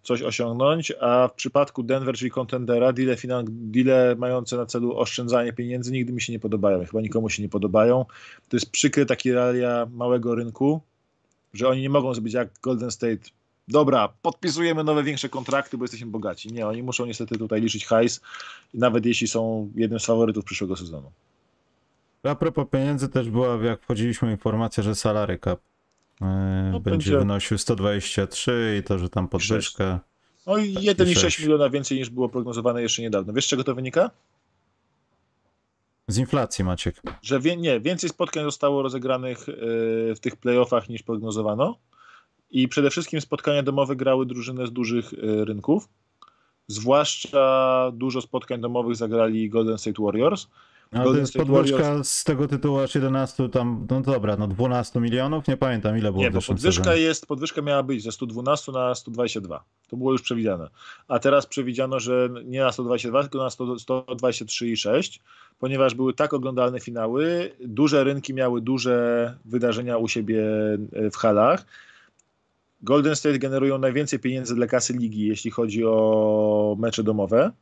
coś 0.03 0.23
osiągnąć, 0.23 0.93
a 1.01 1.29
w 1.29 1.35
przypadku 1.35 1.83
Denver, 1.83 2.15
czyli 2.15 2.31
kontendera, 2.31 2.93
deale, 2.93 3.17
deale 3.49 4.17
mające 4.17 4.57
na 4.57 4.67
celu 4.67 4.99
oszczędzanie 4.99 5.53
pieniędzy 5.53 5.93
nigdy 5.93 6.13
mi 6.13 6.23
się 6.23 6.33
nie 6.33 6.41
podobają, 6.41 6.85
chyba 6.85 7.01
nikomu 7.01 7.31
się 7.31 7.43
nie 7.43 7.49
podobają. 7.49 8.05
To 8.49 8.57
jest 8.57 8.71
przykre 8.71 9.07
takie 9.07 9.35
realia 9.35 9.87
małego 9.93 10.35
rynku, 10.35 10.81
że 11.55 11.69
oni 11.69 11.83
nie 11.83 11.91
mogą 11.91 12.15
zrobić 12.15 12.35
jak 12.35 12.49
Golden 12.63 12.91
State 12.91 13.31
dobra, 13.69 14.09
podpisujemy 14.23 14.85
nowe, 14.85 15.03
większe 15.03 15.29
kontrakty, 15.29 15.79
bo 15.79 15.85
jesteśmy 15.85 16.07
bogaci. 16.07 16.53
Nie, 16.53 16.67
oni 16.67 16.83
muszą 16.83 17.07
niestety 17.07 17.39
tutaj 17.39 17.61
liczyć 17.61 17.87
hajs, 17.87 18.21
nawet 18.75 19.07
jeśli 19.07 19.29
są 19.29 19.71
jednym 19.75 20.01
z 20.01 20.07
faworytów 20.07 20.45
przyszłego 20.45 20.77
sezonu. 20.77 21.13
A 22.23 22.35
propos 22.35 22.67
pieniędzy 22.71 23.09
też 23.09 23.31
była, 23.31 23.65
jak 23.65 23.81
wchodziliśmy, 23.81 24.31
informacja, 24.31 24.83
że 24.83 24.95
salary 24.95 25.39
cap 25.45 25.61
no, 26.21 26.81
będzie, 26.81 26.91
będzie 26.91 27.19
wynosił 27.19 27.59
123 27.59 28.77
i 28.81 28.83
to, 28.83 28.99
że 28.99 29.09
tam 29.09 29.29
podwyżka. 29.29 30.01
No 30.47 30.59
i 30.59 30.75
1,6 30.75 31.41
miliona 31.41 31.71
więcej 31.71 31.99
niż 31.99 32.11
było 32.11 32.29
prognozowane 32.29 32.83
jeszcze 32.83 33.03
niedawno. 33.03 33.33
Wiesz, 33.33 33.45
z 33.45 33.49
czego 33.49 33.65
to 33.65 33.75
wynika? 33.75 34.11
Z 36.09 36.19
inflacji, 36.19 36.65
Maciek. 36.65 37.03
Że 37.23 37.41
wie, 37.41 37.57
nie, 37.57 37.81
więcej 37.81 38.11
spotkań 38.11 38.45
zostało 38.45 38.83
rozegranych 38.83 39.49
yy, 39.49 40.15
w 40.15 40.21
tych 40.21 40.37
playoffach 40.37 40.89
niż 40.89 41.03
prognozowano. 41.03 41.79
I 42.51 42.69
przede 42.69 42.91
wszystkim 42.91 43.21
spotkania 43.21 43.63
domowe 43.63 43.97
grały 43.97 44.27
drużyny 44.27 44.67
z 44.67 44.73
dużych 44.73 45.13
yy, 45.13 45.45
rynków. 45.45 45.89
Zwłaszcza 46.67 47.91
dużo 47.95 48.21
spotkań 48.21 48.61
domowych 48.61 48.97
zagrali 48.97 49.51
Golden 49.51 49.79
State 49.79 50.03
Warriors 50.03 50.47
ale 50.95 51.05
to 51.05 51.17
jest 51.17 51.35
podwyżka 51.35 52.05
z 52.05 52.25
tego 52.25 52.49
tytułu 52.49 52.79
aż 52.79 52.95
11 52.95 53.49
tam, 53.49 53.87
no 53.91 54.01
dobra, 54.01 54.37
no 54.37 54.49
12 54.49 55.01
milionów, 55.01 55.49
nie 55.49 55.57
pamiętam 55.57 55.99
ile 55.99 56.13
było 56.13 56.23
Nie, 56.23 56.31
bo 56.31 56.41
podwyżka 56.43 56.85
sezonie. 56.85 57.03
jest, 57.03 57.27
podwyżka 57.27 57.63
miała 57.63 57.83
być 57.83 58.03
ze 58.03 58.13
112 58.13 58.73
na 58.73 58.95
122. 58.95 59.65
To 59.89 59.97
było 59.97 60.13
już 60.13 60.23
przewidziane. 60.23 60.69
A 61.09 61.19
teraz 61.19 61.47
przewidziano, 61.47 62.01
że 62.01 62.29
nie 62.45 62.61
na 62.61 62.73
122, 62.73 63.23
tylko 63.23 63.39
na 63.39 63.49
123,6, 63.49 65.21
ponieważ 65.59 65.95
były 65.95 66.15
tak 66.15 66.35
oglądalne 66.35 66.81
finały, 66.81 67.53
duże 67.61 68.05
rynki 68.05 68.35
miały 68.35 68.61
duże 68.61 69.35
wydarzenia 69.45 69.97
u 69.97 70.09
siebie 70.09 70.45
e, 70.93 71.11
w 71.11 71.17
halach. 71.17 71.67
Golden 72.83 73.17
State 73.17 73.39
generują 73.39 73.79
najwięcej 73.79 74.19
pieniędzy 74.19 74.55
dla 74.55 74.67
kasy 74.67 74.93
ligi, 74.93 75.27
jeśli 75.27 75.51
chodzi 75.51 75.85
o 75.85 76.77
mecze 76.79 77.03
domowe 77.03 77.53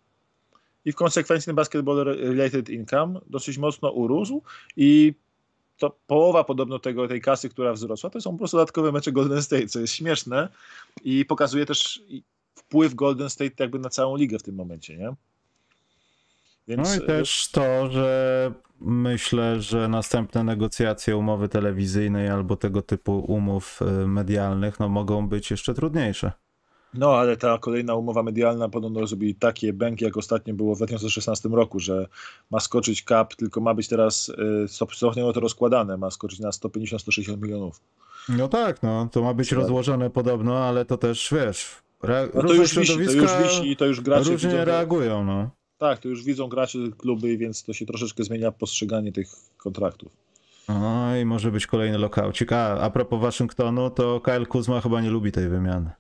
i 0.85 0.93
w 0.93 0.97
konsekwencji 0.97 1.47
ten 1.47 1.57
basketball 1.57 2.05
related 2.05 2.71
income 2.71 3.21
dosyć 3.27 3.59
mocno 3.59 3.91
urósł 3.91 4.43
i 4.77 5.15
to 5.79 5.97
połowa 6.07 6.45
podobno 6.45 6.79
tego, 6.79 7.09
tej 7.09 7.21
kasy, 7.21 7.49
która 7.49 7.73
wzrosła, 7.73 8.11
to 8.11 8.21
są 8.21 8.33
po 8.33 8.39
prostu 8.39 8.57
dodatkowe 8.57 8.93
mecze 8.93 9.13
Golden 9.13 9.43
State, 9.43 9.67
co 9.67 9.81
jest 9.81 9.95
śmieszne 9.95 10.49
i 11.05 11.25
pokazuje 11.25 11.67
też 11.67 12.03
wpływ 12.55 12.95
Golden 12.95 13.31
State 13.31 13.55
jakby 13.59 13.79
na 13.79 13.89
całą 13.89 14.17
ligę 14.17 14.39
w 14.39 14.43
tym 14.43 14.55
momencie, 14.55 14.97
nie? 14.97 15.15
Więc... 16.69 16.89
No 16.89 17.05
i 17.05 17.07
też 17.07 17.49
to, 17.53 17.91
że 17.91 18.53
myślę, 18.81 19.61
że 19.61 19.89
następne 19.89 20.45
negocjacje 20.45 21.17
umowy 21.17 21.49
telewizyjnej 21.49 22.29
albo 22.29 22.57
tego 22.57 22.83
typu 22.83 23.19
umów 23.19 23.81
y, 23.83 24.07
medialnych 24.07 24.81
no, 24.81 24.89
mogą 24.89 25.29
być 25.29 25.51
jeszcze 25.51 25.75
trudniejsze. 25.75 26.33
No, 26.95 27.15
ale 27.15 27.37
ta 27.37 27.59
kolejna 27.59 27.95
umowa 27.95 28.23
medialna 28.23 28.69
podobno 28.69 29.07
zrobi 29.07 29.35
takie 29.35 29.73
bęki, 29.73 30.05
jak 30.05 30.17
ostatnio 30.17 30.55
było 30.55 30.75
w 30.75 30.77
2016 30.77 31.49
roku, 31.49 31.79
że 31.81 32.07
ma 32.51 32.61
skoczyć 32.61 33.03
cap, 33.03 33.35
tylko 33.35 33.61
ma 33.61 33.75
być 33.75 33.89
teraz, 33.89 34.33
stopniowo 34.67 35.33
to 35.33 35.41
rozkładane, 35.41 35.97
ma 35.97 36.11
skoczyć 36.11 36.41
na 36.41 36.51
150-160 36.51 37.43
milionów. 37.43 37.81
No 38.29 38.49
tak, 38.49 38.83
no, 38.83 39.09
to 39.13 39.23
ma 39.23 39.35
być 39.35 39.49
tak. 39.49 39.59
rozłożone 39.59 40.11
podobno, 40.11 40.59
ale 40.59 40.85
to 40.85 40.97
też, 40.97 41.29
wiesz, 41.33 41.83
re- 42.03 42.29
no 42.35 42.43
to 42.43 42.55
już 42.55 42.75
wisi, 42.75 42.97
to 42.97 43.13
już 43.13 43.33
wisi 43.43 43.71
i 43.71 43.77
to 43.77 43.87
już 43.87 44.01
gracze 44.01 44.31
różnie 44.31 44.51
widzą, 44.51 44.65
reagują, 44.65 45.25
no. 45.25 45.51
Tak, 45.79 45.99
to 45.99 46.09
już 46.09 46.25
widzą 46.25 46.49
gracze 46.49 46.79
kluby, 46.99 47.37
więc 47.37 47.63
to 47.63 47.73
się 47.73 47.87
troszeczkę 47.87 48.25
zmienia 48.25 48.53
postrzeganie 48.53 49.13
tych 49.13 49.29
kontraktów. 49.57 50.13
No 50.69 51.17
i 51.17 51.25
może 51.25 51.51
być 51.51 51.67
kolejny 51.67 51.99
lokaucik. 51.99 52.53
A, 52.53 52.81
a 52.81 52.91
propos 52.91 53.21
Waszyngtonu, 53.21 53.91
to 53.91 54.21
Kyle 54.21 54.47
Kuzma 54.47 54.81
chyba 54.81 55.01
nie 55.01 55.11
lubi 55.11 55.33
tej 55.33 55.49
wymiany. 55.49 55.91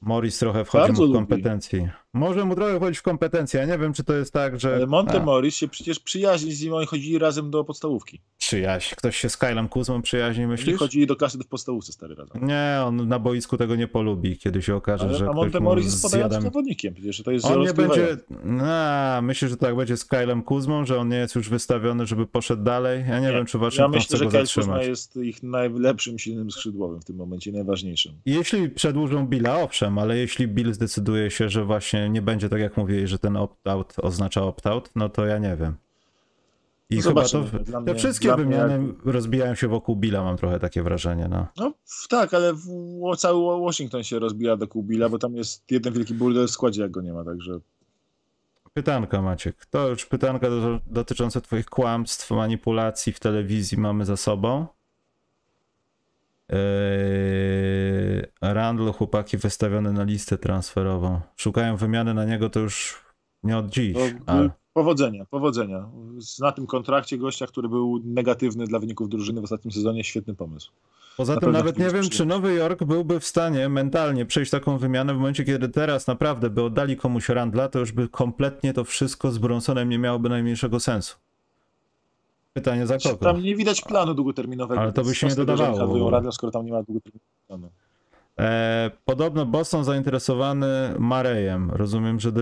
Morris 0.00 0.38
trochę 0.38 0.64
wchodzi 0.64 0.86
Bardzo 0.86 1.02
mu 1.02 1.12
w 1.12 1.14
kompetencji. 1.14 1.78
Lubi. 1.78 1.92
Może 2.12 2.44
mu 2.44 2.54
trochę 2.54 2.76
wchodzić 2.76 2.98
w 2.98 3.02
kompetencje. 3.02 3.60
Ja 3.60 3.66
nie 3.66 3.78
wiem, 3.78 3.92
czy 3.92 4.04
to 4.04 4.14
jest 4.14 4.32
tak, 4.32 4.60
że. 4.60 4.74
Ale 4.74 4.86
Monte 4.86 5.20
a. 5.20 5.24
Morris 5.24 5.54
się 5.54 5.68
przecież 5.68 5.98
przyjaźni 5.98 6.52
z 6.52 6.62
nim, 6.62 6.74
oni 6.74 6.86
chodzili 6.86 7.18
razem 7.18 7.50
do 7.50 7.64
podstawówki. 7.64 8.22
Przyjaźń. 8.46 8.94
Ktoś 8.96 9.16
się 9.16 9.28
z 9.28 9.36
Kylem 9.36 9.68
Kuzmą 9.68 10.02
przyjaźni, 10.02 10.46
myślisz? 10.46 10.68
Oni 10.68 10.78
chodzili 10.78 11.06
do 11.06 11.16
klasy 11.16 11.38
w 11.38 11.46
podstawówce 11.46 11.92
stary 11.92 12.14
razem. 12.14 12.46
Nie, 12.46 12.78
on 12.84 13.08
na 13.08 13.18
boisku 13.18 13.56
tego 13.56 13.76
nie 13.76 13.88
polubi, 13.88 14.38
kiedy 14.38 14.62
się 14.62 14.74
okaże, 14.74 15.04
Ale, 15.04 15.18
że. 15.18 15.28
A 15.28 15.32
Monte 15.32 15.60
Morris 15.60 15.86
jest 15.86 16.02
podającym 16.02 16.42
zawodnikiem, 16.42 16.94
przecież 16.94 17.22
to 17.22 17.30
jest 17.30 17.46
On 17.46 17.60
nie 17.60 17.74
będzie. 17.74 18.16
No, 18.44 19.22
myślę, 19.22 19.48
że 19.48 19.56
tak 19.56 19.76
będzie 19.76 19.96
z 19.96 20.04
Kylem 20.04 20.42
Kuzmą, 20.42 20.84
że 20.84 20.98
on 20.98 21.08
nie 21.08 21.16
jest 21.16 21.34
już 21.34 21.48
wystawiony, 21.48 22.06
żeby 22.06 22.26
poszedł 22.26 22.62
dalej. 22.62 23.04
Ja 23.08 23.20
nie, 23.20 23.26
nie. 23.26 23.32
wiem, 23.32 23.46
czy 23.46 23.58
Waszyngton 23.58 23.92
Ja 23.92 23.98
myślę, 23.98 24.18
że 24.18 24.26
Kyle 24.26 24.44
Kuzma 24.54 24.82
jest 24.82 25.16
ich 25.16 25.42
najlepszym 25.42 26.18
silnym 26.18 26.50
skrzydłowym 26.50 27.00
w 27.00 27.04
tym 27.04 27.16
momencie, 27.16 27.52
najważniejszym. 27.52 28.12
Jeśli 28.26 28.70
przedłużą 28.70 29.26
Billa, 29.26 29.60
owszem, 29.60 29.98
ale 29.98 30.16
jeśli 30.16 30.48
Bill 30.48 30.74
zdecyduje 30.74 31.30
się, 31.30 31.48
że 31.48 31.64
właśnie 31.64 32.10
nie 32.10 32.22
będzie 32.22 32.48
tak 32.48 32.60
jak 32.60 32.76
mówili, 32.76 33.06
że 33.06 33.18
ten 33.18 33.36
opt-out 33.36 33.94
oznacza 34.02 34.40
opt-out, 34.40 34.90
no 34.94 35.08
to 35.08 35.26
ja 35.26 35.38
nie 35.38 35.56
wiem. 35.56 35.85
I 36.90 37.02
chyba 37.02 37.22
to, 37.22 37.44
te 37.64 37.80
mnie, 37.80 37.94
wszystkie 37.94 38.36
wymiany 38.36 38.86
jak... 38.86 39.04
rozbijają 39.04 39.54
się 39.54 39.68
wokół 39.68 39.96
Billa, 39.96 40.22
mam 40.22 40.36
trochę 40.36 40.60
takie 40.60 40.82
wrażenie. 40.82 41.28
No, 41.28 41.46
no 41.56 41.72
tak, 42.08 42.34
ale 42.34 42.52
w, 42.52 43.16
cały 43.18 43.60
Washington 43.60 44.02
się 44.02 44.18
rozbija 44.18 44.56
wokół 44.56 44.82
Billa, 44.82 45.08
bo 45.08 45.18
tam 45.18 45.36
jest 45.36 45.70
jeden 45.70 45.92
wielki 45.92 46.14
burdel 46.14 46.46
w 46.46 46.50
składzie, 46.50 46.82
jak 46.82 46.90
go 46.90 47.00
nie 47.00 47.12
ma, 47.12 47.24
także... 47.24 47.60
Pytanka 48.72 49.22
Maciek. 49.22 49.66
To 49.66 49.88
już 49.88 50.06
pytanka 50.06 50.50
do, 50.50 50.80
dotycząca 50.86 51.40
twoich 51.40 51.66
kłamstw, 51.66 52.30
manipulacji 52.30 53.12
w 53.12 53.20
telewizji 53.20 53.78
mamy 53.78 54.04
za 54.04 54.16
sobą. 54.16 54.66
Yy, 56.48 56.56
Randall, 58.40 58.92
chłopaki 58.92 59.36
wystawione 59.36 59.92
na 59.92 60.04
listę 60.04 60.38
transferową. 60.38 61.20
Szukają 61.36 61.76
wymiany 61.76 62.14
na 62.14 62.24
niego 62.24 62.50
to 62.50 62.60
już 62.60 63.02
nie 63.42 63.58
od 63.58 63.70
dziś. 63.70 63.96
ale... 64.26 64.50
Powodzenia, 64.76 65.24
powodzenia. 65.24 65.88
Na 66.40 66.52
tym 66.52 66.66
kontrakcie 66.66 67.18
gościa, 67.18 67.46
który 67.46 67.68
był 67.68 68.00
negatywny 68.04 68.66
dla 68.66 68.78
wyników 68.78 69.08
drużyny 69.08 69.40
w 69.40 69.44
ostatnim 69.44 69.72
sezonie, 69.72 70.04
świetny 70.04 70.34
pomysł. 70.34 70.72
Poza 71.16 71.36
tym 71.36 71.52
nawet 71.52 71.78
nie 71.78 71.90
wiem, 71.90 72.08
czy 72.08 72.26
Nowy 72.26 72.54
Jork 72.54 72.84
byłby 72.84 73.20
w 73.20 73.26
stanie 73.26 73.68
mentalnie 73.68 74.26
przejść 74.26 74.50
taką 74.50 74.78
wymianę 74.78 75.14
w 75.14 75.16
momencie, 75.16 75.44
kiedy 75.44 75.68
teraz 75.68 76.06
naprawdę 76.06 76.50
by 76.50 76.62
oddali 76.62 76.96
komuś 76.96 77.28
Randla, 77.28 77.68
to 77.68 77.78
już 77.78 77.92
by 77.92 78.08
kompletnie 78.08 78.72
to 78.72 78.84
wszystko 78.84 79.30
z 79.30 79.38
Bronsonem 79.38 79.88
nie 79.88 79.98
miałoby 79.98 80.28
najmniejszego 80.28 80.80
sensu. 80.80 81.16
Pytanie 82.52 82.86
za 82.86 82.98
kogo? 82.98 83.16
Tam 83.16 83.42
nie 83.42 83.56
widać 83.56 83.82
planu 83.82 84.14
długoterminowego. 84.14 84.80
Ale 84.80 84.92
to 84.92 85.04
by 85.04 85.14
się 85.14 85.26
nie 85.26 85.34
dodawało. 85.34 86.10
Radio, 86.10 86.32
skoro 86.32 86.52
tam 86.52 86.66
nie 86.66 86.72
ma 86.72 86.82
długoterminowego 86.82 87.30
planu. 87.46 87.70
E, 88.40 88.90
podobno 89.04 89.46
Boston 89.46 89.84
zainteresowany 89.84 90.94
Marejem. 90.98 91.70
Rozumiem, 91.70 92.20
że 92.20 92.32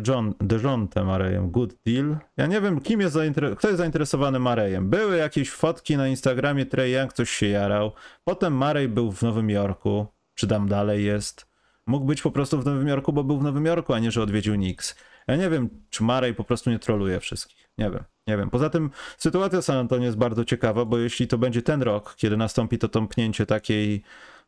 DeJohntem 0.40 1.06
Marejem. 1.06 1.50
Good 1.50 1.74
deal. 1.86 2.16
Ja 2.36 2.46
nie 2.46 2.60
wiem, 2.60 2.80
kim 2.80 3.00
jest 3.00 3.18
kto 3.56 3.68
jest 3.68 3.78
zainteresowany 3.78 4.38
Marejem. 4.38 4.90
Były 4.90 5.16
jakieś 5.16 5.50
fotki 5.50 5.96
na 5.96 6.08
Instagramie 6.08 6.66
Trey 6.66 6.92
Young, 6.92 7.10
ktoś 7.10 7.30
się 7.30 7.46
jarał. 7.46 7.92
Potem 8.24 8.52
Marej 8.52 8.88
był 8.88 9.12
w 9.12 9.22
Nowym 9.22 9.50
Jorku. 9.50 10.06
Czy 10.34 10.46
tam 10.46 10.68
dalej 10.68 11.04
jest? 11.04 11.46
Mógł 11.86 12.06
być 12.06 12.22
po 12.22 12.30
prostu 12.30 12.60
w 12.60 12.64
Nowym 12.66 12.88
Jorku, 12.88 13.12
bo 13.12 13.24
był 13.24 13.38
w 13.38 13.42
Nowym 13.42 13.66
Jorku, 13.66 13.92
a 13.92 13.98
nie, 13.98 14.10
że 14.10 14.22
odwiedził 14.22 14.54
Knicks. 14.54 14.96
Ja 15.28 15.36
nie 15.36 15.50
wiem, 15.50 15.70
czy 15.90 16.02
Marej 16.02 16.34
po 16.34 16.44
prostu 16.44 16.70
nie 16.70 16.78
troluje 16.78 17.20
wszystkich. 17.20 17.68
Nie 17.78 17.90
wiem, 17.90 18.04
nie 18.26 18.36
wiem. 18.36 18.50
Poza 18.50 18.70
tym 18.70 18.90
sytuacja 19.18 19.62
San 19.62 19.76
Antonio 19.76 20.04
jest 20.04 20.16
bardzo 20.16 20.44
ciekawa, 20.44 20.84
bo 20.84 20.98
jeśli 20.98 21.28
to 21.28 21.38
będzie 21.38 21.62
ten 21.62 21.82
rok, 21.82 22.14
kiedy 22.16 22.36
nastąpi 22.36 22.78
to 22.78 22.88
tąpnięcie 22.88 23.46
takiej 23.46 24.02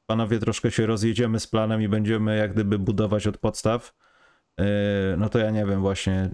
panowie 0.06 0.38
troszkę 0.38 0.70
się 0.70 0.86
rozjedziemy 0.86 1.40
z 1.40 1.46
planem 1.46 1.82
i 1.82 1.88
będziemy 1.88 2.36
jak 2.36 2.52
gdyby 2.52 2.78
budować 2.78 3.26
od 3.26 3.38
podstaw, 3.38 3.94
yy, 4.58 4.64
no 5.18 5.28
to 5.28 5.38
ja 5.38 5.50
nie 5.50 5.66
wiem 5.66 5.80
właśnie 5.80 6.30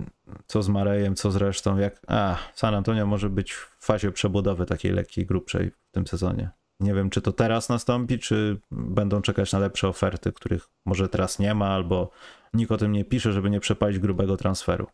co 0.47 0.63
z 0.63 0.69
Marejem, 0.69 1.15
co 1.15 1.31
z 1.31 1.37
resztą, 1.37 1.79
jak... 1.79 2.01
A, 2.07 2.37
San 2.55 2.75
Antonio 2.75 3.07
może 3.07 3.31
być 3.31 3.53
w 3.53 3.77
fazie 3.81 4.13
przebudowy 4.13 4.67
takiej 4.67 4.93
lekkiej, 4.93 5.27
grubszej 5.27 5.71
w 5.71 5.91
tym 5.91 6.07
sezonie. 6.07 6.51
Nie 6.81 6.95
wiem, 6.95 7.11
czy 7.11 7.23
to 7.23 7.33
teraz 7.33 7.69
nastąpi, 7.69 8.19
czy 8.19 8.61
będą 8.71 9.23
czekać 9.23 9.53
na 9.53 9.59
lepsze 9.59 9.89
oferty, 9.89 10.33
których 10.33 10.69
może 10.85 11.09
teraz 11.09 11.39
nie 11.39 11.55
ma, 11.55 11.69
albo 11.69 12.11
nikt 12.55 12.73
o 12.73 12.77
tym 12.77 12.93
nie 12.93 13.05
pisze, 13.05 13.33
żeby 13.33 13.51
nie 13.51 13.61
przepaść 13.61 13.99
grubego 13.99 14.37
transferu. 14.37 14.87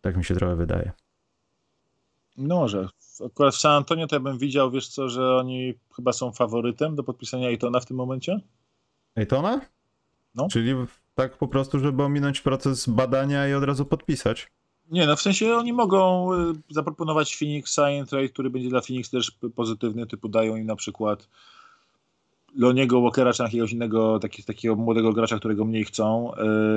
Tak 0.00 0.16
mi 0.16 0.24
się 0.24 0.34
trochę 0.34 0.56
wydaje. 0.56 0.92
No 2.40 2.54
może. 2.54 2.88
Akurat 3.26 3.54
w 3.54 3.58
San 3.58 3.72
Antonio 3.72 4.06
to 4.06 4.16
ja 4.16 4.20
bym 4.20 4.38
widział, 4.38 4.70
wiesz 4.70 4.88
co, 4.88 5.08
że 5.08 5.36
oni 5.36 5.74
chyba 5.96 6.12
są 6.12 6.32
faworytem 6.32 6.96
do 6.96 7.02
podpisania 7.02 7.48
Ejtona 7.48 7.80
w 7.80 7.86
tym 7.86 7.96
momencie. 7.96 8.40
Ejtona? 9.16 9.60
No. 10.34 10.48
Czyli 10.50 10.74
tak 11.14 11.38
po 11.38 11.48
prostu, 11.48 11.78
żeby 11.78 12.02
ominąć 12.02 12.40
proces 12.40 12.88
badania 12.88 13.48
i 13.48 13.54
od 13.54 13.64
razu 13.64 13.84
podpisać. 13.84 14.48
Nie, 14.90 15.06
no 15.06 15.16
w 15.16 15.22
sensie 15.22 15.56
oni 15.56 15.72
mogą 15.72 16.32
y, 16.34 16.54
zaproponować 16.70 17.36
Phoenix 17.36 17.74
Sign 17.74 18.06
Trade, 18.08 18.28
który 18.28 18.50
będzie 18.50 18.68
dla 18.68 18.80
Phoenix 18.80 19.10
też 19.10 19.38
pozytywny, 19.54 20.06
typu 20.06 20.28
dają 20.28 20.56
im 20.56 20.66
na 20.66 20.76
przykład 20.76 21.28
Loniego 22.54 23.00
Walkera 23.00 23.32
czy 23.32 23.42
jakiegoś 23.42 23.72
innego 23.72 24.18
taki, 24.18 24.44
takiego 24.44 24.76
młodego 24.76 25.12
gracza, 25.12 25.38
którego 25.38 25.64
mniej 25.64 25.84
chcą. 25.84 26.32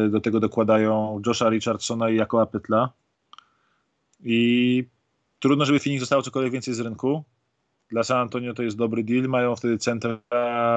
Y, 0.06 0.10
do 0.10 0.22
tego 0.22 0.40
dokładają 0.40 1.22
Josha 1.26 1.50
Richardsona 1.50 2.10
i 2.10 2.16
Jakoa 2.16 2.46
Petla. 2.46 2.90
I 4.24 4.86
Trudno, 5.44 5.66
żeby 5.66 5.80
Phoenix 5.80 6.00
dostało 6.00 6.22
cokolwiek 6.22 6.54
więcej 6.54 6.74
z 6.74 6.80
rynku. 6.80 7.24
Dla 7.90 8.04
San 8.04 8.18
Antonio 8.18 8.54
to 8.54 8.64
jest 8.64 8.78
dobry 8.78 9.04
deal. 9.04 9.24
Mają 9.24 9.56
wtedy 9.56 9.78
centra 9.78 10.20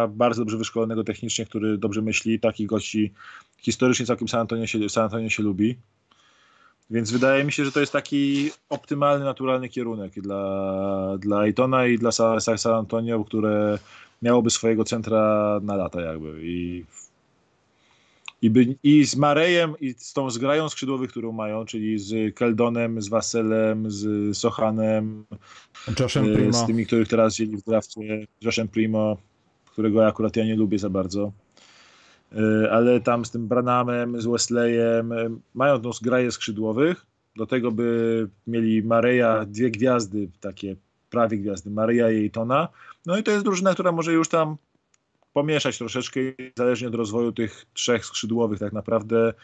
bardzo 0.09 0.43
dobrze 0.43 0.57
wyszkolonego 0.57 1.05
technicznie, 1.05 1.47
który 1.47 1.79
dobrze 1.79 2.03
myśli. 2.03 2.41
Takich 2.41 2.67
gości 2.67 3.12
historycznie 3.59 4.07
całkiem 4.07 4.29
San 4.29 4.41
Antonio 4.41 4.67
się, 4.67 4.89
San 4.89 5.05
Antonio 5.05 5.31
się 5.31 5.43
lubi. 5.43 5.77
Więc 6.91 7.11
wydaje 7.11 7.45
mi 7.45 7.53
się, 7.53 7.64
że 7.64 7.73
to 7.73 7.81
jest 7.81 7.93
taki 7.93 8.51
optymalny, 8.69 9.25
naturalny 9.25 9.69
kierunek 9.69 10.12
dla, 10.12 11.19
dla 11.19 11.39
Aytona 11.39 11.87
i 11.87 11.99
dla 11.99 12.12
San 12.12 12.75
Antonio, 12.75 13.25
które 13.25 13.79
miałoby 14.23 14.51
swojego 14.51 14.85
centra 14.85 15.61
na 15.62 15.77
lata 15.77 16.01
jakby. 16.01 16.41
I 16.43 16.85
i, 18.43 18.51
by, 18.51 18.76
I 18.82 19.05
z 19.07 19.16
Marejem 19.16 19.74
i 19.80 19.95
z 19.99 20.12
tą 20.12 20.30
zgrają 20.30 20.68
skrzydłowych, 20.68 21.11
którą 21.11 21.32
mają, 21.32 21.64
czyli 21.64 21.99
z 21.99 22.34
Keldonem, 22.34 23.03
z 23.03 23.09
Waselem, 23.09 23.91
z 23.91 24.37
Sochanem, 24.39 25.24
Joshem 26.01 26.32
e, 26.32 26.34
Primo. 26.34 26.53
z 26.53 26.66
tymi, 26.66 26.87
których 26.87 27.09
teraz 27.09 27.34
wzięli 27.34 27.57
w 27.57 27.62
drafcie, 27.62 28.26
Joshem 28.41 28.68
Primo, 28.68 29.16
którego 29.72 30.07
akurat 30.07 30.37
ja 30.37 30.45
nie 30.45 30.57
lubię 30.57 30.78
za 30.78 30.91
bardzo. 30.91 31.32
E, 32.32 32.70
ale 32.72 33.01
tam 33.01 33.24
z 33.24 33.30
tym 33.30 33.49
Branamem, 33.49 34.20
z 34.20 34.26
Wesleyem, 34.26 35.12
e, 35.12 35.37
mają 35.55 35.80
tą 35.80 35.93
zgraję 35.93 36.32
skrzydłowych. 36.32 37.07
Do 37.37 37.47
tego 37.47 37.72
by 37.72 38.28
mieli 38.47 38.82
Mareja, 38.82 39.45
dwie 39.45 39.70
gwiazdy, 39.70 40.28
takie 40.41 40.76
prawie 41.11 41.39
gwiazdy, 41.39 41.70
Mareja 41.70 42.11
i 42.11 42.30
Tona. 42.30 42.68
No 43.07 43.18
i 43.18 43.22
to 43.22 43.30
jest 43.30 43.45
drużyna, 43.45 43.74
która 43.74 43.93
może 43.93 44.12
już 44.12 44.28
tam 44.28 44.57
pomieszać 45.37 45.79
troszeczkę 45.79 46.21
i 46.21 46.34
zależnie 46.57 46.88
od 46.88 46.95
rozwoju 46.95 47.33
tych 47.33 47.64
trzech 47.72 48.07
skrzydłowych 48.07 48.58
tak 48.58 48.72
naprawdę 48.72 49.34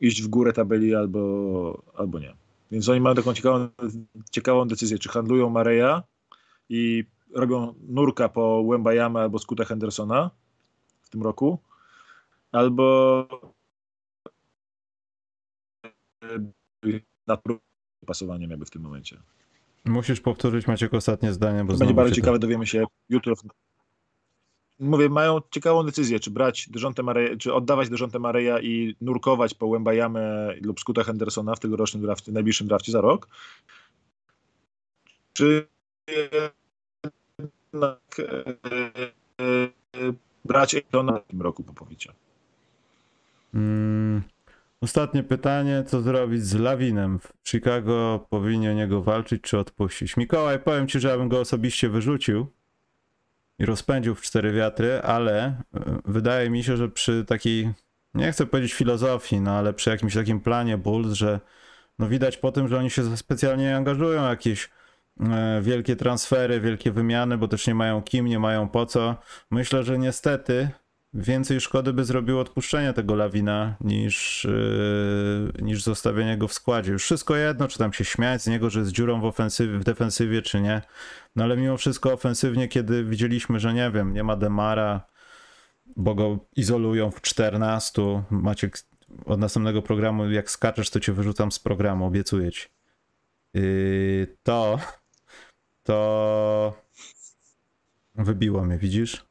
iść 0.00 0.22
w 0.22 0.28
górę 0.28 0.52
tabeli 0.52 0.94
albo, 0.94 1.82
albo 1.94 2.18
nie. 2.18 2.34
Więc 2.70 2.88
oni 2.88 3.00
mają 3.00 3.16
taką 3.16 3.34
ciekawą, 3.34 3.68
ciekawą 4.30 4.68
decyzję, 4.68 4.98
czy 4.98 5.08
handlują 5.08 5.50
Mareja 5.50 6.02
i 6.68 7.04
robią 7.34 7.74
nurka 7.88 8.28
po 8.28 8.64
Wembayama 8.64 9.20
albo 9.20 9.38
Skuta 9.38 9.64
Hendersona 9.64 10.30
w 11.02 11.08
tym 11.08 11.22
roku, 11.22 11.58
albo 12.52 13.28
nad 17.26 17.42
pasowaniem 18.06 18.50
jakby 18.50 18.66
w 18.66 18.70
tym 18.70 18.82
momencie. 18.82 19.20
Musisz 19.84 20.20
powtórzyć 20.20 20.66
Maciek 20.66 20.94
ostatnie 20.94 21.32
zdanie, 21.32 21.64
bo 21.64 21.76
będzie 21.76 21.94
bardzo 21.94 22.14
ciekawe, 22.14 22.38
dowiemy 22.38 22.66
się 22.66 22.84
jutro 23.08 23.34
mówię, 24.80 25.08
mają 25.08 25.40
ciekawą 25.50 25.82
decyzję, 25.82 26.20
czy 26.20 26.30
brać 26.30 26.68
Dejontę 26.68 27.02
Mareja, 27.02 27.36
czy 27.36 27.54
oddawać 27.54 27.88
Dejontę 27.88 28.18
Mareja 28.18 28.60
i 28.60 28.96
nurkować 29.00 29.54
po 29.54 29.70
Wembajamę 29.70 30.54
lub 30.62 30.80
Scoota 30.80 31.04
Hendersona 31.04 31.54
w 31.54 31.60
tegorocznym 31.60 32.02
drafcie, 32.02 32.32
najbliższym 32.32 32.66
drafcie 32.66 32.92
za 32.92 33.00
rok, 33.00 33.28
czy 35.32 35.66
jednak 37.38 38.00
e, 38.18 38.44
e, 39.40 40.12
brać 40.44 40.74
Ejtona 40.74 41.20
w 41.20 41.26
tym 41.26 41.42
roku 41.42 41.62
Popowicza. 41.62 42.12
Mm, 43.54 44.22
ostatnie 44.80 45.22
pytanie, 45.22 45.84
co 45.86 46.00
zrobić 46.00 46.44
z 46.44 46.54
Lawinem? 46.54 47.18
W 47.18 47.32
Chicago 47.48 48.26
powinien 48.30 48.76
niego 48.76 49.02
walczyć 49.02 49.42
czy 49.42 49.58
odpuścić? 49.58 50.16
Mikołaj, 50.16 50.58
powiem 50.58 50.88
ci, 50.88 51.00
że 51.00 51.08
ja 51.08 51.18
bym 51.18 51.28
go 51.28 51.40
osobiście 51.40 51.88
wyrzucił 51.88 52.46
i 53.58 53.66
rozpędził 53.66 54.14
w 54.14 54.22
cztery 54.22 54.52
wiatry, 54.52 55.00
ale 55.02 55.44
e, 55.44 55.62
wydaje 56.04 56.50
mi 56.50 56.64
się, 56.64 56.76
że 56.76 56.88
przy 56.88 57.24
takiej, 57.24 57.72
nie 58.14 58.32
chcę 58.32 58.46
powiedzieć 58.46 58.74
filozofii, 58.74 59.40
no 59.40 59.50
ale 59.50 59.72
przy 59.72 59.90
jakimś 59.90 60.14
takim 60.14 60.40
planie 60.40 60.78
Bulls, 60.78 61.12
że 61.12 61.40
no 61.98 62.08
widać 62.08 62.36
po 62.36 62.52
tym, 62.52 62.68
że 62.68 62.78
oni 62.78 62.90
się 62.90 63.16
specjalnie 63.16 63.64
nie 63.64 63.76
angażują 63.76 64.28
jakieś 64.28 64.70
e, 65.20 65.60
wielkie 65.62 65.96
transfery, 65.96 66.60
wielkie 66.60 66.92
wymiany, 66.92 67.38
bo 67.38 67.48
też 67.48 67.66
nie 67.66 67.74
mają 67.74 68.02
kim, 68.02 68.26
nie 68.26 68.38
mają 68.38 68.68
po 68.68 68.86
co. 68.86 69.16
Myślę, 69.50 69.84
że 69.84 69.98
niestety 69.98 70.68
więcej 71.14 71.60
szkody 71.60 71.92
by 71.92 72.04
zrobiło 72.04 72.40
odpuszczenie 72.40 72.92
tego 72.92 73.14
Lawina 73.14 73.76
niż, 73.80 74.44
yy, 74.44 75.62
niż 75.62 75.82
zostawienie 75.82 76.38
go 76.38 76.48
w 76.48 76.52
składzie. 76.52 76.92
Już 76.92 77.04
wszystko 77.04 77.36
jedno, 77.36 77.68
czy 77.68 77.78
tam 77.78 77.92
się 77.92 78.04
śmiać 78.04 78.42
z 78.42 78.46
niego, 78.46 78.70
że 78.70 78.80
jest 78.80 78.92
dziurą 78.92 79.20
w, 79.20 79.24
ofensywie, 79.24 79.78
w 79.78 79.84
defensywie, 79.84 80.42
czy 80.42 80.60
nie. 80.60 80.82
No 81.36 81.44
ale 81.44 81.56
mimo 81.56 81.76
wszystko 81.76 82.12
ofensywnie, 82.12 82.68
kiedy 82.68 83.04
widzieliśmy, 83.04 83.60
że 83.60 83.74
nie 83.74 83.90
wiem, 83.90 84.14
nie 84.14 84.24
ma 84.24 84.36
Demara, 84.36 85.06
bo 85.96 86.14
go 86.14 86.38
izolują 86.56 87.10
w 87.10 87.20
14. 87.20 88.02
Maciek, 88.30 88.78
od 89.24 89.40
następnego 89.40 89.82
programu, 89.82 90.30
jak 90.30 90.50
skaczesz, 90.50 90.90
to 90.90 91.00
cię 91.00 91.12
wyrzucam 91.12 91.52
z 91.52 91.58
programu, 91.58 92.06
obiecuję 92.06 92.52
ci. 92.52 92.68
Yy, 93.54 94.36
to, 94.42 94.78
to 95.82 96.88
wybiło 98.14 98.64
mnie, 98.64 98.78
widzisz? 98.78 99.27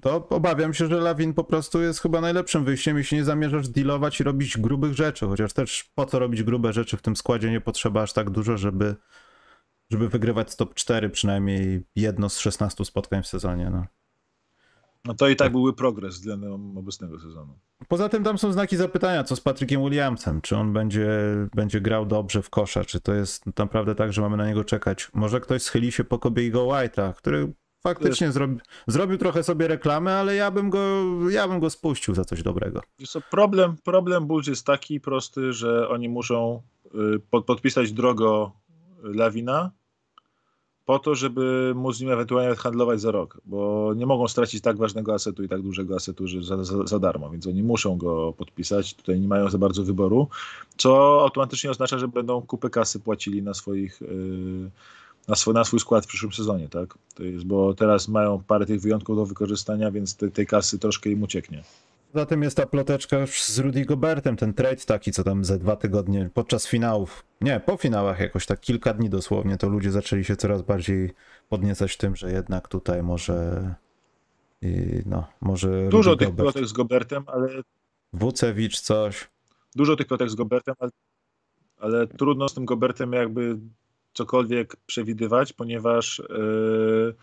To 0.00 0.28
obawiam 0.28 0.74
się, 0.74 0.86
że 0.86 1.00
Lawin 1.00 1.34
po 1.34 1.44
prostu 1.44 1.82
jest 1.82 2.00
chyba 2.00 2.20
najlepszym 2.20 2.64
wyjściem, 2.64 2.98
jeśli 2.98 3.16
nie 3.16 3.24
zamierzasz 3.24 3.68
dealować 3.68 4.20
i 4.20 4.24
robić 4.24 4.58
grubych 4.58 4.94
rzeczy, 4.94 5.26
chociaż 5.26 5.52
też 5.52 5.90
po 5.94 6.06
co 6.06 6.18
robić 6.18 6.42
grube 6.42 6.72
rzeczy 6.72 6.96
w 6.96 7.02
tym 7.02 7.16
składzie 7.16 7.50
nie 7.50 7.60
potrzeba 7.60 8.02
aż 8.02 8.12
tak 8.12 8.30
dużo, 8.30 8.56
żeby, 8.56 8.96
żeby 9.90 10.08
wygrywać 10.08 10.56
top 10.56 10.74
4 10.74 11.10
przynajmniej 11.10 11.82
jedno 11.96 12.28
z 12.28 12.38
16 12.38 12.84
spotkań 12.84 13.22
w 13.22 13.26
sezonie. 13.26 13.70
No. 13.70 13.86
No 15.04 15.14
to 15.14 15.28
i 15.28 15.36
tak 15.36 15.52
byłby 15.52 15.72
progres 15.72 16.14
względem 16.14 16.78
obecnego 16.78 17.20
sezonu. 17.20 17.58
Poza 17.88 18.08
tym 18.08 18.24
tam 18.24 18.38
są 18.38 18.52
znaki 18.52 18.76
zapytania, 18.76 19.24
co 19.24 19.36
z 19.36 19.40
Patrykiem 19.40 19.84
Williamsem, 19.84 20.40
czy 20.40 20.56
on 20.56 20.72
będzie, 20.72 21.08
będzie 21.54 21.80
grał 21.80 22.06
dobrze 22.06 22.42
w 22.42 22.50
kosza, 22.50 22.84
czy 22.84 23.00
to 23.00 23.14
jest 23.14 23.46
naprawdę 23.46 23.94
tak, 23.94 24.12
że 24.12 24.22
mamy 24.22 24.36
na 24.36 24.46
niego 24.46 24.64
czekać. 24.64 25.10
Może 25.14 25.40
ktoś 25.40 25.62
schyli 25.62 25.92
się 25.92 26.04
po 26.04 26.18
Kobiego 26.18 26.66
White'a, 26.66 27.14
który 27.14 27.52
faktycznie 27.94 28.32
zrobi, 28.32 28.60
zrobił 28.86 29.18
trochę 29.18 29.42
sobie 29.42 29.68
reklamy, 29.68 30.12
ale 30.12 30.34
ja 30.34 30.50
bym 30.50 30.70
go, 30.70 30.80
ja 31.30 31.48
bym 31.48 31.60
go 31.60 31.70
spuścił 31.70 32.14
za 32.14 32.24
coś 32.24 32.42
dobrego. 32.42 32.80
Co, 33.06 33.20
problem, 33.20 33.76
problem 33.84 34.26
Bulls 34.26 34.46
jest 34.46 34.66
taki 34.66 35.00
prosty, 35.00 35.52
że 35.52 35.88
oni 35.88 36.08
muszą 36.08 36.62
y, 36.86 37.20
pod, 37.30 37.44
podpisać 37.44 37.92
drogo 37.92 38.52
Lawina 39.02 39.70
po 40.86 40.98
to, 40.98 41.14
żeby 41.14 41.72
móc 41.76 41.96
z 41.96 42.00
nim 42.00 42.10
ewentualnie 42.10 42.56
handlować 42.56 43.00
za 43.00 43.10
rok, 43.10 43.40
bo 43.44 43.92
nie 43.96 44.06
mogą 44.06 44.28
stracić 44.28 44.62
tak 44.62 44.76
ważnego 44.76 45.14
asetu 45.14 45.42
i 45.42 45.48
tak 45.48 45.62
dużego 45.62 45.96
asetu 45.96 46.26
że 46.26 46.42
za, 46.42 46.64
za, 46.64 46.86
za 46.86 46.98
darmo, 46.98 47.30
więc 47.30 47.46
oni 47.46 47.62
muszą 47.62 47.98
go 47.98 48.32
podpisać, 48.32 48.94
tutaj 48.94 49.20
nie 49.20 49.28
mają 49.28 49.50
za 49.50 49.58
bardzo 49.58 49.84
wyboru, 49.84 50.28
co 50.76 51.20
automatycznie 51.22 51.70
oznacza, 51.70 51.98
że 51.98 52.08
będą 52.08 52.42
kupę 52.42 52.70
kasy 52.70 53.00
płacili 53.00 53.42
na 53.42 53.54
swoich 53.54 54.00
yy, 54.00 54.70
na 55.28 55.34
swój, 55.34 55.54
na 55.54 55.64
swój 55.64 55.80
skład 55.80 56.04
w 56.04 56.08
przyszłym 56.08 56.32
sezonie, 56.32 56.68
tak? 56.68 56.98
To 57.14 57.22
jest, 57.22 57.44
bo 57.44 57.74
teraz 57.74 58.08
mają 58.08 58.42
parę 58.42 58.66
tych 58.66 58.80
wyjątków 58.80 59.16
do 59.16 59.26
wykorzystania, 59.26 59.90
więc 59.90 60.16
te, 60.16 60.30
tej 60.30 60.46
kasy 60.46 60.78
troszkę 60.78 61.10
im 61.10 61.22
ucieknie. 61.22 61.62
Zatem 62.14 62.42
jest 62.42 62.56
ta 62.56 62.66
ploteczka 62.66 63.26
z 63.26 63.58
Rudy 63.58 63.84
Gobertem, 63.84 64.36
ten 64.36 64.54
trade 64.54 64.76
taki, 64.76 65.12
co 65.12 65.24
tam 65.24 65.44
ze 65.44 65.58
dwa 65.58 65.76
tygodnie 65.76 66.30
podczas 66.34 66.66
finałów, 66.66 67.24
nie, 67.40 67.60
po 67.60 67.76
finałach 67.76 68.20
jakoś 68.20 68.46
tak 68.46 68.60
kilka 68.60 68.94
dni 68.94 69.10
dosłownie, 69.10 69.56
to 69.56 69.68
ludzie 69.68 69.90
zaczęli 69.90 70.24
się 70.24 70.36
coraz 70.36 70.62
bardziej 70.62 71.10
podniecać 71.48 71.96
tym, 71.96 72.16
że 72.16 72.32
jednak 72.32 72.68
tutaj 72.68 73.02
może 73.02 73.74
i 74.62 75.02
no, 75.06 75.26
może 75.40 75.88
Dużo 75.88 76.10
Rudy 76.10 76.24
tych 76.24 76.34
Gobert. 76.34 76.54
plotek 76.54 76.68
z 76.68 76.72
Gobertem, 76.72 77.24
ale 77.26 77.48
Wucewicz 78.12 78.80
coś. 78.80 79.28
Dużo 79.74 79.96
tych 79.96 80.06
plotek 80.06 80.30
z 80.30 80.34
Gobertem, 80.34 80.74
ale, 80.78 80.90
ale 81.78 82.06
trudno 82.06 82.48
z 82.48 82.54
tym 82.54 82.64
Gobertem 82.64 83.12
jakby 83.12 83.58
cokolwiek 84.16 84.76
przewidywać, 84.86 85.52
ponieważ 85.52 86.22
yy, 86.28 87.14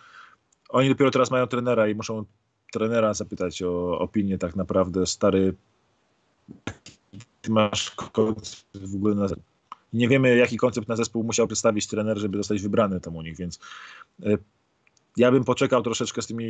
oni 0.70 0.90
dopiero 0.90 1.12
teraz 1.12 1.32
mają 1.32 1.48
trenera 1.48 1.88
i 1.88 1.96
muszą 1.96 2.26
trenera 2.72 3.14
zapytać 3.14 3.62
o 3.62 4.00
opinię 4.00 4.38
tak 4.38 4.56
naprawdę. 4.56 5.06
Stary, 5.06 5.54
ty 7.42 7.52
masz 7.52 7.96
w 8.74 8.96
ogóle 8.96 9.16
na 9.16 9.28
nie 9.94 10.08
wiemy, 10.08 10.38
jaki 10.38 10.58
koncept 10.58 10.88
na 10.88 10.96
zespół 10.96 11.24
musiał 11.24 11.48
przedstawić 11.48 11.88
trener, 11.88 12.18
żeby 12.18 12.38
zostać 12.38 12.62
wybrany 12.62 13.00
tam 13.00 13.16
u 13.16 13.22
nich, 13.22 13.38
więc 13.38 13.60
yy, 14.20 14.38
ja 15.18 15.32
bym 15.32 15.44
poczekał 15.44 15.84
troszeczkę 15.84 16.22
z 16.22 16.28
tymi 16.28 16.46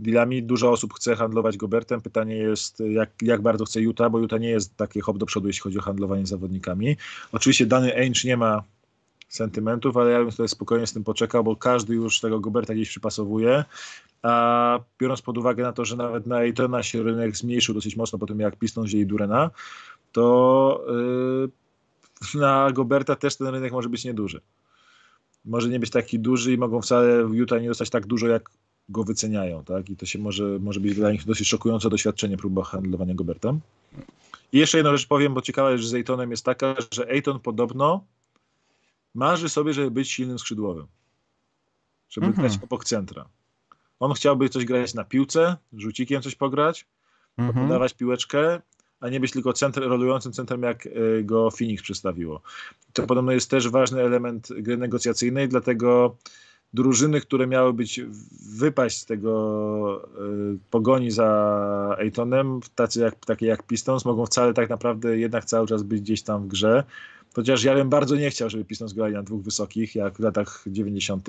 dealami. 0.00 0.42
Dużo 0.42 0.70
osób 0.70 0.94
chce 0.94 1.16
handlować 1.16 1.56
Gobertem. 1.56 2.00
Pytanie 2.00 2.36
jest, 2.36 2.80
jak, 2.80 3.10
jak 3.22 3.42
bardzo 3.42 3.64
chce 3.64 3.80
Utah, 3.80 4.10
bo 4.10 4.18
Utah 4.18 4.40
nie 4.40 4.48
jest 4.48 4.76
takie 4.76 5.00
hop 5.00 5.18
do 5.18 5.26
przodu, 5.26 5.46
jeśli 5.46 5.60
chodzi 5.60 5.78
o 5.78 5.82
handlowanie 5.82 6.26
zawodnikami. 6.26 6.96
Oczywiście 7.32 7.66
dany 7.66 7.96
Ainge 7.96 8.24
nie 8.24 8.36
ma 8.36 8.62
sentymentów, 9.28 9.96
ale 9.96 10.10
ja 10.10 10.18
bym 10.18 10.32
sobie 10.32 10.48
spokojnie 10.48 10.86
z 10.86 10.92
tym 10.92 11.04
poczekał, 11.04 11.44
bo 11.44 11.56
każdy 11.56 11.94
już 11.94 12.20
tego 12.20 12.40
Goberta 12.40 12.74
gdzieś 12.74 12.88
przypasowuje. 12.88 13.64
A 14.22 14.78
biorąc 15.00 15.22
pod 15.22 15.38
uwagę 15.38 15.62
na 15.62 15.72
to, 15.72 15.84
że 15.84 15.96
nawet 15.96 16.26
na 16.26 16.40
Ejtona 16.40 16.82
się 16.82 17.02
rynek 17.02 17.36
zmniejszył 17.36 17.74
dosyć 17.74 17.96
mocno 17.96 18.18
po 18.18 18.26
tym, 18.26 18.40
jak 18.40 18.56
Piston 18.56 18.84
wzięli 18.84 19.06
Durena, 19.06 19.50
to 20.12 20.84
yy, 22.32 22.40
na 22.40 22.72
Goberta 22.72 23.16
też 23.16 23.36
ten 23.36 23.46
rynek 23.46 23.72
może 23.72 23.88
być 23.88 24.04
nieduży. 24.04 24.40
Może 25.44 25.68
nie 25.68 25.80
być 25.80 25.90
taki 25.90 26.18
duży 26.18 26.52
i 26.52 26.58
mogą 26.58 26.82
wcale 26.82 27.24
w 27.24 27.34
Utah 27.34 27.62
nie 27.62 27.68
dostać 27.68 27.90
tak 27.90 28.06
dużo, 28.06 28.26
jak 28.26 28.50
go 28.88 29.04
wyceniają, 29.04 29.64
tak? 29.64 29.90
I 29.90 29.96
to 29.96 30.06
się 30.06 30.18
może, 30.18 30.58
może 30.60 30.80
być 30.80 30.94
dla 30.94 31.12
nich 31.12 31.24
dosyć 31.24 31.48
szokujące 31.48 31.90
doświadczenie 31.90 32.36
próba 32.36 32.64
handlowania 32.64 33.14
Gobertem. 33.14 33.60
I 34.52 34.58
jeszcze 34.58 34.78
jedną 34.78 34.96
rzecz 34.96 35.06
powiem, 35.06 35.34
bo 35.34 35.42
ciekawa 35.42 35.76
rzecz 35.76 35.86
z 35.86 35.94
Ejtonem 35.94 36.30
jest 36.30 36.44
taka, 36.44 36.74
że 36.92 37.08
Ejton 37.08 37.40
podobno 37.40 38.04
marzy 39.14 39.48
sobie, 39.48 39.72
żeby 39.72 39.90
być 39.90 40.10
silnym 40.10 40.38
skrzydłowym. 40.38 40.86
Żeby 42.08 42.26
mhm. 42.26 42.48
grać 42.48 42.58
obok 42.64 42.84
centra. 42.84 43.28
On 44.00 44.12
chciałby 44.12 44.48
coś 44.48 44.64
grać 44.64 44.94
na 44.94 45.04
piłce, 45.04 45.56
rzucikiem 45.72 46.22
coś 46.22 46.34
pograć, 46.34 46.86
mhm. 47.38 47.66
podawać 47.66 47.94
piłeczkę, 47.94 48.60
a 49.00 49.08
nie 49.08 49.20
być 49.20 49.32
tylko 49.32 49.52
centr, 49.52 49.80
rolującym 49.80 50.32
centrum, 50.32 50.62
jak 50.62 50.86
e, 50.86 51.22
go 51.22 51.50
Phoenix 51.50 51.82
przedstawiło. 51.82 52.42
To 52.92 53.06
podobno 53.06 53.32
jest 53.32 53.50
też 53.50 53.68
ważny 53.68 54.02
element 54.02 54.48
gry 54.52 54.76
negocjacyjnej, 54.76 55.48
dlatego 55.48 56.16
drużyny, 56.74 57.20
które 57.20 57.46
miały 57.46 57.72
być 57.72 58.00
wypaść 58.56 58.98
z 58.98 59.06
tego 59.06 60.02
y, 60.54 60.58
pogoni 60.70 61.10
za 61.10 61.96
Ejtonem, 61.98 62.60
tacy 62.74 63.00
jak, 63.00 63.16
takie 63.16 63.46
jak 63.46 63.62
Pistons, 63.62 64.04
mogą 64.04 64.26
wcale 64.26 64.54
tak 64.54 64.70
naprawdę 64.70 65.18
jednak 65.18 65.44
cały 65.44 65.66
czas 65.66 65.82
być 65.82 66.00
gdzieś 66.00 66.22
tam 66.22 66.44
w 66.44 66.48
grze. 66.48 66.84
Chociaż 67.34 67.64
ja 67.64 67.74
bym 67.74 67.88
bardzo 67.88 68.16
nie 68.16 68.30
chciał, 68.30 68.50
żeby 68.50 68.64
Pistons 68.64 68.92
grali 68.92 69.14
na 69.14 69.22
dwóch 69.22 69.42
wysokich, 69.42 69.94
jak 69.94 70.16
w 70.16 70.20
latach 70.20 70.64
90. 70.66 71.28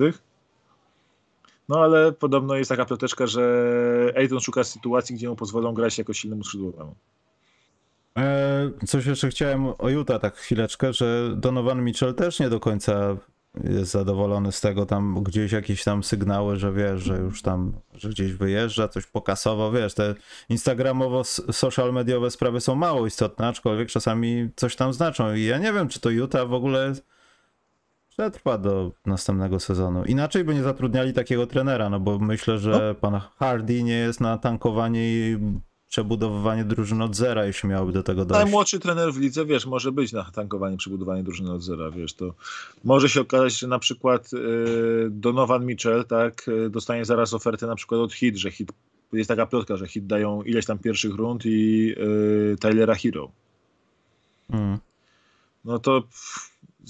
No 1.68 1.80
ale 1.80 2.12
podobno 2.12 2.54
jest 2.54 2.68
taka 2.68 2.84
ploteczka, 2.84 3.26
że 3.26 4.12
Ejton 4.14 4.40
szuka 4.40 4.64
sytuacji, 4.64 5.14
gdzie 5.14 5.28
mu 5.28 5.36
pozwolą 5.36 5.74
grać 5.74 5.98
jako 5.98 6.12
silnemu 6.12 6.44
skrzydłowemu. 6.44 6.94
E, 8.18 8.70
coś 8.86 9.06
jeszcze 9.06 9.28
chciałem 9.28 9.66
o 9.78 9.88
Utah 9.88 10.20
tak 10.20 10.36
chwileczkę, 10.36 10.92
że 10.92 11.34
Donovan 11.36 11.84
Mitchell 11.84 12.14
też 12.14 12.40
nie 12.40 12.50
do 12.50 12.60
końca 12.60 13.16
jest 13.64 13.92
zadowolony 13.92 14.52
z 14.52 14.60
tego, 14.60 14.86
tam 14.86 15.22
gdzieś 15.22 15.52
jakieś 15.52 15.84
tam 15.84 16.02
sygnały, 16.02 16.56
że 16.56 16.72
wiesz, 16.72 17.02
że 17.02 17.18
już 17.18 17.42
tam, 17.42 17.72
że 17.94 18.08
gdzieś 18.08 18.32
wyjeżdża, 18.32 18.88
coś 18.88 19.06
pokasowo, 19.06 19.72
wiesz, 19.72 19.94
te 19.94 20.14
instagramowo, 20.48 21.24
social 21.52 21.92
mediowe 21.92 22.30
sprawy 22.30 22.60
są 22.60 22.74
mało 22.74 23.06
istotne, 23.06 23.48
aczkolwiek 23.48 23.88
czasami 23.88 24.50
coś 24.56 24.76
tam 24.76 24.92
znaczą 24.92 25.34
i 25.34 25.44
ja 25.44 25.58
nie 25.58 25.72
wiem, 25.72 25.88
czy 25.88 26.00
to 26.00 26.10
Utah 26.10 26.48
w 26.48 26.54
ogóle 26.54 26.92
przetrwa 28.08 28.58
do 28.58 28.92
następnego 29.06 29.60
sezonu. 29.60 30.04
Inaczej 30.04 30.44
by 30.44 30.54
nie 30.54 30.62
zatrudniali 30.62 31.12
takiego 31.12 31.46
trenera, 31.46 31.90
no 31.90 32.00
bo 32.00 32.18
myślę, 32.18 32.58
że 32.58 32.70
no. 32.70 32.94
pan 32.94 33.20
Hardy 33.38 33.82
nie 33.82 33.98
jest 33.98 34.20
na 34.20 34.38
tankowanie 34.38 35.00
i 35.02 35.38
przebudowywanie 35.90 36.64
drużyny 36.64 37.04
od 37.04 37.16
zera, 37.16 37.46
jeśli 37.46 37.68
miałoby 37.68 37.92
do 37.92 38.02
tego 38.02 38.24
dojść. 38.24 38.42
Najmłodszy 38.42 38.80
trener 38.80 39.12
w 39.12 39.18
lidze, 39.18 39.46
wiesz, 39.46 39.66
może 39.66 39.92
być 39.92 40.12
na 40.12 40.24
tankowanie, 40.24 40.76
przebudowanie 40.76 41.22
drużyny 41.22 41.52
od 41.52 41.62
zera, 41.62 41.90
wiesz, 41.90 42.14
to 42.14 42.34
może 42.84 43.08
się 43.08 43.20
okazać, 43.20 43.58
że 43.58 43.66
na 43.66 43.78
przykład 43.78 44.32
yy, 44.32 45.08
Donovan 45.10 45.66
Mitchell, 45.66 46.04
tak, 46.04 46.46
yy, 46.46 46.70
dostanie 46.70 47.04
zaraz 47.04 47.34
ofertę 47.34 47.66
na 47.66 47.74
przykład 47.74 48.00
od 48.00 48.12
Hit, 48.12 48.36
że 48.36 48.50
Hit, 48.50 48.72
jest 49.12 49.28
taka 49.28 49.46
plotka, 49.46 49.76
że 49.76 49.88
Hit 49.88 50.06
dają 50.06 50.42
ileś 50.42 50.66
tam 50.66 50.78
pierwszych 50.78 51.14
rund 51.14 51.46
i 51.46 51.86
yy, 51.86 52.56
Tylera 52.60 52.94
Hero. 52.94 53.30
Mm. 54.50 54.78
No 55.64 55.78
to 55.78 56.02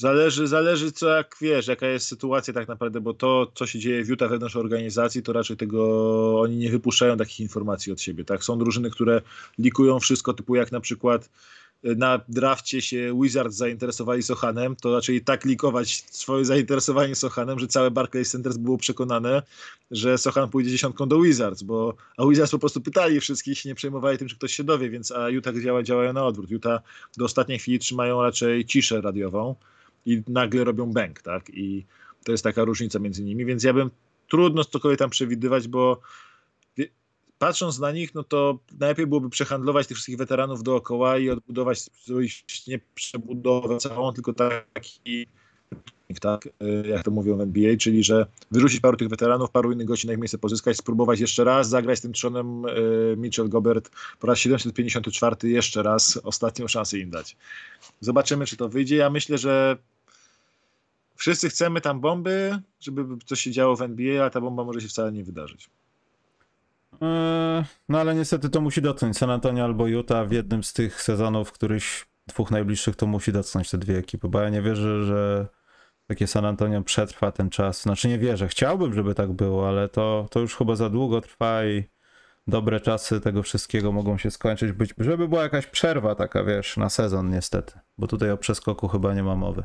Zależy, 0.01 0.47
zależy 0.47 0.93
co 0.93 1.09
jak 1.09 1.37
wiesz, 1.41 1.67
jaka 1.67 1.87
jest 1.87 2.07
sytuacja 2.07 2.55
tak 2.55 2.69
naprawdę, 2.69 3.01
bo 3.01 3.15
to, 3.15 3.53
co 3.55 3.67
się 3.67 3.79
dzieje 3.79 4.05
w 4.05 4.09
Utah 4.09 4.31
wewnątrz 4.31 4.57
organizacji, 4.57 5.23
to 5.23 5.33
raczej 5.33 5.57
tego 5.57 6.41
oni 6.41 6.57
nie 6.57 6.71
wypuszczają 6.71 7.17
takich 7.17 7.41
informacji 7.41 7.93
od 7.93 8.01
siebie. 8.01 8.25
Tak? 8.25 8.45
Są 8.45 8.59
drużyny, 8.59 8.91
które 8.91 9.23
likują 9.59 10.01
wszystko, 10.01 10.33
typu 10.33 10.55
jak 10.55 10.73
na 10.73 10.81
przykład 10.81 11.31
na 11.83 12.21
drafcie 12.29 12.83
się 12.83 13.21
Wizards 13.23 13.57
zainteresowali 13.57 14.23
Sochanem, 14.23 14.77
to 14.77 14.95
raczej 14.95 15.21
tak 15.21 15.45
likować 15.45 16.05
swoje 16.11 16.45
zainteresowanie 16.45 17.15
Sochanem, 17.15 17.59
że 17.59 17.69
całe 17.69 17.91
Barclays 17.91 18.31
Center 18.31 18.53
było 18.53 18.79
przekonane, 18.79 19.43
że 19.91 20.19
Sochan 20.19 20.51
pójdzie 20.51 20.71
dziesiątką 20.71 21.09
do 21.09 21.21
Wizards, 21.21 21.63
bo 21.63 21.95
a 22.17 22.27
Wizards 22.27 22.53
po 22.53 22.59
prostu 22.59 22.81
pytali 22.81 23.21
wszystkich, 23.21 23.65
nie 23.65 23.75
przejmowali 23.75 24.19
tym, 24.19 24.29
czy 24.29 24.37
ktoś 24.37 24.55
się 24.55 24.65
dowie, 24.65 24.91
więc 24.91 25.13
a 25.13 25.29
Utah 25.29 25.55
działa, 25.63 25.83
działają 25.83 26.13
na 26.13 26.27
odwrót. 26.27 26.51
Utah 26.51 26.83
do 27.17 27.25
ostatniej 27.25 27.59
chwili 27.59 27.79
trzymają 27.79 28.23
raczej 28.23 28.65
ciszę 28.65 29.01
radiową 29.01 29.55
i 30.07 30.23
nagle 30.29 30.65
robią 30.65 30.93
bank, 30.93 31.23
tak? 31.23 31.51
I 31.51 31.87
to 32.25 32.33
jest 32.33 32.45
taka 32.45 32.65
różnica 32.65 32.99
między 32.99 33.25
nimi, 33.25 33.45
więc 33.45 33.65
ja 33.65 33.73
bym 33.73 33.91
trudno 34.29 34.65
cokolwiek 34.65 34.99
tam 34.99 35.11
przewidywać, 35.11 35.69
bo 35.69 36.01
patrząc 37.39 37.79
na 37.79 37.93
nich, 37.93 38.15
no 38.15 38.25
to 38.25 38.59
najlepiej 38.79 39.07
byłoby 39.07 39.31
przehandlować 39.31 39.87
tych 39.87 39.97
wszystkich 39.97 40.17
weteranów 40.17 40.63
dookoła 40.63 41.19
i 41.19 41.31
odbudować 41.31 41.91
nie 42.67 42.81
przebudowę 42.95 43.79
całą, 43.79 44.13
tylko 44.13 44.33
taki 44.33 45.27
tak, 46.21 46.49
jak 46.85 47.03
to 47.03 47.11
mówią 47.11 47.37
w 47.37 47.41
NBA, 47.41 47.77
czyli 47.77 48.05
że 48.05 48.27
wyrzucić 48.51 48.81
paru 48.81 48.97
tych 48.97 49.09
weteranów, 49.09 49.51
paru 49.51 49.73
innych 49.73 49.87
gości 49.87 50.07
na 50.07 50.13
ich 50.13 50.19
miejsce 50.19 50.39
pozyskać, 50.39 50.77
spróbować 50.77 51.21
jeszcze 51.21 51.45
raz, 51.45 51.69
zagrać 51.69 51.99
z 51.99 52.03
tym 52.03 52.13
trzonem 52.13 52.65
e, 52.67 52.71
Mitchell 53.17 53.49
Gobert 53.49 53.91
po 54.21 54.27
raz 54.27 54.39
754 54.39 55.51
jeszcze 55.51 55.83
raz, 55.83 56.21
ostatnią 56.25 56.69
szansę 56.69 56.99
im 56.99 57.11
dać. 57.11 57.37
Zobaczymy, 58.01 58.47
czy 58.47 58.57
to 58.57 58.69
wyjdzie. 58.69 58.97
Ja 58.97 59.11
myślę, 59.11 59.39
że 59.39 59.77
wszyscy 61.17 61.49
chcemy 61.49 61.81
tam 61.81 62.01
bomby, 62.01 62.59
żeby 62.81 63.05
coś 63.27 63.41
się 63.41 63.51
działo 63.51 63.77
w 63.77 63.83
NBA, 63.83 64.25
a 64.25 64.31
ta 64.31 64.41
bomba 64.41 64.65
może 64.65 64.81
się 64.81 64.89
wcale 64.89 65.13
nie 65.13 65.25
wydarzyć. 65.25 65.71
Eee, 67.01 67.65
no 67.89 68.01
ale 68.01 68.15
niestety 68.15 68.51
to 68.51 68.61
musi 68.61 68.83
dotknąć 68.83 69.19
San 69.19 69.31
Antonio 69.31 69.65
albo 69.65 69.87
Utah 69.87 70.29
w 70.29 70.33
jednym 70.33 70.63
z 70.63 70.73
tych 70.73 71.03
sezonów, 71.03 71.53
któryś 71.53 72.07
dwóch 72.29 72.51
najbliższych 72.51 72.97
to 72.97 73.07
musi 73.07 73.33
dotknąć 73.33 73.71
te 73.71 73.79
dwie 73.79 73.99
ekipy, 73.99 74.29
bo 74.29 74.41
ja 74.41 74.49
nie 74.49 74.63
wierzę, 74.63 75.05
że 75.05 75.49
takie 76.11 76.27
San 76.27 76.45
Antonio 76.45 76.83
przetrwa 76.83 77.33
ten 77.33 77.51
czas. 77.51 77.83
Znaczy 77.83 78.09
nie 78.09 78.19
wierzę, 78.19 78.49
chciałbym, 78.49 78.95
żeby 78.95 79.15
tak 79.15 79.33
było, 79.33 79.69
ale 79.69 79.89
to, 79.89 80.27
to 80.31 80.41
już 80.41 80.57
chyba 80.57 80.77
za 80.77 80.91
długo 80.91 81.21
trwa 81.21 81.65
i 81.65 81.85
dobre 82.47 82.81
czasy 82.81 83.21
tego 83.21 83.43
wszystkiego 83.43 83.93
mogą 83.93 84.19
się 84.19 84.31
skończyć. 84.31 84.73
Być, 84.73 84.95
żeby 84.99 85.29
była 85.29 85.43
jakaś 85.43 85.67
przerwa 85.67 86.15
taka, 86.15 86.45
wiesz, 86.45 86.77
na 86.77 86.89
sezon 86.89 87.31
niestety, 87.31 87.73
bo 87.99 88.07
tutaj 88.07 88.31
o 88.31 88.37
przeskoku 88.37 88.89
chyba 88.89 89.15
nie 89.15 89.23
ma 89.23 89.37
mowy. 89.37 89.65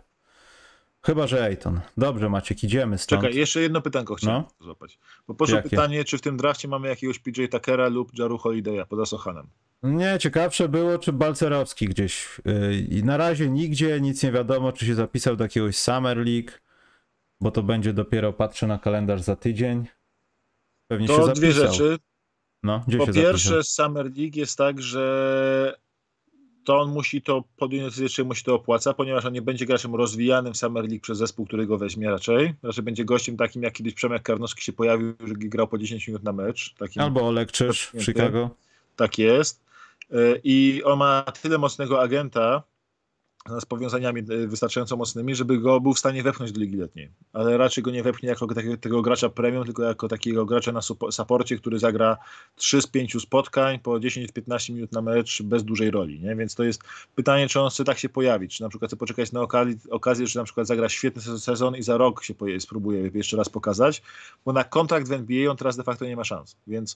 Chyba, 1.01 1.27
że 1.27 1.45
Ejton. 1.45 1.81
Dobrze, 1.97 2.29
Maciek, 2.29 2.63
idziemy 2.63 2.97
stąd. 2.97 3.21
Czekaj, 3.21 3.37
jeszcze 3.37 3.61
jedno 3.61 3.81
pytanko 3.81 4.15
chciałem 4.15 4.41
no? 4.41 4.65
złapać. 4.65 4.99
Bo 5.27 5.35
poszło 5.35 5.55
Jakie? 5.55 5.69
pytanie, 5.69 6.03
czy 6.03 6.17
w 6.17 6.21
tym 6.21 6.37
drafcie 6.37 6.67
mamy 6.67 6.87
jakiegoś 6.87 7.19
PJ 7.19 7.45
Tuckera 7.45 7.87
lub 7.87 8.17
Jaru 8.17 8.37
Holiday'a 8.37 8.85
poza 8.85 9.05
Sochanem. 9.05 9.47
Nie, 9.83 10.17
ciekawsze 10.19 10.69
było, 10.69 10.99
czy 10.99 11.13
Balcerowski 11.13 11.87
gdzieś. 11.87 12.39
Y, 12.47 12.75
I 12.89 13.03
na 13.03 13.17
razie 13.17 13.49
nigdzie 13.49 14.01
nic 14.01 14.23
nie 14.23 14.31
wiadomo, 14.31 14.71
czy 14.71 14.85
się 14.85 14.95
zapisał 14.95 15.35
do 15.35 15.43
jakiegoś 15.43 15.77
Summer 15.77 16.17
League, 16.17 16.51
bo 17.41 17.51
to 17.51 17.63
będzie 17.63 17.93
dopiero, 17.93 18.33
patrzę 18.33 18.67
na 18.67 18.77
kalendarz 18.77 19.21
za 19.21 19.35
tydzień. 19.35 19.85
Pewnie 20.87 21.07
to 21.07 21.17
się 21.17 21.25
zapisał. 21.25 21.41
dwie 21.41 21.51
rzeczy. 21.51 21.97
No, 22.63 22.85
po 22.97 23.13
pierwsze, 23.13 23.63
Summer 23.63 24.05
League 24.05 24.39
jest 24.39 24.57
tak, 24.57 24.81
że 24.81 25.75
to 26.65 26.79
on 26.79 26.91
musi 26.91 27.21
to 27.21 27.43
podjąć 27.57 27.85
decyzję, 27.85 28.09
czy 28.09 28.25
mu 28.25 28.35
się 28.35 28.43
to 28.43 28.55
opłaca, 28.55 28.93
ponieważ 28.93 29.25
on 29.25 29.33
nie 29.33 29.41
będzie 29.41 29.65
graczem 29.65 29.95
rozwijanym 29.95 30.53
w 30.53 30.57
Summer 30.57 30.83
League 30.83 31.01
przez 31.01 31.17
zespół, 31.17 31.45
który 31.45 31.65
go 31.65 31.77
weźmie 31.77 32.09
raczej. 32.09 32.53
Raczej 32.63 32.83
będzie 32.83 33.05
gościem 33.05 33.37
takim, 33.37 33.63
jak 33.63 33.73
kiedyś 33.73 33.93
Przemek 33.93 34.23
Karnowski 34.23 34.63
się 34.63 34.73
pojawił, 34.73 35.13
że 35.27 35.33
grał 35.33 35.67
po 35.67 35.77
10 35.77 36.07
minut 36.07 36.23
na 36.23 36.33
mecz. 36.33 36.75
Albo 36.95 37.27
Olek 37.27 37.51
Czyż 37.51 37.91
w 37.93 38.03
Chicago. 38.03 38.49
Tak 38.95 39.17
jest. 39.17 39.64
E, 40.11 40.15
I 40.43 40.81
on 40.83 40.99
ma 40.99 41.23
tyle 41.41 41.57
mocnego 41.57 42.01
agenta, 42.01 42.63
z 43.59 43.65
powiązaniami 43.65 44.21
e, 44.21 44.47
wystarczająco 44.47 44.97
mocnymi, 44.97 45.35
żeby 45.35 45.57
go 45.57 45.81
był 45.81 45.93
w 45.93 45.99
stanie 45.99 46.23
wepchnąć 46.23 46.51
do 46.51 46.59
Ligi 46.59 46.77
Letniej. 46.77 47.11
Ale 47.33 47.57
raczej 47.57 47.83
go 47.83 47.91
nie 47.91 48.03
wepchnie 48.03 48.29
jako 48.29 48.47
takiego, 48.47 48.77
tego 48.77 49.01
gracza 49.01 49.29
premium, 49.29 49.65
tylko 49.65 49.83
jako 49.83 50.07
takiego 50.07 50.45
gracza 50.45 50.71
na 50.71 50.81
saporcie, 51.11 51.57
który 51.57 51.79
zagra 51.79 52.17
3 52.55 52.81
z 52.81 52.87
5 52.87 53.21
spotkań 53.21 53.79
po 53.79 53.91
10-15 53.91 54.73
minut 54.73 54.91
na 54.91 55.01
mecz 55.01 55.41
bez 55.41 55.63
dużej 55.63 55.91
roli. 55.91 56.19
Nie? 56.19 56.35
Więc 56.35 56.55
to 56.55 56.63
jest 56.63 56.83
pytanie, 57.15 57.47
czy 57.47 57.59
on 57.59 57.69
chce 57.69 57.83
tak 57.83 57.99
się 57.99 58.09
pojawić, 58.09 58.57
czy 58.57 58.63
na 58.63 58.69
przykład 58.69 58.89
chce 58.89 58.97
poczekać 58.97 59.31
na 59.31 59.41
okazję, 59.89 60.27
czy 60.27 60.37
na 60.37 60.43
przykład 60.43 60.67
zagra 60.67 60.89
świetny 60.89 61.39
sezon 61.39 61.75
i 61.75 61.83
za 61.83 61.97
rok 61.97 62.23
się 62.23 62.33
spróbuje 62.59 63.11
jeszcze 63.13 63.37
raz 63.37 63.49
pokazać, 63.49 64.01
bo 64.45 64.53
na 64.53 64.63
kontrakt 64.63 65.07
w 65.07 65.11
NBA 65.11 65.51
on 65.51 65.57
teraz 65.57 65.77
de 65.77 65.83
facto 65.83 66.05
nie 66.05 66.15
ma 66.15 66.23
szans. 66.23 66.55
Więc 66.67 66.95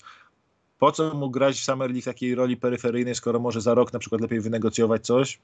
po 0.80 0.92
co 0.92 1.14
mu 1.14 1.30
grać 1.30 1.60
w 1.60 1.64
Summer 1.64 1.92
League 1.92 2.06
takiej 2.06 2.36
roli 2.36 2.58
peryferyjnej, 2.58 3.16
skoro 3.16 3.40
może 3.40 3.62
za 3.62 3.74
rok 3.74 3.94
na 3.94 4.00
przykład 4.00 4.22
lepiej 4.22 4.42
wynegocjować 4.42 5.06
coś, 5.06 5.40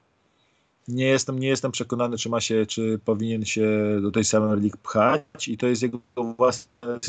nie 0.88 1.06
jestem, 1.06 1.38
nie 1.38 1.48
jestem 1.48 1.72
przekonany, 1.72 2.18
czy 2.18 2.28
ma 2.28 2.40
się, 2.40 2.66
czy 2.66 3.00
powinien 3.04 3.44
się 3.44 3.98
do 4.02 4.10
tej 4.10 4.24
Summer 4.24 4.58
League 4.58 4.78
pchać 4.82 5.48
i 5.48 5.56
to 5.56 5.66
jest 5.66 5.82
jego 5.82 5.98
własne 6.38 7.00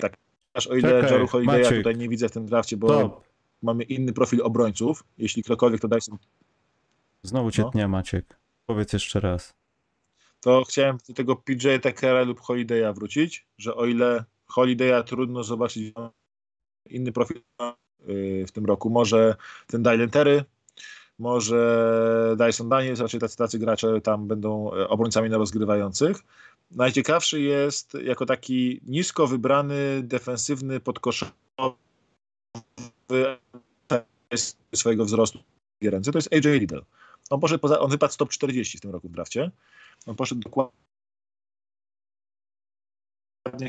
tak, 0.00 0.16
aż 0.54 0.66
o 0.66 0.76
ile 0.76 0.90
Jaru 0.90 1.26
Holiday'a 1.26 1.76
tutaj 1.76 1.96
nie 1.96 2.08
widzę 2.08 2.28
w 2.28 2.32
tym 2.32 2.46
drafcie, 2.46 2.76
bo 2.76 2.88
to... 2.88 3.22
mamy 3.62 3.84
inny 3.84 4.12
profil 4.12 4.42
obrońców, 4.42 5.04
jeśli 5.18 5.42
ktokolwiek 5.42 5.80
to 5.80 5.88
Dyson... 5.88 6.18
Znowu 7.22 7.50
cię 7.50 7.62
no. 7.62 7.70
tnie, 7.70 7.88
Maciek. 7.88 8.38
Powiedz 8.66 8.92
jeszcze 8.92 9.20
raz. 9.20 9.59
To 10.40 10.64
chciałem 10.64 10.98
do 11.08 11.14
tego 11.14 11.36
PJ 11.36 11.68
Tuckera 11.82 12.22
lub 12.22 12.40
Holiday'a 12.40 12.94
wrócić, 12.94 13.46
że 13.58 13.74
o 13.74 13.86
ile 13.86 14.24
Holiday'a 14.56 15.04
trudno 15.04 15.44
zobaczyć 15.44 15.92
inny 16.86 17.12
profil 17.12 17.42
Y, 18.08 18.44
w 18.46 18.52
tym 18.52 18.66
roku. 18.66 18.90
Może 18.90 19.36
ten 19.66 19.82
Dylan 19.82 20.10
Terry, 20.10 20.44
może 21.18 22.36
Dyson 22.38 22.68
Daniels, 22.68 23.00
raczej 23.00 23.20
tacy, 23.20 23.36
tacy 23.36 23.58
gracze 23.58 24.00
tam 24.00 24.28
będą 24.28 24.74
e, 24.74 24.88
obrońcami 24.88 25.30
na 25.30 25.38
rozgrywających. 25.38 26.16
Najciekawszy 26.70 27.40
jest 27.40 27.94
jako 28.04 28.26
taki 28.26 28.80
nisko 28.86 29.26
wybrany, 29.26 30.02
defensywny, 30.02 30.80
podkoszowy 30.80 31.32
swojego 34.74 35.04
wzrostu 35.04 35.38
to 36.12 36.18
jest 36.18 36.32
AJ 36.32 36.58
Liddell. 36.58 36.84
On, 37.30 37.40
poszedł 37.40 37.60
poza, 37.60 37.80
on 37.80 37.90
wypadł 37.90 38.12
z 38.12 38.16
top 38.16 38.28
40 38.28 38.78
w 38.78 38.80
tym 38.80 38.90
roku 38.90 39.08
w 39.08 39.12
drafcie. 39.12 39.50
On 40.06 40.16
poszedł 40.16 40.40
dokładnie 40.40 40.72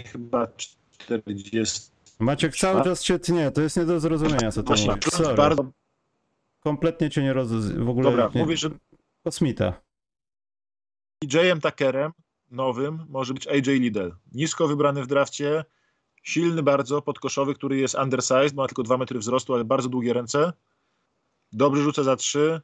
chyba 0.04 0.48
40 0.98 1.92
Maciek 2.20 2.56
cały 2.56 2.84
czas 2.84 3.04
cię 3.04 3.20
tnie, 3.20 3.52
to 3.52 3.62
jest 3.62 3.78
nie 3.78 3.86
do 3.86 4.00
zrozumienia, 4.00 4.52
co 4.52 4.64
to 4.64 4.74
mówisz. 4.74 5.36
Bardzo... 5.38 5.72
Kompletnie 6.60 7.10
cię 7.10 7.24
nie 7.24 7.34
rozumiem. 7.34 7.86
W 7.86 7.90
ogóle 7.90 8.10
Dobra, 8.10 8.30
nie... 8.36 8.42
mówisz, 8.42 8.60
że... 8.60 8.70
Kosmita. 9.24 9.82
DJ-em 11.24 11.62
Tuckerem 11.62 12.12
nowym 12.52 13.06
może 13.10 13.34
być 13.34 13.48
AJ 13.48 13.62
Liddell. 13.62 14.16
Nisko 14.32 14.68
wybrany 14.68 15.04
w 15.04 15.08
drafcie, 15.08 15.66
silny 16.24 16.64
bardzo, 16.64 17.02
podkoszowy, 17.02 17.54
który 17.54 17.78
jest 17.78 17.96
undersized, 17.96 18.54
ma 18.54 18.68
tylko 18.68 18.84
2 18.84 18.98
metry 18.98 19.20
wzrostu, 19.20 19.54
ale 19.54 19.66
bardzo 19.66 19.90
długie 19.90 20.14
ręce. 20.14 20.54
Dobrze 21.52 21.84
rzuca 21.84 22.04
za 22.04 22.16
3, 22.16 22.62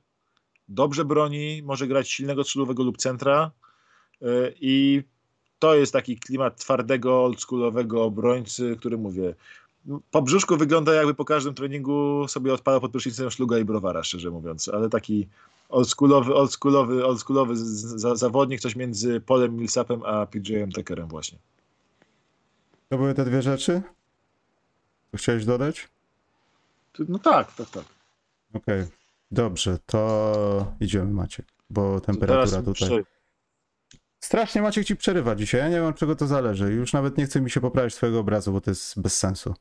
dobrze 0.69 1.05
broni, 1.05 1.61
może 1.65 1.87
grać 1.87 2.11
silnego 2.11 2.43
skrzydłowego 2.43 2.83
lub 2.83 2.97
centra 2.97 3.51
y, 4.21 4.25
i 4.61 5.03
to 5.59 5.75
jest 5.75 5.93
taki 5.93 6.19
klimat 6.19 6.59
twardego, 6.59 7.23
oldschoolowego 7.23 8.03
obrońcy, 8.03 8.75
który 8.79 8.97
mówię, 8.97 9.33
po 10.11 10.21
brzuszku 10.21 10.57
wygląda 10.57 10.93
jakby 10.93 11.13
po 11.13 11.25
każdym 11.25 11.53
treningu 11.53 12.25
sobie 12.27 12.53
odpadał 12.53 12.81
pod 12.81 12.91
prysznicem 12.91 13.31
szluga 13.31 13.57
i 13.57 13.65
browara, 13.65 14.03
szczerze 14.03 14.29
mówiąc, 14.29 14.67
ale 14.67 14.89
taki 14.89 15.27
oldschoolowy, 15.69 16.35
oldschoolowy, 16.35 17.05
oldschoolowy 17.05 17.53
zawodnik, 18.15 18.61
coś 18.61 18.75
między 18.75 19.21
Polem 19.21 19.55
Millsapem 19.55 20.01
a 20.05 20.25
PJ-em 20.25 20.71
Tuckerem 20.71 21.07
właśnie. 21.07 21.37
To 22.89 22.97
były 22.97 23.13
te 23.13 23.25
dwie 23.25 23.41
rzeczy? 23.41 23.81
Chciałeś 25.15 25.45
dodać? 25.45 25.87
No 26.99 27.19
tak, 27.19 27.55
tak, 27.55 27.69
tak. 27.69 27.83
Okej, 28.53 28.81
okay. 28.81 28.96
Dobrze, 29.31 29.79
to 29.85 30.75
idziemy 30.79 31.11
Maciek, 31.11 31.45
bo 31.69 32.01
temperatura 32.01 32.63
tutaj... 32.63 33.03
Strasznie 34.19 34.61
Maciek 34.61 34.85
ci 34.85 34.95
przerywa 34.95 35.35
dzisiaj. 35.35 35.61
Ja 35.61 35.69
nie 35.69 35.75
wiem, 35.75 35.85
od 35.85 35.95
czego 35.95 36.15
to 36.15 36.27
zależy. 36.27 36.73
Już 36.73 36.93
nawet 36.93 37.17
nie 37.17 37.25
chce 37.25 37.41
mi 37.41 37.49
się 37.49 37.61
poprawić 37.61 37.93
swojego 37.93 38.19
obrazu, 38.19 38.51
bo 38.51 38.61
to 38.61 38.71
jest 38.71 39.01
bez 39.01 39.17
sensu. 39.17 39.53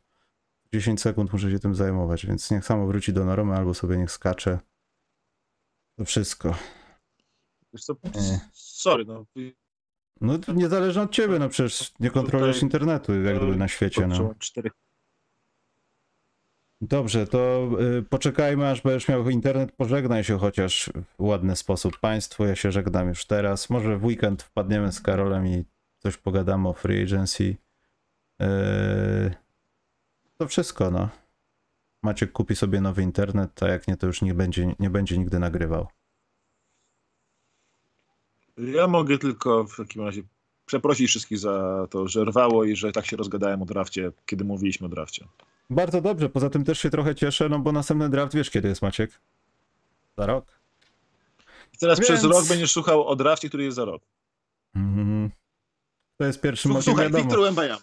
10 0.75 1.01
sekund 1.01 1.33
muszę 1.33 1.51
się 1.51 1.59
tym 1.59 1.75
zajmować, 1.75 2.27
więc 2.27 2.51
niech 2.51 2.65
samo 2.65 2.87
wróci 2.87 3.13
do 3.13 3.25
normy 3.25 3.57
albo 3.57 3.75
sobie 3.75 3.97
niech 3.97 4.11
skacze. 4.11 4.59
To 5.99 6.05
wszystko. 6.05 6.55
Co, 7.81 7.97
sorry, 8.53 9.05
no. 9.05 9.27
No 10.21 10.39
to 10.39 10.53
niezależnie 10.53 11.03
od 11.03 11.13
ciebie, 11.13 11.39
no 11.39 11.49
przecież 11.49 11.93
nie 12.01 12.11
kontrolujesz 12.11 12.63
internetu 12.63 13.23
jak 13.23 13.37
gdyby 13.37 13.57
na 13.57 13.69
świecie. 13.69 14.07
No. 14.07 14.35
Dobrze, 16.81 17.27
to 17.27 17.71
y, 17.99 18.03
poczekajmy, 18.03 18.71
aż 18.71 18.83
będziesz 18.83 19.09
miał 19.09 19.31
internet. 19.31 19.73
Pożegnaj 19.73 20.25
się 20.25 20.39
chociaż 20.39 20.91
w 21.19 21.23
ładny 21.23 21.57
sposób 21.57 21.99
Państwu. 21.99 22.45
Ja 22.45 22.57
się 22.57 22.73
żegnam 22.73 23.09
już 23.09 23.25
teraz. 23.25 23.71
Może 23.71 23.99
w 23.99 24.05
weekend 24.05 24.43
wpadniemy 24.43 24.93
z 24.93 25.01
Karolem 25.01 25.47
i 25.47 25.65
coś 25.99 26.17
pogadamy 26.17 26.69
o 26.69 26.73
free 26.73 27.03
agency. 27.03 27.57
Yy, 28.41 28.47
to 30.39 30.49
wszystko, 30.49 30.91
no. 30.91 31.09
Maciek 32.03 32.33
kupi 32.33 32.57
sobie 32.57 32.81
nowy 32.81 33.03
internet, 33.03 33.63
a 33.63 33.69
jak 33.69 33.89
nie, 33.89 33.97
to 33.97 34.07
już 34.07 34.23
nie 34.23 34.35
będzie, 34.35 34.75
nie 34.79 34.91
będzie 34.91 35.19
nigdy 35.19 35.39
nagrywał. 35.39 35.89
Ja 38.57 38.87
mogę 38.87 39.19
tylko 39.19 39.65
w 39.65 39.77
takim 39.77 40.03
razie 40.03 40.23
przeprosić 40.67 41.09
wszystkich 41.09 41.39
za 41.39 41.87
to, 41.91 42.09
że 42.09 42.25
rwało 42.25 42.65
i 42.65 42.77
że 42.77 42.93
tak 42.93 43.07
się 43.07 43.17
rozgadałem 43.17 43.63
o 43.63 43.65
drafcie, 43.65 44.13
kiedy 44.27 44.45
mówiliśmy 44.45 44.87
o 44.87 44.91
drafcie. 44.91 45.27
Bardzo 45.71 46.01
dobrze, 46.01 46.29
poza 46.29 46.51
tym 46.51 46.65
też 46.65 46.79
się 46.79 46.91
trochę 46.91 47.15
cieszę, 47.15 47.49
no 47.49 47.59
bo 47.59 47.73
następny 47.73 48.09
draft 48.09 48.35
wiesz 48.35 48.51
kiedy 48.51 48.69
jest 48.69 48.83
Maciek? 48.83 49.11
Za 50.19 50.27
rok. 50.27 50.61
I 51.75 51.79
teraz 51.79 51.99
Więc- 51.99 52.09
przez 52.09 52.25
rok 52.25 52.47
będziesz 52.49 52.73
słuchał 52.73 53.07
o 53.07 53.17
drafcie, 53.17 53.49
który 53.49 53.65
jest 53.65 53.77
za 53.77 53.85
rok. 53.85 54.03
Mhm. 54.75 55.31
To 56.17 56.25
jest 56.25 56.41
pierwszy 56.41 56.69
motyw, 56.69 56.85
Słuchaj, 56.85 57.05
wiadomo. 57.05 57.25
Wiktor 57.25 57.41
Wembanyama. 57.45 57.81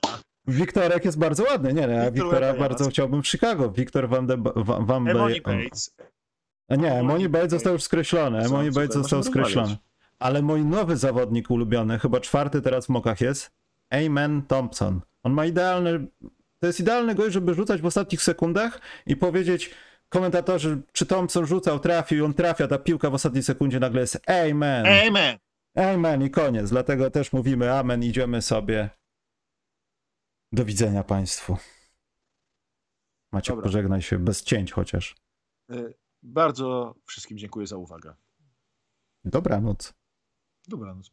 Wiktorek 0.47 1.05
jest 1.05 1.18
bardzo 1.19 1.43
ładny, 1.43 1.73
nie, 1.73 1.88
nie, 1.88 1.93
ja 1.93 2.11
Wiktor 2.11 2.14
Wiktora 2.14 2.39
Wembanyama. 2.39 2.69
bardzo 2.69 2.89
chciałbym 2.89 3.23
w 3.23 3.27
Chicago. 3.27 3.72
Wiktor 3.72 4.10
Van 4.10 4.27
de 4.27 4.38
Van, 4.55 4.85
Van 4.85 5.07
Emoni 5.07 5.41
Bates. 5.41 5.95
A 6.69 6.76
nie, 6.76 6.91
Emoni 6.93 7.30
Bates 7.30 7.51
został 7.51 7.73
już 7.73 7.84
skreślony. 7.84 8.39
Emoni 8.45 8.72
Bates 8.72 8.93
został 8.93 9.23
skreślony. 9.23 9.77
Ale 10.19 10.41
mój 10.41 10.65
nowy 10.65 10.97
zawodnik 10.97 11.49
ulubiony, 11.51 11.99
chyba 11.99 12.19
czwarty 12.19 12.61
teraz 12.61 12.85
w 12.85 12.89
mokach 12.89 13.22
jest, 13.22 13.51
Amen 13.89 14.41
Thompson. 14.41 15.01
On 15.23 15.34
ma 15.34 15.45
idealny, 15.45 16.07
to 16.64 16.68
jest 16.68 16.80
idealny 16.80 17.15
gość, 17.15 17.34
żeby 17.34 17.53
rzucać 17.53 17.81
w 17.81 17.85
ostatnich 17.85 18.22
sekundach 18.22 18.81
i 19.06 19.15
powiedzieć 19.15 19.76
komentatorzy, 20.10 20.81
czy 20.94 21.06
Thompson 21.06 21.45
rzucał, 21.45 21.80
trafił, 21.80 22.18
i 22.18 22.22
on 22.22 22.34
trafia, 22.34 22.68
ta 22.68 22.77
piłka 22.77 23.10
w 23.10 23.14
ostatniej 23.14 23.44
sekundzie 23.44 23.80
nagle 23.80 24.02
jest 24.02 24.30
Amen. 24.30 24.85
Amen. 25.07 25.38
Amen 25.76 26.23
i 26.23 26.30
koniec. 26.30 26.69
Dlatego 26.69 27.11
też 27.11 27.34
mówimy 27.34 27.73
amen, 27.73 28.03
idziemy 28.03 28.41
sobie. 28.41 28.90
Do 30.52 30.65
widzenia 30.65 31.03
Państwu. 31.03 31.57
Macie 33.31 33.52
Dobra. 33.52 33.64
pożegnaj 33.64 34.02
się 34.02 34.19
bez 34.19 34.44
cięć 34.44 34.72
chociaż. 34.72 35.15
Y, 35.72 35.94
Bardzo 36.23 36.95
wszystkim 37.06 37.38
dziękuję 37.38 37.68
za 37.68 37.77
uwagę. 37.77 38.15
Dobranoc. 39.26 39.94
Dobranoc. 40.68 41.11